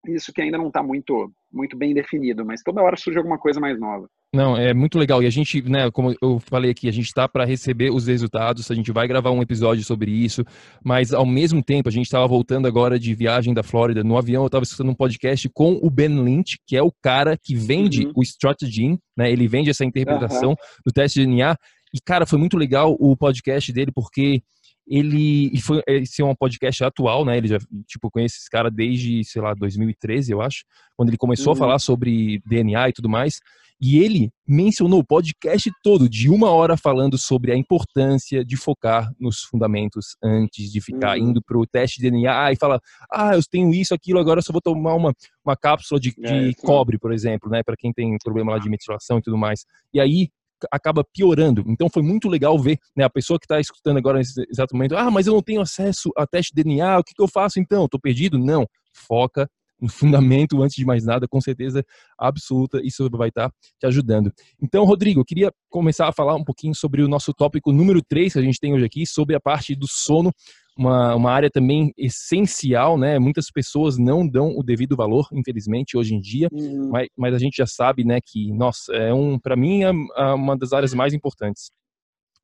Isso 0.07 0.31
que 0.33 0.41
ainda 0.41 0.57
não 0.57 0.67
está 0.67 0.81
muito, 0.81 1.31
muito 1.51 1.77
bem 1.77 1.93
definido, 1.93 2.45
mas 2.45 2.61
toda 2.61 2.81
hora 2.81 2.95
surge 2.95 3.17
alguma 3.17 3.37
coisa 3.37 3.59
mais 3.59 3.79
nova. 3.79 4.07
Não, 4.33 4.55
é 4.55 4.73
muito 4.73 4.99
legal. 4.99 5.23
E 5.23 5.25
a 5.25 5.29
gente, 5.29 5.61
né, 5.63 5.89
como 5.89 6.15
eu 6.21 6.39
falei 6.39 6.71
aqui, 6.71 6.87
a 6.87 6.91
gente 6.91 7.07
está 7.07 7.27
para 7.27 7.45
receber 7.45 7.89
os 7.91 8.05
resultados, 8.05 8.69
a 8.69 8.75
gente 8.75 8.91
vai 8.91 9.07
gravar 9.07 9.31
um 9.31 9.41
episódio 9.41 9.83
sobre 9.83 10.11
isso, 10.11 10.45
mas 10.83 11.13
ao 11.13 11.25
mesmo 11.25 11.63
tempo, 11.63 11.89
a 11.89 11.91
gente 11.91 12.05
estava 12.05 12.27
voltando 12.27 12.67
agora 12.67 12.99
de 12.99 13.13
viagem 13.15 13.53
da 13.53 13.63
Flórida. 13.63 14.03
No 14.03 14.17
avião, 14.17 14.43
eu 14.43 14.47
estava 14.47 14.63
escutando 14.63 14.91
um 14.91 14.95
podcast 14.95 15.49
com 15.49 15.79
o 15.81 15.89
Ben 15.89 16.23
Lynch, 16.23 16.59
que 16.67 16.77
é 16.77 16.83
o 16.83 16.93
cara 17.01 17.35
que 17.41 17.55
vende 17.55 18.05
uhum. 18.05 18.13
o 18.15 18.21
Strategy, 18.21 18.99
né? 19.17 19.31
Ele 19.31 19.47
vende 19.47 19.71
essa 19.71 19.83
interpretação 19.83 20.51
uhum. 20.51 20.55
do 20.85 20.93
teste 20.93 21.19
de 21.19 21.25
DNA. 21.25 21.55
E, 21.91 21.99
cara, 21.99 22.27
foi 22.27 22.37
muito 22.37 22.55
legal 22.55 22.95
o 22.99 23.17
podcast 23.17 23.73
dele, 23.73 23.91
porque 23.91 24.43
ele 24.89 25.51
e 25.53 25.61
foi 25.61 25.81
esse 25.87 26.21
é 26.21 26.25
um 26.25 26.35
podcast 26.35 26.83
atual, 26.83 27.23
né? 27.23 27.37
Ele 27.37 27.47
já 27.47 27.59
tipo 27.85 28.09
conhece 28.09 28.37
esse 28.37 28.49
cara 28.49 28.71
desde, 28.71 29.23
sei 29.23 29.41
lá, 29.41 29.53
2013, 29.53 30.31
eu 30.31 30.41
acho, 30.41 30.65
quando 30.97 31.09
ele 31.09 31.17
começou 31.17 31.53
uhum. 31.53 31.53
a 31.53 31.55
falar 31.57 31.79
sobre 31.79 32.41
DNA 32.45 32.89
e 32.89 32.93
tudo 32.93 33.07
mais. 33.07 33.39
E 33.81 33.99
ele 33.99 34.29
mencionou 34.45 34.99
o 34.99 35.05
podcast 35.05 35.71
todo 35.81 36.09
de 36.09 36.29
uma 36.29 36.49
hora 36.49 36.75
falando 36.75 37.17
sobre 37.17 37.53
a 37.53 37.55
importância 37.55 38.43
de 38.43 38.57
focar 38.57 39.09
nos 39.17 39.43
fundamentos 39.43 40.17
antes 40.21 40.69
de 40.69 40.81
ficar 40.81 41.17
uhum. 41.17 41.29
indo 41.29 41.41
para 41.41 41.57
o 41.57 41.65
teste 41.65 42.01
de 42.01 42.09
DNA 42.09 42.51
e 42.51 42.57
fala, 42.57 42.81
ah, 43.09 43.35
eu 43.35 43.41
tenho 43.49 43.73
isso, 43.73 43.93
aquilo, 43.93 44.19
agora 44.19 44.39
eu 44.39 44.43
só 44.43 44.51
vou 44.51 44.61
tomar 44.61 44.95
uma, 44.95 45.13
uma 45.45 45.55
cápsula 45.55 45.97
de, 45.97 46.11
de 46.11 46.49
é, 46.49 46.53
cobre, 46.55 46.99
por 46.99 47.13
exemplo, 47.13 47.49
né? 47.49 47.63
Para 47.63 47.77
quem 47.77 47.93
tem 47.93 48.17
problema 48.21 48.51
lá 48.51 48.59
de 48.59 48.69
metilação 48.69 49.19
e 49.19 49.21
tudo 49.21 49.37
mais. 49.37 49.63
E 49.93 49.99
aí 50.01 50.29
acaba 50.71 51.03
piorando. 51.03 51.63
Então 51.67 51.89
foi 51.91 52.03
muito 52.03 52.27
legal 52.27 52.57
ver 52.59 52.77
né, 52.95 53.03
a 53.03 53.09
pessoa 53.09 53.39
que 53.39 53.45
está 53.45 53.59
escutando 53.59 53.97
agora 53.97 54.17
nesse 54.17 54.41
exato 54.49 54.75
momento, 54.75 54.95
ah, 54.95 55.09
mas 55.11 55.27
eu 55.27 55.33
não 55.33 55.41
tenho 55.41 55.61
acesso 55.61 56.11
a 56.17 56.25
teste 56.25 56.53
de 56.53 56.63
DNA, 56.63 56.99
o 56.99 57.03
que, 57.03 57.13
que 57.13 57.21
eu 57.21 57.27
faço 57.27 57.59
então? 57.59 57.85
Estou 57.85 57.99
perdido? 57.99 58.37
Não, 58.37 58.67
foca 58.93 59.49
no 59.79 59.87
fundamento 59.89 60.61
antes 60.61 60.75
de 60.75 60.85
mais 60.85 61.05
nada, 61.05 61.27
com 61.27 61.39
certeza 61.39 61.83
absoluta, 62.17 62.81
isso 62.83 63.09
vai 63.11 63.29
estar 63.29 63.49
tá 63.49 63.55
te 63.79 63.87
ajudando. 63.87 64.31
Então, 64.61 64.83
Rodrigo, 64.83 65.21
eu 65.21 65.25
queria 65.25 65.51
começar 65.69 66.07
a 66.07 66.11
falar 66.11 66.35
um 66.35 66.43
pouquinho 66.43 66.75
sobre 66.75 67.01
o 67.01 67.07
nosso 67.07 67.33
tópico 67.33 67.71
número 67.71 68.01
3 68.01 68.33
que 68.33 68.39
a 68.39 68.41
gente 68.41 68.59
tem 68.59 68.73
hoje 68.73 68.85
aqui, 68.85 69.05
sobre 69.05 69.35
a 69.35 69.39
parte 69.39 69.75
do 69.75 69.87
sono 69.87 70.31
uma, 70.79 71.13
uma 71.13 71.31
área 71.31 71.49
também 71.51 71.93
essencial, 71.97 72.97
né? 72.97 73.19
Muitas 73.19 73.51
pessoas 73.51 73.97
não 73.97 74.25
dão 74.25 74.57
o 74.57 74.63
devido 74.63 74.95
valor, 74.95 75.27
infelizmente, 75.33 75.97
hoje 75.97 76.15
em 76.15 76.21
dia, 76.21 76.47
uhum. 76.53 76.89
mas, 76.89 77.09
mas, 77.17 77.33
a 77.33 77.37
gente 77.37 77.57
já 77.57 77.67
sabe, 77.67 78.05
né, 78.05 78.19
que, 78.25 78.53
nossa, 78.53 78.95
é 78.95 79.13
um, 79.13 79.37
para 79.37 79.57
mim, 79.57 79.83
é, 79.83 79.89
é 79.89 80.33
uma 80.33 80.57
das 80.57 80.71
áreas 80.71 80.93
mais 80.93 81.13
importantes. 81.13 81.69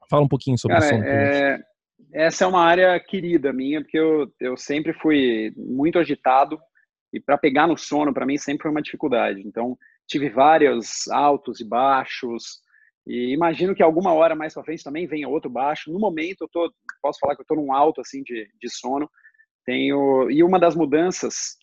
Fala 0.09 0.23
um 0.23 0.27
pouquinho 0.27 0.57
sobre 0.57 0.77
Cara, 0.77 0.85
o 0.85 0.89
sono. 0.89 1.03
É... 1.05 1.59
Essa 2.13 2.43
é 2.43 2.47
uma 2.47 2.61
área 2.61 2.99
querida 2.99 3.53
minha, 3.53 3.81
porque 3.81 3.97
eu, 3.97 4.27
eu 4.39 4.57
sempre 4.57 4.93
fui 4.93 5.53
muito 5.57 5.97
agitado 5.97 6.57
e 7.13 7.19
para 7.19 7.37
pegar 7.37 7.67
no 7.67 7.77
sono, 7.77 8.13
para 8.13 8.25
mim, 8.25 8.37
sempre 8.37 8.63
foi 8.63 8.71
uma 8.71 8.81
dificuldade. 8.81 9.41
Então, 9.45 9.77
tive 10.07 10.29
vários 10.29 11.07
altos 11.09 11.61
e 11.61 11.67
baixos, 11.67 12.59
e 13.05 13.33
imagino 13.33 13.75
que 13.75 13.83
alguma 13.83 14.13
hora 14.13 14.35
mais 14.35 14.53
para 14.53 14.63
frente 14.63 14.83
também 14.83 15.05
venha 15.05 15.29
outro 15.29 15.49
baixo. 15.49 15.91
No 15.91 15.99
momento, 15.99 16.41
eu 16.41 16.47
tô, 16.47 16.73
posso 17.01 17.19
falar 17.19 17.35
que 17.35 17.41
eu 17.41 17.43
estou 17.43 17.57
num 17.57 17.71
alto 17.71 18.01
assim 18.01 18.23
de, 18.23 18.49
de 18.59 18.69
sono. 18.69 19.09
Tenho 19.63 20.29
e 20.31 20.43
uma 20.43 20.59
das 20.59 20.75
mudanças. 20.75 21.57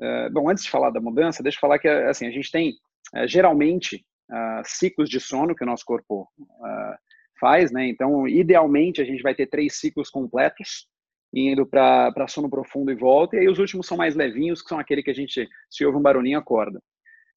Uh, 0.00 0.32
bom, 0.32 0.48
antes 0.48 0.64
de 0.64 0.70
falar 0.70 0.90
da 0.90 1.00
mudança, 1.00 1.42
deixa 1.42 1.56
eu 1.56 1.60
falar 1.60 1.78
que 1.78 1.88
assim 1.88 2.26
a 2.26 2.30
gente 2.30 2.50
tem 2.50 2.72
uh, 3.14 3.26
geralmente 3.26 4.04
uh, 4.30 4.62
ciclos 4.64 5.10
de 5.10 5.20
sono 5.20 5.54
que 5.54 5.64
o 5.64 5.66
nosso 5.66 5.84
corpo 5.84 6.28
faz, 7.38 7.70
né? 7.70 7.86
Então, 7.86 8.26
idealmente 8.26 9.00
a 9.00 9.04
gente 9.04 9.22
vai 9.22 9.34
ter 9.34 9.46
três 9.46 9.78
ciclos 9.78 10.10
completos 10.10 10.88
indo 11.32 11.66
para 11.66 12.26
sono 12.26 12.48
profundo 12.48 12.90
e 12.90 12.96
volta. 12.96 13.36
E 13.36 13.40
aí 13.40 13.48
os 13.48 13.58
últimos 13.58 13.86
são 13.86 13.96
mais 13.96 14.16
levinhos, 14.16 14.62
que 14.62 14.68
são 14.68 14.78
aquele 14.78 15.02
que 15.02 15.10
a 15.10 15.14
gente 15.14 15.48
se 15.70 15.84
ouve 15.84 15.98
um 15.98 16.02
barulhinho 16.02 16.38
acorda. 16.38 16.80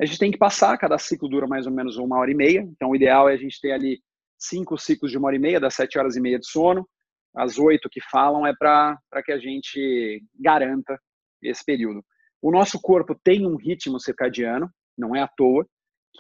A 0.02 0.06
gente 0.06 0.18
tem 0.18 0.32
que 0.32 0.38
passar, 0.38 0.76
cada 0.80 0.98
ciclo 0.98 1.30
dura 1.30 1.46
mais 1.46 1.68
ou 1.68 1.72
menos 1.72 1.96
uma 1.98 2.18
hora 2.18 2.32
e 2.32 2.34
meia, 2.34 2.62
então 2.62 2.90
o 2.90 2.96
ideal 2.96 3.30
é 3.30 3.34
a 3.34 3.38
gente 3.38 3.62
ter 3.62 3.72
ali 3.72 4.02
cinco 4.36 4.76
ciclos 4.76 5.12
de 5.12 5.18
uma 5.18 5.28
hora 5.28 5.36
e 5.36 5.40
meia, 5.40 5.60
das 5.60 5.76
sete 5.76 6.00
horas 6.00 6.16
e 6.16 6.20
meia 6.20 6.40
de 6.40 6.48
sono. 6.48 6.90
As 7.36 7.60
oito 7.60 7.88
que 7.88 8.02
falam 8.10 8.48
é 8.48 8.54
para 8.58 8.98
que 9.24 9.32
a 9.32 9.38
gente 9.38 10.24
garanta 10.40 11.00
esse 11.40 11.64
período. 11.64 12.04
O 12.42 12.52
nosso 12.52 12.82
corpo 12.82 13.16
tem 13.24 13.46
um 13.46 13.56
ritmo 13.56 14.00
circadiano, 14.00 14.68
não 14.98 15.16
é 15.16 15.22
à 15.22 15.28
toa, 15.28 15.68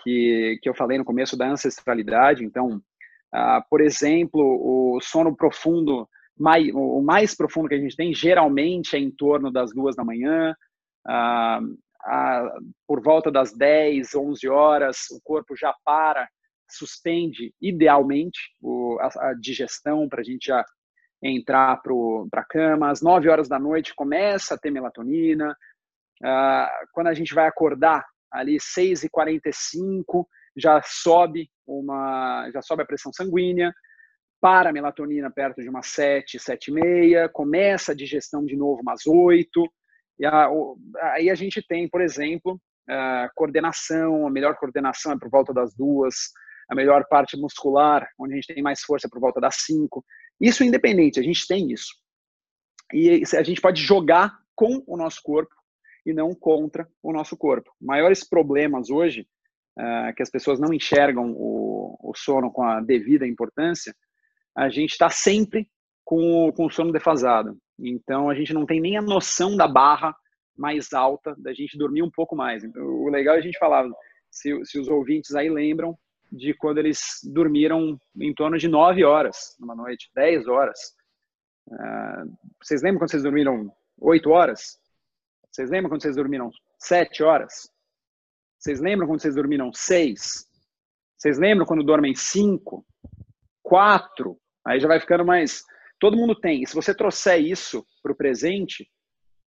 que, 0.04 0.60
que 0.62 0.70
eu 0.70 0.76
falei 0.76 1.00
no 1.00 1.04
começo 1.04 1.36
da 1.36 1.50
ancestralidade. 1.50 2.46
Então, 2.46 2.80
ah, 3.34 3.66
por 3.68 3.82
exemplo, 3.82 4.42
o 4.42 5.02
sono 5.02 5.36
profundo, 5.36 6.08
mais, 6.38 6.70
o 6.72 7.02
mais 7.02 7.36
profundo 7.36 7.68
que 7.68 7.76
a 7.76 7.80
gente 7.80 7.96
tem, 7.96 8.14
geralmente 8.14 8.96
é 8.96 9.00
em 9.00 9.10
torno 9.10 9.52
das 9.52 9.74
duas 9.74 9.96
da 9.96 10.06
manhã. 10.06 10.56
Ah, 11.08 11.60
a, 12.06 12.50
por 12.88 13.02
volta 13.02 13.32
das 13.32 13.54
10, 13.54 14.16
11 14.16 14.50
horas, 14.50 14.98
o 15.12 15.20
corpo 15.24 15.56
já 15.56 15.74
para, 15.84 16.28
suspende 16.70 17.54
idealmente 17.62 18.40
o, 18.62 18.98
a, 19.00 19.30
a 19.30 19.34
digestão 19.34 20.08
para 20.08 20.22
a 20.22 20.24
gente 20.24 20.48
já 20.48 20.66
entrar 21.22 21.82
para 21.82 22.42
a 22.42 22.46
cama. 22.46 22.90
Às 22.90 23.02
9 23.02 23.30
horas 23.30 23.48
da 23.48 23.60
noite 23.60 23.94
começa 23.96 24.56
a 24.56 24.58
ter 24.58 24.72
melatonina. 24.72 25.56
Uh, 26.24 26.88
quando 26.94 27.08
a 27.08 27.14
gente 27.14 27.34
vai 27.34 27.48
acordar, 27.48 28.06
ali 28.32 28.58
6h45, 28.58 30.26
já 30.56 30.82
sobe, 30.84 31.50
uma, 31.68 32.50
já 32.52 32.62
sobe 32.62 32.84
a 32.84 32.86
pressão 32.86 33.12
sanguínea, 33.14 33.74
para 34.40 34.72
a 34.72 34.74
melatonina 34.74 35.30
perto 35.30 35.62
de 35.62 35.70
umas 35.70 35.88
7, 35.88 36.40
7 36.40 36.72
e 36.72 36.74
meia, 36.74 37.30
começa 37.30 37.92
a 37.92 37.96
digestão 37.96 38.44
de 38.44 38.56
novo 38.56 38.82
umas 38.82 39.06
8, 39.06 39.72
e 40.20 40.26
a, 40.26 40.52
o, 40.52 40.78
aí 41.14 41.30
a 41.30 41.36
gente 41.36 41.62
tem, 41.66 41.88
por 41.90 42.02
exemplo, 42.02 42.60
a 42.88 43.30
coordenação, 43.36 44.28
a 44.28 44.32
melhor 44.32 44.56
coordenação 44.56 45.14
é 45.14 45.18
por 45.18 45.30
volta 45.30 45.54
das 45.54 45.74
duas, 45.74 46.16
a 46.70 46.76
melhor 46.76 47.06
parte 47.10 47.38
muscular, 47.38 48.08
onde 48.18 48.34
a 48.34 48.36
gente 48.36 48.54
tem 48.54 48.64
mais 48.64 48.82
força 48.82 49.08
é 49.08 49.10
por 49.10 49.20
volta 49.20 49.42
das 49.42 49.56
cinco. 49.66 50.04
Isso 50.40 50.64
independente, 50.64 51.20
a 51.20 51.24
gente 51.24 51.46
tem 51.48 51.72
isso. 51.72 51.94
E 52.94 53.24
a 53.36 53.44
gente 53.44 53.62
pode 53.62 53.82
jogar 53.82 54.38
com 54.56 54.84
o 54.88 54.98
nosso 54.98 55.22
corpo 55.24 55.54
e 56.06 56.14
não 56.14 56.34
contra 56.34 56.88
o 57.02 57.14
nosso 57.14 57.38
corpo. 57.38 57.72
Maiores 57.80 58.28
problemas 58.28 58.90
hoje, 58.90 59.28
uh, 59.78 60.14
que 60.16 60.24
as 60.24 60.30
pessoas 60.30 60.60
não 60.60 60.74
enxergam 60.74 61.32
o, 61.32 61.98
o, 62.02 62.14
sono 62.16 62.52
com 62.52 62.64
a 62.64 62.82
devida 62.82 63.28
importância, 63.28 63.96
a 64.56 64.70
gente 64.70 64.92
está 64.92 65.10
sempre 65.10 65.70
com, 66.04 66.52
com 66.56 66.66
o 66.66 66.72
sono 66.72 66.92
defasado. 66.92 67.58
Então 67.82 68.30
a 68.30 68.36
gente 68.36 68.54
não 68.54 68.66
tem 68.66 68.80
nem 68.80 68.98
a 68.98 69.02
noção 69.02 69.56
da 69.56 69.68
barra 69.68 70.16
mais 70.58 70.94
alta 70.94 71.36
da 71.38 71.54
gente 71.54 71.78
dormir 71.78 72.04
um 72.04 72.12
pouco 72.12 72.36
mais. 72.36 72.64
Então, 72.64 72.84
o 72.84 73.10
legal 73.10 73.36
é 73.36 73.40
a 73.40 73.42
gente 73.42 73.58
falar, 73.58 73.88
se, 74.30 74.64
se 74.66 74.80
os 74.80 74.88
ouvintes 74.88 75.34
aí 75.34 75.50
lembram 75.50 75.98
de 76.32 76.54
quando 76.54 76.78
eles 76.78 77.02
dormiram 77.34 78.00
em 78.20 78.34
torno 78.34 78.58
de 78.58 78.68
9 78.68 79.04
horas 79.04 79.56
numa 79.60 79.76
noite, 79.76 80.10
10 80.16 80.48
horas. 80.48 80.80
Uh, 81.68 82.38
vocês 82.62 82.82
lembram 82.82 83.00
quando 83.00 83.12
vocês 83.12 83.24
dormiram 83.24 83.72
8 84.00 84.30
horas? 84.30 84.80
Vocês 85.52 85.70
lembram 85.70 85.90
quando 85.90 86.02
vocês 86.02 86.16
dormiram 86.16 86.50
7 86.80 87.24
horas? 87.24 87.70
Vocês 88.58 88.80
lembram 88.80 89.08
quando 89.08 89.22
vocês 89.22 89.36
dormiram 89.36 89.74
6? 89.74 90.48
Vocês 91.18 91.38
lembram 91.38 91.66
quando 91.66 91.84
dormem 91.84 92.16
5? 92.16 92.86
4? 93.64 94.38
Aí 94.66 94.80
já 94.80 94.88
vai 94.88 95.00
ficando 95.00 95.26
mais 95.26 95.64
todo 96.02 96.18
mundo 96.18 96.36
tem. 96.36 96.64
E 96.64 96.68
se 96.68 96.74
você 96.76 96.94
trouxer 96.94 97.40
isso 97.40 97.86
para 98.02 98.12
o 98.12 98.16
presente, 98.16 98.90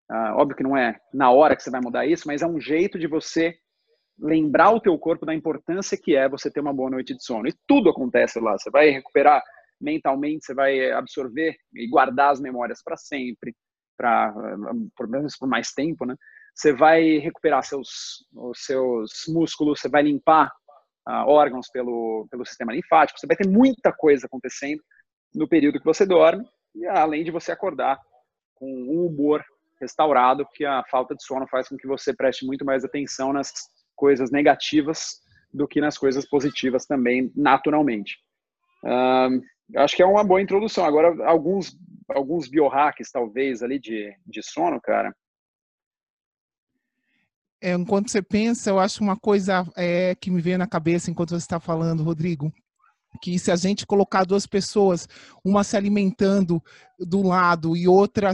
uh, 0.10 0.38
óbvio 0.38 0.56
que 0.56 0.64
não 0.64 0.78
é 0.78 0.96
na 1.12 1.32
hora 1.32 1.56
que 1.56 1.64
você 1.64 1.72
vai 1.72 1.82
mudar 1.82 2.06
isso, 2.06 2.28
mas 2.28 2.44
é 2.44 2.48
um 2.48 2.62
jeito 2.62 2.98
de 3.00 3.08
você 3.08 3.58
lembrar 4.18 4.70
o 4.70 4.80
teu 4.80 4.98
corpo 5.00 5.26
da 5.26 5.34
importância 5.34 5.98
que 6.02 6.16
é 6.16 6.30
você 6.30 6.52
ter 6.52 6.60
uma 6.60 6.74
boa 6.74 6.92
noite 6.92 7.16
de 7.16 7.24
sono. 7.24 7.48
E 7.48 7.54
tudo 7.68 7.90
acontece 7.90 8.40
lá. 8.40 8.56
Você 8.56 8.70
vai 8.70 8.92
recuperar 8.92 9.42
mentalmente, 9.82 10.46
você 10.46 10.54
vai 10.54 10.92
absorver 10.92 11.58
e 11.74 11.90
guardar 11.90 12.32
as 12.32 12.40
memórias 12.40 12.82
para 12.84 12.96
sempre, 12.96 13.56
para 13.98 14.32
por 14.96 15.08
menos 15.08 15.36
por 15.36 15.50
mais 15.50 15.72
tempo, 15.74 16.06
né? 16.06 16.16
Você 16.56 16.72
vai 16.72 17.18
recuperar 17.18 17.64
seus 17.64 18.24
os 18.32 18.64
seus 18.64 19.24
músculos, 19.28 19.82
você 19.82 19.90
vai 19.90 20.04
limpar 20.04 20.52
uh, 21.10 21.28
órgãos 21.28 21.68
pelo 21.74 22.28
pelo 22.30 22.46
sistema 22.46 22.72
linfático, 22.72 23.20
você 23.20 23.26
vai 23.26 23.36
ter 23.36 23.48
muita 23.48 23.92
coisa 23.92 24.28
acontecendo 24.28 24.82
no 25.34 25.48
período 25.48 25.80
que 25.80 25.86
você 25.86 26.06
dorme, 26.06 26.46
e 26.76 26.86
além 26.86 27.24
de 27.24 27.32
você 27.32 27.52
acordar 27.52 28.00
com 28.56 28.66
um 28.66 29.06
humor 29.06 29.44
restaurado, 29.80 30.46
porque 30.46 30.66
a 30.66 30.84
falta 30.90 31.16
de 31.16 31.24
sono 31.24 31.48
faz 31.48 31.68
com 31.68 31.78
que 31.78 31.88
você 31.88 32.14
preste 32.14 32.46
muito 32.46 32.64
mais 32.64 32.86
atenção 32.86 33.34
nas 33.34 33.52
coisas 33.96 34.32
negativas 34.32 35.22
do 35.54 35.68
que 35.68 35.82
nas 35.82 35.98
coisas 35.98 36.28
positivas 36.28 36.86
também, 36.86 37.32
naturalmente. 37.36 38.18
Acho 39.76 39.96
que 39.96 40.02
é 40.02 40.06
uma 40.06 40.24
boa 40.24 40.42
introdução. 40.42 40.86
Agora, 40.86 41.26
alguns, 41.26 41.78
alguns 42.10 42.48
biohacks, 42.48 43.12
talvez, 43.12 43.62
ali 43.62 43.80
de, 43.80 44.16
de 44.26 44.42
sono, 44.42 44.80
cara. 44.82 45.14
É, 47.62 47.74
enquanto 47.74 48.10
você 48.10 48.22
pensa, 48.22 48.70
eu 48.70 48.80
acho 48.80 49.04
uma 49.04 49.18
coisa 49.18 49.66
é, 49.76 50.16
que 50.16 50.30
me 50.30 50.42
veio 50.42 50.58
na 50.58 50.68
cabeça 50.68 51.10
enquanto 51.10 51.30
você 51.30 51.38
está 51.38 51.60
falando, 51.60 52.04
Rodrigo 52.04 52.52
que 53.22 53.38
se 53.38 53.52
a 53.52 53.56
gente 53.56 53.86
colocar 53.86 54.26
duas 54.26 54.46
pessoas, 54.46 55.08
uma 55.44 55.64
se 55.64 55.78
alimentando 55.78 56.62
do 57.00 57.22
lado 57.22 57.76
e 57.76 57.88
outra 57.88 58.32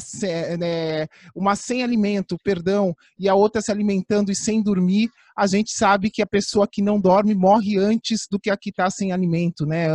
né, 0.58 1.08
uma 1.36 1.56
sem 1.56 1.84
alimento, 1.84 2.38
perdão, 2.44 2.96
e 3.18 3.28
a 3.28 3.36
outra 3.36 3.62
se 3.62 3.72
alimentando 3.72 4.32
e 4.32 4.36
sem 4.36 4.62
dormir, 4.62 5.10
a 5.36 5.48
gente 5.48 5.72
sabe 5.72 6.10
que 6.10 6.22
a 6.22 6.28
pessoa 6.28 6.68
que 6.70 6.82
não 6.82 7.00
dorme 7.00 7.34
morre 7.34 7.78
antes 7.78 8.28
do 8.30 8.40
que 8.40 8.50
a 8.50 8.58
que 8.58 8.70
está 8.70 8.90
sem 8.90 9.12
alimento, 9.12 9.66
né? 9.66 9.88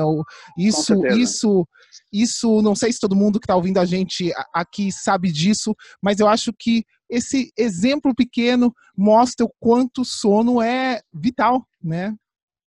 Isso, 0.57 0.95
isso, 1.09 1.69
isso, 2.13 2.63
não 2.63 2.75
sei 2.75 2.93
se 2.93 2.99
todo 2.99 3.17
mundo 3.17 3.39
que 3.39 3.45
está 3.45 3.55
ouvindo 3.55 3.79
a 3.79 3.85
gente 3.85 4.33
aqui 4.55 4.91
sabe 4.91 5.31
disso, 5.31 5.75
mas 6.03 6.19
eu 6.19 6.29
acho 6.29 6.53
que 6.59 6.85
esse 7.11 7.53
exemplo 7.59 8.15
pequeno 8.15 8.75
mostra 8.97 9.45
o 9.45 9.53
quanto 9.61 10.01
o 10.01 10.05
sono 10.05 10.63
é 10.63 11.01
vital, 11.13 11.67
né? 11.83 12.15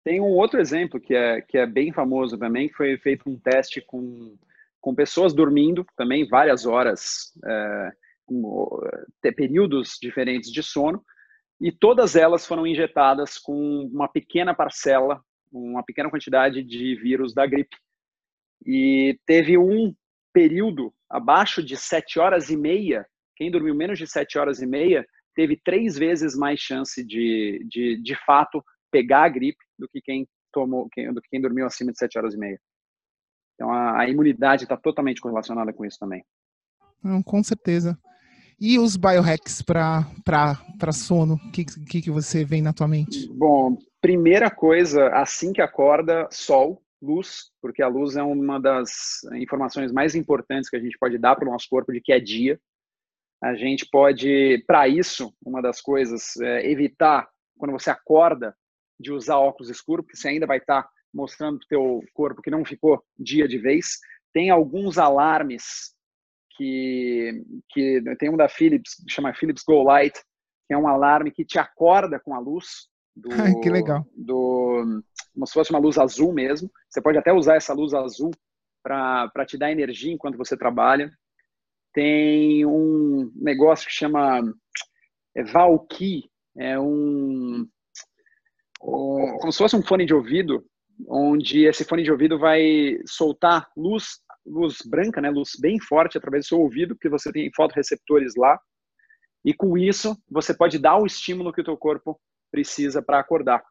Tem 0.06 0.22
um 0.22 0.36
outro 0.36 0.62
exemplo 0.62 1.00
que 1.00 1.16
é, 1.16 1.42
que 1.42 1.58
é 1.58 1.66
bem 1.66 1.92
famoso 1.92 2.38
também, 2.38 2.70
que 2.70 2.76
foi 2.76 2.96
feito 3.00 3.28
um 3.28 3.40
teste 3.40 3.82
com, 3.82 4.38
com 4.80 4.94
pessoas 4.94 5.34
dormindo 5.34 5.84
também 5.98 6.28
várias 6.28 6.68
horas, 6.68 7.34
é, 7.44 7.92
com, 8.24 8.70
ter 9.20 9.32
períodos 9.32 9.98
diferentes 10.00 10.52
de 10.52 10.62
sono, 10.62 11.04
e 11.60 11.72
todas 11.72 12.16
elas 12.16 12.46
foram 12.46 12.68
injetadas 12.68 13.40
com 13.40 13.90
uma 13.92 14.08
pequena 14.08 14.54
parcela, 14.54 15.20
uma 15.52 15.84
pequena 15.84 16.12
quantidade 16.12 16.62
de 16.62 16.96
vírus 16.98 17.34
da 17.34 17.48
gripe. 17.48 17.76
E 18.64 19.20
teve 19.26 19.58
um 19.58 19.92
período 20.32 20.94
abaixo 21.10 21.64
de 21.64 21.76
sete 21.76 22.20
horas 22.20 22.52
e 22.52 22.58
meia, 22.58 23.08
quem 23.36 23.50
dormiu 23.50 23.74
menos 23.74 23.98
de 23.98 24.06
sete 24.06 24.38
horas 24.38 24.62
e 24.62 24.68
meia 24.68 25.04
teve 25.34 25.58
três 25.58 25.98
vezes 25.98 26.38
mais 26.38 26.60
chance 26.60 27.04
de, 27.04 27.66
de, 27.68 28.02
de 28.02 28.16
fato, 28.24 28.64
pegar 28.92 29.24
a 29.24 29.30
gripe 29.30 29.65
do 29.78 29.88
que 29.88 30.02
quem 30.02 30.28
tomou, 30.52 30.88
quem, 30.90 31.14
do 31.14 31.22
que 31.22 31.30
quem 31.30 31.42
dormiu 31.42 31.66
acima 31.66 31.92
de 31.92 31.98
7 31.98 32.18
horas 32.18 32.34
e 32.34 32.38
meia. 32.38 32.60
Então 33.56 33.72
a, 33.72 34.02
a 34.02 34.10
imunidade 34.10 34.64
está 34.64 34.78
totalmente 34.78 35.22
correlacionada 35.22 35.74
com 35.74 35.86
isso 35.86 35.98
também. 36.00 36.24
Não, 37.04 37.22
com 37.22 37.44
certeza. 37.44 37.98
E 38.60 38.80
os 38.80 38.96
biohacks 38.96 39.62
para 39.62 40.92
sono? 40.94 41.36
O 41.36 41.52
que, 41.52 41.66
que, 41.66 42.02
que 42.02 42.12
você 42.12 42.46
vê 42.46 42.62
na 42.62 42.74
tua 42.74 42.88
mente? 42.88 43.28
Bom, 43.34 43.78
primeira 44.02 44.50
coisa, 44.50 45.10
assim 45.10 45.52
que 45.52 45.62
acorda, 45.62 46.28
sol, 46.32 46.82
luz, 47.02 47.52
porque 47.62 47.84
a 47.84 47.88
luz 47.88 48.16
é 48.16 48.24
uma 48.24 48.60
das 48.60 49.24
informações 49.36 49.92
mais 49.92 50.16
importantes 50.16 50.70
que 50.70 50.78
a 50.78 50.80
gente 50.80 50.98
pode 50.98 51.18
dar 51.18 51.36
para 51.36 51.48
o 51.48 51.52
nosso 51.52 51.68
corpo 51.70 51.92
de 51.92 52.00
que 52.00 52.14
é 52.14 52.20
dia. 52.20 52.60
A 53.44 53.56
gente 53.56 53.88
pode, 53.92 54.64
para 54.66 54.88
isso, 54.88 55.34
uma 55.46 55.62
das 55.62 55.82
coisas, 55.82 56.38
é 56.38 56.70
evitar, 56.70 57.28
quando 57.58 57.74
você 57.74 57.90
acorda, 57.90 58.56
de 59.00 59.12
usar 59.12 59.38
óculos 59.38 59.70
escuros, 59.70 60.06
porque 60.06 60.18
você 60.18 60.30
ainda 60.30 60.48
vai 60.48 60.58
estar 60.58 60.84
tá 60.84 60.90
mostrando 61.14 61.60
para 61.60 61.66
o 61.66 61.68
teu 61.68 62.04
corpo 62.14 62.42
que 62.42 62.52
não 62.52 62.66
ficou 62.66 63.04
dia 63.18 63.48
de 63.48 63.58
vez. 63.58 64.00
Tem 64.34 64.50
alguns 64.50 64.98
alarmes 64.98 65.94
que, 66.58 67.44
que 67.70 68.02
tem 68.20 68.30
um 68.30 68.38
da 68.38 68.50
Philips, 68.50 68.96
que 68.96 69.12
chama 69.12 69.34
Philips 69.34 69.64
Go 69.66 69.84
Light, 69.84 70.18
que 70.68 70.74
é 70.74 70.78
um 70.78 70.88
alarme 70.88 71.32
que 71.32 71.46
te 71.46 71.60
acorda 71.60 72.20
com 72.20 72.34
a 72.34 72.40
luz 72.40 72.88
do, 73.16 73.30
Ai, 73.42 73.54
que 73.62 73.70
legal. 73.70 74.06
do 74.16 75.02
como 75.34 75.46
se 75.46 75.54
fosse 75.54 75.70
uma 75.72 75.80
luz 75.80 75.98
azul 75.98 76.34
mesmo. 76.34 76.72
Você 76.90 77.02
pode 77.02 77.18
até 77.18 77.32
usar 77.34 77.56
essa 77.56 77.74
luz 77.74 77.94
azul 77.94 78.32
para 78.82 79.46
te 79.46 79.58
dar 79.58 79.72
energia 79.72 80.14
enquanto 80.14 80.38
você 80.38 80.56
trabalha. 80.56 81.12
Tem 81.94 82.66
um 82.66 83.32
negócio 83.36 83.88
que 83.88 83.94
chama 83.94 84.42
é, 85.36 85.44
Valky, 85.44 86.30
é 86.58 86.80
um 86.80 87.68
como 88.86 89.52
se 89.52 89.58
fosse 89.58 89.76
um 89.76 89.84
fone 89.84 90.06
de 90.06 90.14
ouvido, 90.14 90.64
onde 91.08 91.66
esse 91.66 91.84
fone 91.84 92.04
de 92.04 92.12
ouvido 92.12 92.38
vai 92.38 92.98
soltar 93.06 93.68
luz, 93.76 94.20
luz 94.46 94.78
branca, 94.86 95.20
né, 95.20 95.30
luz 95.30 95.52
bem 95.60 95.80
forte 95.80 96.18
através 96.18 96.46
do 96.46 96.50
seu 96.50 96.60
ouvido, 96.60 96.96
porque 96.96 97.10
você 97.10 97.32
tem 97.32 97.52
fotoreceptores 97.56 98.34
lá, 98.36 98.60
e 99.44 99.54
com 99.54 99.78
isso 99.78 100.18
você 100.30 100.56
pode 100.56 100.80
dar 100.80 100.98
o 100.98 101.06
estímulo 101.06 101.54
que 101.54 101.62
o 101.62 101.64
teu 101.64 101.78
corpo 101.78 102.20
precisa 102.52 103.02
para 103.02 103.20
acordar. 103.20 103.64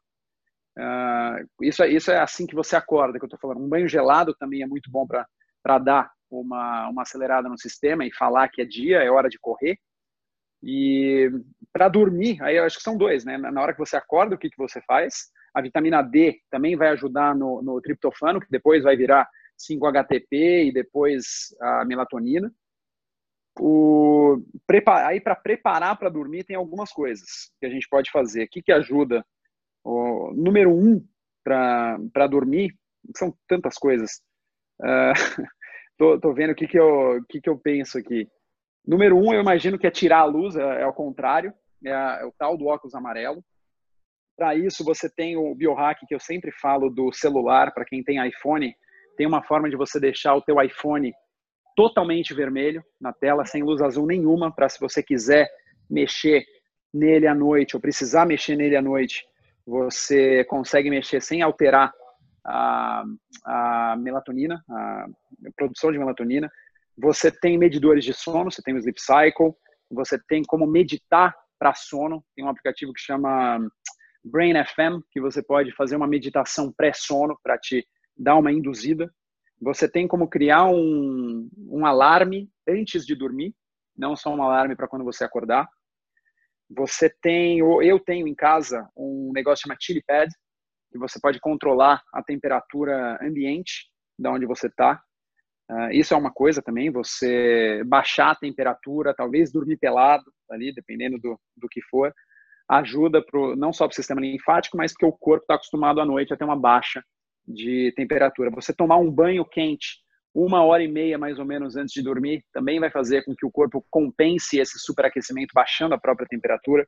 Uh, 0.76 1.64
isso, 1.64 1.82
é, 1.82 1.88
isso 1.88 2.10
é 2.10 2.18
assim 2.18 2.46
que 2.46 2.54
você 2.54 2.76
acorda, 2.76 3.18
que 3.18 3.24
eu 3.24 3.26
estou 3.26 3.38
falando. 3.38 3.64
Um 3.64 3.68
banho 3.68 3.88
gelado 3.88 4.34
também 4.34 4.62
é 4.62 4.66
muito 4.66 4.90
bom 4.90 5.06
para 5.06 5.78
dar 5.78 6.10
uma, 6.30 6.88
uma 6.88 7.02
acelerada 7.02 7.48
no 7.48 7.58
sistema 7.58 8.04
e 8.04 8.12
falar 8.12 8.48
que 8.48 8.60
é 8.60 8.64
dia, 8.64 9.02
é 9.02 9.10
hora 9.10 9.28
de 9.28 9.38
correr. 9.38 9.78
E 10.66 11.30
para 11.70 11.88
dormir, 11.88 12.42
aí 12.42 12.56
eu 12.56 12.64
acho 12.64 12.78
que 12.78 12.82
são 12.82 12.96
dois, 12.96 13.24
né? 13.24 13.36
Na 13.36 13.60
hora 13.60 13.72
que 13.74 13.78
você 13.78 13.96
acorda, 13.96 14.34
o 14.34 14.38
que, 14.38 14.48
que 14.48 14.56
você 14.56 14.80
faz? 14.82 15.30
A 15.52 15.60
vitamina 15.60 16.00
D 16.00 16.40
também 16.50 16.74
vai 16.74 16.88
ajudar 16.88 17.34
no, 17.36 17.60
no 17.62 17.80
triptofano, 17.82 18.40
que 18.40 18.46
depois 18.50 18.82
vai 18.82 18.96
virar 18.96 19.28
5-HTP 19.58 20.64
e 20.66 20.72
depois 20.72 21.54
a 21.60 21.84
melatonina. 21.84 22.50
O, 23.60 24.42
aí 25.06 25.20
para 25.20 25.36
preparar 25.36 25.96
para 25.96 26.08
dormir 26.08 26.42
tem 26.44 26.56
algumas 26.56 26.90
coisas 26.90 27.52
que 27.60 27.66
a 27.66 27.70
gente 27.70 27.86
pode 27.88 28.10
fazer. 28.10 28.44
O 28.44 28.48
que, 28.48 28.62
que 28.62 28.72
ajuda? 28.72 29.24
O, 29.84 30.32
número 30.34 30.74
um 30.74 31.06
para 31.44 32.26
dormir, 32.28 32.74
são 33.14 33.36
tantas 33.46 33.76
coisas. 33.76 34.22
Uh, 34.80 35.12
tô, 35.98 36.18
tô 36.18 36.32
vendo 36.32 36.50
o 36.50 36.54
que, 36.54 36.66
que, 36.66 36.78
eu, 36.78 37.22
que, 37.28 37.40
que 37.40 37.50
eu 37.50 37.58
penso 37.58 37.98
aqui. 37.98 38.26
Número 38.86 39.16
um, 39.16 39.32
eu 39.32 39.40
imagino 39.40 39.78
que 39.78 39.86
é 39.86 39.90
tirar 39.90 40.20
a 40.20 40.24
luz, 40.24 40.56
é, 40.56 40.82
é 40.82 40.86
o 40.86 40.92
contrário, 40.92 41.52
é, 41.84 41.90
é, 41.90 42.24
o 42.24 42.32
tal 42.38 42.56
do 42.56 42.66
óculos 42.66 42.94
amarelo. 42.94 43.42
Para 44.36 44.54
isso, 44.54 44.84
você 44.84 45.08
tem 45.08 45.36
o 45.36 45.54
biohack 45.54 46.06
que 46.06 46.14
eu 46.14 46.20
sempre 46.20 46.50
falo 46.52 46.90
do 46.90 47.12
celular, 47.12 47.72
para 47.72 47.84
quem 47.84 48.02
tem 48.02 48.26
iPhone, 48.26 48.74
tem 49.16 49.26
uma 49.26 49.42
forma 49.42 49.70
de 49.70 49.76
você 49.76 50.00
deixar 50.00 50.34
o 50.34 50.42
teu 50.42 50.60
iPhone 50.60 51.12
totalmente 51.76 52.34
vermelho 52.34 52.84
na 53.00 53.12
tela, 53.12 53.44
sem 53.44 53.62
luz 53.62 53.80
azul 53.80 54.06
nenhuma, 54.06 54.52
para 54.52 54.68
se 54.68 54.78
você 54.80 55.02
quiser 55.02 55.48
mexer 55.88 56.44
nele 56.92 57.26
à 57.26 57.34
noite 57.34 57.74
ou 57.74 57.80
precisar 57.80 58.26
mexer 58.26 58.56
nele 58.56 58.76
à 58.76 58.82
noite, 58.82 59.24
você 59.66 60.44
consegue 60.44 60.90
mexer 60.90 61.20
sem 61.20 61.42
alterar 61.42 61.92
a, 62.44 63.04
a 63.44 63.96
melatonina, 63.98 64.62
a 64.68 65.06
produção 65.56 65.90
de 65.90 65.98
melatonina. 65.98 66.50
Você 66.96 67.30
tem 67.30 67.58
medidores 67.58 68.04
de 68.04 68.12
sono, 68.12 68.50
você 68.50 68.62
tem 68.62 68.74
o 68.74 68.78
Sleep 68.78 69.00
Cycle, 69.00 69.54
você 69.90 70.18
tem 70.28 70.42
como 70.42 70.66
meditar 70.66 71.34
para 71.58 71.74
sono, 71.74 72.24
tem 72.34 72.44
um 72.44 72.48
aplicativo 72.48 72.92
que 72.92 73.00
chama 73.00 73.58
Brain 74.24 74.54
FM, 74.64 75.02
que 75.10 75.20
você 75.20 75.42
pode 75.42 75.72
fazer 75.74 75.96
uma 75.96 76.06
meditação 76.06 76.72
pré-sono 76.72 77.38
para 77.42 77.58
te 77.58 77.86
dar 78.16 78.36
uma 78.36 78.52
induzida. 78.52 79.12
Você 79.60 79.88
tem 79.88 80.06
como 80.06 80.28
criar 80.28 80.66
um, 80.66 81.48
um 81.68 81.86
alarme 81.86 82.50
antes 82.68 83.04
de 83.04 83.14
dormir, 83.14 83.54
não 83.96 84.16
só 84.16 84.34
um 84.34 84.42
alarme 84.42 84.76
para 84.76 84.88
quando 84.88 85.04
você 85.04 85.24
acordar. 85.24 85.68
Você 86.70 87.10
tem, 87.20 87.58
eu 87.58 88.00
tenho 88.00 88.26
em 88.26 88.34
casa 88.34 88.88
um 88.96 89.30
negócio 89.34 89.62
chamado 89.62 89.78
Chili 89.80 90.02
Pad, 90.02 90.30
que 90.90 90.98
você 90.98 91.20
pode 91.20 91.40
controlar 91.40 92.02
a 92.12 92.22
temperatura 92.22 93.18
ambiente 93.22 93.90
da 94.18 94.30
onde 94.32 94.46
você 94.46 94.68
está. 94.68 95.02
Uh, 95.70 95.90
isso 95.92 96.12
é 96.12 96.16
uma 96.16 96.30
coisa 96.30 96.60
também, 96.60 96.90
você 96.90 97.82
baixar 97.86 98.32
a 98.32 98.36
temperatura, 98.36 99.14
talvez 99.14 99.50
dormir 99.50 99.78
pelado 99.78 100.24
ali, 100.50 100.74
dependendo 100.74 101.18
do, 101.18 101.40
do 101.56 101.68
que 101.68 101.80
for, 101.82 102.12
ajuda 102.68 103.24
pro, 103.24 103.56
não 103.56 103.72
só 103.72 103.86
para 103.86 103.92
o 103.92 103.96
sistema 103.96 104.20
linfático, 104.20 104.76
mas 104.76 104.92
porque 104.92 105.06
o 105.06 105.12
corpo 105.12 105.42
está 105.42 105.54
acostumado 105.54 106.00
à 106.00 106.04
noite 106.04 106.32
a 106.32 106.36
ter 106.36 106.44
uma 106.44 106.56
baixa 106.56 107.02
de 107.46 107.92
temperatura. 107.96 108.50
Você 108.50 108.72
tomar 108.74 108.96
um 108.96 109.10
banho 109.10 109.44
quente 109.44 110.04
uma 110.34 110.64
hora 110.64 110.82
e 110.82 110.88
meia 110.88 111.16
mais 111.16 111.38
ou 111.38 111.44
menos 111.44 111.76
antes 111.76 111.94
de 111.94 112.02
dormir 112.02 112.44
também 112.52 112.80
vai 112.80 112.90
fazer 112.90 113.24
com 113.24 113.34
que 113.36 113.46
o 113.46 113.50
corpo 113.50 113.84
compense 113.88 114.58
esse 114.58 114.78
superaquecimento 114.78 115.52
baixando 115.54 115.94
a 115.94 116.00
própria 116.00 116.26
temperatura. 116.26 116.86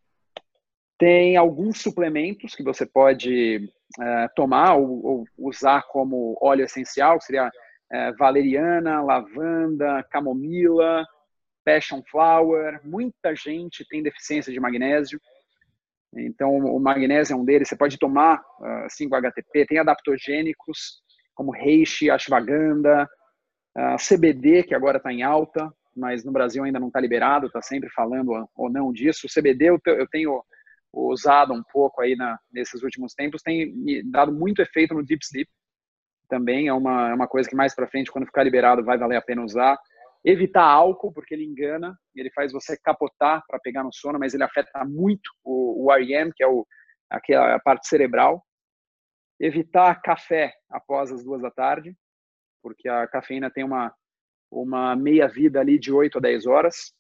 Tem 0.99 1.37
alguns 1.37 1.81
suplementos 1.81 2.55
que 2.55 2.65
você 2.65 2.85
pode 2.85 3.71
uh, 4.01 4.29
tomar 4.35 4.75
ou, 4.75 5.07
ou 5.07 5.25
usar 5.39 5.83
como 5.89 6.37
óleo 6.41 6.65
essencial, 6.65 7.19
que 7.19 7.27
seria 7.27 7.51
é, 7.91 8.13
valeriana, 8.13 9.03
lavanda, 9.03 10.03
camomila, 10.11 11.05
passion 11.65 12.03
flower. 12.11 12.81
Muita 12.85 13.35
gente 13.35 13.87
tem 13.89 14.03
deficiência 14.03 14.53
de 14.53 14.61
magnésio. 14.61 15.21
Então, 16.17 16.57
o 16.57 16.81
magnésio 16.81 17.35
é 17.35 17.37
um 17.37 17.45
deles. 17.45 17.69
Você 17.69 17.77
pode 17.77 17.99
tomar 17.99 18.41
uh, 18.61 18.87
5-HTP. 18.89 19.67
Tem 19.67 19.79
adaptogênicos, 19.79 21.03
como 21.35 21.51
reishi, 21.51 22.09
ashwagandha, 22.11 23.07
uh, 23.77 23.97
CBD, 23.99 24.63
que 24.63 24.75
agora 24.75 24.97
está 24.97 25.13
em 25.13 25.23
alta, 25.23 25.71
mas 25.95 26.25
no 26.25 26.33
Brasil 26.33 26.65
ainda 26.65 26.81
não 26.81 26.87
está 26.87 27.01
liberado, 27.01 27.47
está 27.49 27.61
sempre 27.61 27.91
falando 27.91 28.49
ou 28.55 28.71
não 28.71 28.93
disso. 28.93 29.27
O 29.27 29.31
CBD 29.31 29.69
eu, 29.69 29.81
eu 29.87 30.07
tenho 30.09 30.43
usado 30.93 31.53
um 31.53 31.63
pouco 31.71 32.01
aí 32.01 32.17
na, 32.17 32.39
nesses 32.51 32.83
últimos 32.83 33.13
tempos, 33.13 33.43
tem 33.43 33.75
dado 34.11 34.33
muito 34.33 34.63
efeito 34.63 34.95
no 34.95 35.05
deep 35.05 35.23
sleep 35.23 35.51
também 36.29 36.69
é 36.69 36.73
uma, 36.73 37.11
é 37.11 37.15
uma 37.15 37.29
coisa 37.29 37.49
que 37.49 37.57
mais 37.57 37.75
para 37.75 37.89
frente, 37.89 38.11
quando 38.11 38.27
ficar 38.27 38.43
liberado, 38.45 38.85
vai 38.85 38.99
valer 38.99 39.17
a 39.17 39.23
pena 39.23 39.43
usar. 39.43 39.79
Evitar 40.25 40.65
álcool, 40.65 41.13
porque 41.13 41.35
ele 41.35 41.45
engana, 41.45 41.97
ele 42.15 42.31
faz 42.33 42.53
você 42.53 42.77
capotar 42.77 43.43
para 43.47 43.61
pegar 43.61 43.85
no 43.85 43.93
sono, 43.93 44.19
mas 44.19 44.35
ele 44.35 44.43
afeta 44.43 44.85
muito 44.85 45.31
o, 45.45 45.87
o 45.87 45.93
REM, 45.95 46.33
que 46.35 46.43
é 46.43 46.47
o, 46.47 46.67
aquela 47.09 47.55
a 47.55 47.61
parte 47.61 47.87
cerebral. 47.87 48.45
evitar 49.39 50.01
café 50.03 50.53
após 50.71 51.13
as 51.13 51.25
duas 51.25 51.43
da 51.43 51.51
tarde, 51.51 51.97
porque 52.63 52.89
a 52.89 53.07
cafeína 53.07 53.51
tem 53.51 53.63
uma, 53.63 53.95
uma 54.51 54.97
meia-vida 54.97 55.61
ali 55.61 55.79
de 55.79 55.93
8 55.93 56.19
a 56.19 56.21
10 56.21 56.47
horas. 56.47 56.93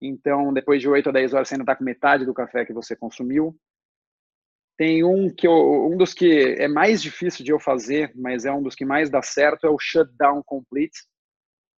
Então, 0.00 0.52
depois 0.52 0.80
de 0.80 0.88
8 0.88 1.08
a 1.08 1.12
10 1.12 1.34
horas, 1.34 1.48
você 1.48 1.54
ainda 1.54 1.64
está 1.64 1.74
com 1.74 1.84
metade 1.84 2.24
do 2.24 2.34
café 2.34 2.64
que 2.64 2.72
você 2.72 2.94
consumiu. 2.94 3.58
Tem 4.78 5.02
um 5.02 5.28
que 5.28 5.44
eu, 5.44 5.90
um 5.92 5.96
dos 5.96 6.14
que 6.14 6.54
é 6.56 6.68
mais 6.68 7.02
difícil 7.02 7.44
de 7.44 7.50
eu 7.50 7.58
fazer, 7.58 8.12
mas 8.14 8.44
é 8.44 8.52
um 8.52 8.62
dos 8.62 8.76
que 8.76 8.84
mais 8.84 9.10
dá 9.10 9.20
certo, 9.20 9.66
é 9.66 9.70
o 9.70 9.78
shutdown 9.78 10.40
complete. 10.44 11.04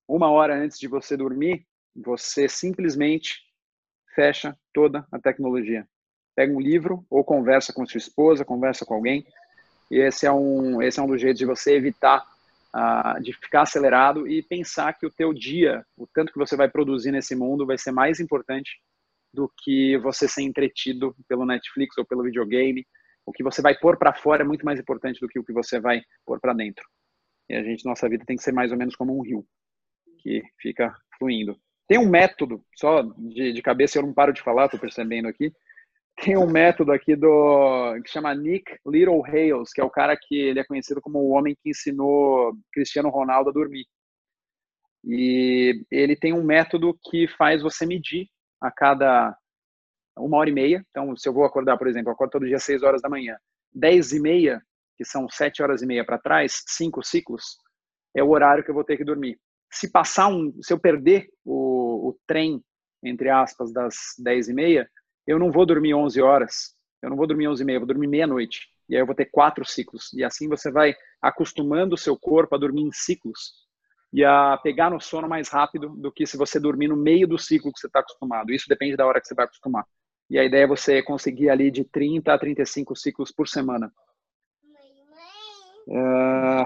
Uma 0.06 0.30
hora 0.30 0.54
antes 0.54 0.78
de 0.78 0.86
você 0.86 1.16
dormir, 1.16 1.66
você 1.96 2.50
simplesmente 2.50 3.40
fecha 4.14 4.54
toda 4.74 5.08
a 5.14 5.18
tecnologia. 5.18 5.88
Pega 6.36 6.54
um 6.54 6.60
livro 6.60 7.06
ou 7.10 7.24
conversa 7.24 7.72
com 7.72 7.86
sua 7.86 8.00
esposa, 8.00 8.44
conversa 8.44 8.86
com 8.86 8.96
alguém. 8.96 9.26
E 9.90 9.98
esse 9.98 10.26
é 10.26 10.32
um, 10.32 10.82
esse 10.82 11.00
é 11.00 11.04
um 11.04 11.08
dos 11.08 11.22
jeitos 11.22 11.40
de 11.40 11.46
você 11.46 11.76
evitar 11.76 12.22
uh, 12.76 13.22
de 13.22 13.32
ficar 13.32 13.62
acelerado 13.62 14.28
e 14.28 14.44
pensar 14.44 14.92
que 14.92 15.06
o 15.06 15.12
teu 15.12 15.34
dia, 15.34 15.86
o 15.96 16.06
tanto 16.06 16.34
que 16.34 16.38
você 16.38 16.58
vai 16.58 16.70
produzir 16.70 17.14
nesse 17.14 17.34
mundo, 17.34 17.66
vai 17.66 17.78
ser 17.78 17.92
mais 17.92 18.20
importante 18.20 18.82
do 19.34 19.52
que 19.64 19.98
você 19.98 20.28
ser 20.28 20.44
entretido 20.44 21.16
pelo 21.28 21.46
Netflix 21.46 21.98
ou 21.98 22.06
pelo 22.06 22.24
videogame. 22.24 22.86
O 23.26 23.32
que 23.32 23.44
você 23.44 23.62
vai 23.62 23.78
pôr 23.78 23.98
para 23.98 24.14
fora 24.14 24.44
é 24.44 24.46
muito 24.46 24.66
mais 24.66 24.80
importante 24.80 25.20
do 25.20 25.28
que 25.28 25.40
o 25.40 25.44
que 25.44 25.54
você 25.54 25.80
vai 25.80 26.02
pôr 26.26 26.40
para 26.40 26.54
dentro. 26.54 26.84
E 27.48 27.56
a 27.56 27.64
gente, 27.64 27.86
nossa 27.86 28.08
vida 28.10 28.26
tem 28.26 28.38
que 28.38 28.44
ser 28.44 28.52
mais 28.52 28.72
ou 28.72 28.78
menos 28.78 28.96
como 28.96 29.18
um 29.18 29.22
rio, 29.22 29.46
que 30.20 30.44
fica 30.60 30.96
fluindo. 31.18 31.60
Tem 31.88 31.98
um 31.98 32.10
método, 32.10 32.64
só 32.76 33.02
de, 33.02 33.54
de 33.54 33.62
cabeça 33.62 33.98
eu 33.98 34.04
não 34.04 34.14
paro 34.14 34.32
de 34.32 34.42
falar, 34.42 34.66
estou 34.66 34.80
percebendo 34.80 35.28
aqui. 35.28 35.52
Tem 36.22 36.38
um 36.38 36.50
método 36.50 36.92
aqui 36.92 37.16
do 37.16 38.00
que 38.04 38.12
chama 38.12 38.36
Nick 38.36 38.78
Little 38.86 39.24
Hales, 39.26 39.72
que 39.74 39.82
é 39.82 39.84
o 39.84 39.90
cara 39.90 40.18
que 40.18 40.36
ele 40.36 40.60
é 40.60 40.64
conhecido 40.64 41.02
como 41.02 41.20
o 41.20 41.30
homem 41.30 41.56
que 41.64 41.70
ensinou 41.70 42.54
Cristiano 42.74 43.10
Ronaldo 43.10 43.50
a 43.50 43.54
dormir. 43.54 43.86
E 45.04 45.84
ele 45.90 46.16
tem 46.16 46.34
um 46.34 46.44
método 46.44 46.98
que 47.10 47.28
faz 47.28 47.62
você 47.62 47.86
medir 47.86 48.28
a 48.62 48.72
cada 48.72 49.36
uma 50.18 50.38
hora 50.38 50.50
e 50.50 50.54
meia. 50.54 50.86
Então, 50.90 51.16
se 51.16 51.28
eu 51.28 51.34
vou 51.34 51.46
acordar, 51.46 51.78
por 51.78 51.88
exemplo, 51.88 52.10
eu 52.10 52.14
acordo 52.14 52.32
todo 52.32 52.46
dia 52.46 52.58
às 52.58 52.64
6 52.64 52.84
horas 52.84 53.02
da 53.02 53.10
manhã, 53.10 53.38
10 53.74 54.14
e 54.14 54.20
meia, 54.20 54.62
que 54.98 55.06
são 55.06 55.30
7 55.30 55.62
horas 55.64 55.82
e 55.82 55.86
meia 55.86 56.06
para 56.06 56.18
trás, 56.18 56.64
cinco 56.68 57.04
ciclos, 57.04 57.58
é 58.16 58.24
o 58.24 58.30
horário 58.30 58.64
que 58.64 58.70
eu 58.70 58.76
vou 58.76 58.84
ter 58.84 58.98
que 58.98 59.04
dormir. 59.04 59.40
Se 59.72 59.92
passar 59.92 60.28
um, 60.28 60.52
se 60.62 60.74
eu 60.74 60.80
perder 60.80 61.30
o, 61.46 62.10
o 62.10 62.20
trem, 62.28 62.64
entre 63.04 63.30
aspas, 63.30 63.72
das 63.72 63.96
10 64.18 64.50
e 64.50 64.54
meia, 64.54 64.90
eu 65.26 65.40
não 65.40 65.52
vou 65.52 65.66
dormir 65.66 65.94
11 65.94 66.22
horas, 66.22 66.76
eu 67.02 67.10
não 67.10 67.16
vou 67.16 67.28
dormir 67.28 67.48
11 67.48 67.62
e 67.62 67.66
meia, 67.66 67.80
vou 67.80 67.88
dormir 67.88 68.08
meia-noite. 68.08 68.68
E 68.90 68.96
aí 68.96 69.02
eu 69.02 69.06
vou 69.06 69.16
ter 69.16 69.26
quatro 69.26 69.64
ciclos. 69.64 70.12
E 70.14 70.24
assim 70.24 70.50
você 70.50 70.72
vai 70.72 70.96
acostumando 71.22 71.94
o 71.94 71.98
seu 71.98 72.18
corpo 72.18 72.56
a 72.56 72.58
dormir 72.58 72.82
em 72.82 72.92
ciclos 72.92 73.69
e 74.12 74.24
a 74.24 74.58
pegar 74.58 74.90
no 74.90 75.00
sono 75.00 75.28
mais 75.28 75.50
rápido 75.50 75.90
do 75.90 76.12
que 76.12 76.26
se 76.26 76.38
você 76.38 76.60
dormir 76.60 76.88
no 76.88 76.98
meio 76.98 77.28
do 77.28 77.38
ciclo 77.38 77.72
que 77.72 77.80
você 77.80 77.88
está 77.88 78.00
acostumado. 78.00 78.52
Isso 78.52 78.68
depende 78.68 78.98
da 78.98 79.06
hora 79.06 79.22
que 79.22 79.28
você 79.28 79.36
vai 79.36 79.46
acostumar. 79.46 79.86
E 80.30 80.38
a 80.38 80.44
ideia 80.44 80.64
é 80.64 80.68
você 80.68 81.02
conseguir 81.02 81.50
ali 81.50 81.72
de 81.72 81.84
30 81.84 82.34
a 82.34 82.38
35 82.38 82.96
ciclos 82.96 83.32
por 83.32 83.48
semana. 83.48 83.92
Uh, 85.88 86.66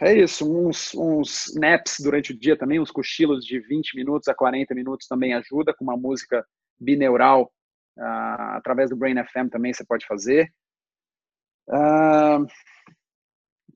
é 0.00 0.14
isso, 0.14 0.48
uns, 0.48 0.94
uns 0.94 1.52
naps 1.56 1.96
durante 2.00 2.32
o 2.32 2.38
dia 2.38 2.56
também, 2.56 2.80
uns 2.80 2.90
cochilos 2.90 3.44
de 3.44 3.58
20 3.58 3.96
minutos 3.96 4.28
a 4.28 4.34
40 4.34 4.74
minutos 4.74 5.06
também 5.06 5.34
ajuda, 5.34 5.74
com 5.74 5.84
uma 5.84 5.96
música 5.96 6.44
bineural, 6.78 7.52
uh, 7.98 8.56
através 8.56 8.90
do 8.90 8.96
Brain 8.96 9.16
FM 9.16 9.50
também 9.50 9.72
você 9.72 9.84
pode 9.84 10.06
fazer. 10.06 10.48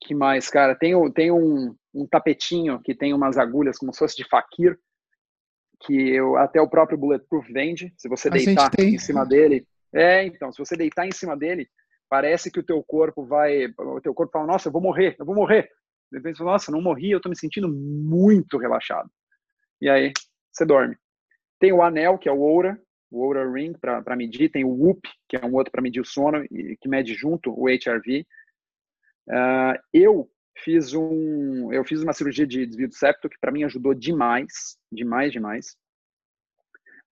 Que 0.05 0.15
mais, 0.15 0.51
cara? 0.51 0.75
Tem, 0.75 0.93
tem 1.13 1.33
um, 1.33 1.75
um 1.95 2.07
tapetinho 2.07 2.79
que 2.83 2.95
tem 2.95 3.15
umas 3.15 3.39
agulhas 3.39 3.79
como 3.79 3.93
se 3.93 3.99
fosse 3.99 4.17
de 4.17 4.29
faquir, 4.29 4.79
que 5.81 5.95
eu, 6.11 6.37
até 6.37 6.61
o 6.61 6.69
próprio 6.69 6.99
Bulletproof 6.99 7.51
vende. 7.51 7.93
Se 7.97 8.07
você 8.07 8.29
deitar 8.29 8.71
em 8.79 8.99
cima 8.99 9.25
dele. 9.25 9.67
É, 9.93 10.25
então, 10.27 10.53
se 10.53 10.59
você 10.59 10.77
deitar 10.77 11.07
em 11.07 11.13
cima 11.13 11.35
dele, 11.35 11.69
parece 12.09 12.51
que 12.51 12.61
o 12.61 12.63
teu 12.63 12.83
corpo 12.83 13.25
vai. 13.25 13.67
O 13.79 14.01
teu 14.01 14.13
corpo 14.13 14.33
fala, 14.33 14.47
nossa, 14.47 14.69
eu 14.69 14.73
vou 14.73 14.83
morrer, 14.83 15.17
eu 15.19 15.25
vou 15.25 15.35
morrer. 15.35 15.71
De 16.13 16.19
repente, 16.19 16.43
nossa, 16.43 16.71
não 16.71 16.83
morri, 16.83 17.11
eu 17.11 17.21
tô 17.21 17.31
me 17.31 17.39
sentindo 17.39 17.69
muito 17.69 18.59
relaxado. 18.59 19.09
E 19.81 19.89
aí, 19.89 20.13
você 20.53 20.67
dorme. 20.67 20.97
Tem 21.59 21.73
o 21.73 21.83
anel, 21.83 22.19
que 22.19 22.29
é 22.29 22.33
o 22.33 22.41
Oura, 22.41 22.79
o 23.11 23.21
Oura 23.21 23.51
Ring, 23.51 23.73
para 23.73 24.17
medir. 24.17 24.51
Tem 24.51 24.65
o 24.65 24.69
Whoop, 24.69 25.01
que 25.29 25.37
é 25.37 25.47
um 25.47 25.55
outro 25.55 25.73
para 25.73 25.81
medir 25.81 26.01
o 26.01 26.05
sono, 26.05 26.45
e 26.51 26.77
que 26.79 26.89
mede 26.89 27.15
junto 27.15 27.51
o 27.51 27.69
HRV. 27.69 28.27
Uh, 29.29 29.79
eu 29.93 30.31
fiz 30.63 30.93
um, 30.95 31.73
eu 31.73 31.85
fiz 31.85 32.03
uma 32.03 32.13
cirurgia 32.13 32.47
de 32.47 32.67
desvio 32.67 32.89
de 32.89 32.97
septo 32.97 33.29
que 33.29 33.39
para 33.41 33.53
mim 33.53 33.65
ajudou 33.65 33.95
demais, 33.95 34.77
demais, 34.91 35.33
demais. 35.33 35.77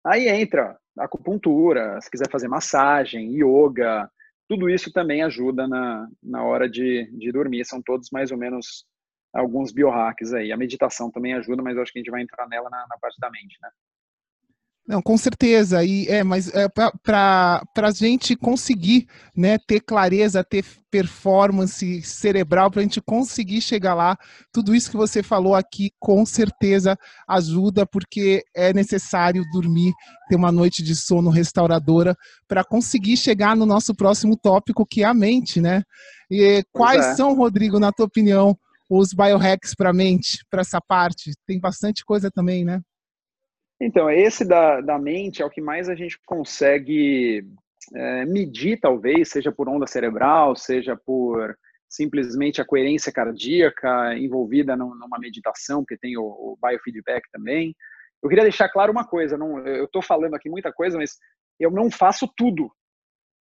Aí 0.04 0.28
entra 0.28 0.78
acupuntura, 0.98 2.00
se 2.00 2.10
quiser 2.10 2.30
fazer 2.30 2.48
massagem, 2.48 3.32
yoga, 3.34 4.10
tudo 4.48 4.68
isso 4.68 4.92
também 4.92 5.22
ajuda 5.22 5.66
na, 5.66 6.08
na 6.22 6.44
hora 6.44 6.68
de, 6.68 7.10
de 7.16 7.32
dormir. 7.32 7.64
São 7.64 7.80
todos 7.80 8.10
mais 8.10 8.30
ou 8.30 8.38
menos 8.38 8.84
alguns 9.32 9.72
biohacks 9.72 10.32
aí. 10.34 10.52
A 10.52 10.56
meditação 10.56 11.10
também 11.10 11.34
ajuda, 11.34 11.62
mas 11.62 11.76
eu 11.76 11.82
acho 11.82 11.92
que 11.92 11.98
a 11.98 12.02
gente 12.02 12.10
vai 12.10 12.22
entrar 12.22 12.46
nela 12.48 12.68
na, 12.68 12.86
na 12.88 12.98
parte 13.00 13.18
da 13.18 13.30
mente, 13.30 13.56
né? 13.62 13.70
Não, 14.86 15.00
com 15.00 15.16
certeza. 15.16 15.84
E 15.84 16.08
é, 16.08 16.24
mas 16.24 16.52
é, 16.52 16.68
para 16.68 17.62
a 17.76 17.90
gente 17.92 18.34
conseguir 18.34 19.06
né, 19.34 19.56
ter 19.56 19.80
clareza, 19.80 20.42
ter 20.42 20.64
performance 20.90 22.02
cerebral, 22.02 22.70
para 22.70 22.80
a 22.80 22.82
gente 22.82 23.00
conseguir 23.00 23.60
chegar 23.60 23.94
lá, 23.94 24.18
tudo 24.52 24.74
isso 24.74 24.90
que 24.90 24.96
você 24.96 25.22
falou 25.22 25.54
aqui 25.54 25.90
com 26.00 26.26
certeza 26.26 26.98
ajuda, 27.28 27.86
porque 27.86 28.44
é 28.54 28.74
necessário 28.74 29.44
dormir, 29.52 29.92
ter 30.28 30.34
uma 30.36 30.52
noite 30.52 30.82
de 30.82 30.96
sono 30.96 31.30
restauradora 31.30 32.16
para 32.48 32.64
conseguir 32.64 33.16
chegar 33.16 33.56
no 33.56 33.64
nosso 33.64 33.94
próximo 33.94 34.36
tópico, 34.36 34.84
que 34.84 35.02
é 35.02 35.06
a 35.06 35.14
mente, 35.14 35.60
né? 35.60 35.82
E 36.28 36.62
quais 36.72 37.06
é. 37.06 37.14
são, 37.14 37.34
Rodrigo, 37.34 37.78
na 37.78 37.92
tua 37.92 38.06
opinião, 38.06 38.58
os 38.90 39.14
biohacks 39.14 39.74
para 39.74 39.90
a 39.90 39.94
mente, 39.94 40.44
para 40.50 40.60
essa 40.60 40.80
parte? 40.80 41.32
Tem 41.46 41.60
bastante 41.60 42.04
coisa 42.04 42.30
também, 42.30 42.64
né? 42.64 42.82
Então, 43.84 44.08
esse 44.08 44.44
da, 44.44 44.80
da 44.80 44.96
mente 44.96 45.42
é 45.42 45.44
o 45.44 45.50
que 45.50 45.60
mais 45.60 45.88
a 45.88 45.94
gente 45.96 46.16
consegue 46.24 47.44
é, 47.92 48.24
medir, 48.24 48.78
talvez, 48.78 49.28
seja 49.28 49.50
por 49.50 49.68
onda 49.68 49.88
cerebral, 49.88 50.54
seja 50.54 50.96
por 50.96 51.52
simplesmente 51.88 52.60
a 52.60 52.64
coerência 52.64 53.12
cardíaca 53.12 54.16
envolvida 54.16 54.76
numa 54.76 55.18
meditação, 55.18 55.84
que 55.84 55.98
tem 55.98 56.16
o, 56.16 56.22
o 56.22 56.58
biofeedback 56.62 57.28
também. 57.32 57.74
Eu 58.22 58.28
queria 58.28 58.44
deixar 58.44 58.68
claro 58.68 58.92
uma 58.92 59.04
coisa, 59.04 59.36
não, 59.36 59.58
eu 59.66 59.86
estou 59.86 60.00
falando 60.00 60.34
aqui 60.34 60.48
muita 60.48 60.72
coisa, 60.72 60.96
mas 60.96 61.18
eu 61.58 61.70
não 61.72 61.90
faço 61.90 62.32
tudo. 62.36 62.66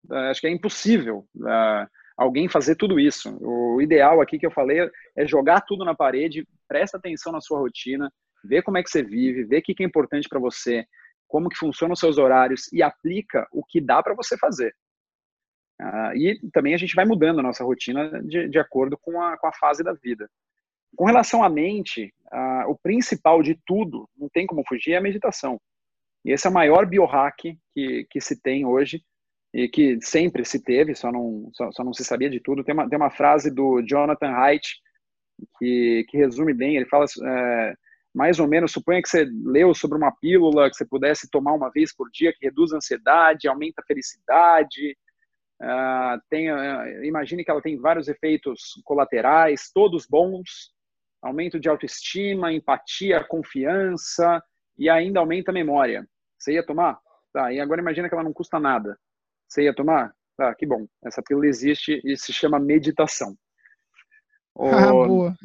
Uh, 0.10 0.32
acho 0.32 0.42
que 0.42 0.48
é 0.48 0.52
impossível 0.52 1.28
uh, 1.38 1.88
alguém 2.18 2.50
fazer 2.50 2.76
tudo 2.76 3.00
isso. 3.00 3.38
O 3.40 3.80
ideal 3.80 4.20
aqui 4.20 4.40
que 4.40 4.48
eu 4.48 4.52
falei 4.52 4.90
é 5.16 5.28
jogar 5.28 5.62
tudo 5.62 5.86
na 5.86 5.94
parede, 5.94 6.48
presta 6.68 6.98
atenção 6.98 7.32
na 7.32 7.40
sua 7.40 7.60
rotina, 7.60 8.12
vê 8.44 8.62
como 8.62 8.78
é 8.78 8.84
que 8.84 8.90
você 8.90 9.02
vive, 9.02 9.46
vê 9.46 9.60
o 9.60 9.62
que 9.62 9.82
é 9.82 9.86
importante 9.86 10.28
para 10.28 10.40
você, 10.40 10.86
como 11.28 11.50
que 11.50 11.58
funcionam 11.58 11.94
os 11.94 12.00
seus 12.00 12.18
horários 12.18 12.72
e 12.72 12.84
aplica 12.84 13.48
o 13.52 13.64
que 13.64 13.82
dá 13.82 14.04
para 14.04 14.14
você 14.14 14.38
fazer. 14.38 14.76
Uh, 15.82 16.16
e 16.16 16.40
também 16.52 16.76
a 16.76 16.78
gente 16.78 16.94
vai 16.94 17.06
mudando 17.06 17.40
a 17.40 17.44
nossa 17.44 17.64
rotina 17.64 18.22
de, 18.24 18.48
de 18.48 18.60
acordo 18.60 18.98
com 18.98 19.20
a, 19.20 19.36
com 19.38 19.48
a 19.48 19.54
fase 19.54 19.84
da 19.84 19.94
vida. 19.94 20.30
Com 20.96 21.06
relação 21.06 21.44
à 21.44 21.50
mente, 21.50 22.14
uh, 22.32 22.70
o 22.70 22.78
principal 22.78 23.42
de 23.42 23.60
tudo, 23.66 24.08
não 24.16 24.30
tem 24.30 24.46
como 24.46 24.64
fugir, 24.68 24.94
é 24.94 24.98
a 24.98 25.02
meditação. 25.02 25.60
E 26.24 26.32
esse 26.32 26.46
é 26.46 26.50
o 26.50 26.54
maior 26.54 26.86
biohack 26.86 27.58
que, 27.74 28.06
que 28.10 28.22
se 28.22 28.40
tem 28.40 28.64
hoje 28.64 29.04
e 29.52 29.68
que 29.68 30.00
sempre 30.02 30.46
se 30.46 30.64
teve, 30.64 30.94
só 30.94 31.12
não, 31.12 31.50
só, 31.54 31.72
só 31.72 31.84
não 31.84 31.94
se 31.94 32.06
sabia 32.06 32.30
de 32.30 32.40
tudo. 32.40 32.64
Tem 32.64 32.74
uma, 32.74 32.88
tem 32.88 32.98
uma 32.98 33.10
frase 33.10 33.50
do 33.50 33.82
Jonathan 33.82 34.32
Haidt 34.32 34.68
que, 35.58 36.06
que 36.10 36.18
resume 36.18 36.54
bem, 36.54 36.76
ele 36.76 36.86
fala... 36.86 37.06
Uh, 37.06 37.83
mais 38.14 38.40
ou 38.40 38.48
menos, 38.48 38.72
suponha 38.72 39.02
que 39.02 39.10
você 39.10 39.28
leu 39.44 39.74
sobre 39.74 39.98
uma 39.98 40.12
pílula 40.12 40.70
que 40.70 40.76
você 40.76 40.86
pudesse 40.86 41.30
tomar 41.30 41.54
uma 41.54 41.72
vez 41.72 41.94
por 41.96 42.10
dia, 42.12 42.32
que 42.32 42.46
reduz 42.46 42.72
a 42.72 42.78
ansiedade, 42.78 43.48
aumenta 43.48 43.82
a 43.82 43.86
felicidade. 43.86 44.96
Uh, 45.60 46.22
tem, 46.30 46.52
uh, 46.52 47.04
imagine 47.04 47.44
que 47.44 47.50
ela 47.50 47.62
tem 47.62 47.80
vários 47.80 48.08
efeitos 48.08 48.74
colaterais, 48.84 49.72
todos 49.74 50.06
bons, 50.06 50.74
aumento 51.22 51.60
de 51.60 51.70
autoestima, 51.70 52.54
empatia, 52.54 53.24
confiança 53.24 54.44
e 54.78 54.90
ainda 54.90 55.20
aumenta 55.20 55.52
a 55.52 55.54
memória. 55.54 56.08
Você 56.38 56.54
ia 56.54 56.66
tomar? 56.66 57.00
Tá, 57.34 57.52
e 57.52 57.60
agora 57.60 57.82
imagina 57.82 58.08
que 58.08 58.14
ela 58.14 58.24
não 58.24 58.34
custa 58.34 58.60
nada. 58.60 58.96
Você 59.48 59.64
ia 59.64 59.74
tomar? 59.74 60.14
Tá, 60.38 60.54
que 60.54 60.68
bom. 60.68 60.86
Essa 61.04 61.24
pílula 61.24 61.48
existe 61.48 62.00
e 62.04 62.16
se 62.16 62.32
chama 62.32 62.60
meditação. 62.60 63.36
Ah, 64.56 64.92
boa. 64.92 65.36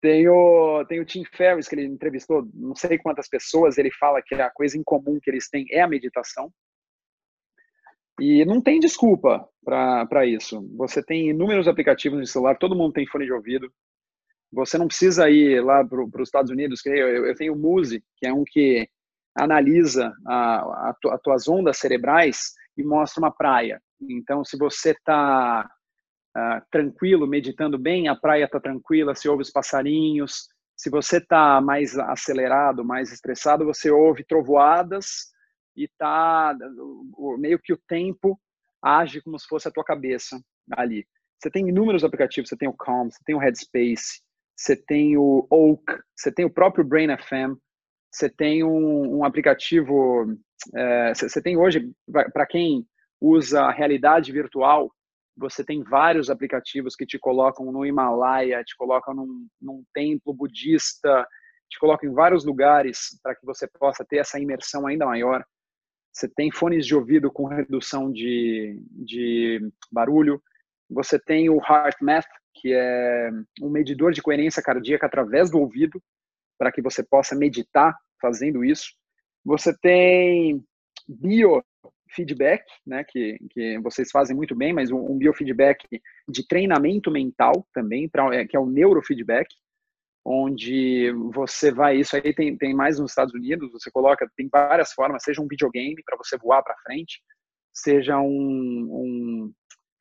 Tem 0.00 0.28
o, 0.28 0.84
tem 0.86 1.00
o 1.00 1.04
Tim 1.04 1.24
Ferriss, 1.24 1.68
que 1.68 1.74
ele 1.74 1.86
entrevistou 1.86 2.48
não 2.54 2.74
sei 2.74 2.98
quantas 2.98 3.28
pessoas, 3.28 3.78
ele 3.78 3.90
fala 3.90 4.22
que 4.24 4.34
a 4.34 4.50
coisa 4.50 4.78
em 4.78 4.82
comum 4.84 5.18
que 5.20 5.28
eles 5.28 5.48
têm 5.48 5.66
é 5.70 5.80
a 5.80 5.88
meditação. 5.88 6.52
E 8.20 8.44
não 8.44 8.60
tem 8.60 8.80
desculpa 8.80 9.48
para 9.64 10.26
isso. 10.26 10.68
Você 10.76 11.02
tem 11.02 11.30
inúmeros 11.30 11.68
aplicativos 11.68 12.18
no 12.18 12.26
celular, 12.26 12.58
todo 12.58 12.76
mundo 12.76 12.92
tem 12.92 13.06
fone 13.06 13.24
de 13.24 13.32
ouvido. 13.32 13.72
Você 14.52 14.78
não 14.78 14.88
precisa 14.88 15.28
ir 15.30 15.62
lá 15.62 15.84
para 15.84 16.02
os 16.02 16.28
Estados 16.28 16.50
Unidos. 16.50 16.80
Que 16.80 16.88
eu, 16.88 17.26
eu 17.26 17.34
tenho 17.34 17.54
o 17.54 17.58
Muse, 17.58 18.02
que 18.16 18.26
é 18.26 18.32
um 18.32 18.44
que 18.44 18.88
analisa 19.36 20.12
a, 20.26 20.90
a, 20.90 20.96
as 21.12 21.20
tuas 21.22 21.48
ondas 21.48 21.78
cerebrais 21.78 22.52
e 22.76 22.82
mostra 22.82 23.20
uma 23.22 23.30
praia. 23.30 23.80
Então, 24.00 24.44
se 24.44 24.56
você 24.56 24.90
está 24.90 25.68
ah, 26.34 26.62
tranquilo, 26.70 27.26
meditando 27.26 27.78
bem, 27.78 28.08
a 28.08 28.14
praia 28.14 28.44
está 28.44 28.60
tranquila, 28.60 29.14
se 29.14 29.28
ouve 29.28 29.42
os 29.42 29.50
passarinhos. 29.50 30.48
Se 30.76 30.90
você 30.90 31.18
está 31.18 31.60
mais 31.60 31.98
acelerado, 31.98 32.84
mais 32.84 33.12
estressado, 33.12 33.64
você 33.64 33.90
ouve 33.90 34.24
trovoadas 34.24 35.32
e 35.76 35.88
tá 35.98 36.56
meio 37.38 37.58
que 37.58 37.72
o 37.72 37.80
tempo 37.88 38.38
age 38.82 39.20
como 39.20 39.38
se 39.38 39.46
fosse 39.48 39.66
a 39.66 39.70
tua 39.70 39.84
cabeça 39.84 40.40
ali. 40.72 41.04
Você 41.38 41.50
tem 41.50 41.68
inúmeros 41.68 42.04
aplicativos, 42.04 42.48
você 42.48 42.56
tem 42.56 42.68
o 42.68 42.76
Calm, 42.76 43.08
você 43.10 43.18
tem 43.24 43.34
o 43.34 43.38
Headspace, 43.38 44.20
você 44.56 44.76
tem 44.76 45.16
o 45.16 45.46
Oak, 45.50 46.00
você 46.16 46.32
tem 46.32 46.44
o 46.44 46.50
próprio 46.50 46.84
Brain 46.84 47.08
FM, 47.16 47.56
você 48.12 48.28
tem 48.28 48.64
um, 48.64 49.18
um 49.18 49.24
aplicativo, 49.24 50.26
é, 50.74 51.14
você 51.14 51.40
tem 51.40 51.56
hoje, 51.56 51.92
para 52.10 52.46
quem 52.46 52.86
usa 53.20 53.70
realidade 53.70 54.32
virtual, 54.32 54.92
você 55.38 55.64
tem 55.64 55.82
vários 55.82 56.28
aplicativos 56.28 56.96
que 56.96 57.06
te 57.06 57.18
colocam 57.18 57.70
no 57.70 57.86
Himalaia, 57.86 58.64
te 58.64 58.76
colocam 58.76 59.14
num, 59.14 59.48
num 59.60 59.84
templo 59.94 60.34
budista, 60.34 61.26
te 61.70 61.78
colocam 61.78 62.10
em 62.10 62.12
vários 62.12 62.44
lugares 62.44 63.18
para 63.22 63.36
que 63.36 63.46
você 63.46 63.68
possa 63.68 64.04
ter 64.04 64.18
essa 64.18 64.40
imersão 64.40 64.86
ainda 64.86 65.06
maior. 65.06 65.44
Você 66.12 66.28
tem 66.28 66.50
fones 66.50 66.84
de 66.84 66.94
ouvido 66.94 67.30
com 67.30 67.46
redução 67.46 68.10
de, 68.10 68.82
de 68.90 69.60
barulho. 69.92 70.42
Você 70.90 71.18
tem 71.18 71.48
o 71.48 71.60
HeartMath, 71.60 72.26
que 72.54 72.72
é 72.74 73.30
um 73.62 73.70
medidor 73.70 74.12
de 74.12 74.22
coerência 74.22 74.62
cardíaca 74.62 75.06
através 75.06 75.50
do 75.50 75.60
ouvido, 75.60 76.02
para 76.58 76.72
que 76.72 76.82
você 76.82 77.04
possa 77.04 77.36
meditar 77.36 77.96
fazendo 78.20 78.64
isso. 78.64 78.94
Você 79.44 79.76
tem 79.78 80.64
biofeedback, 82.18 82.64
né, 82.86 83.04
que, 83.04 83.38
que 83.50 83.78
vocês 83.80 84.10
fazem 84.10 84.34
muito 84.34 84.54
bem, 84.54 84.72
mas 84.72 84.90
um, 84.90 85.12
um 85.12 85.16
biofeedback 85.16 85.86
de 86.28 86.46
treinamento 86.46 87.10
mental 87.10 87.66
também, 87.72 88.08
pra, 88.08 88.34
é, 88.34 88.46
que 88.46 88.56
é 88.56 88.60
o 88.60 88.66
neurofeedback, 88.66 89.48
onde 90.24 91.12
você 91.32 91.70
vai, 91.70 91.96
isso 91.96 92.16
aí 92.16 92.34
tem, 92.34 92.56
tem 92.56 92.74
mais 92.74 92.98
nos 92.98 93.12
Estados 93.12 93.34
Unidos, 93.34 93.72
você 93.72 93.90
coloca, 93.90 94.30
tem 94.36 94.48
várias 94.50 94.92
formas, 94.92 95.22
seja 95.22 95.40
um 95.40 95.48
videogame 95.48 96.02
para 96.04 96.16
você 96.16 96.36
voar 96.36 96.62
para 96.62 96.76
frente, 96.84 97.20
seja 97.72 98.18
um, 98.18 98.28
um 98.28 99.52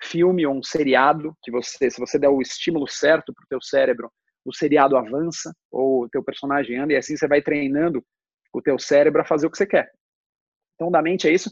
filme 0.03 0.45
ou 0.45 0.55
um 0.55 0.63
seriado, 0.63 1.34
que 1.41 1.51
você, 1.51 1.89
se 1.89 1.99
você 1.99 2.20
der 2.20 2.30
o 2.30 2.41
estímulo 2.41 2.88
certo 2.88 3.34
para 3.34 3.43
o 3.43 3.47
teu 3.47 3.61
cérebro, 3.61 4.11
o 4.43 4.53
seriado 4.53 4.97
avança, 4.97 5.53
ou 5.72 6.03
o 6.03 6.09
teu 6.09 6.24
personagem 6.24 6.78
anda, 6.78 6.93
e 6.93 6.95
assim 6.95 7.15
você 7.15 7.28
vai 7.28 7.41
treinando 7.41 8.03
o 8.53 8.61
teu 8.61 8.80
cérebro 8.80 9.22
a 9.22 9.26
fazer 9.26 9.45
o 9.45 9.51
que 9.51 9.57
você 9.57 9.65
quer. 9.65 9.91
Então, 10.76 10.91
da 10.91 11.01
mente 11.01 11.28
é 11.28 11.34
isso. 11.34 11.49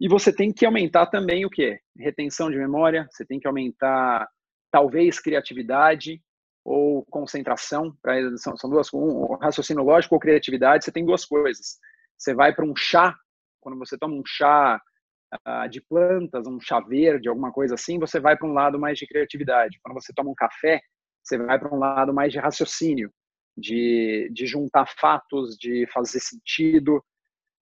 E 0.00 0.08
você 0.08 0.32
tem 0.32 0.52
que 0.52 0.66
aumentar 0.66 1.06
também 1.06 1.46
o 1.46 1.50
quê? 1.50 1.80
Retenção 1.98 2.50
de 2.50 2.56
memória, 2.56 3.06
você 3.10 3.24
tem 3.24 3.40
que 3.40 3.46
aumentar, 3.46 4.28
talvez, 4.70 5.18
criatividade 5.18 6.20
ou 6.64 7.04
concentração. 7.06 7.96
São, 8.36 8.56
são 8.56 8.68
duas, 8.68 8.92
um, 8.92 9.36
raciocínio 9.36 9.82
lógico 9.82 10.14
ou 10.14 10.20
criatividade, 10.20 10.84
você 10.84 10.92
tem 10.92 11.04
duas 11.04 11.24
coisas. 11.24 11.78
Você 12.18 12.34
vai 12.34 12.54
para 12.54 12.66
um 12.66 12.76
chá, 12.76 13.14
quando 13.60 13.78
você 13.78 13.96
toma 13.96 14.14
um 14.14 14.22
chá 14.26 14.80
uh, 15.46 15.68
de 15.68 15.80
plantas, 15.80 16.46
um 16.46 16.60
chá 16.60 16.80
verde, 16.80 17.28
alguma 17.28 17.50
coisa 17.50 17.74
assim, 17.74 17.98
você 17.98 18.20
vai 18.20 18.36
para 18.36 18.48
um 18.48 18.52
lado 18.52 18.78
mais 18.78 18.98
de 18.98 19.06
criatividade. 19.06 19.78
Quando 19.82 19.94
você 19.94 20.12
toma 20.14 20.30
um 20.30 20.34
café, 20.34 20.80
você 21.22 21.38
vai 21.38 21.58
para 21.58 21.74
um 21.74 21.78
lado 21.78 22.12
mais 22.12 22.32
de 22.32 22.38
raciocínio, 22.38 23.10
de, 23.56 24.30
de 24.32 24.46
juntar 24.46 24.86
fatos, 24.86 25.56
de 25.56 25.86
fazer 25.92 26.20
sentido, 26.20 27.02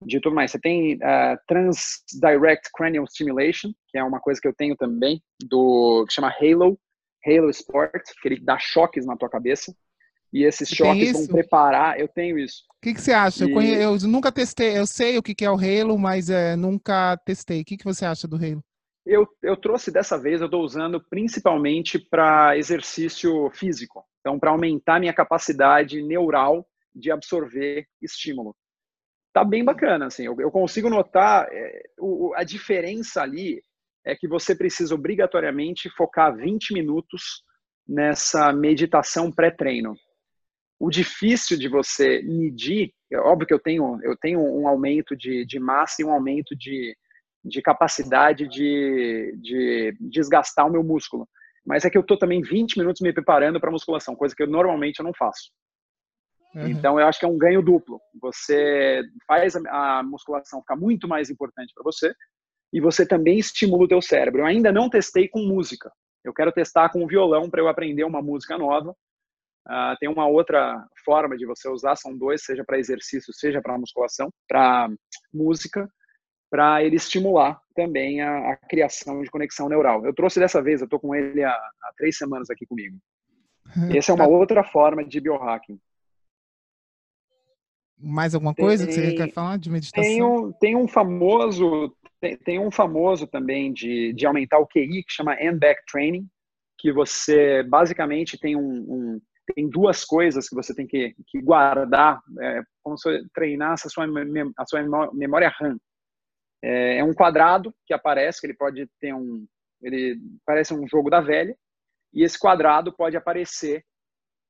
de 0.05 0.21
tudo 0.21 0.35
mais. 0.35 0.51
Você 0.51 0.59
tem 0.59 0.97
uh, 0.97 1.37
Transdirect 1.47 2.71
Cranial 2.75 3.07
Stimulation, 3.07 3.73
que 3.89 3.99
é 3.99 4.05
uma 4.05 4.21
coisa 4.21 4.41
que 4.41 4.49
eu 4.49 4.55
tenho 4.55 4.77
também, 4.77 5.23
do 5.43 6.05
que 6.07 6.15
chama 6.15 6.33
Halo, 6.41 6.79
Halo 7.27 7.51
Sport, 7.51 8.03
que 8.21 8.29
ele 8.29 8.41
dá 8.41 8.59
choques 8.59 9.07
na 9.07 9.17
tua 9.17 9.29
cabeça. 9.29 9.75
E 10.33 10.45
esses 10.45 10.69
você 10.69 10.75
choques 10.75 11.13
vão 11.13 11.27
preparar. 11.29 11.99
Eu 11.99 12.09
tenho 12.09 12.39
isso. 12.39 12.65
O 12.79 12.83
que, 12.83 12.93
que 12.93 13.01
você 13.01 13.13
acha? 13.13 13.45
E... 13.45 13.49
Eu, 13.49 13.55
conhe... 13.55 13.75
eu, 13.75 13.97
nunca 14.09 14.33
testei, 14.33 14.77
eu 14.77 14.87
sei 14.87 15.17
o 15.17 15.23
que, 15.23 15.35
que 15.35 15.45
é 15.45 15.51
o 15.51 15.57
Halo, 15.57 15.99
mas 15.99 16.29
é, 16.29 16.57
nunca 16.57 17.17
testei. 17.19 17.63
O 17.63 17.65
que, 17.65 17.77
que 17.77 17.85
você 17.85 18.05
acha 18.05 18.27
do 18.27 18.37
Halo? 18.37 18.63
Eu, 19.07 19.29
eu 19.43 19.57
trouxe 19.57 19.91
dessa 19.91 20.19
vez, 20.19 20.41
eu 20.41 20.47
estou 20.47 20.63
usando 20.63 21.01
principalmente 21.09 21.99
para 21.99 22.57
exercício 22.57 23.51
físico. 23.51 24.03
Então, 24.21 24.39
para 24.39 24.51
aumentar 24.51 24.99
minha 24.99 25.13
capacidade 25.13 26.03
neural 26.03 26.67
de 26.95 27.11
absorver 27.11 27.87
estímulo. 28.01 28.57
Tá 29.35 29.43
bem 29.43 29.65
bacana, 29.65 30.07
assim. 30.07 30.27
Eu, 30.27 30.37
eu 30.39 30.49
consigo 30.49 30.89
notar 30.89 31.49
é, 31.51 31.83
o, 31.99 32.33
a 32.37 32.45
diferença 32.45 33.21
ali 33.21 33.61
é 34.05 34.15
que 34.15 34.29
você 34.29 34.55
precisa 34.55 34.95
obrigatoriamente 34.95 35.91
focar 35.91 36.37
20 36.37 36.73
minutos 36.73 37.43
nessa 37.87 38.53
meditação 38.53 39.33
pré-treino. 39.33 39.97
O 40.79 40.89
difícil 40.89 41.59
de 41.59 41.69
você 41.69 42.23
medir, 42.23 42.95
é 43.11 43.19
óbvio 43.19 43.49
que 43.49 43.55
eu 43.55 43.59
tenho, 43.59 43.99
eu 44.05 44.17
tenho 44.17 44.39
um 44.41 44.69
aumento 44.69 45.17
de, 45.17 45.45
de 45.45 45.59
massa 45.59 46.01
e 46.01 46.05
um 46.05 46.13
aumento 46.13 46.55
de, 46.55 46.97
de 47.45 47.61
capacidade 47.61 48.47
de, 48.47 49.37
de 49.43 49.97
desgastar 50.01 50.65
o 50.65 50.71
meu 50.71 50.85
músculo. 50.85 51.29
Mas 51.67 51.85
é 51.85 51.91
que 51.91 51.99
eu 51.99 52.03
estou 52.03 52.17
também 52.17 52.41
20 52.41 52.79
minutos 52.79 53.01
me 53.01 53.13
preparando 53.13 53.59
para 53.59 53.73
musculação, 53.73 54.15
coisa 54.15 54.33
que 54.33 54.45
eu 54.45 54.47
normalmente 54.47 55.01
eu 55.01 55.05
não 55.05 55.13
faço. 55.13 55.51
Uhum. 56.55 56.69
Então 56.69 56.99
eu 56.99 57.07
acho 57.07 57.19
que 57.19 57.25
é 57.25 57.29
um 57.29 57.39
ganho 57.39 57.63
duplo. 57.63 58.01
Você 58.21 59.03
faz 59.27 59.57
a, 59.57 59.99
a 59.99 60.03
musculação 60.03 60.61
ficar 60.61 60.77
muito 60.77 61.09
mais 61.09 61.31
importante 61.31 61.73
para 61.75 61.85
você 61.85 62.15
e 62.73 62.81
você 62.81 63.07
também 63.07 63.39
estimula 63.39 63.85
o 63.85 63.89
teu 63.89 64.01
cérebro. 64.01 64.43
Eu 64.43 64.47
ainda 64.47 64.73
não 64.73 64.89
testei 64.89 65.29
com 65.29 65.41
música. 65.41 65.91
Eu 66.25 66.33
quero 66.33 66.53
testar 66.53 66.89
com 66.91 67.05
o 67.05 67.07
violão 67.07 67.51
para 67.51 67.61
eu 67.61 67.69
aprender 67.69 68.05
uma 68.05 68.23
música 68.23 68.57
nova. 68.57 68.95
Uh, 69.67 69.97
tem 69.99 70.09
uma 70.09 70.27
outra 70.27 70.87
forma 71.05 71.37
de 71.37 71.47
você 71.47 71.69
usar, 71.69 71.97
são 71.97 72.17
dois, 72.17 72.45
seja 72.45 72.63
para 72.65 72.79
exercício, 72.79 73.33
seja 73.33 73.63
para 73.63 73.79
musculação, 73.79 74.31
para 74.47 74.91
música 75.33 75.89
para 76.55 76.85
ele 76.85 76.95
estimular 76.95 77.61
também 77.75 78.23
a, 78.23 78.53
a, 78.53 78.57
criação 78.57 79.21
de 79.25 79.29
conexão 79.29 79.69
neural. 79.69 80.07
Eu 80.07 80.15
trouxe 80.15 80.39
dessa 80.39 80.63
vez, 80.63 80.81
eu 80.81 80.85
estou 80.85 81.01
com 81.01 81.13
ele 81.13 81.43
há, 81.43 81.51
há, 81.51 81.93
três 81.97 82.17
semanas 82.17 82.49
aqui 82.49 82.65
comigo. 82.65 82.97
Essa 83.93 84.13
é 84.13 84.15
uma 84.15 84.29
outra 84.29 84.63
forma 84.63 85.05
de 85.05 85.19
biohacking. 85.19 85.81
Mais 88.05 88.35
alguma 88.35 88.55
coisa 88.55 88.87
tem, 88.87 88.95
que 88.95 89.01
você 89.01 89.15
quer 89.15 89.33
falar 89.33 89.59
de 89.59 89.71
meditação? 89.71 90.03
Tem 90.03 90.23
um, 90.23 90.53
tem 90.53 90.77
um 90.77 90.87
famoso, 90.87 91.97
tem, 92.21 92.37
tem, 92.37 92.59
um 92.59 92.71
famoso 92.71 93.27
também 93.27 93.73
de, 93.73 94.13
de 94.13 94.27
aumentar 94.27 94.59
o 94.59 94.67
QI 94.67 95.03
que 95.03 95.13
chama 95.13 95.41
end-back 95.41 95.81
training, 95.91 96.27
que 96.79 96.93
você 96.93 97.63
basicamente 97.63 98.39
tem 98.39 98.55
um, 98.57 98.61
um 98.61 99.21
tem 99.55 99.69
duas 99.69 100.05
coisas 100.05 100.49
que 100.49 100.55
você 100.55 100.75
tem 100.75 100.87
que, 100.87 101.15
que 101.27 101.41
guardar, 101.41 102.21
é, 102.41 102.63
como 102.83 102.97
se 102.97 103.27
treinar 103.35 103.73
a 103.73 103.77
sua, 103.77 104.07
a 104.57 104.67
sua 104.67 105.13
memória 105.13 105.53
RAM. 105.61 105.77
É, 106.63 106.99
é 106.99 107.05
um 107.05 107.13
quadrado 107.13 107.75
que 107.87 107.93
aparece, 107.93 108.41
que 108.41 108.47
ele 108.47 108.55
pode 108.55 108.89
ter 109.01 109.15
um, 109.15 109.47
ele 109.83 110.19
parece 110.47 110.73
um 110.73 110.89
jogo 110.89 111.11
da 111.11 111.21
velha, 111.21 111.55
e 112.13 112.23
esse 112.23 112.39
quadrado 112.39 112.93
pode 112.93 113.17
aparecer 113.17 113.85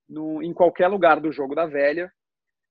no, 0.08 0.42
em 0.42 0.52
qualquer 0.52 0.86
lugar 0.88 1.20
do 1.20 1.32
jogo 1.32 1.54
da 1.54 1.66
velha, 1.66 2.12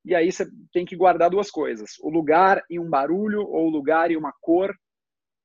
e 0.05 0.13
aí 0.13 0.31
você 0.31 0.45
tem 0.71 0.85
que 0.85 0.95
guardar 0.95 1.29
duas 1.29 1.49
coisas: 1.49 1.91
o 2.01 2.09
lugar 2.09 2.63
e 2.69 2.79
um 2.79 2.89
barulho, 2.89 3.41
ou 3.41 3.67
o 3.67 3.69
lugar 3.69 4.11
e 4.11 4.17
uma 4.17 4.33
cor, 4.41 4.73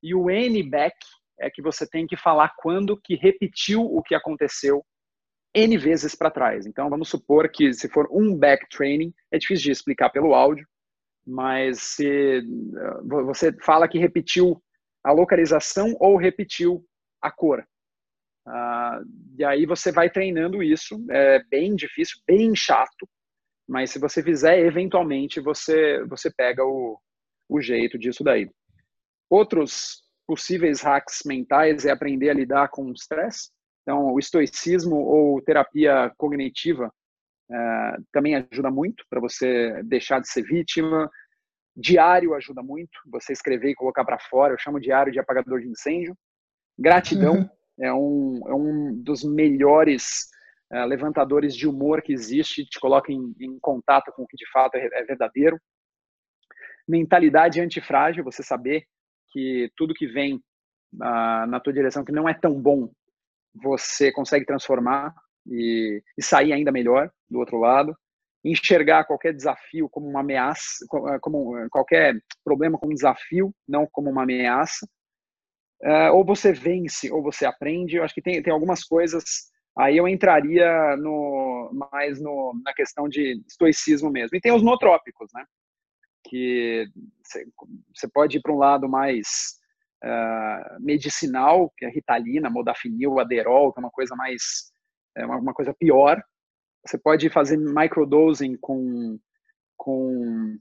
e 0.03 0.15
o 0.15 0.31
N-back 0.31 0.97
é 1.41 1.49
que 1.51 1.63
você 1.63 1.89
tem 1.89 2.07
que 2.07 2.17
falar 2.17 2.53
quando 2.59 3.01
que 3.01 3.15
repetiu 3.15 3.83
o 3.83 4.03
que 4.03 4.15
aconteceu 4.15 4.85
N 5.55 5.77
vezes 5.79 6.15
para 6.15 6.31
trás. 6.31 6.67
Então, 6.67 6.91
vamos 6.91 7.09
supor 7.09 7.49
que 7.51 7.73
se 7.73 7.89
for 7.89 8.09
um 8.11 8.37
back 8.37 8.67
training, 8.69 9.13
é 9.33 9.39
difícil 9.39 9.65
de 9.65 9.73
explicar 9.73 10.11
pelo 10.11 10.35
áudio, 10.35 10.67
mas 11.27 11.81
se 11.81 12.43
você 13.05 13.53
fala 13.63 13.89
que 13.89 13.99
repetiu 13.99 14.63
a 15.05 15.13
localização 15.13 15.95
ou 16.01 16.17
repetiu 16.17 16.85
a 17.23 17.31
cor. 17.31 17.65
Uh, 18.47 19.05
e 19.39 19.45
aí 19.45 19.67
você 19.67 19.93
vai 19.93 20.09
treinando 20.09 20.63
isso, 20.63 20.99
é 21.11 21.43
bem 21.51 21.75
difícil, 21.75 22.19
bem 22.27 22.55
chato, 22.57 23.07
mas 23.69 23.91
se 23.91 23.99
você 23.99 24.23
fizer, 24.23 24.59
eventualmente 24.61 25.41
você, 25.41 26.03
você 26.05 26.31
pega 26.31 26.65
o, 26.65 26.99
o 27.49 27.61
jeito 27.61 27.99
disso 27.99 28.25
daí. 28.25 28.51
Outros 29.29 30.03
possíveis 30.27 30.81
hacks 30.81 31.21
mentais 31.27 31.85
é 31.85 31.91
aprender 31.91 32.31
a 32.31 32.35
lidar 32.35 32.69
com 32.69 32.87
o 32.87 32.93
estresse. 32.93 33.51
Então, 33.83 34.13
o 34.13 34.19
estoicismo 34.19 34.97
ou 34.97 35.41
terapia 35.43 36.13
cognitiva 36.17 36.93
uh, 37.51 38.05
também 38.13 38.37
ajuda 38.37 38.71
muito 38.71 39.05
para 39.09 39.21
você 39.21 39.83
deixar 39.85 40.21
de 40.21 40.29
ser 40.29 40.43
vítima, 40.43 41.11
Diário 41.79 42.35
ajuda 42.35 42.61
muito, 42.61 42.91
você 43.07 43.33
escrever 43.33 43.71
e 43.71 43.75
colocar 43.75 44.05
para 44.05 44.19
fora. 44.19 44.53
Eu 44.53 44.59
chamo 44.59 44.81
diário 44.81 45.13
de 45.13 45.21
apagador 45.21 45.61
de 45.61 45.69
incêndio. 45.69 46.17
Gratidão 46.77 47.37
uhum. 47.37 47.49
é, 47.81 47.93
um, 47.93 48.41
é 48.49 48.55
um 48.55 48.95
dos 49.01 49.23
melhores 49.23 50.29
levantadores 50.71 51.57
de 51.57 51.67
humor 51.67 52.03
que 52.03 52.13
existe, 52.13 52.65
te 52.65 52.79
coloca 52.79 53.13
em, 53.13 53.35
em 53.41 53.59
contato 53.59 54.13
com 54.13 54.23
o 54.23 54.27
que 54.27 54.37
de 54.37 54.49
fato 54.51 54.77
é, 54.77 54.87
é 54.93 55.05
verdadeiro. 55.05 55.59
Mentalidade 56.87 57.61
antifrágil, 57.61 58.25
você 58.25 58.43
saber 58.43 58.85
que 59.31 59.71
tudo 59.77 59.95
que 59.95 60.07
vem 60.07 60.37
uh, 60.37 61.47
na 61.49 61.61
tua 61.61 61.73
direção 61.73 62.05
que 62.05 62.13
não 62.13 62.29
é 62.29 62.35
tão 62.35 62.61
bom, 62.61 62.91
você 63.55 64.13
consegue 64.13 64.45
transformar 64.45 65.15
e, 65.47 66.03
e 66.17 66.23
sair 66.23 66.53
ainda 66.53 66.73
melhor 66.73 67.11
do 67.29 67.39
outro 67.39 67.59
lado 67.59 67.97
enxergar 68.45 69.05
qualquer 69.05 69.35
desafio 69.35 69.89
como 69.89 70.09
uma 70.09 70.21
ameaça, 70.21 70.85
como 71.21 71.69
qualquer 71.71 72.15
problema 72.45 72.79
como 72.79 72.93
um 72.93 72.95
desafio, 72.95 73.53
não 73.67 73.87
como 73.87 74.11
uma 74.11 74.23
ameaça. 74.23 74.87
Ou 76.13 76.25
você 76.25 76.53
vence, 76.53 77.11
ou 77.13 77.23
você 77.23 77.45
aprende. 77.45 77.97
Eu 77.97 78.05
acho 78.05 78.15
que 78.15 78.23
tem, 78.23 78.43
tem 78.43 78.53
algumas 78.53 78.85
coisas. 78.85 79.25
Aí 79.79 79.97
eu 79.97 80.09
entraria 80.09 80.97
no, 80.97 81.71
mais 81.73 82.21
no, 82.21 82.53
na 82.65 82.75
questão 82.75 83.09
de 83.09 83.41
estoicismo 83.47 84.11
mesmo. 84.11 84.37
E 84.37 84.41
tem 84.41 84.53
os 84.53 84.63
nootrópicos, 84.63 85.31
né? 85.33 85.45
Que 86.29 86.87
você 87.95 88.09
pode 88.13 88.39
ir 88.39 88.43
para 88.43 88.53
um 88.53 88.59
lado 88.59 88.89
mais 88.89 89.27
uh, 90.05 90.81
medicinal, 90.81 91.73
que 91.77 91.85
é 91.85 91.91
ritalina, 91.91 92.51
modafinil, 92.51 93.21
aderol, 93.21 93.73
que 93.73 93.79
é 93.79 93.85
uma 93.85 93.91
coisa 93.91 94.17
mais, 94.17 94.73
é 95.17 95.25
uma, 95.25 95.37
uma 95.37 95.55
coisa 95.55 95.73
pior, 95.73 96.21
você 96.85 96.99
pode 96.99 97.29
fazer 97.31 97.57
microdosing 97.57 98.57
com, 98.57 99.19
com 99.77 100.57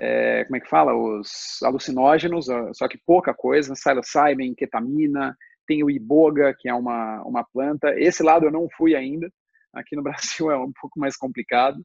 é, 0.00 0.44
como 0.44 0.56
é 0.56 0.60
que 0.60 0.68
fala? 0.68 0.94
Os 0.94 1.62
alucinógenos, 1.62 2.46
só 2.72 2.88
que 2.88 2.98
pouca 3.06 3.34
coisa, 3.34 3.74
psilocybin, 3.74 4.54
ketamina, 4.54 5.36
tem 5.66 5.82
o 5.84 5.90
iboga, 5.90 6.54
que 6.58 6.68
é 6.68 6.74
uma, 6.74 7.22
uma 7.22 7.44
planta. 7.44 7.98
Esse 7.98 8.22
lado 8.22 8.46
eu 8.46 8.50
não 8.50 8.68
fui 8.76 8.94
ainda, 8.94 9.30
aqui 9.72 9.96
no 9.96 10.02
Brasil 10.04 10.50
é 10.50 10.56
um 10.56 10.72
pouco 10.80 10.98
mais 10.98 11.16
complicado. 11.16 11.84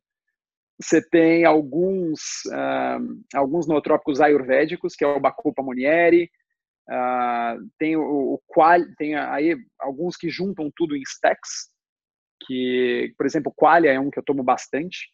Você 0.81 1.01
tem 1.01 1.43
alguns, 1.43 2.19
uh, 2.47 3.19
alguns 3.35 3.67
nootrópicos 3.67 4.21
ayurvédicos, 4.21 4.95
que 4.95 5.03
é 5.03 5.07
o 5.07 5.19
Bacopa 5.19 5.61
Monieri, 5.61 6.29
uh, 6.89 7.69
tem 7.77 7.97
o, 7.97 8.01
o 8.01 8.41
qual, 8.47 8.79
tem 8.97 9.15
aí 9.15 9.57
alguns 9.77 10.15
que 10.15 10.29
juntam 10.29 10.71
tudo 10.73 10.95
em 10.95 11.01
stacks, 11.01 11.69
que, 12.47 13.13
por 13.17 13.25
exemplo, 13.25 13.53
qualia 13.53 13.91
é 13.91 13.99
um 13.99 14.09
que 14.09 14.17
eu 14.17 14.23
tomo 14.23 14.41
bastante, 14.41 15.09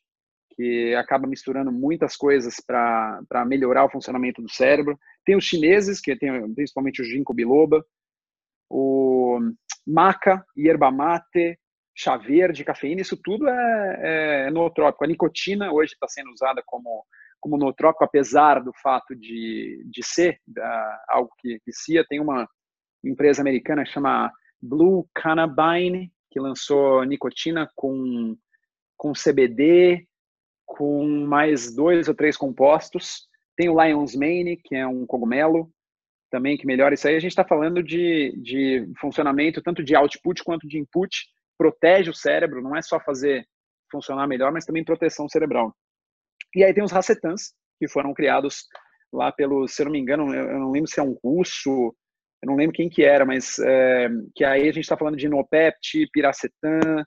que 0.56 0.96
acaba 0.96 1.28
misturando 1.28 1.72
muitas 1.72 2.16
coisas 2.16 2.56
para 2.66 3.46
melhorar 3.46 3.86
o 3.86 3.90
funcionamento 3.90 4.42
do 4.42 4.50
cérebro. 4.50 4.98
Tem 5.26 5.36
os 5.36 5.44
chineses, 5.44 6.00
que 6.00 6.16
tem 6.16 6.54
principalmente 6.54 7.02
o 7.02 7.06
ginkgo 7.06 7.34
biloba, 7.34 7.84
o 8.70 9.40
maca, 9.86 10.44
yerba 10.58 10.92
mate, 10.92 11.60
chá 11.96 12.18
verde, 12.18 12.64
cafeína, 12.64 13.02
isso 13.02 13.18
tudo 13.18 13.48
é, 13.48 14.48
é 14.48 14.52
nootrópico. 14.52 15.04
A 15.04 15.08
nicotina 15.08 15.72
hoje 15.72 15.94
está 15.94 16.08
sendo 16.08 16.32
usada 16.32 16.62
como, 16.66 17.06
como 17.40 17.58
nootrópico, 17.58 18.04
apesar 18.04 18.62
do 18.62 18.74
fato 18.82 19.16
de, 19.16 19.84
de 19.90 20.04
ser 20.04 20.40
uh, 20.58 20.98
algo 21.10 21.30
que 21.40 21.60
vicia. 21.66 22.06
Tem 22.08 22.20
uma 22.20 22.48
empresa 23.04 23.42
americana 23.42 23.84
que 23.84 23.92
chama 23.92 24.32
Blue 24.62 25.08
Cannabine, 25.14 26.12
que 26.30 26.40
lançou 26.40 27.04
nicotina 27.04 27.70
com, 27.76 28.36
com 28.98 29.14
CBD, 29.14 30.06
com 30.66 31.08
mais 31.26 31.74
dois 31.74 32.10
ou 32.10 32.16
três 32.16 32.36
compostos. 32.36 33.28
Tem 33.56 33.70
o 33.70 33.82
Lion's 33.82 34.16
Mane, 34.16 34.58
que 34.58 34.76
é 34.76 34.86
um 34.86 35.06
cogumelo, 35.06 35.72
também 36.36 36.58
que 36.58 36.68
melhora 36.68 36.94
isso 36.94 37.08
aí. 37.08 37.16
A 37.16 37.20
gente 37.20 37.32
está 37.32 37.46
falando 37.46 37.82
de, 37.82 38.38
de 38.44 38.86
funcionamento 39.00 39.62
tanto 39.62 39.82
de 39.82 39.96
output 39.96 40.44
quanto 40.44 40.68
de 40.68 40.78
input, 40.78 41.26
protege 41.58 42.10
o 42.10 42.14
cérebro, 42.14 42.62
não 42.62 42.76
é 42.76 42.82
só 42.82 43.00
fazer 43.00 43.48
funcionar 43.90 44.28
melhor, 44.28 44.52
mas 44.52 44.66
também 44.66 44.84
proteção 44.84 45.30
cerebral. 45.30 45.74
E 46.54 46.62
aí 46.62 46.74
tem 46.74 46.84
os 46.84 46.92
racetans, 46.92 47.54
que 47.80 47.88
foram 47.88 48.14
criados 48.14 48.66
lá 49.14 49.32
pelo, 49.32 49.66
se 49.66 49.82
eu 49.82 49.86
não 49.86 49.94
me 49.94 50.00
engano, 50.00 50.34
eu 50.34 50.60
não 50.60 50.72
lembro 50.72 50.90
se 50.90 51.00
é 51.00 51.04
um 51.04 51.18
russo, 51.24 51.96
eu 52.44 52.48
não 52.48 52.58
lembro 52.58 52.76
quem 52.76 52.90
que 52.90 53.06
era, 53.06 53.24
mas 53.24 53.58
é, 53.60 54.10
que 54.36 54.44
aí 54.44 54.64
a 54.64 54.74
gente 54.74 54.80
está 54.80 54.98
falando 54.98 55.16
de 55.16 55.30
Nopept, 55.30 56.10
Piracetam, 56.12 57.00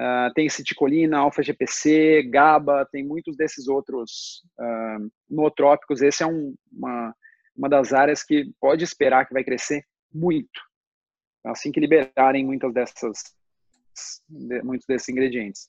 uh, 0.00 0.32
tem 0.34 0.48
citicolina, 0.48 1.18
alfa-GPC, 1.18 2.22
GABA, 2.30 2.88
tem 2.90 3.04
muitos 3.04 3.36
desses 3.36 3.68
outros 3.68 4.42
uh, 4.58 5.10
nootrópicos. 5.28 6.00
Esse 6.00 6.22
é 6.22 6.26
um, 6.26 6.54
uma, 6.72 7.14
uma 7.58 7.68
das 7.68 7.92
áreas 7.92 8.22
que 8.22 8.52
pode 8.60 8.84
esperar 8.84 9.26
que 9.26 9.34
vai 9.34 9.42
crescer 9.42 9.84
muito, 10.14 10.60
assim 11.44 11.72
que 11.72 11.80
liberarem 11.80 12.46
muitas 12.46 12.72
dessas, 12.72 13.18
muitos 14.62 14.86
desses 14.86 15.08
ingredientes. 15.08 15.68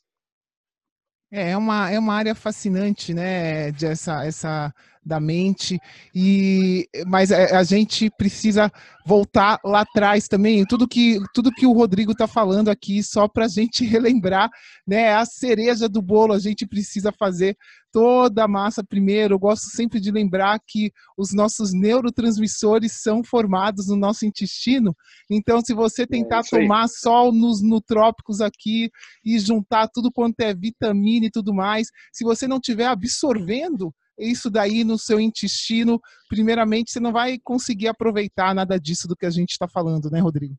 É, 1.32 1.52
é 1.52 1.58
uma, 1.58 1.92
é 1.92 1.98
uma 1.98 2.14
área 2.14 2.36
fascinante, 2.36 3.14
né, 3.14 3.72
de 3.72 3.88
essa, 3.88 4.24
essa 4.24 4.74
da 5.10 5.20
mente, 5.20 5.78
e 6.16 6.88
mas 7.08 7.32
a, 7.32 7.60
a 7.60 7.64
gente 7.64 8.10
precisa 8.12 8.72
voltar 9.06 9.60
lá 9.66 9.82
atrás 9.82 10.28
também, 10.28 10.64
tudo 10.66 10.88
que, 10.88 11.20
tudo 11.34 11.52
que 11.52 11.66
o 11.66 11.74
Rodrigo 11.74 12.12
está 12.12 12.28
falando 12.28 12.70
aqui, 12.70 13.02
só 13.02 13.28
para 13.28 13.46
a 13.46 13.48
gente 13.48 13.84
relembrar, 13.84 14.50
né, 14.88 15.16
a 15.16 15.26
cereja 15.26 15.90
do 15.90 16.02
bolo, 16.02 16.32
a 16.32 16.40
gente 16.40 16.68
precisa 16.68 17.12
fazer 17.12 17.58
toda 17.92 18.44
a 18.44 18.48
massa 18.48 18.84
primeiro. 18.84 19.34
Eu 19.34 19.40
gosto 19.40 19.66
sempre 19.76 20.00
de 20.00 20.12
lembrar 20.12 20.60
que 20.66 20.92
os 21.18 21.34
nossos 21.34 21.74
neurotransmissores 21.74 23.02
são 23.02 23.24
formados 23.24 23.88
no 23.88 23.96
nosso 23.96 24.28
intestino. 24.28 24.96
Então, 25.30 25.60
se 25.62 25.74
você 25.74 26.06
tentar 26.06 26.42
é 26.42 26.50
tomar 26.50 26.88
só 26.88 27.32
nos 27.32 27.62
nutrópicos 27.62 28.42
aqui 28.42 28.90
e 29.26 29.40
juntar 29.40 29.88
tudo 29.88 30.12
quanto 30.12 30.40
é 30.42 30.54
vitamina 30.54 31.26
e 31.26 31.32
tudo 31.32 31.54
mais, 31.54 31.88
se 32.14 32.24
você 32.24 32.48
não 32.48 32.58
estiver 32.58 32.86
absorvendo 32.86 33.94
isso 34.20 34.50
daí 34.50 34.84
no 34.84 34.98
seu 34.98 35.20
intestino, 35.20 36.00
primeiramente 36.28 36.92
você 36.92 37.00
não 37.00 37.12
vai 37.12 37.40
conseguir 37.44 37.88
aproveitar 37.88 38.54
nada 38.54 38.80
disso 38.80 39.08
do 39.08 39.16
que 39.16 39.26
a 39.26 39.30
gente 39.30 39.52
está 39.52 39.68
falando, 39.68 40.10
né, 40.10 40.20
Rodrigo? 40.20 40.56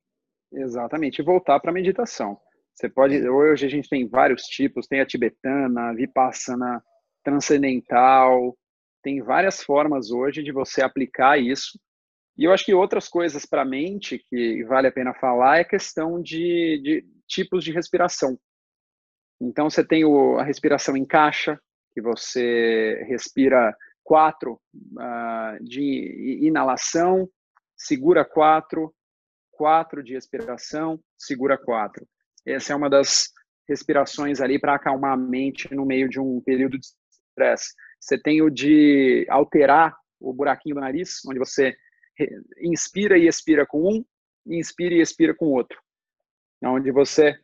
Exatamente. 0.53 1.21
E 1.21 1.25
voltar 1.25 1.61
para 1.61 1.71
a 1.71 1.75
meditação. 1.75 2.39
Você 2.75 2.89
pode. 2.89 3.29
Hoje 3.29 3.67
a 3.67 3.69
gente 3.69 3.89
tem 3.89 4.09
vários 4.09 4.43
tipos, 4.45 4.87
tem 4.87 5.01
a 5.01 5.07
tibetana, 5.07 5.91
a 5.91 5.93
vipassana, 5.93 6.83
transcendental, 7.23 8.57
tem 9.03 9.23
várias 9.23 9.63
formas 9.63 10.11
hoje 10.11 10.43
de 10.43 10.53
você 10.53 10.83
aplicar 10.83 11.39
isso. 11.39 11.79
E 12.37 12.45
eu 12.45 12.53
acho 12.53 12.65
que 12.65 12.75
outras 12.75 13.09
coisas 13.09 13.45
para 13.45 13.63
a 13.63 13.67
mente 13.67 14.25
que 14.31 14.65
vale 14.65 14.87
a 14.87 14.93
pena 14.93 15.13
falar 15.15 15.59
é 15.59 15.65
questão 15.65 16.21
de, 16.23 16.81
de 16.83 17.05
tipos 17.29 17.65
de 17.65 17.73
respiração. 17.73 18.39
Então 19.41 19.69
você 19.69 19.85
tem 19.85 20.05
o, 20.05 20.39
a 20.39 20.45
respiração 20.45 20.97
em 20.97 21.05
caixa, 21.05 21.61
que 21.93 22.01
você 22.01 23.05
respira 23.09 23.75
quatro 24.03 24.61
uh, 24.75 25.63
de 25.65 26.41
inalação, 26.43 27.29
segura 27.77 28.25
quatro, 28.25 28.95
quatro 29.51 30.03
de 30.03 30.15
expiração, 30.15 31.01
segura 31.19 31.57
quatro. 31.59 32.07
Essa 32.47 32.73
é 32.73 32.77
uma 32.77 32.91
das 32.91 33.31
respirações 33.69 34.41
ali 34.41 34.59
para 34.59 34.75
acalmar 34.75 35.13
a 35.13 35.17
mente 35.17 35.73
no 35.75 35.87
meio 35.87 36.09
de 36.09 36.19
um 36.19 36.41
período 36.41 36.79
de 36.79 36.87
estresse. 36.87 37.75
Você 38.01 38.19
tem 38.19 38.43
o 38.43 38.51
de 38.51 39.27
alterar 39.29 39.97
o 40.19 40.33
buraquinho 40.33 40.75
do 40.75 40.81
nariz, 40.81 41.21
onde 41.27 41.39
você 41.39 41.77
inspira 42.61 43.17
e 43.17 43.27
expira 43.27 43.67
com 43.67 43.83
um, 43.83 44.05
inspira 44.47 44.95
e 44.95 45.01
expira 45.01 45.35
com 45.35 45.47
outro. 45.47 45.81
Onde 46.63 46.91
você 46.91 47.39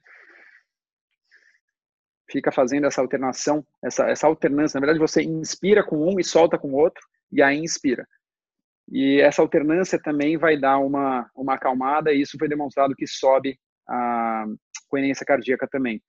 fica 2.29 2.51
fazendo 2.53 2.87
essa 2.87 3.01
alternação, 3.01 3.65
essa, 3.83 4.09
essa 4.09 4.27
alternância. 4.27 4.79
Na 4.79 4.87
verdade, 4.87 4.99
você 4.99 5.23
inspira 5.23 5.85
com 5.85 5.97
um 5.97 6.19
e 6.19 6.25
solta 6.25 6.59
com 6.59 6.69
o 6.69 6.77
outro, 6.77 7.03
e 7.33 7.43
aí 7.43 7.59
inspira. 7.59 8.07
E 8.91 9.21
essa 9.21 9.43
alternância 9.43 10.01
também 10.01 10.37
vai 10.37 10.59
dar 10.59 10.79
uma, 10.79 11.29
uma 11.35 11.55
acalmada, 11.55 12.13
e 12.13 12.21
isso 12.21 12.39
foi 12.39 12.49
demonstrado 12.49 12.95
que 12.95 13.07
sobe 13.07 13.59
a 13.89 14.45
coerência 14.89 15.27
cardíaca 15.27 15.67
também. 15.67 16.03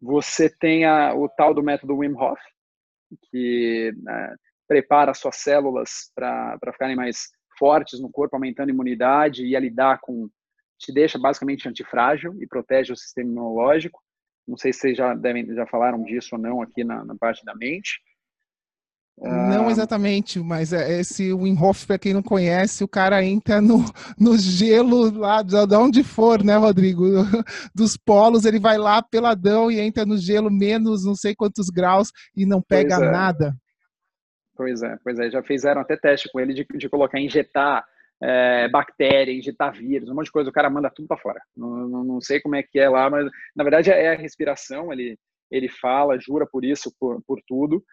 Você 0.00 0.48
tem 0.48 0.84
a, 0.84 1.14
o 1.14 1.28
tal 1.28 1.52
do 1.52 1.62
método 1.62 1.96
Wim 1.96 2.14
Hof, 2.14 2.40
que 3.30 3.92
né, 3.96 4.36
prepara 4.66 5.14
suas 5.14 5.36
células 5.36 6.12
para 6.14 6.58
ficarem 6.72 6.94
mais 6.94 7.30
fortes 7.58 8.00
no 8.00 8.10
corpo, 8.10 8.36
aumentando 8.36 8.68
a 8.68 8.72
imunidade 8.72 9.44
e 9.44 9.56
a 9.56 9.60
lidar 9.60 9.98
com. 10.00 10.28
te 10.78 10.92
deixa 10.92 11.18
basicamente 11.18 11.68
antifrágil 11.68 12.36
e 12.40 12.46
protege 12.46 12.92
o 12.92 12.96
sistema 12.96 13.28
imunológico. 13.28 14.00
Não 14.48 14.56
sei 14.56 14.72
se 14.72 14.80
vocês 14.80 14.96
já, 14.96 15.14
devem, 15.14 15.54
já 15.54 15.66
falaram 15.66 16.02
disso 16.02 16.30
ou 16.32 16.40
não 16.40 16.62
aqui 16.62 16.82
na, 16.82 17.04
na 17.04 17.14
parte 17.14 17.44
da 17.44 17.54
mente. 17.54 18.00
Não 19.20 19.66
ah, 19.66 19.70
exatamente, 19.70 20.38
mas 20.38 20.72
é, 20.72 21.00
esse 21.00 21.32
Wim 21.32 21.56
Hof, 21.60 21.86
para 21.86 21.98
quem 21.98 22.14
não 22.14 22.22
conhece, 22.22 22.84
o 22.84 22.88
cara 22.88 23.22
entra 23.24 23.60
no, 23.60 23.78
no 24.18 24.38
gelo 24.38 25.10
lá, 25.18 25.42
de 25.42 25.56
onde 25.74 26.04
for, 26.04 26.42
né, 26.44 26.56
Rodrigo? 26.56 27.04
Dos 27.74 27.96
polos, 27.96 28.44
ele 28.44 28.60
vai 28.60 28.78
lá 28.78 29.02
peladão 29.02 29.70
e 29.72 29.80
entra 29.80 30.06
no 30.06 30.16
gelo 30.16 30.50
menos 30.50 31.04
não 31.04 31.16
sei 31.16 31.34
quantos 31.34 31.68
graus 31.68 32.12
e 32.36 32.46
não 32.46 32.62
pega 32.62 32.94
é. 32.94 33.10
nada. 33.10 33.56
Pois 34.56 34.82
é, 34.82 34.96
pois 35.02 35.18
é. 35.18 35.30
Já 35.30 35.42
fizeram 35.42 35.80
até 35.80 35.96
teste 35.96 36.30
com 36.30 36.38
ele 36.38 36.54
de, 36.54 36.64
de 36.64 36.88
colocar, 36.88 37.20
injetar 37.20 37.84
é, 38.22 38.68
bactéria, 38.68 39.32
injetar 39.32 39.72
vírus, 39.72 40.08
um 40.08 40.14
monte 40.14 40.26
de 40.26 40.32
coisa. 40.32 40.50
O 40.50 40.52
cara 40.52 40.70
manda 40.70 40.90
tudo 40.90 41.08
para 41.08 41.16
fora. 41.16 41.40
Não, 41.56 41.88
não, 41.88 42.04
não, 42.04 42.20
sei 42.20 42.40
como 42.40 42.56
é 42.56 42.62
que 42.62 42.78
é 42.78 42.88
lá, 42.88 43.08
mas 43.08 43.30
na 43.54 43.64
verdade 43.64 43.90
é 43.90 44.08
a 44.10 44.16
respiração. 44.16 44.92
Ele, 44.92 45.18
ele 45.50 45.68
fala, 45.68 46.18
jura 46.18 46.46
por 46.46 46.64
isso, 46.64 46.92
por, 46.98 47.22
por 47.26 47.40
tudo. 47.46 47.84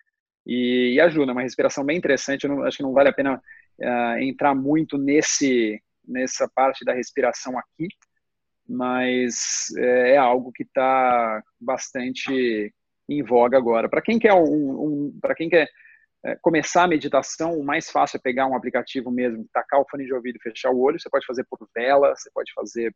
E, 0.46 0.94
e 0.96 1.00
ajuda. 1.00 1.32
Uma 1.32 1.42
respiração 1.42 1.84
bem 1.84 1.98
interessante. 1.98 2.48
Não, 2.48 2.64
acho 2.64 2.78
que 2.78 2.84
não 2.84 2.94
vale 2.94 3.10
a 3.10 3.14
pena 3.14 3.42
uh, 3.80 4.20
entrar 4.20 4.56
muito 4.56 4.98
nesse 4.98 5.82
nessa 6.08 6.48
parte 6.54 6.86
da 6.86 6.94
respiração 6.94 7.58
aqui, 7.58 7.88
mas 8.68 9.74
é, 9.78 10.12
é 10.12 10.18
algo 10.18 10.52
que 10.52 10.64
está 10.64 11.42
bastante 11.60 12.74
em 13.08 13.24
voga 13.24 13.58
agora. 13.58 13.90
Para 13.90 14.02
quem 14.02 14.20
quer 14.20 14.34
um, 14.34 14.44
um 14.44 15.20
para 15.22 15.36
quem 15.36 15.50
quer 15.50 15.70
é, 16.26 16.36
começar 16.42 16.84
a 16.84 16.88
meditação, 16.88 17.54
o 17.54 17.64
mais 17.64 17.90
fácil 17.92 18.18
é 18.18 18.20
pegar 18.20 18.48
um 18.48 18.56
aplicativo 18.56 19.12
mesmo, 19.12 19.48
tacar 19.54 19.80
o 19.80 19.86
fone 19.88 20.06
de 20.06 20.14
ouvido, 20.14 20.40
fechar 20.42 20.72
o 20.72 20.80
olho. 20.80 21.00
Você 21.00 21.10
pode 21.10 21.26
fazer 21.26 21.46
por 21.48 21.70
vela, 21.74 22.16
você 22.16 22.32
pode 22.34 22.52
fazer 22.54 22.96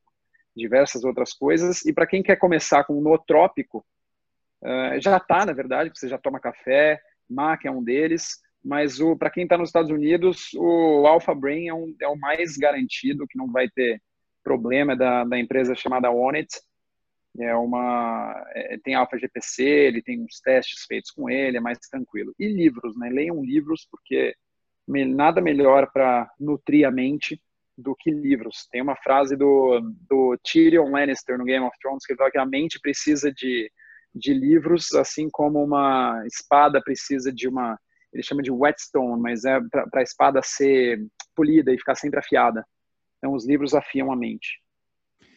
diversas 0.56 1.04
outras 1.04 1.32
coisas. 1.32 1.86
E 1.86 1.94
para 1.94 2.08
quem 2.08 2.24
quer 2.24 2.38
começar 2.38 2.84
com 2.86 2.98
o 2.98 3.02
nootrópico, 3.02 3.86
uh, 4.64 5.00
já 5.00 5.18
está, 5.18 5.46
na 5.46 5.54
verdade, 5.54 5.92
você 5.94 6.08
já 6.08 6.18
toma 6.18 6.40
café, 6.40 7.00
MAC 7.30 7.68
é 7.68 7.72
um 7.72 7.84
deles. 7.84 8.40
Mas 8.66 8.98
para 9.20 9.30
quem 9.30 9.44
está 9.44 9.58
nos 9.58 9.70
Estados 9.70 9.92
Unidos, 9.92 10.50
o 10.56 11.06
Alpha 11.06 11.34
Brain 11.34 11.68
é, 11.68 11.74
um, 11.74 11.96
é 12.02 12.08
o 12.08 12.18
mais 12.18 12.58
garantido, 12.58 13.28
que 13.28 13.38
não 13.38 13.50
vai 13.52 13.70
ter 13.70 14.02
problema, 14.44 14.94
é 14.94 14.96
da, 14.96 15.24
da 15.24 15.40
empresa 15.40 15.76
chamada 15.76 16.12
Onit 16.12 16.50
é 17.38 17.56
uma 17.56 18.44
é, 18.54 18.78
tem 18.84 18.96
alfa 18.96 19.18
GPC, 19.18 19.64
ele 19.64 20.02
tem 20.02 20.22
uns 20.22 20.40
testes 20.40 20.86
feitos 20.86 21.12
com 21.12 21.30
ele, 21.30 21.58
é 21.58 21.62
mais 21.62 21.78
tranquilo. 21.80 22.34
E 22.40 22.48
livros, 22.48 22.98
né? 22.98 23.10
Leiam 23.10 23.44
livros 23.44 23.88
porque 23.90 24.36
nada 24.88 25.40
melhor 25.40 25.92
para 25.92 26.30
nutrir 26.40 26.88
a 26.88 26.92
mente 26.92 27.40
do 27.78 27.96
que 27.96 28.12
livros. 28.12 28.68
Tem 28.72 28.82
uma 28.82 28.96
frase 28.96 29.36
do, 29.36 29.80
do 30.10 30.38
Tyrion 30.44 30.90
Lannister 30.90 31.38
no 31.38 31.46
Game 31.46 31.66
of 31.66 31.78
Thrones 31.82 32.06
que 32.06 32.16
fala 32.16 32.32
que 32.32 32.38
a 32.38 32.46
mente 32.46 32.80
precisa 32.80 33.32
de, 33.32 33.72
de 34.14 34.34
livros, 34.34 34.92
assim 34.94 35.30
como 35.32 35.64
uma 35.64 36.24
espada 36.26 36.82
precisa 36.84 37.32
de 37.32 37.48
uma, 37.48 37.80
ele 38.12 38.24
chama 38.24 38.42
de 38.42 38.52
whetstone, 38.52 39.22
mas 39.22 39.46
é 39.46 39.60
para 39.72 40.02
a 40.02 40.04
espada 40.04 40.42
ser 40.44 41.00
polida 41.36 41.74
e 41.74 41.78
ficar 41.78 41.96
sempre 41.96 42.20
afiada. 42.20 42.66
Então 43.18 43.34
os 43.34 43.48
livros 43.48 43.74
afiam 43.74 44.12
a 44.12 44.16
mente. 44.16 44.60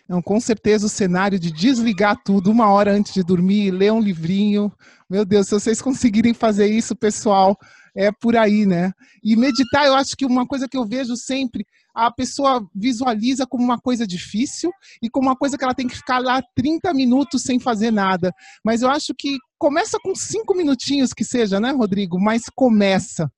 Então, 0.04 0.20
com 0.20 0.40
certeza, 0.40 0.86
o 0.86 0.90
cenário 0.90 1.38
de 1.38 1.50
desligar 1.50 2.20
tudo 2.24 2.50
uma 2.50 2.70
hora 2.70 2.92
antes 2.92 3.14
de 3.14 3.22
dormir, 3.22 3.70
ler 3.70 3.92
um 3.92 4.00
livrinho. 4.00 4.72
Meu 5.08 5.24
Deus, 5.24 5.46
se 5.46 5.54
vocês 5.54 5.80
conseguirem 5.82 6.34
fazer 6.34 6.66
isso, 6.66 6.94
pessoal, 6.94 7.56
é 7.94 8.10
por 8.10 8.36
aí, 8.36 8.66
né? 8.66 8.92
E 9.22 9.36
meditar, 9.36 9.86
eu 9.86 9.94
acho 9.94 10.16
que 10.16 10.24
uma 10.24 10.46
coisa 10.46 10.68
que 10.68 10.76
eu 10.76 10.84
vejo 10.84 11.16
sempre, 11.16 11.66
a 11.94 12.10
pessoa 12.10 12.66
visualiza 12.74 13.46
como 13.46 13.62
uma 13.62 13.78
coisa 13.78 14.06
difícil 14.06 14.70
e 15.02 15.10
como 15.10 15.28
uma 15.28 15.36
coisa 15.36 15.58
que 15.58 15.64
ela 15.64 15.74
tem 15.74 15.86
que 15.86 15.96
ficar 15.96 16.18
lá 16.18 16.42
30 16.54 16.92
minutos 16.94 17.42
sem 17.42 17.58
fazer 17.58 17.90
nada. 17.90 18.32
Mas 18.64 18.82
eu 18.82 18.88
acho 18.88 19.14
que 19.16 19.36
começa 19.58 19.98
com 20.02 20.14
cinco 20.14 20.54
minutinhos 20.54 21.12
que 21.12 21.24
seja, 21.24 21.60
né, 21.60 21.70
Rodrigo? 21.70 22.18
Mas 22.18 22.42
começa. 22.54 23.30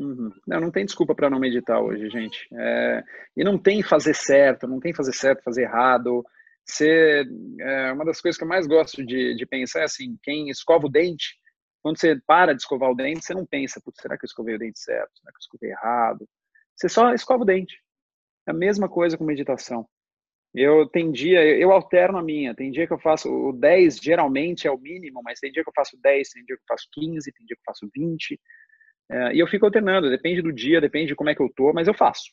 Uhum. 0.00 0.32
Não, 0.46 0.60
não 0.60 0.70
tem 0.70 0.86
desculpa 0.86 1.14
para 1.14 1.28
não 1.28 1.38
meditar 1.38 1.78
hoje, 1.78 2.08
gente. 2.08 2.48
É, 2.54 3.04
e 3.36 3.44
não 3.44 3.58
tem 3.58 3.82
fazer 3.82 4.14
certo, 4.14 4.66
não 4.66 4.80
tem 4.80 4.94
fazer 4.94 5.12
certo, 5.12 5.42
fazer 5.42 5.64
errado. 5.64 6.24
Você, 6.64 7.22
é, 7.60 7.92
uma 7.92 8.06
das 8.06 8.18
coisas 8.18 8.38
que 8.38 8.44
eu 8.44 8.48
mais 8.48 8.66
gosto 8.66 9.04
de, 9.04 9.34
de 9.34 9.46
pensar 9.46 9.80
é 9.80 9.84
assim, 9.84 10.16
quem 10.22 10.48
escova 10.48 10.86
o 10.86 10.90
dente, 10.90 11.36
quando 11.82 11.98
você 11.98 12.18
para 12.26 12.54
de 12.54 12.62
escovar 12.62 12.90
o 12.90 12.94
dente, 12.94 13.24
você 13.24 13.34
não 13.34 13.44
pensa, 13.44 13.80
será 14.00 14.16
que 14.16 14.24
eu 14.24 14.28
escovei 14.28 14.54
o 14.54 14.58
dente 14.58 14.80
certo? 14.80 15.10
Será 15.18 15.32
que 15.32 15.36
eu 15.36 15.40
escovei 15.40 15.70
errado? 15.70 16.26
Você 16.74 16.88
só 16.88 17.12
escova 17.12 17.42
o 17.42 17.46
dente. 17.46 17.76
É 18.48 18.52
a 18.52 18.54
mesma 18.54 18.88
coisa 18.88 19.18
com 19.18 19.24
meditação. 19.24 19.86
Eu 20.54 20.86
tem 20.88 21.12
dia, 21.12 21.44
eu 21.44 21.72
alterno 21.72 22.18
a 22.18 22.22
minha. 22.22 22.54
Tem 22.54 22.70
dia 22.70 22.86
que 22.86 22.92
eu 22.92 22.98
faço 22.98 23.30
o 23.30 23.52
10, 23.52 23.98
geralmente 23.98 24.66
é 24.66 24.70
o 24.70 24.78
mínimo, 24.78 25.20
mas 25.22 25.38
tem 25.38 25.52
dia 25.52 25.62
que 25.62 25.68
eu 25.68 25.74
faço 25.74 25.98
10, 26.02 26.30
tem 26.30 26.44
dia 26.44 26.56
que 26.56 26.62
eu 26.62 26.66
faço 26.66 26.88
15, 26.92 27.32
tem 27.32 27.46
dia 27.46 27.56
que 27.56 27.60
eu 27.60 27.66
faço 27.66 27.90
20. 27.94 28.40
É, 29.10 29.34
e 29.34 29.40
eu 29.40 29.46
fico 29.48 29.66
alternando, 29.66 30.08
depende 30.08 30.40
do 30.40 30.52
dia, 30.52 30.80
depende 30.80 31.08
de 31.08 31.16
como 31.16 31.30
é 31.30 31.34
que 31.34 31.42
eu 31.42 31.52
tô, 31.54 31.72
mas 31.72 31.88
eu 31.88 31.94
faço. 31.94 32.30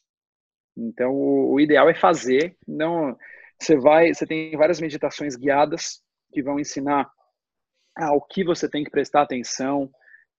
Então, 0.78 1.12
o, 1.12 1.54
o 1.54 1.60
ideal 1.60 1.90
é 1.90 1.96
fazer. 1.96 2.56
Não, 2.68 3.18
você 3.60 3.76
vai, 3.76 4.14
você 4.14 4.28
tem 4.28 4.56
várias 4.56 4.80
meditações 4.80 5.36
guiadas 5.36 6.02
que 6.32 6.44
vão 6.44 6.60
ensinar 6.60 7.10
ao 7.96 8.22
que 8.22 8.44
você 8.44 8.70
tem 8.70 8.84
que 8.84 8.92
prestar 8.92 9.24
atenção. 9.24 9.90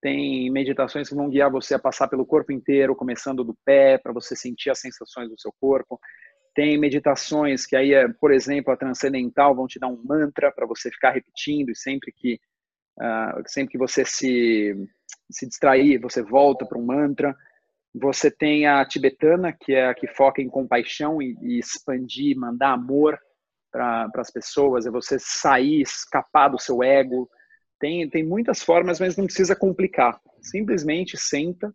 Tem 0.00 0.48
meditações 0.50 1.08
que 1.08 1.14
vão 1.14 1.28
guiar 1.28 1.50
você 1.50 1.74
a 1.74 1.78
passar 1.78 2.06
pelo 2.06 2.24
corpo 2.24 2.52
inteiro, 2.52 2.94
começando 2.94 3.42
do 3.42 3.56
pé, 3.64 3.98
para 3.98 4.12
você 4.12 4.36
sentir 4.36 4.70
as 4.70 4.78
sensações 4.78 5.28
do 5.28 5.40
seu 5.40 5.52
corpo. 5.60 5.98
Tem 6.54 6.78
meditações 6.78 7.66
que 7.66 7.74
aí, 7.74 7.92
é, 7.92 8.06
por 8.20 8.32
exemplo, 8.32 8.72
a 8.72 8.76
transcendental 8.76 9.56
vão 9.56 9.66
te 9.66 9.80
dar 9.80 9.88
um 9.88 10.00
mantra 10.04 10.52
para 10.52 10.66
você 10.66 10.88
ficar 10.88 11.10
repetindo 11.10 11.70
e 11.70 11.76
sempre 11.76 12.12
que 12.12 12.38
uh, 13.00 13.42
sempre 13.46 13.72
que 13.72 13.78
você 13.78 14.04
se 14.04 14.74
se 15.30 15.46
distrair, 15.46 15.98
você 15.98 16.22
volta 16.22 16.66
para 16.66 16.78
um 16.78 16.84
mantra. 16.84 17.36
Você 17.94 18.30
tem 18.30 18.66
a 18.66 18.84
tibetana, 18.84 19.52
que 19.52 19.74
é 19.74 19.88
a 19.88 19.94
que 19.94 20.06
foca 20.08 20.42
em 20.42 20.48
compaixão 20.48 21.20
e, 21.20 21.36
e 21.40 21.58
expandir, 21.58 22.36
mandar 22.36 22.72
amor 22.72 23.18
para 23.70 24.10
as 24.16 24.30
pessoas, 24.30 24.86
é 24.86 24.90
você 24.90 25.18
sair, 25.18 25.82
escapar 25.82 26.48
do 26.48 26.58
seu 26.58 26.82
ego. 26.82 27.28
Tem, 27.78 28.08
tem 28.08 28.24
muitas 28.24 28.62
formas, 28.62 28.98
mas 28.98 29.16
não 29.16 29.24
precisa 29.24 29.54
complicar. 29.54 30.20
Simplesmente 30.40 31.16
senta 31.16 31.72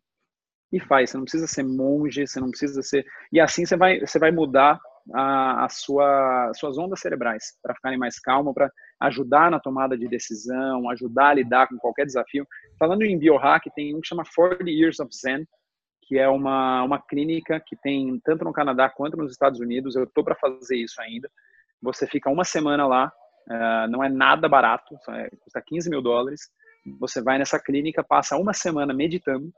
e 0.71 0.79
faz. 0.79 1.11
Você 1.11 1.17
não 1.17 1.23
precisa 1.23 1.47
ser 1.47 1.63
monge, 1.63 2.27
você 2.27 2.39
não 2.39 2.49
precisa 2.49 2.81
ser. 2.81 3.05
E 3.31 3.39
assim 3.39 3.65
você 3.65 3.77
vai, 3.77 3.99
você 3.99 4.19
vai 4.19 4.31
mudar 4.31 4.79
a, 5.13 5.65
a 5.65 5.69
sua, 5.69 6.51
suas 6.55 6.77
ondas 6.77 6.99
cerebrais 6.99 7.53
para 7.61 7.75
ficarem 7.75 7.97
mais 7.97 8.19
calmas, 8.19 8.53
para 8.53 8.71
ajudar 9.03 9.51
na 9.51 9.59
tomada 9.59 9.97
de 9.97 10.07
decisão, 10.07 10.89
ajudar 10.89 11.29
a 11.29 11.33
lidar 11.33 11.67
com 11.67 11.77
qualquer 11.77 12.05
desafio. 12.05 12.47
Falando 12.79 13.03
em 13.03 13.17
biohack, 13.17 13.69
tem 13.75 13.93
um 13.93 13.99
que 13.99 14.07
chama 14.07 14.23
40 14.33 14.69
Years 14.69 14.99
of 14.99 15.13
Zen, 15.13 15.45
que 16.03 16.17
é 16.17 16.27
uma, 16.29 16.83
uma 16.83 17.01
clínica 17.01 17.61
que 17.65 17.75
tem 17.75 18.19
tanto 18.23 18.45
no 18.45 18.53
Canadá 18.53 18.89
quanto 18.89 19.17
nos 19.17 19.31
Estados 19.31 19.59
Unidos. 19.59 19.95
Eu 19.95 20.05
estou 20.05 20.23
para 20.23 20.35
fazer 20.35 20.77
isso 20.77 21.01
ainda. 21.01 21.29
Você 21.81 22.07
fica 22.07 22.29
uma 22.29 22.45
semana 22.45 22.87
lá, 22.87 23.11
uh, 23.49 23.91
não 23.91 24.01
é 24.01 24.07
nada 24.07 24.47
barato, 24.47 24.95
é, 25.09 25.29
custa 25.41 25.61
15 25.65 25.89
mil 25.89 26.01
dólares. 26.01 26.49
Você 26.99 27.21
vai 27.21 27.37
nessa 27.37 27.59
clínica, 27.59 28.03
passa 28.03 28.37
uma 28.37 28.53
semana 28.53 28.93
meditando, 28.93 29.51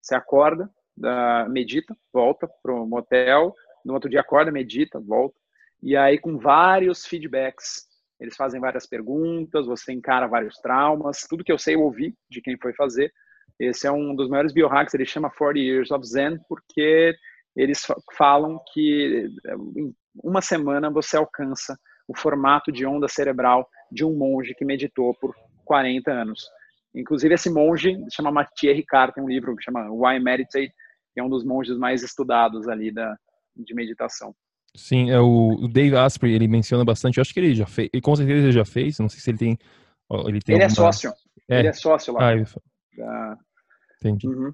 você 0.00 0.14
acorda, 0.14 0.70
uh, 0.98 1.50
medita, 1.50 1.96
volta 2.12 2.48
para 2.62 2.72
o 2.72 2.86
motel, 2.86 3.52
no 3.84 3.94
outro 3.94 4.08
dia 4.08 4.20
acorda, 4.20 4.52
medita, 4.52 5.00
volta. 5.00 5.34
E 5.82 5.96
aí, 5.96 6.18
com 6.18 6.38
vários 6.38 7.04
feedbacks, 7.04 7.88
eles 8.20 8.36
fazem 8.36 8.60
várias 8.60 8.86
perguntas, 8.86 9.66
você 9.66 9.92
encara 9.92 10.26
vários 10.26 10.56
traumas, 10.58 11.26
tudo 11.28 11.44
que 11.44 11.52
eu 11.52 11.58
sei 11.58 11.74
eu 11.74 11.82
ouvi 11.82 12.14
de 12.30 12.40
quem 12.40 12.56
foi 12.58 12.72
fazer. 12.74 13.12
Esse 13.58 13.86
é 13.86 13.92
um 13.92 14.14
dos 14.14 14.28
maiores 14.28 14.52
biohacks, 14.52 14.94
ele 14.94 15.04
chama 15.04 15.30
40 15.30 15.58
Years 15.58 15.90
of 15.90 16.06
Zen, 16.06 16.38
porque 16.48 17.14
eles 17.56 17.86
falam 18.16 18.60
que 18.72 19.28
em 19.76 19.94
uma 20.22 20.40
semana 20.40 20.90
você 20.90 21.16
alcança 21.16 21.78
o 22.08 22.16
formato 22.16 22.70
de 22.72 22.84
onda 22.84 23.08
cerebral 23.08 23.68
de 23.90 24.04
um 24.04 24.16
monge 24.16 24.54
que 24.54 24.64
meditou 24.64 25.14
por 25.20 25.34
40 25.64 26.10
anos. 26.10 26.44
Inclusive, 26.94 27.34
esse 27.34 27.50
monge 27.50 27.96
chama 28.12 28.30
Mathieu 28.30 28.74
Ricard, 28.74 29.14
tem 29.14 29.24
um 29.24 29.28
livro 29.28 29.56
que 29.56 29.64
chama 29.64 29.88
Why 29.90 30.20
Meditate, 30.20 30.72
que 31.12 31.20
é 31.20 31.22
um 31.22 31.28
dos 31.28 31.44
monges 31.44 31.76
mais 31.76 32.02
estudados 32.02 32.68
ali 32.68 32.92
da, 32.92 33.16
de 33.56 33.74
meditação. 33.74 34.34
Sim, 34.76 35.10
é 35.10 35.20
o, 35.20 35.56
o 35.62 35.68
Dave 35.68 35.96
Asprey, 35.96 36.34
ele 36.34 36.48
menciona 36.48 36.84
bastante, 36.84 37.18
eu 37.18 37.22
acho 37.22 37.32
que 37.32 37.38
ele 37.38 37.54
já 37.54 37.66
fez, 37.66 37.88
e 37.92 38.00
com 38.00 38.14
certeza 38.16 38.46
ele 38.46 38.52
já 38.52 38.64
fez, 38.64 38.98
não 38.98 39.08
sei 39.08 39.20
se 39.20 39.30
ele 39.30 39.38
tem... 39.38 39.58
Ele, 40.26 40.40
tem 40.40 40.56
ele 40.56 40.64
é 40.64 40.66
é 40.66 40.68
sócio, 40.68 41.12
é. 41.48 41.60
ele 41.60 41.68
é 41.68 41.72
sócio 41.72 42.12
lá. 42.14 42.32
Ah, 42.32 42.44
ah. 43.00 43.38
Entendi. 43.98 44.26
Uhum. 44.26 44.52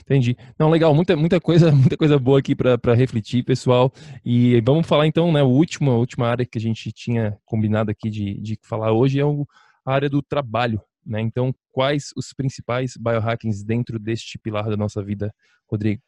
Entendi. 0.00 0.36
Não, 0.58 0.70
legal, 0.70 0.94
muita, 0.94 1.16
muita 1.16 1.40
coisa, 1.40 1.70
muita 1.72 1.96
coisa 1.96 2.18
boa 2.18 2.38
aqui 2.38 2.54
para 2.54 2.94
refletir, 2.94 3.44
pessoal. 3.44 3.92
E 4.24 4.60
vamos 4.60 4.86
falar 4.86 5.06
então, 5.06 5.32
né, 5.32 5.40
a 5.40 5.44
última, 5.44 5.92
a 5.92 5.96
última 5.96 6.28
área 6.28 6.46
que 6.46 6.58
a 6.58 6.60
gente 6.60 6.92
tinha 6.92 7.38
combinado 7.44 7.90
aqui 7.90 8.10
de, 8.10 8.40
de 8.40 8.58
falar 8.62 8.92
hoje 8.92 9.20
é 9.20 9.24
o, 9.24 9.46
a 9.84 9.92
área 9.92 10.08
do 10.08 10.22
trabalho, 10.22 10.80
né? 11.04 11.20
Então, 11.20 11.54
quais 11.70 12.10
os 12.16 12.32
principais 12.32 12.94
biohackings 12.98 13.64
dentro 13.64 13.98
deste 13.98 14.38
pilar 14.38 14.68
da 14.68 14.76
nossa 14.76 15.02
vida, 15.02 15.32
Rodrigo? 15.70 16.02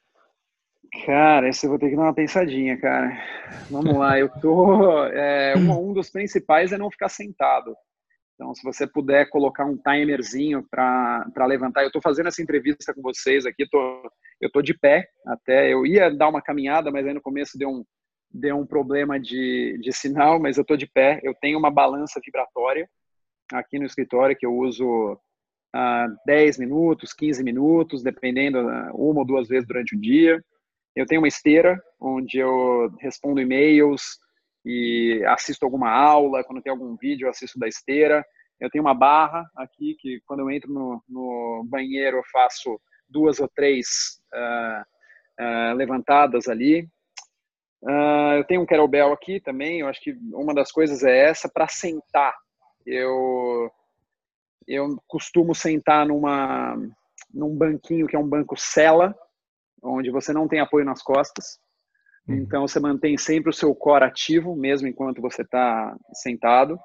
Cara, 1.07 1.49
esse 1.49 1.67
eu 1.67 1.71
vou 1.71 1.79
ter 1.79 1.91
que 1.91 1.97
dar 1.97 2.03
uma 2.03 2.15
pensadinha, 2.15 2.77
cara. 2.77 3.17
Vamos 3.71 3.97
lá, 3.97 4.19
eu 4.19 4.29
tô. 4.29 5.05
É, 5.07 5.55
um, 5.57 5.91
um, 5.91 5.93
dos 5.93 6.11
principais 6.11 6.73
é 6.73 6.79
não 6.79 6.91
ficar 6.91 7.09
sentado. 7.09 7.77
Então, 8.35 8.55
se 8.55 8.63
você 8.65 8.87
puder 8.87 9.29
colocar 9.29 9.67
um 9.67 9.77
timerzinho 9.77 10.67
para 10.69 11.47
levantar, 11.47 11.83
eu 11.83 11.89
estou 11.89 12.03
fazendo 12.03 12.29
essa 12.29 12.43
entrevista 12.43 12.93
com 12.93 13.03
vocês 13.03 13.47
aqui, 13.47 13.69
tô, 13.69 13.79
eu 14.41 14.49
estou 14.49 14.63
de 14.63 14.75
pé 14.75 15.07
até. 15.27 15.73
Eu 15.73 15.87
ia 15.87 16.11
dar 16.11 16.29
uma 16.29 16.43
caminhada, 16.43 16.91
mas 16.91 17.07
aí 17.07 17.15
no 17.15 17.21
começo 17.21 17.57
deu 17.57 17.69
um, 17.69 17.85
deu 18.33 18.57
um 18.57 18.67
problema 18.67 19.21
de, 19.21 19.79
de 19.81 19.93
sinal, 19.93 20.41
mas 20.41 20.57
eu 20.57 20.63
estou 20.63 20.77
de 20.77 20.87
pé. 20.87 21.21
Eu 21.23 21.35
tenho 21.35 21.59
uma 21.59 21.71
balança 21.71 22.21
vibratória 22.25 22.89
aqui 23.53 23.79
no 23.79 23.85
escritório 23.85 24.37
que 24.37 24.47
eu 24.47 24.55
uso 24.55 25.19
a 25.73 26.09
10 26.27 26.59
minutos, 26.59 27.13
15 27.13 27.45
minutos, 27.45 28.03
dependendo, 28.03 28.59
uma 28.95 29.21
ou 29.21 29.27
duas 29.27 29.49
vezes 29.49 29.67
durante 29.67 29.95
o 29.95 30.01
dia. 30.01 30.43
Eu 30.95 31.07
tenho 31.07 31.21
uma 31.21 31.29
esteira 31.29 31.81
onde 32.01 32.39
eu 32.39 32.91
respondo 33.01 33.41
e-mails 33.41 34.19
e 34.65 35.23
assisto 35.27 35.65
alguma 35.65 35.91
aula. 35.91 36.45
Quando 36.45 36.63
tem 36.63 36.71
algum 36.71 36.97
vídeo, 36.97 37.27
eu 37.27 37.31
assisto 37.31 37.59
da 37.59 37.69
esteira. 37.69 38.25
Eu 38.61 38.69
tenho 38.71 38.85
uma 38.85 38.95
barra 38.95 39.49
aqui 39.57 39.97
que, 39.99 40.21
quando 40.27 40.41
eu 40.41 40.51
entro 40.51 40.73
no, 40.73 41.03
no 41.09 41.65
banheiro, 41.67 42.19
eu 42.19 42.25
faço 42.31 42.81
duas 43.09 43.41
ou 43.41 43.49
três 43.49 44.21
uh, 44.35 44.83
uh, 45.43 45.75
levantadas 45.75 46.49
ali. 46.49 46.89
Uh, 47.83 48.37
eu 48.37 48.45
tenho 48.45 48.61
um 48.61 48.67
kettlebell 48.67 49.13
aqui 49.13 49.41
também. 49.41 49.81
Eu 49.81 49.89
acho 49.89 50.01
que 50.01 50.15
uma 50.33 50.55
das 50.55 50.71
coisas 50.71 51.03
é 51.03 51.29
essa 51.29 51.49
para 51.49 51.69
sentar. 51.69 52.35
Eu 52.85 53.71
eu 54.67 54.97
costumo 55.09 55.55
sentar 55.55 56.07
numa 56.07 56.77
num 57.33 57.57
banquinho 57.57 58.07
que 58.07 58.15
é 58.15 58.19
um 58.19 58.29
banco 58.29 58.57
cela, 58.57 59.17
onde 59.83 60.11
você 60.11 60.33
não 60.33 60.49
tem 60.49 60.61
apoio 60.61 60.85
nas 60.85 61.03
costas. 61.03 61.59
Uhum. 62.29 62.37
Então 62.37 62.67
você 62.67 62.79
mantém 62.81 63.17
sempre 63.17 63.51
o 63.51 63.55
seu 63.55 63.75
core 63.75 64.05
ativo, 64.05 64.55
mesmo 64.57 64.89
enquanto 64.89 65.21
você 65.21 65.43
está 65.43 65.97
sentado. 66.15 66.79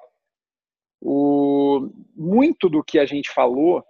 O, 1.00 1.90
muito 2.14 2.68
do 2.68 2.82
que 2.82 2.98
a 2.98 3.06
gente 3.06 3.30
falou 3.30 3.84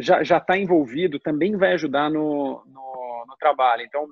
já 0.00 0.38
está 0.38 0.56
envolvido, 0.56 1.20
também 1.20 1.56
vai 1.56 1.72
ajudar 1.74 2.10
no, 2.10 2.64
no, 2.66 3.24
no, 3.26 3.36
trabalho. 3.38 3.82
Então, 3.82 4.06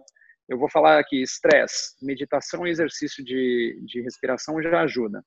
eu 0.49 0.59
vou 0.59 0.69
falar 0.71 0.99
aqui: 0.99 1.23
estresse, 1.23 1.95
meditação 2.05 2.67
e 2.67 2.71
exercício 2.71 3.25
de, 3.25 3.81
de 3.87 4.03
respiração 4.03 4.63
já 4.63 4.83
ajuda. 4.83 5.25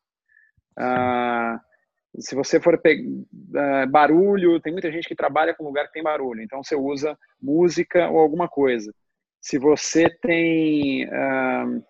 Ah, 0.78 1.60
se 2.20 2.36
você 2.36 2.60
for 2.60 2.80
pegar 2.80 3.02
uh, 3.04 3.90
barulho, 3.90 4.60
tem 4.60 4.72
muita 4.72 4.92
gente 4.92 5.08
que 5.08 5.16
trabalha 5.16 5.54
com 5.54 5.64
lugar 5.64 5.88
que 5.88 5.94
tem 5.94 6.04
barulho, 6.04 6.42
então 6.42 6.64
você 6.64 6.76
usa 6.76 7.18
música 7.42 8.10
ou 8.10 8.20
alguma 8.20 8.48
coisa. 8.48 8.94
Se 9.42 9.58
você 9.60 10.10
tem 10.10 11.06
uh, 11.06 11.84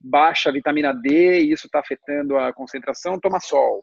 baixa 0.00 0.52
vitamina 0.52 0.92
D 0.92 1.40
e 1.40 1.52
isso 1.52 1.66
está 1.66 1.80
afetando 1.80 2.36
a 2.36 2.52
concentração, 2.52 3.18
toma 3.18 3.40
sol. 3.40 3.82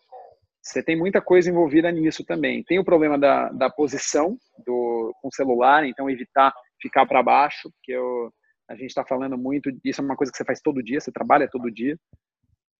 Você 0.61 0.83
tem 0.83 0.97
muita 0.97 1.21
coisa 1.21 1.49
envolvida 1.49 1.89
nisso 1.91 2.25
também. 2.25 2.63
Tem 2.63 2.77
o 2.77 2.83
problema 2.83 3.17
da, 3.17 3.49
da 3.49 3.69
posição 3.69 4.37
do, 4.65 5.13
com 5.21 5.29
o 5.29 5.33
celular, 5.33 5.85
então 5.87 6.09
evitar 6.09 6.53
ficar 6.81 7.05
para 7.05 7.23
baixo, 7.23 7.71
que 7.81 7.91
eu, 7.91 8.31
a 8.69 8.75
gente 8.75 8.87
está 8.87 9.03
falando 9.05 9.37
muito, 9.37 9.71
isso 9.83 10.01
é 10.01 10.03
uma 10.03 10.15
coisa 10.15 10.31
que 10.31 10.37
você 10.37 10.45
faz 10.45 10.59
todo 10.61 10.83
dia, 10.83 10.99
você 10.99 11.11
trabalha 11.11 11.49
todo 11.49 11.71
dia. 11.71 11.97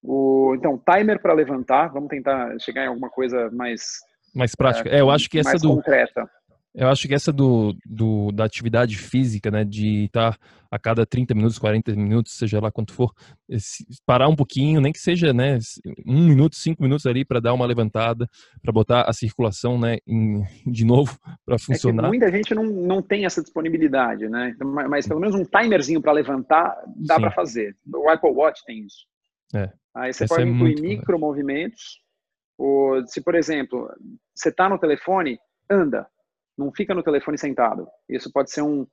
O, 0.01 0.53
então, 0.55 0.77
timer 0.77 1.21
para 1.21 1.33
levantar, 1.33 1.87
vamos 1.87 2.09
tentar 2.09 2.57
chegar 2.59 2.85
em 2.85 2.87
alguma 2.87 3.09
coisa 3.09 3.49
mais 3.51 3.99
mais 4.35 4.53
prática. 4.55 4.89
É, 4.89 4.97
é 4.97 5.01
eu 5.01 5.09
acho 5.09 5.29
que 5.29 5.39
essa 5.39 5.57
do 5.57 5.75
concreta. 5.75 6.29
Eu 6.77 6.89
acho 6.89 7.07
que 7.07 7.15
essa 7.15 7.33
do, 7.33 7.75
do 7.83 8.31
da 8.31 8.45
atividade 8.45 8.95
física, 8.97 9.49
né, 9.49 9.63
de 9.63 10.05
estar 10.05 10.37
a 10.69 10.77
cada 10.77 11.07
30 11.07 11.33
minutos, 11.33 11.57
40 11.57 11.95
minutos, 11.95 12.33
seja 12.33 12.59
lá 12.59 12.71
quanto 12.71 12.93
for, 12.93 13.11
parar 14.05 14.27
um 14.27 14.35
pouquinho, 14.35 14.79
nem 14.79 14.93
que 14.93 14.99
seja, 14.99 15.33
né, 15.33 15.57
um 16.05 16.27
minuto, 16.27 16.55
cinco 16.55 16.83
minutos 16.83 17.07
ali 17.07 17.25
para 17.25 17.39
dar 17.39 17.53
uma 17.53 17.65
levantada, 17.65 18.29
para 18.61 18.71
botar 18.71 19.09
a 19.09 19.13
circulação, 19.13 19.79
né, 19.79 19.97
em, 20.05 20.43
de 20.67 20.85
novo 20.85 21.17
para 21.43 21.57
funcionar. 21.57 22.05
É 22.05 22.09
muita 22.09 22.31
gente 22.31 22.53
não, 22.53 22.65
não 22.65 23.01
tem 23.01 23.25
essa 23.25 23.41
disponibilidade, 23.41 24.29
né, 24.29 24.55
mas 24.61 25.07
pelo 25.07 25.19
menos 25.19 25.35
um 25.35 25.45
timerzinho 25.45 25.99
para 25.99 26.11
levantar 26.11 26.77
dá 26.95 27.19
para 27.19 27.31
fazer. 27.31 27.75
O 27.91 28.07
Apple 28.07 28.29
Watch 28.29 28.63
tem 28.65 28.85
isso. 28.85 29.07
É. 29.55 29.71
Aí 29.95 30.13
você 30.13 30.25
Essa 30.25 30.35
pode 30.35 30.47
é 30.47 30.51
incluir 30.51 30.81
micro 30.81 31.19
movimentos. 31.19 32.01
Ou, 32.57 33.05
se, 33.07 33.21
por 33.21 33.35
exemplo, 33.35 33.89
você 34.35 34.49
está 34.49 34.67
no 34.67 34.79
telefone, 34.79 35.39
anda. 35.69 36.07
Não 36.57 36.71
fica 36.71 36.93
no 36.93 37.03
telefone 37.03 37.37
sentado. 37.37 37.87
Isso 38.09 38.31
pode 38.31 38.51
ser 38.51 38.61
um, 38.61 38.85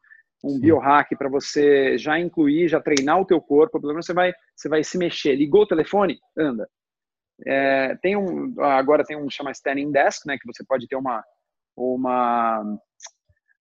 um 0.45 0.61
biohack 0.61 1.17
para 1.17 1.29
você 1.29 1.97
já 1.97 2.19
incluir, 2.19 2.69
já 2.69 2.81
treinar 2.81 3.21
o 3.21 3.25
teu 3.25 3.41
corpo. 3.41 3.81
Pelo 3.81 3.93
menos 3.93 4.07
você 4.07 4.13
vai, 4.13 4.33
você 4.55 4.69
vai 4.69 4.85
se 4.85 4.99
mexer. 4.99 5.35
Ligou 5.35 5.63
o 5.63 5.67
telefone, 5.67 6.19
anda. 6.37 6.69
É, 7.47 7.97
tem 7.97 8.17
um, 8.17 8.55
agora 8.63 9.05
tem 9.05 9.17
um 9.17 9.29
chama 9.29 9.51
standing 9.51 9.91
desk, 9.91 10.27
né, 10.27 10.39
que 10.39 10.47
você 10.47 10.65
pode 10.65 10.87
ter 10.87 10.97
uma 10.97 11.25
uma 11.77 12.63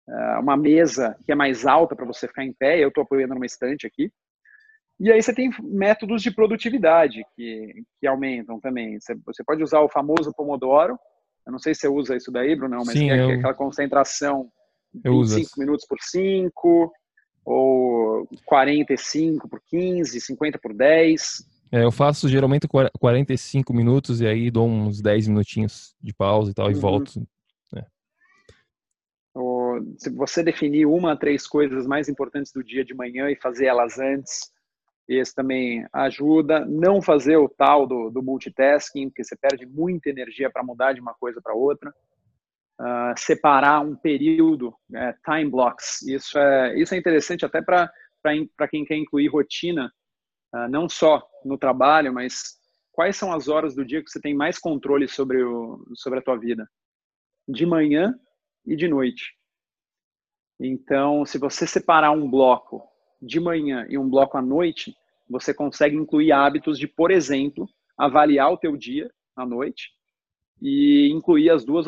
é, 0.09 0.39
uma 0.39 0.55
mesa 0.55 1.17
que 1.25 1.33
é 1.33 1.35
mais 1.35 1.65
alta 1.65 1.95
para 1.95 2.05
você 2.05 2.27
ficar 2.27 2.45
em 2.45 2.53
pé. 2.53 2.79
Eu 2.79 2.89
estou 2.89 3.03
apoiando 3.03 3.33
numa 3.33 3.45
estante 3.45 3.85
aqui. 3.85 4.11
E 4.99 5.11
aí 5.11 5.21
você 5.21 5.33
tem 5.33 5.51
métodos 5.61 6.23
de 6.23 6.31
produtividade 6.31 7.23
que, 7.35 7.83
que 7.99 8.07
aumentam 8.07 8.59
também. 8.59 8.99
Você, 8.99 9.15
você 9.25 9.43
pode 9.43 9.63
usar 9.63 9.81
o 9.81 9.89
famoso 9.89 10.33
Pomodoro. 10.33 10.97
Eu 11.45 11.51
não 11.51 11.59
sei 11.59 11.73
se 11.75 11.81
você 11.81 11.87
usa 11.87 12.15
isso 12.15 12.31
daí, 12.31 12.55
Bruno, 12.55 12.77
mas 12.77 12.89
Sim, 12.89 13.11
é 13.11 13.21
eu... 13.21 13.29
aquela 13.29 13.53
concentração 13.53 14.49
eu 15.03 15.21
25 15.21 15.59
minutos 15.59 15.85
por 15.87 15.99
5, 16.01 16.91
ou 17.45 18.27
45 18.45 19.47
por 19.47 19.61
15, 19.67 20.19
50 20.19 20.59
por 20.59 20.73
10. 20.73 21.45
É, 21.71 21.83
eu 21.83 21.91
faço 21.91 22.27
geralmente 22.27 22.67
45 22.67 23.73
minutos 23.73 24.19
e 24.21 24.27
aí 24.27 24.49
dou 24.49 24.67
uns 24.67 25.01
10 25.01 25.27
minutinhos 25.27 25.95
de 26.01 26.13
pausa 26.13 26.51
e 26.51 26.53
tal, 26.53 26.65
uhum. 26.65 26.71
e 26.71 26.75
volto. 26.75 27.27
É. 27.75 27.83
se 29.97 30.09
você 30.09 30.43
definir 30.43 30.85
uma, 30.85 31.15
três 31.15 31.45
coisas 31.45 31.85
mais 31.85 32.09
importantes 32.09 32.51
do 32.51 32.63
dia 32.63 32.83
de 32.83 32.93
manhã 32.95 33.29
e 33.29 33.35
fazer 33.35 33.65
elas 33.65 33.99
antes, 33.99 34.51
esse 35.07 35.33
também 35.33 35.85
ajuda. 35.93 36.65
Não 36.65 37.01
fazer 37.01 37.37
o 37.37 37.47
tal 37.47 37.87
do, 37.87 38.09
do 38.09 38.21
multitasking, 38.21 39.09
porque 39.09 39.23
você 39.23 39.35
perde 39.35 39.65
muita 39.65 40.09
energia 40.09 40.49
para 40.49 40.63
mudar 40.63 40.93
de 40.93 40.99
uma 40.99 41.13
coisa 41.13 41.41
para 41.41 41.53
outra. 41.53 41.93
Uh, 42.79 43.17
separar 43.17 43.81
um 43.81 43.95
período, 43.95 44.75
é, 44.93 45.13
time 45.25 45.49
blocks. 45.49 46.01
Isso 46.03 46.37
é, 46.37 46.77
isso 46.79 46.93
é 46.93 46.97
interessante 46.97 47.43
até 47.45 47.61
para 47.61 47.89
quem 48.69 48.85
quer 48.85 48.95
incluir 48.95 49.29
rotina, 49.29 49.91
uh, 50.53 50.69
não 50.69 50.87
só 50.87 51.27
no 51.43 51.57
trabalho, 51.57 52.13
mas 52.13 52.57
quais 52.91 53.15
são 53.15 53.33
as 53.33 53.47
horas 53.47 53.73
do 53.73 53.85
dia 53.85 54.03
que 54.03 54.09
você 54.09 54.21
tem 54.21 54.35
mais 54.35 54.59
controle 54.59 55.07
sobre, 55.07 55.43
o, 55.43 55.83
sobre 55.95 56.19
a 56.19 56.21
tua 56.21 56.37
vida? 56.37 56.69
De 57.47 57.65
manhã 57.65 58.13
e 58.65 58.75
de 58.75 58.87
noite. 58.87 59.37
Então, 60.59 61.25
se 61.25 61.37
você 61.37 61.65
separar 61.65 62.11
um 62.11 62.29
bloco 62.29 62.83
de 63.21 63.39
manhã 63.39 63.85
e 63.89 63.97
um 63.97 64.09
bloco 64.09 64.37
à 64.37 64.41
noite, 64.41 64.95
você 65.29 65.53
consegue 65.53 65.95
incluir 65.95 66.31
hábitos 66.31 66.77
de, 66.77 66.87
por 66.87 67.11
exemplo, 67.11 67.67
avaliar 67.97 68.51
o 68.51 68.57
teu 68.57 68.77
dia 68.77 69.09
à 69.35 69.45
noite 69.45 69.89
e 70.61 71.09
incluir 71.11 71.49
as 71.51 71.63
duas, 71.63 71.85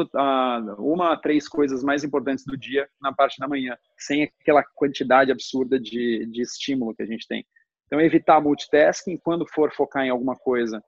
uma 0.77 1.13
a 1.13 1.17
três 1.17 1.47
coisas 1.47 1.83
mais 1.83 2.03
importantes 2.03 2.45
do 2.45 2.57
dia 2.57 2.87
na 3.01 3.13
parte 3.13 3.39
da 3.39 3.47
manhã, 3.47 3.75
sem 3.97 4.23
aquela 4.23 4.63
quantidade 4.75 5.31
absurda 5.31 5.79
de, 5.79 6.25
de 6.27 6.41
estímulo 6.41 6.93
que 6.93 7.01
a 7.01 7.05
gente 7.05 7.27
tem. 7.27 7.45
Então, 7.87 7.99
evitar 7.99 8.39
multitasking, 8.39 9.17
quando 9.17 9.47
for 9.47 9.73
focar 9.73 10.05
em 10.05 10.09
alguma 10.09 10.35
coisa, 10.35 10.83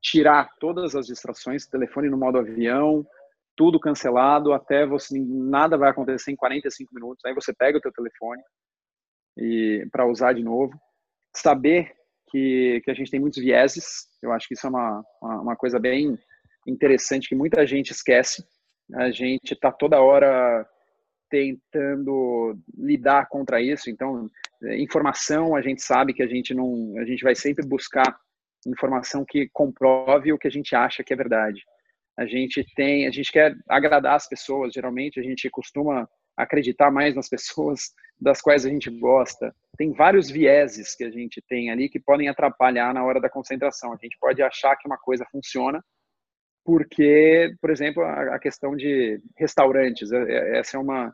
tirar 0.00 0.48
todas 0.60 0.94
as 0.94 1.06
distrações, 1.06 1.66
telefone 1.66 2.08
no 2.08 2.16
modo 2.16 2.38
avião, 2.38 3.04
tudo 3.56 3.80
cancelado, 3.80 4.52
até 4.52 4.86
você 4.86 5.18
nada 5.18 5.76
vai 5.76 5.90
acontecer 5.90 6.30
em 6.30 6.36
45 6.36 6.94
minutos. 6.94 7.24
Aí 7.24 7.34
você 7.34 7.52
pega 7.52 7.78
o 7.78 7.80
teu 7.80 7.92
telefone, 7.92 8.40
e 9.36 9.86
para 9.90 10.06
usar 10.06 10.32
de 10.32 10.42
novo. 10.42 10.72
Saber 11.36 11.92
que, 12.30 12.80
que 12.84 12.90
a 12.90 12.94
gente 12.94 13.10
tem 13.10 13.20
muitos 13.20 13.42
vieses, 13.42 14.08
eu 14.22 14.32
acho 14.32 14.48
que 14.48 14.54
isso 14.54 14.66
é 14.66 14.70
uma, 14.70 15.04
uma 15.22 15.56
coisa 15.56 15.78
bem 15.78 16.18
interessante 16.66 17.28
que 17.28 17.34
muita 17.34 17.66
gente 17.66 17.90
esquece. 17.90 18.44
A 18.94 19.10
gente 19.10 19.52
está 19.52 19.70
toda 19.72 20.00
hora 20.00 20.66
tentando 21.30 22.56
lidar 22.76 23.28
contra 23.28 23.60
isso. 23.60 23.90
Então, 23.90 24.30
informação, 24.78 25.56
a 25.56 25.62
gente 25.62 25.82
sabe 25.82 26.12
que 26.12 26.22
a 26.22 26.26
gente 26.26 26.54
não, 26.54 26.94
a 26.98 27.04
gente 27.04 27.22
vai 27.22 27.34
sempre 27.34 27.66
buscar 27.66 28.16
informação 28.66 29.24
que 29.24 29.48
comprove 29.52 30.32
o 30.32 30.38
que 30.38 30.48
a 30.48 30.50
gente 30.50 30.74
acha 30.74 31.02
que 31.02 31.12
é 31.12 31.16
verdade. 31.16 31.62
A 32.16 32.26
gente 32.26 32.64
tem, 32.76 33.06
a 33.06 33.10
gente 33.10 33.32
quer 33.32 33.54
agradar 33.68 34.14
as 34.14 34.28
pessoas. 34.28 34.72
Geralmente, 34.72 35.18
a 35.18 35.22
gente 35.22 35.50
costuma 35.50 36.08
acreditar 36.36 36.90
mais 36.90 37.14
nas 37.14 37.28
pessoas 37.28 37.92
das 38.20 38.40
quais 38.40 38.64
a 38.64 38.68
gente 38.68 38.90
gosta. 38.90 39.54
Tem 39.76 39.92
vários 39.92 40.30
vieses 40.30 40.94
que 40.94 41.04
a 41.04 41.10
gente 41.10 41.42
tem 41.48 41.70
ali 41.70 41.88
que 41.88 42.00
podem 42.00 42.28
atrapalhar 42.28 42.94
na 42.94 43.04
hora 43.04 43.20
da 43.20 43.28
concentração. 43.28 43.92
A 43.92 43.98
gente 44.00 44.16
pode 44.20 44.42
achar 44.42 44.76
que 44.76 44.86
uma 44.86 44.98
coisa 44.98 45.26
funciona 45.30 45.82
porque, 46.64 47.54
por 47.60 47.70
exemplo, 47.70 48.02
a 48.02 48.38
questão 48.38 48.74
de 48.74 49.20
restaurantes. 49.36 50.10
É, 50.10 50.22
é, 50.22 50.58
essa 50.58 50.76
é 50.76 50.80
uma 50.80 51.12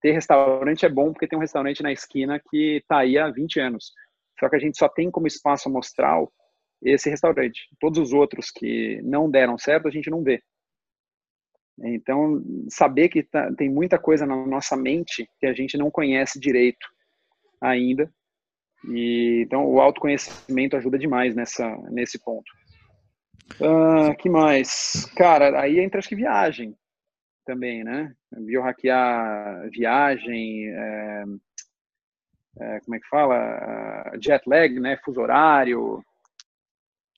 ter 0.00 0.12
restaurante 0.12 0.86
é 0.86 0.88
bom 0.88 1.12
porque 1.12 1.26
tem 1.26 1.36
um 1.36 1.42
restaurante 1.42 1.82
na 1.82 1.92
esquina 1.92 2.40
que 2.50 2.76
está 2.76 2.98
aí 2.98 3.18
há 3.18 3.30
20 3.30 3.60
anos. 3.60 3.92
Só 4.38 4.48
que 4.48 4.56
a 4.56 4.58
gente 4.58 4.78
só 4.78 4.88
tem 4.88 5.10
como 5.10 5.26
espaço 5.26 5.68
amostral 5.68 6.32
esse 6.82 7.08
restaurante. 7.08 7.68
Todos 7.80 7.98
os 7.98 8.12
outros 8.12 8.50
que 8.50 9.00
não 9.02 9.30
deram 9.30 9.56
certo, 9.56 9.86
a 9.86 9.90
gente 9.90 10.10
não 10.10 10.22
vê. 10.22 10.42
Então, 11.82 12.42
saber 12.68 13.08
que 13.08 13.22
tá, 13.22 13.52
tem 13.54 13.68
muita 13.68 13.98
coisa 13.98 14.24
na 14.24 14.46
nossa 14.46 14.76
mente 14.76 15.28
que 15.40 15.46
a 15.46 15.52
gente 15.52 15.76
não 15.76 15.90
conhece 15.90 16.38
direito 16.38 16.86
ainda. 17.60 18.10
E, 18.88 19.42
então, 19.44 19.64
o 19.66 19.80
autoconhecimento 19.80 20.76
ajuda 20.76 20.98
demais 20.98 21.34
nessa, 21.34 21.76
nesse 21.90 22.18
ponto. 22.22 22.50
Ah, 23.60 24.14
que 24.14 24.28
mais? 24.28 25.06
Cara, 25.16 25.60
aí 25.60 25.78
entra 25.78 25.98
acho 25.98 26.08
que 26.08 26.16
viagem. 26.16 26.76
também, 27.44 27.82
né? 27.82 28.14
Biohackear 28.32 29.68
viagem, 29.70 30.68
é, 30.68 31.24
é, 32.60 32.80
como 32.80 32.94
é 32.94 33.00
que 33.00 33.08
fala? 33.08 34.12
Jet 34.20 34.48
lag, 34.48 34.78
né? 34.78 34.96
Fuso 35.04 35.20
horário. 35.20 36.02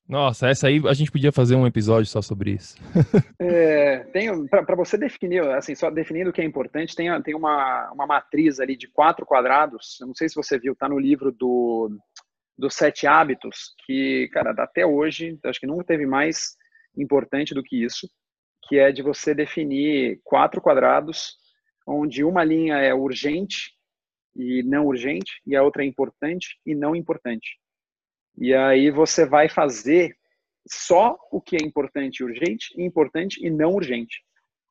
Nossa, 0.08 0.48
essa 0.48 0.68
aí 0.68 0.82
a 0.86 0.92
gente 0.92 1.10
podia 1.10 1.32
fazer 1.32 1.56
um 1.56 1.66
episódio 1.66 2.06
só 2.06 2.20
sobre 2.20 2.52
isso. 2.52 2.76
é, 3.40 4.00
para 4.48 4.76
você 4.76 4.98
definir, 4.98 5.42
assim, 5.48 5.74
só 5.74 5.90
definindo 5.90 6.28
o 6.28 6.32
que 6.32 6.42
é 6.42 6.44
importante, 6.44 6.94
tem, 6.94 7.08
tem 7.22 7.34
uma, 7.34 7.90
uma 7.90 8.06
matriz 8.06 8.60
ali 8.60 8.76
de 8.76 8.86
quatro 8.86 9.24
quadrados. 9.24 9.98
Eu 10.00 10.08
não 10.08 10.14
sei 10.14 10.28
se 10.28 10.34
você 10.34 10.58
viu, 10.58 10.76
tá 10.76 10.88
no 10.88 10.98
livro 10.98 11.32
do 11.32 11.90
dos 12.56 12.74
sete 12.74 13.06
hábitos, 13.06 13.74
que, 13.84 14.28
cara, 14.32 14.54
até 14.56 14.86
hoje, 14.86 15.38
acho 15.44 15.58
que 15.58 15.66
nunca 15.66 15.84
teve 15.84 16.06
mais 16.06 16.56
importante 16.96 17.52
do 17.52 17.62
que 17.62 17.82
isso, 17.82 18.08
que 18.68 18.78
é 18.78 18.92
de 18.92 19.02
você 19.02 19.34
definir 19.34 20.20
quatro 20.22 20.60
quadrados, 20.60 21.36
onde 21.86 22.24
uma 22.24 22.44
linha 22.44 22.76
é 22.76 22.94
urgente 22.94 23.72
e 24.36 24.62
não 24.62 24.86
urgente, 24.86 25.40
e 25.46 25.56
a 25.56 25.62
outra 25.62 25.82
é 25.82 25.86
importante 25.86 26.56
e 26.64 26.74
não 26.74 26.94
importante. 26.94 27.58
E 28.36 28.54
aí 28.54 28.90
você 28.90 29.24
vai 29.24 29.48
fazer 29.48 30.16
só 30.66 31.16
o 31.30 31.40
que 31.40 31.56
é 31.56 31.64
importante 31.64 32.18
e 32.18 32.24
urgente, 32.24 32.74
importante 32.80 33.44
e 33.44 33.50
não 33.50 33.74
urgente. 33.74 34.22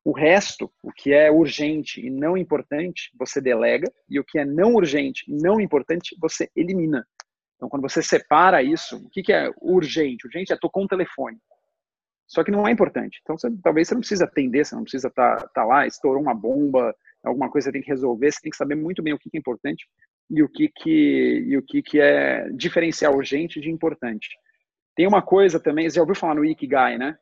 O 0.04 0.12
resto, 0.12 0.70
o 0.82 0.92
que 0.92 1.14
é 1.14 1.30
urgente 1.30 2.04
e 2.04 2.10
não 2.10 2.36
importante, 2.36 3.10
você 3.18 3.40
delega, 3.40 3.90
e 4.08 4.20
o 4.20 4.24
que 4.24 4.38
é 4.38 4.44
não 4.44 4.74
urgente 4.74 5.24
e 5.26 5.34
não 5.34 5.60
importante, 5.60 6.14
você 6.20 6.50
elimina. 6.54 7.06
Então, 7.56 7.70
quando 7.70 7.82
você 7.82 8.02
separa 8.02 8.62
isso, 8.62 8.98
o 8.98 9.08
que, 9.08 9.32
é 9.32 9.50
urgente? 9.62 10.26
Urgente 10.26 10.52
é 10.52 10.56
tocar 10.56 10.80
um 10.80 10.86
telefone. 10.86 11.38
Só 12.26 12.44
que 12.44 12.50
não 12.50 12.68
é 12.68 12.70
importante. 12.70 13.20
Então, 13.22 13.38
você, 13.38 13.48
talvez 13.62 13.88
você 13.88 13.94
não 13.94 14.00
precisa 14.00 14.24
atender, 14.24 14.66
você 14.66 14.74
não 14.74 14.82
precisa 14.82 15.08
estar 15.08 15.36
tá, 15.36 15.48
tá 15.48 15.64
lá, 15.64 15.86
estourou 15.86 16.20
uma 16.20 16.34
bomba, 16.34 16.94
alguma 17.22 17.50
coisa 17.50 17.66
você 17.66 17.72
tem 17.72 17.82
que 17.82 17.88
resolver, 17.88 18.30
você 18.30 18.40
tem 18.42 18.50
que 18.50 18.56
saber 18.56 18.74
muito 18.74 19.02
bem 19.02 19.14
o 19.14 19.18
que, 19.18 19.30
que 19.30 19.38
é 19.38 19.40
importante 19.40 19.86
e 20.30 20.42
o 20.42 20.48
que 20.48 20.68
que 20.68 21.44
e 21.46 21.56
o 21.56 21.62
que 21.62 21.82
que 21.82 22.00
é 22.00 22.48
diferenciar 22.50 23.14
urgente 23.14 23.60
de 23.60 23.70
importante. 23.70 24.28
Tem 24.94 25.06
uma 25.06 25.22
coisa 25.22 25.58
também, 25.58 25.88
você 25.88 25.96
já 25.96 26.02
ouviu 26.02 26.14
falar 26.14 26.36
no 26.36 26.44
Ikigai, 26.44 26.96
né? 26.96 27.16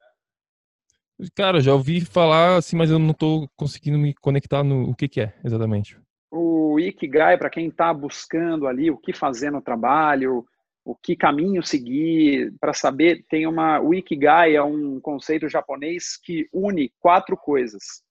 Cara, 1.35 1.61
já 1.61 1.73
ouvi 1.73 2.01
falar 2.01 2.57
assim, 2.57 2.77
mas 2.77 2.91
eu 2.91 2.99
não 2.99 3.13
estou 3.13 3.49
conseguindo 3.57 3.99
me 3.99 4.15
conectar 4.15 4.63
no 4.63 4.91
o 4.91 4.95
que 4.95 5.09
que 5.09 5.21
é 5.21 5.35
exatamente. 5.45 5.99
O 6.31 6.79
Ikigai 6.81 7.39
para 7.39 7.51
quem 7.51 7.69
está 7.69 7.93
buscando 7.93 8.67
ali 8.67 8.91
o 8.91 8.97
que 8.97 9.13
fazer 9.13 9.51
no 9.51 9.63
trabalho, 9.63 10.45
o 10.85 10.97
que 10.97 11.15
caminho 11.15 11.63
seguir, 11.63 12.53
para 12.61 12.73
saber, 12.73 13.25
tem 13.29 13.47
uma 13.47 13.81
o 13.81 13.95
Ikigai 13.95 14.57
é 14.57 14.63
um 14.63 15.01
conceito 15.01 15.49
japonês 15.49 16.17
que 16.17 16.49
une 16.53 16.93
quatro 16.99 17.37
coisas. 17.37 18.03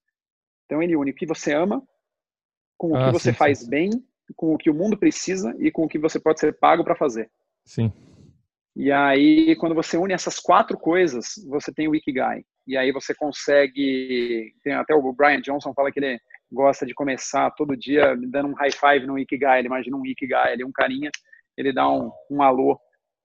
Então 0.65 0.81
ele 0.81 0.95
une 0.95 1.11
o 1.11 1.15
que 1.15 1.26
você 1.26 1.53
ama 1.53 1.84
com 2.77 2.91
o 2.91 2.95
ah, 2.95 3.05
que 3.05 3.11
você 3.11 3.31
sim, 3.31 3.38
faz 3.38 3.59
sim. 3.59 3.69
bem 3.69 3.89
com 4.35 4.53
o 4.53 4.57
que 4.57 4.69
o 4.69 4.73
mundo 4.73 4.97
precisa 4.97 5.55
e 5.59 5.71
com 5.71 5.83
o 5.83 5.87
que 5.87 5.99
você 5.99 6.19
pode 6.19 6.39
ser 6.39 6.57
pago 6.57 6.83
para 6.83 6.95
fazer. 6.95 7.29
Sim. 7.65 7.91
E 8.75 8.91
aí, 8.91 9.55
quando 9.57 9.75
você 9.75 9.97
une 9.97 10.13
essas 10.13 10.39
quatro 10.39 10.77
coisas, 10.77 11.33
você 11.47 11.73
tem 11.73 11.87
o 11.87 11.95
Ikigai. 11.95 12.43
E 12.65 12.77
aí 12.77 12.91
você 12.91 13.13
consegue. 13.13 14.53
Tem 14.63 14.73
até 14.73 14.95
o 14.95 15.13
Brian 15.13 15.41
Johnson 15.41 15.73
fala 15.73 15.91
que 15.91 15.99
ele 15.99 16.19
gosta 16.51 16.85
de 16.85 16.93
começar 16.93 17.51
todo 17.51 17.77
dia 17.77 18.15
dando 18.15 18.49
um 18.49 18.55
high 18.55 18.71
five 18.71 19.05
no 19.05 19.19
Ikigai. 19.19 19.59
Ele 19.59 19.67
imagina 19.67 19.97
um 19.97 20.05
Ikigai 20.05 20.53
ali, 20.53 20.63
um 20.63 20.71
carinha, 20.71 21.09
ele 21.57 21.73
dá 21.73 21.89
um, 21.91 22.11
um 22.29 22.41
alô 22.41 22.79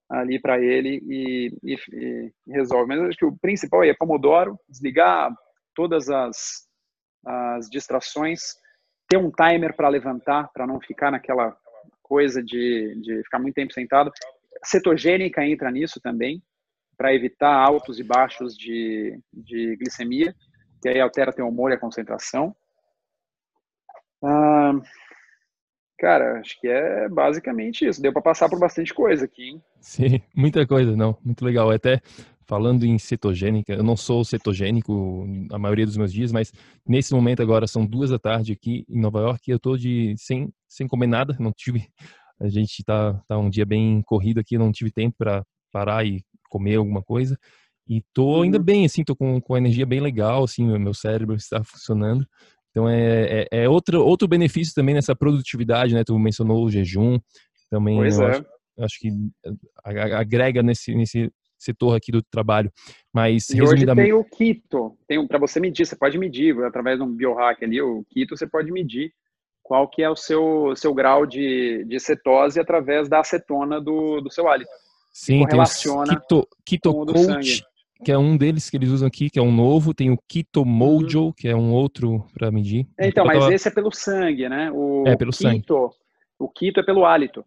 ali 0.08 0.40
para 0.40 0.60
ele 0.60 1.00
e, 1.08 1.52
e, 1.62 1.74
e, 1.92 2.32
resolve. 2.48 2.88
Mas 2.88 3.00
acho 3.08 3.18
que 3.18 3.24
o 3.24 3.36
principal 3.36 3.84
é 3.84 3.94
Pomodoro, 3.94 4.58
desligar 4.68 5.32
todas 5.74 6.08
as, 6.08 6.66
as 7.24 7.68
distrações 7.68 8.40
ter 9.08 9.16
um 9.16 9.30
timer 9.30 9.74
para 9.74 9.88
levantar, 9.88 10.48
para 10.52 10.66
não 10.66 10.80
ficar 10.80 11.10
naquela 11.10 11.56
coisa 12.02 12.42
de, 12.42 13.00
de 13.02 13.22
ficar 13.24 13.38
muito 13.38 13.54
tempo 13.54 13.72
sentado. 13.72 14.12
Cetogênica 14.64 15.44
entra 15.44 15.70
nisso 15.70 16.00
também, 16.00 16.42
para 16.96 17.14
evitar 17.14 17.52
altos 17.52 17.98
e 17.98 18.04
baixos 18.04 18.56
de, 18.56 19.20
de 19.32 19.76
glicemia, 19.76 20.34
que 20.80 20.88
aí 20.88 21.00
altera 21.00 21.32
teu 21.32 21.46
humor 21.46 21.70
e 21.70 21.74
a 21.74 21.78
concentração. 21.78 22.54
Ah, 24.22 24.72
cara, 25.98 26.40
acho 26.40 26.58
que 26.60 26.68
é 26.68 27.08
basicamente 27.08 27.86
isso. 27.86 28.00
Deu 28.00 28.12
para 28.12 28.22
passar 28.22 28.48
por 28.48 28.58
bastante 28.58 28.94
coisa 28.94 29.26
aqui, 29.26 29.50
hein? 29.50 29.62
Sim, 29.80 30.22
muita 30.34 30.66
coisa, 30.66 30.96
não. 30.96 31.16
Muito 31.24 31.44
legal. 31.44 31.70
Até 31.70 32.00
falando 32.47 32.85
em 32.85 32.98
cetogênica, 32.98 33.73
eu 33.73 33.82
não 33.82 33.97
sou 33.97 34.24
cetogênico 34.24 35.27
a 35.51 35.59
maioria 35.59 35.85
dos 35.85 35.97
meus 35.97 36.12
dias, 36.12 36.31
mas 36.32 36.52
nesse 36.86 37.12
momento 37.12 37.43
agora 37.43 37.66
são 37.66 37.85
duas 37.85 38.10
da 38.10 38.18
tarde 38.18 38.52
aqui 38.52 38.85
em 38.89 39.01
Nova 39.01 39.20
York 39.20 39.43
e 39.47 39.52
eu 39.52 39.59
tô 39.59 39.77
de 39.77 40.14
sem 40.16 40.52
sem 40.68 40.86
comer 40.86 41.06
nada, 41.06 41.36
não 41.40 41.52
tive 41.52 41.89
a 42.40 42.48
gente 42.48 42.85
tá 42.85 43.14
tá 43.27 43.39
um 43.39 43.51
dia 43.51 43.64
bem 43.64 44.02
corrido 44.02 44.39
aqui, 44.39 44.59
não 44.59 44.70
tive 44.70 44.90
tempo 44.90 45.16
para 45.18 45.44
parar 45.73 46.06
e 46.06 46.23
comer 46.48 46.77
alguma 46.77 47.02
coisa. 47.02 47.39
E 47.89 48.02
tô 48.12 48.43
ainda 48.43 48.59
uhum. 48.59 48.64
bem, 48.64 48.85
assim, 48.85 49.05
tô 49.05 49.14
com, 49.14 49.40
com 49.40 49.56
energia 49.56 49.86
bem 49.86 50.01
legal, 50.01 50.43
assim, 50.44 50.66
meu 50.78 50.93
cérebro 50.93 51.36
está 51.36 51.62
funcionando. 51.62 52.27
Então 52.70 52.89
é, 52.89 53.43
é, 53.43 53.48
é, 53.51 53.68
outro, 53.68 54.05
outro 54.05 54.28
benefício 54.28 54.74
também 54.74 54.94
nessa 54.94 55.16
produtividade, 55.16 55.94
né? 55.94 56.05
Tu 56.05 56.18
mencionou 56.18 56.64
o 56.64 56.70
jejum, 56.70 57.18
também 57.70 57.97
pois 57.97 58.18
é. 58.18 58.27
acho, 58.27 58.44
acho, 58.81 58.98
que 59.01 59.10
agrega 59.82 60.62
nesse, 60.62 60.94
nesse 60.94 61.32
setor 61.58 61.96
aqui 61.96 62.12
do 62.12 62.22
trabalho. 62.22 62.70
Mas 63.12 63.50
e 63.50 63.62
hoje 63.62 63.86
tem 63.86 64.12
o 64.12 64.24
Keto, 64.24 64.96
tem 65.06 65.18
um, 65.18 65.26
para 65.26 65.38
você 65.38 65.58
medir, 65.60 65.86
você 65.86 65.96
pode 65.96 66.18
medir 66.18 66.56
através 66.64 66.98
de 66.98 67.04
um 67.04 67.14
biohack 67.14 67.64
ali, 67.64 67.80
o 67.80 68.04
Keto 68.10 68.36
você 68.36 68.46
pode 68.46 68.70
medir 68.70 69.12
qual 69.62 69.88
que 69.88 70.02
é 70.02 70.08
o 70.08 70.14
seu, 70.14 70.74
seu 70.76 70.94
grau 70.94 71.26
de, 71.26 71.84
de 71.88 71.98
cetose 71.98 72.60
através 72.60 73.08
da 73.08 73.20
acetona 73.20 73.80
do, 73.80 74.20
do 74.20 74.30
seu 74.30 74.48
hálito. 74.48 74.70
Sim, 75.12 75.44
tem 75.46 75.58
o 75.58 76.04
Keto, 76.04 76.48
Keto 76.64 77.06
Coach, 77.06 77.64
que 78.04 78.12
é 78.12 78.18
um 78.18 78.36
deles 78.36 78.70
que 78.70 78.76
eles 78.76 78.90
usam 78.90 79.08
aqui, 79.08 79.30
que 79.30 79.38
é 79.38 79.42
um 79.42 79.50
novo, 79.50 79.94
tem 79.94 80.10
o 80.10 80.18
Keto 80.28 80.64
Mojo, 80.64 81.24
uhum. 81.26 81.32
que 81.32 81.48
é 81.48 81.56
um 81.56 81.72
outro 81.72 82.24
para 82.32 82.50
medir. 82.50 82.86
Então, 83.00 83.24
mas 83.24 83.38
tava... 83.40 83.54
esse 83.54 83.66
é 83.66 83.70
pelo 83.70 83.90
sangue, 83.90 84.48
né? 84.48 84.70
O 84.72 85.04
é 85.06 85.16
pelo 85.16 85.32
Keto, 85.32 85.42
sangue. 85.42 85.64
O 86.38 86.48
Keto 86.48 86.80
é 86.80 86.82
pelo 86.84 87.04
hálito. 87.04 87.44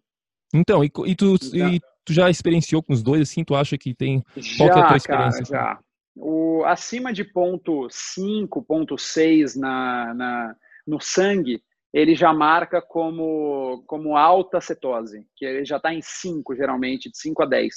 Então, 0.52 0.82
e, 0.82 0.88
e 1.06 1.14
tu, 1.14 1.36
então, 1.36 1.68
e 1.68 1.80
tu 2.04 2.12
já 2.12 2.30
experienciou 2.30 2.82
com 2.82 2.92
os 2.92 3.02
dois, 3.02 3.22
assim, 3.22 3.44
tu 3.44 3.54
acha 3.54 3.76
que 3.76 3.94
tem... 3.94 4.22
Já, 4.36 4.56
Qual 4.56 4.68
é 4.68 4.82
a 4.82 4.86
tua 4.88 4.96
experiência? 4.96 5.44
Cara, 5.44 5.74
já. 5.74 5.80
O, 6.16 6.64
acima 6.64 7.12
de 7.12 7.24
ponto 7.24 7.88
5, 7.90 8.62
ponto 8.62 8.98
6 8.98 9.56
na, 9.56 10.14
na, 10.14 10.56
no 10.86 11.00
sangue, 11.00 11.62
ele 11.92 12.14
já 12.14 12.32
marca 12.32 12.80
como, 12.80 13.82
como 13.86 14.16
alta 14.16 14.60
cetose, 14.60 15.26
que 15.36 15.44
ele 15.44 15.64
já 15.64 15.76
está 15.76 15.92
em 15.92 16.00
5, 16.02 16.54
geralmente, 16.54 17.10
de 17.10 17.18
5 17.18 17.42
a 17.42 17.46
10. 17.46 17.74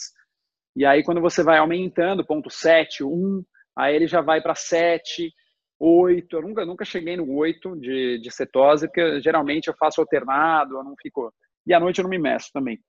E 0.76 0.86
aí, 0.86 1.04
quando 1.04 1.22
você 1.22 1.44
vai 1.44 1.58
aumentando, 1.58 2.26
ponto 2.26 2.50
7, 2.50 3.04
1, 3.04 3.44
aí 3.76 3.96
ele 3.96 4.08
já 4.08 4.22
vai 4.22 4.42
para 4.42 4.56
7, 4.56 5.32
8. 5.80 6.36
Eu 6.36 6.42
nunca, 6.42 6.66
nunca 6.66 6.86
cheguei 6.86 7.18
no 7.18 7.32
8 7.36 7.80
de, 7.80 8.20
de 8.20 8.32
cetose, 8.32 8.88
porque 8.88 9.22
geralmente 9.22 9.68
eu 9.68 9.76
faço 9.78 10.02
alternado, 10.02 10.78
eu 10.78 10.84
não 10.84 10.96
fico. 11.00 11.34
E 11.66 11.74
à 11.74 11.80
noite 11.80 12.00
eu 12.00 12.04
não 12.04 12.10
me 12.10 12.20
meço 12.20 12.50
também. 12.54 12.80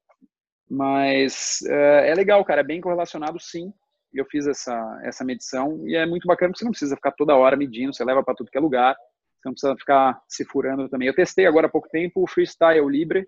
Mas 0.68 1.60
é, 1.66 2.10
é 2.10 2.14
legal, 2.14 2.44
cara, 2.44 2.60
é 2.60 2.64
bem 2.64 2.80
correlacionado 2.80 3.38
sim. 3.40 3.72
Eu 4.12 4.24
fiz 4.26 4.46
essa, 4.46 5.00
essa 5.02 5.24
medição 5.24 5.86
e 5.86 5.96
é 5.96 6.06
muito 6.06 6.26
bacana 6.26 6.50
porque 6.50 6.60
você 6.60 6.64
não 6.64 6.72
precisa 6.72 6.94
ficar 6.94 7.12
toda 7.12 7.36
hora 7.36 7.56
medindo, 7.56 7.92
você 7.92 8.04
leva 8.04 8.22
para 8.22 8.34
tudo 8.34 8.50
que 8.50 8.56
é 8.56 8.60
lugar, 8.60 8.94
você 8.94 9.48
não 9.48 9.52
precisa 9.52 9.76
ficar 9.76 10.20
se 10.28 10.44
furando 10.44 10.88
também. 10.88 11.08
Eu 11.08 11.14
testei 11.14 11.46
agora 11.46 11.66
há 11.66 11.70
pouco 11.70 11.88
tempo 11.88 12.22
o 12.22 12.26
Freestyle 12.26 12.88
Libre 12.88 13.26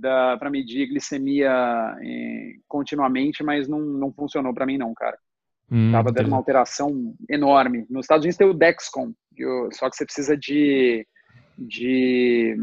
para 0.00 0.50
medir 0.50 0.88
glicemia 0.88 1.50
eh, 2.02 2.52
continuamente, 2.68 3.42
mas 3.42 3.68
não, 3.68 3.80
não 3.80 4.12
funcionou 4.12 4.54
para 4.54 4.64
mim 4.64 4.78
não, 4.78 4.94
cara. 4.94 5.18
Hum, 5.70 5.90
Tava 5.92 6.12
dando 6.12 6.28
uma 6.28 6.36
alteração 6.36 7.14
enorme. 7.28 7.86
Nos 7.90 8.04
Estados 8.04 8.24
Unidos 8.24 8.36
tem 8.36 8.46
o 8.46 8.54
Dexcom, 8.54 9.12
só 9.72 9.90
que 9.90 9.96
você 9.96 10.04
precisa 10.04 10.36
de, 10.36 11.06
de 11.58 12.56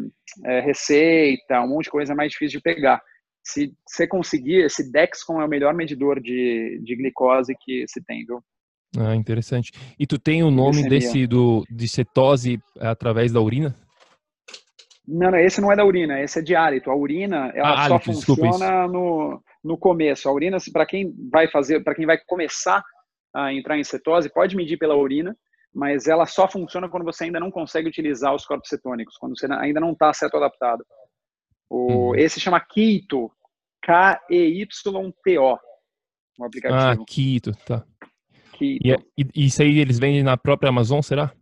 é, 0.45 0.59
receita, 0.61 1.61
um 1.61 1.69
monte 1.69 1.85
de 1.85 1.91
coisa 1.91 2.15
mais 2.15 2.31
difícil 2.31 2.59
de 2.59 2.63
pegar 2.63 3.01
se 3.51 3.73
você 3.85 4.07
conseguir, 4.07 4.65
esse 4.65 4.91
Dexcom 4.91 5.41
é 5.41 5.45
o 5.45 5.49
melhor 5.49 5.73
medidor 5.73 6.19
de, 6.19 6.79
de 6.83 6.95
glicose 6.95 7.55
que 7.59 7.85
se 7.87 8.03
tem, 8.03 8.25
viu? 8.25 8.43
Ah, 8.97 9.15
interessante. 9.15 9.71
E 9.99 10.07
tu 10.07 10.17
tem 10.17 10.43
o 10.43 10.51
nome 10.51 10.87
desse 10.87 11.27
do, 11.27 11.63
de 11.69 11.87
cetose 11.87 12.59
através 12.79 13.31
da 13.31 13.39
urina? 13.39 13.75
Não, 15.07 15.31
não, 15.31 15.37
esse 15.39 15.59
não 15.59 15.71
é 15.71 15.75
da 15.75 15.85
urina, 15.85 16.21
esse 16.21 16.39
é 16.39 16.41
de 16.41 16.55
hálito. 16.55 16.91
A 16.91 16.95
urina, 16.95 17.51
ela 17.55 17.73
ah, 17.73 17.87
só 17.87 17.95
hálito, 17.95 18.13
funciona 18.13 18.87
no, 18.87 19.41
no 19.63 19.77
começo. 19.77 20.27
A 20.27 20.33
urina, 20.33 20.57
para 20.71 20.85
quem 20.85 21.13
vai 21.31 21.47
fazer, 21.47 21.83
para 21.83 21.95
quem 21.95 22.05
vai 22.05 22.17
começar 22.27 22.83
a 23.33 23.53
entrar 23.53 23.77
em 23.77 23.83
cetose, 23.83 24.31
pode 24.31 24.55
medir 24.55 24.77
pela 24.77 24.95
urina, 24.95 25.35
mas 25.73 26.07
ela 26.07 26.25
só 26.25 26.47
funciona 26.47 26.89
quando 26.89 27.05
você 27.05 27.25
ainda 27.25 27.39
não 27.39 27.51
consegue 27.51 27.87
utilizar 27.87 28.33
os 28.33 28.45
corpos 28.45 28.69
cetônicos, 28.69 29.17
quando 29.17 29.37
você 29.37 29.47
ainda 29.51 29.79
não 29.79 29.91
está 29.91 30.11
ceto 30.13 30.37
adaptado. 30.37 30.83
O, 31.69 32.09
uhum. 32.09 32.15
Esse 32.15 32.39
chama 32.39 32.59
Keto, 32.59 33.31
K-E-Y-T-O, 33.89 35.57
o 36.37 36.45
aplicativo. 36.45 36.79
Ah, 36.79 36.95
Keto, 37.07 37.51
tá. 37.65 37.83
Keto. 38.51 38.63
E, 38.63 38.91
é, 38.91 38.97
e, 39.17 39.45
isso 39.47 39.63
aí 39.63 39.79
eles 39.79 39.97
vendem 39.97 40.21
na 40.21 40.37
própria 40.37 40.69
Amazon, 40.69 41.01
será? 41.01 41.33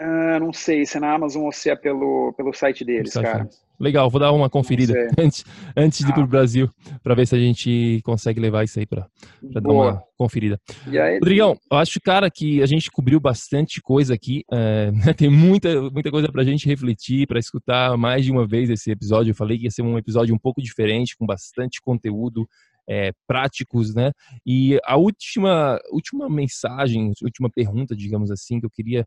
Uh, 0.00 0.40
não 0.40 0.52
sei 0.52 0.84
se 0.84 0.96
é 0.96 1.00
na 1.00 1.12
Amazon 1.12 1.44
ou 1.44 1.52
se 1.52 1.70
é 1.70 1.76
pelo, 1.76 2.32
pelo 2.36 2.52
site 2.52 2.84
deles, 2.84 3.12
site 3.12 3.24
cara. 3.24 3.44
Deles. 3.44 3.67
Legal, 3.80 4.10
vou 4.10 4.20
dar 4.20 4.32
uma 4.32 4.50
conferida 4.50 4.92
antes, 5.18 5.44
antes 5.76 6.00
de 6.00 6.10
ir 6.10 6.12
para 6.12 6.22
o 6.22 6.24
ah. 6.24 6.28
Brasil, 6.28 6.70
para 7.02 7.14
ver 7.14 7.26
se 7.26 7.34
a 7.36 7.38
gente 7.38 8.00
consegue 8.04 8.40
levar 8.40 8.64
isso 8.64 8.78
aí 8.78 8.86
para 8.86 9.06
dar 9.42 9.70
uma 9.70 10.02
conferida. 10.16 10.60
Aí, 10.86 11.18
Rodrigão, 11.18 11.56
eu 11.70 11.78
acho, 11.78 12.00
cara, 12.00 12.28
que 12.28 12.60
a 12.60 12.66
gente 12.66 12.90
cobriu 12.90 13.20
bastante 13.20 13.80
coisa 13.80 14.14
aqui. 14.14 14.44
É, 14.52 14.90
tem 15.16 15.30
muita, 15.30 15.80
muita 15.90 16.10
coisa 16.10 16.30
para 16.30 16.42
a 16.42 16.44
gente 16.44 16.66
refletir, 16.66 17.26
para 17.28 17.38
escutar 17.38 17.96
mais 17.96 18.24
de 18.24 18.32
uma 18.32 18.46
vez 18.46 18.68
esse 18.68 18.90
episódio. 18.90 19.30
Eu 19.30 19.36
falei 19.36 19.56
que 19.56 19.64
ia 19.64 19.70
ser 19.70 19.82
um 19.82 19.96
episódio 19.96 20.34
um 20.34 20.38
pouco 20.38 20.60
diferente, 20.60 21.16
com 21.16 21.24
bastante 21.24 21.80
conteúdo. 21.80 22.48
É, 22.90 23.12
práticos, 23.26 23.94
né? 23.94 24.12
E 24.46 24.80
a 24.82 24.96
última, 24.96 25.78
última 25.92 26.26
mensagem, 26.26 27.12
última 27.22 27.50
pergunta, 27.50 27.94
digamos 27.94 28.30
assim, 28.30 28.58
que 28.58 28.64
eu 28.64 28.70
queria 28.70 29.06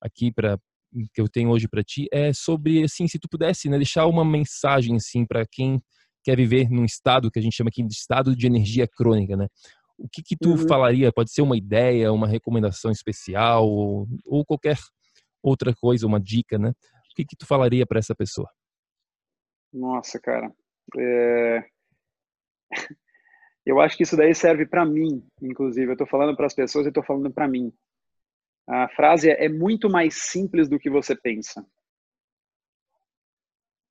aqui 0.00 0.32
para 0.32 0.58
que 1.12 1.20
eu 1.20 1.28
tenho 1.28 1.50
hoje 1.50 1.68
para 1.68 1.82
ti 1.82 2.06
é 2.12 2.32
sobre 2.32 2.82
assim, 2.82 3.06
se 3.06 3.18
tu 3.18 3.28
pudesse, 3.28 3.68
né, 3.68 3.76
deixar 3.76 4.06
uma 4.06 4.24
mensagem 4.24 4.96
assim 4.96 5.26
para 5.26 5.44
quem 5.46 5.80
quer 6.24 6.36
viver 6.36 6.68
num 6.70 6.84
estado 6.84 7.30
que 7.30 7.38
a 7.38 7.42
gente 7.42 7.56
chama 7.56 7.68
aqui 7.68 7.82
de 7.82 7.94
estado 7.94 8.36
de 8.36 8.46
energia 8.46 8.86
crônica, 8.86 9.36
né? 9.36 9.46
O 9.98 10.08
que 10.08 10.22
que 10.22 10.36
tu 10.36 10.50
uhum. 10.50 10.68
falaria? 10.68 11.12
Pode 11.12 11.32
ser 11.32 11.42
uma 11.42 11.56
ideia, 11.56 12.12
uma 12.12 12.28
recomendação 12.28 12.90
especial 12.90 13.66
ou, 13.68 14.06
ou 14.24 14.44
qualquer 14.44 14.76
outra 15.42 15.74
coisa, 15.74 16.06
uma 16.06 16.20
dica, 16.20 16.58
né? 16.58 16.70
O 16.70 17.14
que 17.16 17.24
que 17.24 17.36
tu 17.36 17.46
falaria 17.46 17.86
para 17.86 17.98
essa 17.98 18.14
pessoa? 18.14 18.48
Nossa, 19.72 20.20
cara, 20.20 20.52
é... 20.96 21.64
eu 23.66 23.80
acho 23.80 23.96
que 23.96 24.02
isso 24.02 24.16
daí 24.16 24.34
serve 24.34 24.66
para 24.66 24.86
mim, 24.86 25.22
inclusive. 25.42 25.88
Eu 25.88 25.92
estou 25.92 26.06
falando 26.06 26.36
para 26.36 26.46
as 26.46 26.54
pessoas 26.54 26.86
e 26.86 26.88
estou 26.88 27.04
falando 27.04 27.32
para 27.32 27.48
mim. 27.48 27.72
A 28.68 28.86
frase 28.88 29.30
é, 29.30 29.46
é 29.46 29.48
muito 29.48 29.88
mais 29.88 30.14
simples 30.14 30.68
do 30.68 30.78
que 30.78 30.90
você 30.90 31.16
pensa. 31.16 31.66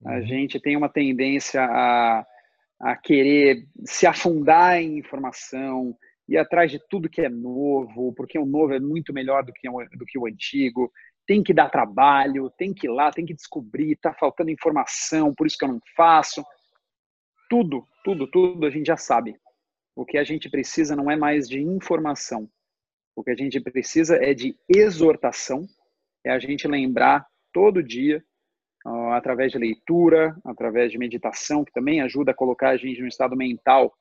A 0.06 0.14
uhum. 0.14 0.22
gente 0.26 0.60
tem 0.60 0.78
uma 0.78 0.88
tendência 0.88 1.64
a, 1.64 2.26
a 2.80 2.96
querer 2.96 3.68
se 3.86 4.06
afundar 4.06 4.80
em 4.80 5.00
informação, 5.00 5.98
ir 6.30 6.38
atrás 6.38 6.70
de 6.70 6.80
tudo 6.90 7.10
que 7.10 7.22
é 7.22 7.30
novo, 7.30 8.14
porque 8.14 8.38
o 8.38 8.46
novo 8.46 8.74
é 8.74 8.80
muito 8.80 9.12
melhor 9.12 9.44
do 9.44 9.52
que, 9.52 9.68
do 9.98 10.06
que 10.06 10.20
o 10.20 10.28
antigo. 10.28 10.92
Tem 11.26 11.42
que 11.42 11.54
dar 11.54 11.70
trabalho, 11.70 12.52
tem 12.52 12.72
que 12.72 12.86
ir 12.86 12.92
lá, 12.92 13.12
tem 13.12 13.26
que 13.26 13.34
descobrir, 13.34 13.94
está 13.94 14.14
faltando 14.14 14.52
informação, 14.52 15.34
por 15.34 15.48
isso 15.48 15.58
que 15.58 15.66
eu 15.66 15.70
não 15.70 15.80
faço. 15.96 16.44
Tudo, 17.50 17.84
tudo, 18.04 18.30
tudo 18.30 18.66
a 18.66 18.70
gente 18.70 18.86
já 18.86 18.98
sabe. 18.98 19.36
O 19.96 20.06
que 20.06 20.20
a 20.20 20.24
gente 20.24 20.50
precisa 20.50 20.96
não 20.96 21.10
é 21.10 21.16
mais 21.16 21.50
de 21.50 21.60
informação. 21.60 22.48
O 23.18 23.24
que 23.24 23.32
a 23.32 23.36
gente 23.36 23.60
precisa 23.60 24.16
é 24.24 24.32
de 24.32 24.56
exortação, 24.70 25.66
é 26.24 26.30
a 26.30 26.38
gente 26.38 26.68
lembrar 26.68 27.26
todo 27.52 27.82
dia, 27.82 28.24
através 29.12 29.52
de 29.52 29.58
leitura, 29.58 30.38
através 30.46 30.92
de 30.92 31.00
meditação, 31.00 31.66
que 31.66 31.72
também 31.72 32.00
ajuda 32.00 32.30
a 32.30 32.36
colocar 32.36 32.70
a 32.70 32.78
gente 32.78 33.02
no 33.02 33.08
estado 33.08 33.36
mental 33.36 33.92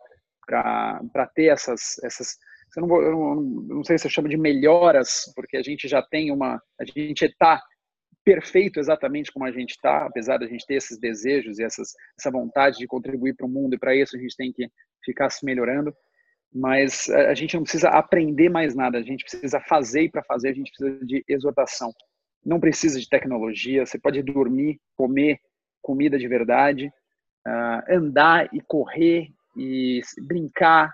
para 0.47 1.27
ter 1.35 1.47
essas, 1.47 1.99
essas 2.05 2.37
eu 2.77 2.83
não, 2.83 2.89
vou, 2.89 3.03
eu 3.03 3.43
não, 3.77 3.83
sei 3.83 3.97
se 3.97 4.07
eu 4.07 4.11
chamo 4.11 4.29
de 4.29 4.37
melhoras, 4.37 5.33
porque 5.35 5.57
a 5.57 5.63
gente 5.63 5.89
já 5.89 6.03
tem 6.03 6.31
uma, 6.31 6.61
a 6.79 6.85
gente 6.85 7.25
está 7.25 7.63
perfeito 8.23 8.79
exatamente 8.79 9.33
como 9.33 9.47
a 9.47 9.51
gente 9.51 9.71
está, 9.71 10.05
apesar 10.05 10.37
da 10.37 10.47
gente 10.47 10.67
ter 10.67 10.75
esses 10.75 10.99
desejos 10.99 11.59
e 11.59 11.65
essas, 11.65 11.95
essa 12.19 12.31
vontade 12.31 12.77
de 12.77 12.87
contribuir 12.87 13.35
para 13.35 13.47
o 13.47 13.49
mundo, 13.49 13.75
e 13.75 13.79
para 13.79 13.97
isso 13.97 14.15
a 14.15 14.21
gente 14.21 14.37
tem 14.37 14.53
que 14.53 14.69
ficar 15.03 15.31
se 15.31 15.43
melhorando 15.43 15.95
mas 16.53 17.09
a 17.11 17.35
gente 17.35 17.55
não 17.55 17.63
precisa 17.63 17.91
aprender 17.91 18.49
mais 18.49 18.75
nada, 18.75 18.99
a 18.99 19.03
gente 19.03 19.25
precisa 19.25 19.61
fazer 19.61 20.03
e 20.03 20.11
para 20.11 20.23
fazer 20.23 20.51
a 20.51 20.55
gente 20.55 20.71
precisa 20.71 21.05
de 21.05 21.25
exortação. 21.29 21.93
Não 22.45 22.61
precisa 22.61 22.99
de 22.99 23.09
tecnologia, 23.09 23.85
você 23.85 23.99
pode 23.99 24.23
dormir, 24.23 24.81
comer 24.97 25.39
comida 25.83 26.19
de 26.19 26.27
verdade, 26.27 26.87
uh, 27.47 27.95
andar 27.95 28.49
e 28.53 28.61
correr 28.61 29.29
e 29.57 30.01
brincar 30.27 30.93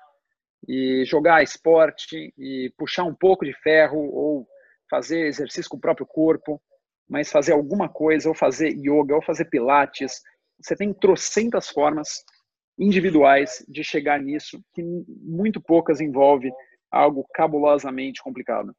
e 0.68 1.04
jogar 1.04 1.42
esporte 1.42 2.32
e 2.38 2.72
puxar 2.76 3.04
um 3.04 3.14
pouco 3.14 3.44
de 3.44 3.52
ferro 3.52 3.98
ou 3.98 4.46
fazer 4.90 5.26
exercício 5.26 5.70
com 5.70 5.76
o 5.76 5.80
próprio 5.80 6.06
corpo, 6.06 6.60
mas 7.08 7.30
fazer 7.30 7.52
alguma 7.52 7.88
coisa, 7.88 8.28
ou 8.28 8.34
fazer 8.34 8.70
yoga, 8.76 9.14
ou 9.14 9.22
fazer 9.22 9.46
pilates. 9.46 10.20
Você 10.60 10.76
tem 10.76 10.92
trocentas 10.92 11.68
formas 11.68 12.22
individuais 12.78 13.64
de 13.68 13.84
chegar 13.84 14.20
nisso, 14.20 14.62
que 14.74 14.82
muito 14.82 15.60
poucas 15.60 16.00
envolve 16.00 16.50
algo 16.90 17.26
cabulosamente 17.34 18.22
complicado. 18.22 18.74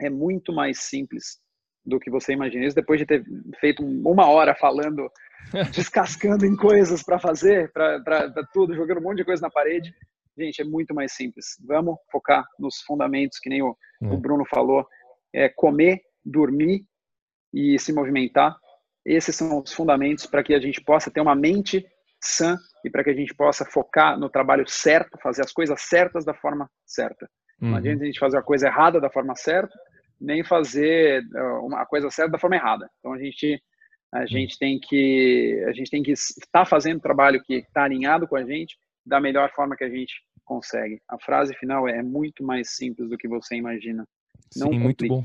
É 0.00 0.08
muito 0.08 0.52
mais 0.52 0.80
simples 0.80 1.38
do 1.84 1.98
que 1.98 2.10
você 2.10 2.32
imagina. 2.32 2.66
Isso 2.66 2.76
depois 2.76 2.98
de 2.98 3.06
ter 3.06 3.24
feito 3.58 3.84
uma 3.84 4.26
hora 4.26 4.54
falando, 4.54 5.10
descascando 5.74 6.46
em 6.46 6.56
coisas 6.56 7.02
para 7.02 7.18
fazer, 7.18 7.70
para 7.72 8.32
tudo, 8.52 8.74
jogando 8.74 8.98
um 8.98 9.02
monte 9.02 9.18
de 9.18 9.24
coisa 9.24 9.42
na 9.42 9.50
parede. 9.50 9.94
Gente, 10.38 10.62
é 10.62 10.64
muito 10.64 10.94
mais 10.94 11.12
simples. 11.12 11.56
Vamos 11.66 11.96
focar 12.10 12.44
nos 12.58 12.80
fundamentos, 12.82 13.38
que 13.38 13.50
nem 13.50 13.62
o, 13.62 13.76
o 14.00 14.14
hum. 14.14 14.20
Bruno 14.20 14.44
falou. 14.46 14.86
É 15.32 15.48
comer, 15.48 16.00
dormir 16.24 16.84
e 17.52 17.78
se 17.78 17.92
movimentar. 17.92 18.56
Esses 19.04 19.36
são 19.36 19.60
os 19.60 19.72
fundamentos 19.72 20.26
para 20.26 20.42
que 20.42 20.54
a 20.54 20.60
gente 20.60 20.80
possa 20.82 21.10
ter 21.10 21.20
uma 21.20 21.34
mente 21.34 21.86
sã 22.20 22.56
e 22.84 22.90
para 22.90 23.04
que 23.04 23.10
a 23.10 23.14
gente 23.14 23.34
possa 23.34 23.64
focar 23.64 24.18
no 24.18 24.28
trabalho 24.28 24.64
certo, 24.68 25.18
fazer 25.22 25.42
as 25.42 25.52
coisas 25.52 25.80
certas 25.82 26.24
da 26.24 26.34
forma 26.34 26.68
certa. 26.86 27.28
Uhum. 27.60 27.70
Não 27.70 27.76
adianta 27.76 28.02
a 28.02 28.06
gente 28.06 28.18
fazer 28.18 28.38
a 28.38 28.42
coisa 28.42 28.66
errada 28.66 29.00
da 29.00 29.10
forma 29.10 29.34
certa, 29.36 29.74
nem 30.20 30.44
fazer 30.44 31.22
uh, 31.34 31.66
uma 31.66 31.84
coisa 31.86 32.10
certa 32.10 32.32
da 32.32 32.38
forma 32.38 32.56
errada. 32.56 32.88
Então 32.98 33.12
a 33.12 33.18
gente 33.18 33.60
a 34.12 34.20
uhum. 34.20 34.26
gente 34.26 34.58
tem 34.58 34.78
que 34.80 35.64
a 35.68 35.72
gente 35.72 35.90
tem 35.90 36.02
que 36.02 36.12
estar 36.12 36.66
fazendo 36.66 36.98
o 36.98 37.02
trabalho 37.02 37.40
que 37.42 37.54
está 37.54 37.84
alinhado 37.84 38.26
com 38.26 38.36
a 38.36 38.44
gente 38.44 38.76
da 39.06 39.20
melhor 39.20 39.50
forma 39.52 39.76
que 39.76 39.84
a 39.84 39.88
gente 39.88 40.14
consegue. 40.44 41.00
A 41.08 41.18
frase 41.18 41.54
final 41.54 41.88
é 41.88 42.02
muito 42.02 42.42
mais 42.42 42.70
simples 42.70 43.08
do 43.08 43.16
que 43.16 43.28
você 43.28 43.56
imagina. 43.56 44.04
Não 44.56 44.68
Sim, 44.68 44.78
muito 44.78 45.06
bom. 45.06 45.24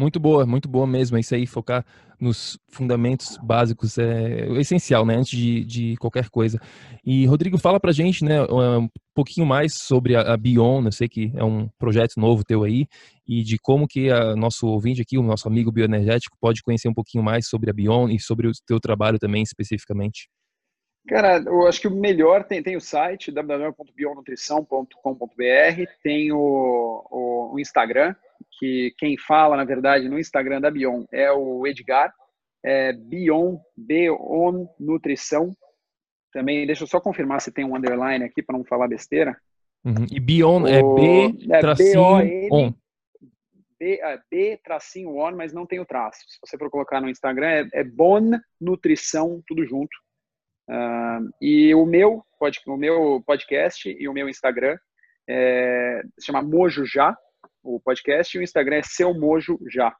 Muito 0.00 0.18
boa, 0.18 0.46
muito 0.46 0.66
boa 0.66 0.86
mesmo. 0.86 1.18
É 1.18 1.20
isso 1.20 1.34
aí, 1.34 1.46
focar 1.46 1.84
nos 2.18 2.58
fundamentos 2.70 3.36
básicos 3.42 3.98
é 3.98 4.48
essencial, 4.58 5.04
né? 5.04 5.14
Antes 5.14 5.38
de, 5.38 5.62
de 5.62 5.94
qualquer 5.98 6.30
coisa. 6.30 6.58
E, 7.04 7.26
Rodrigo, 7.26 7.58
fala 7.58 7.78
pra 7.78 7.92
gente, 7.92 8.24
né, 8.24 8.42
um 8.42 8.88
pouquinho 9.14 9.46
mais 9.46 9.74
sobre 9.74 10.16
a, 10.16 10.32
a 10.32 10.38
Bion, 10.38 10.86
eu 10.86 10.92
sei 10.92 11.06
que 11.06 11.30
é 11.36 11.44
um 11.44 11.68
projeto 11.78 12.18
novo 12.18 12.42
teu 12.42 12.64
aí, 12.64 12.86
e 13.28 13.42
de 13.42 13.58
como 13.58 13.86
que 13.86 14.10
a 14.10 14.34
nosso 14.34 14.66
ouvinte 14.68 15.02
aqui, 15.02 15.18
o 15.18 15.22
nosso 15.22 15.46
amigo 15.46 15.70
bioenergético, 15.70 16.34
pode 16.40 16.62
conhecer 16.62 16.88
um 16.88 16.94
pouquinho 16.94 17.22
mais 17.22 17.46
sobre 17.46 17.68
a 17.68 17.74
Bion 17.74 18.08
e 18.08 18.18
sobre 18.18 18.48
o 18.48 18.52
teu 18.66 18.80
trabalho 18.80 19.18
também 19.18 19.42
especificamente. 19.42 20.30
Cara, 21.08 21.42
eu 21.44 21.66
acho 21.66 21.78
que 21.78 21.88
o 21.88 21.94
melhor 21.94 22.44
tem, 22.44 22.62
tem 22.62 22.74
o 22.74 22.80
site 22.80 23.30
www.bionnutrição.com.br, 23.30 25.84
tem 26.02 26.32
o, 26.32 27.06
o, 27.10 27.54
o 27.54 27.60
Instagram, 27.60 28.14
que 28.58 28.94
quem 28.98 29.16
fala, 29.18 29.56
na 29.56 29.64
verdade, 29.64 30.08
no 30.08 30.18
Instagram 30.18 30.60
da 30.60 30.70
Bion 30.70 31.04
é 31.12 31.30
o 31.32 31.66
Edgar, 31.66 32.12
é 32.64 32.92
Bion, 32.92 33.58
Bion 33.76 34.66
Nutrição. 34.78 35.54
Também, 36.32 36.66
deixa 36.66 36.84
eu 36.84 36.86
só 36.86 37.00
confirmar 37.00 37.40
se 37.40 37.52
tem 37.52 37.64
um 37.64 37.76
underline 37.76 38.24
aqui 38.24 38.42
para 38.42 38.56
não 38.56 38.64
falar 38.64 38.88
besteira. 38.88 39.36
Uhum. 39.84 40.06
E 40.10 40.20
Bion 40.20 40.66
é 40.66 40.82
B 40.82 41.52
é 41.52 41.60
tracinho 41.60 42.02
on. 42.52 42.74
B, 43.78 43.98
é, 44.02 44.20
B 44.30 44.60
tracinho 44.62 45.16
on, 45.16 45.34
mas 45.34 45.52
não 45.52 45.66
tem 45.66 45.80
o 45.80 45.86
traço. 45.86 46.20
Se 46.28 46.38
você 46.44 46.58
for 46.58 46.70
colocar 46.70 47.00
no 47.00 47.08
Instagram, 47.08 47.48
é, 47.48 47.80
é 47.80 47.84
Bon 47.84 48.30
Nutrição, 48.60 49.42
tudo 49.46 49.64
junto. 49.64 49.96
Uh, 50.68 51.28
e 51.40 51.74
o 51.74 51.84
meu, 51.84 52.22
o 52.66 52.76
meu 52.76 53.22
podcast 53.26 53.88
e 53.88 54.08
o 54.08 54.12
meu 54.12 54.28
Instagram 54.28 54.78
é, 55.28 56.02
se 56.18 56.26
chama 56.26 56.42
Mojo 56.42 56.84
Já, 56.84 57.16
o 57.62 57.80
podcast, 57.80 58.36
e 58.36 58.40
o 58.40 58.42
Instagram 58.42 58.76
é 58.76 58.82
Seu 58.82 59.14
Mojo 59.14 59.58
Já. 59.72 59.94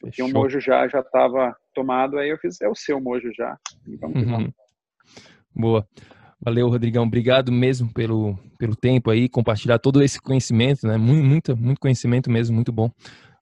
Porque 0.00 0.22
o 0.22 0.28
Mojo 0.28 0.60
Já 0.60 0.88
já 0.88 1.00
estava 1.00 1.54
tomado, 1.74 2.18
aí 2.18 2.30
eu 2.30 2.38
fiz, 2.38 2.60
é 2.60 2.68
o 2.68 2.74
Seu 2.74 3.00
Mojo 3.00 3.30
Já. 3.34 3.58
Uhum. 3.86 4.50
Boa. 5.54 5.86
Valeu, 6.42 6.68
Rodrigão. 6.68 7.04
Obrigado 7.04 7.52
mesmo 7.52 7.92
pelo, 7.92 8.38
pelo 8.58 8.74
tempo 8.74 9.10
aí, 9.10 9.28
compartilhar 9.28 9.78
todo 9.78 10.02
esse 10.02 10.18
conhecimento, 10.20 10.86
né? 10.86 10.96
Muito, 10.96 11.24
muito, 11.24 11.56
muito 11.56 11.80
conhecimento 11.80 12.30
mesmo, 12.30 12.54
muito 12.54 12.72
bom 12.72 12.90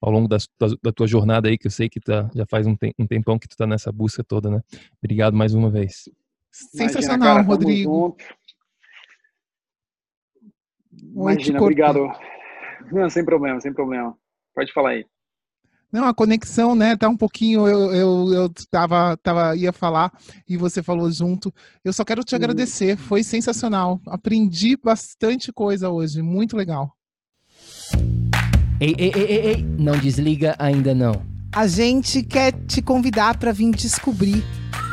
ao 0.01 0.13
longo 0.13 0.29
da, 0.29 0.37
da, 0.83 0.93
tua 0.93 1.07
jornada 1.07 1.49
aí, 1.49 1.59
que 1.59 1.67
eu 1.67 1.71
sei 1.71 1.89
que 1.89 2.01
tá, 2.01 2.31
já 2.35 2.47
faz 2.47 2.67
um, 2.67 2.77
te, 2.77 2.95
um 2.99 3.07
tempão 3.07 3.39
que 3.39 3.49
tu 3.49 3.57
tá 3.57 3.67
nessa 3.67 3.91
busca 3.91 4.23
toda, 4.23 4.51
né? 4.51 4.61
Obrigado 5.03 5.37
mais 5.37 5.55
uma 5.55 5.71
vez. 5.71 6.09
Sensacional, 6.51 7.17
Imagina, 7.17 7.35
cara, 7.35 7.43
Rodrigo. 7.43 8.17
Imagina, 10.93 11.61
obrigado. 11.61 12.11
Não, 12.91 13.09
sem 13.11 13.25
problema, 13.25 13.61
sem 13.61 13.73
problema. 13.73 14.17
Pode 14.55 14.73
falar 14.73 14.91
aí. 14.91 15.07
Não, 15.91 16.05
a 16.05 16.13
conexão, 16.13 16.75
né, 16.75 16.97
tá 16.97 17.09
um 17.09 17.17
pouquinho, 17.17 17.67
eu, 17.67 17.95
eu, 17.95 18.33
eu 18.35 18.53
tava, 18.71 19.17
tava, 19.17 19.57
ia 19.57 19.73
falar 19.73 20.13
e 20.47 20.55
você 20.55 20.83
falou 20.83 21.11
junto. 21.11 21.53
Eu 21.83 21.95
só 21.95 22.05
quero 22.05 22.23
te 22.23 22.35
uhum. 22.35 22.37
agradecer, 22.37 22.97
foi 22.99 23.23
sensacional. 23.23 23.99
Aprendi 24.07 24.77
bastante 24.77 25.51
coisa 25.51 25.89
hoje, 25.89 26.21
muito 26.21 26.57
legal. 26.57 26.93
Ei, 28.79 28.95
ei, 28.99 29.13
ei, 29.15 29.25
ei, 29.25 29.47
ei, 29.47 29.63
não 29.63 29.99
desliga 29.99 30.55
ainda 30.59 30.95
não. 30.95 31.23
A 31.55 31.67
gente 31.67 32.23
quer 32.23 32.53
te 32.53 32.83
convidar 32.83 33.39
para 33.39 33.51
vir 33.51 33.71
descobrir 33.71 34.45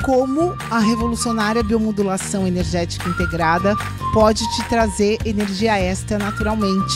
como 0.06 0.56
a 0.72 0.80
revolucionária 0.80 1.62
biomodulação 1.62 2.48
energética 2.48 3.10
integrada 3.10 3.76
pode 4.14 4.44
te 4.56 4.70
trazer 4.70 5.18
energia 5.26 5.78
extra 5.78 6.18
naturalmente, 6.18 6.96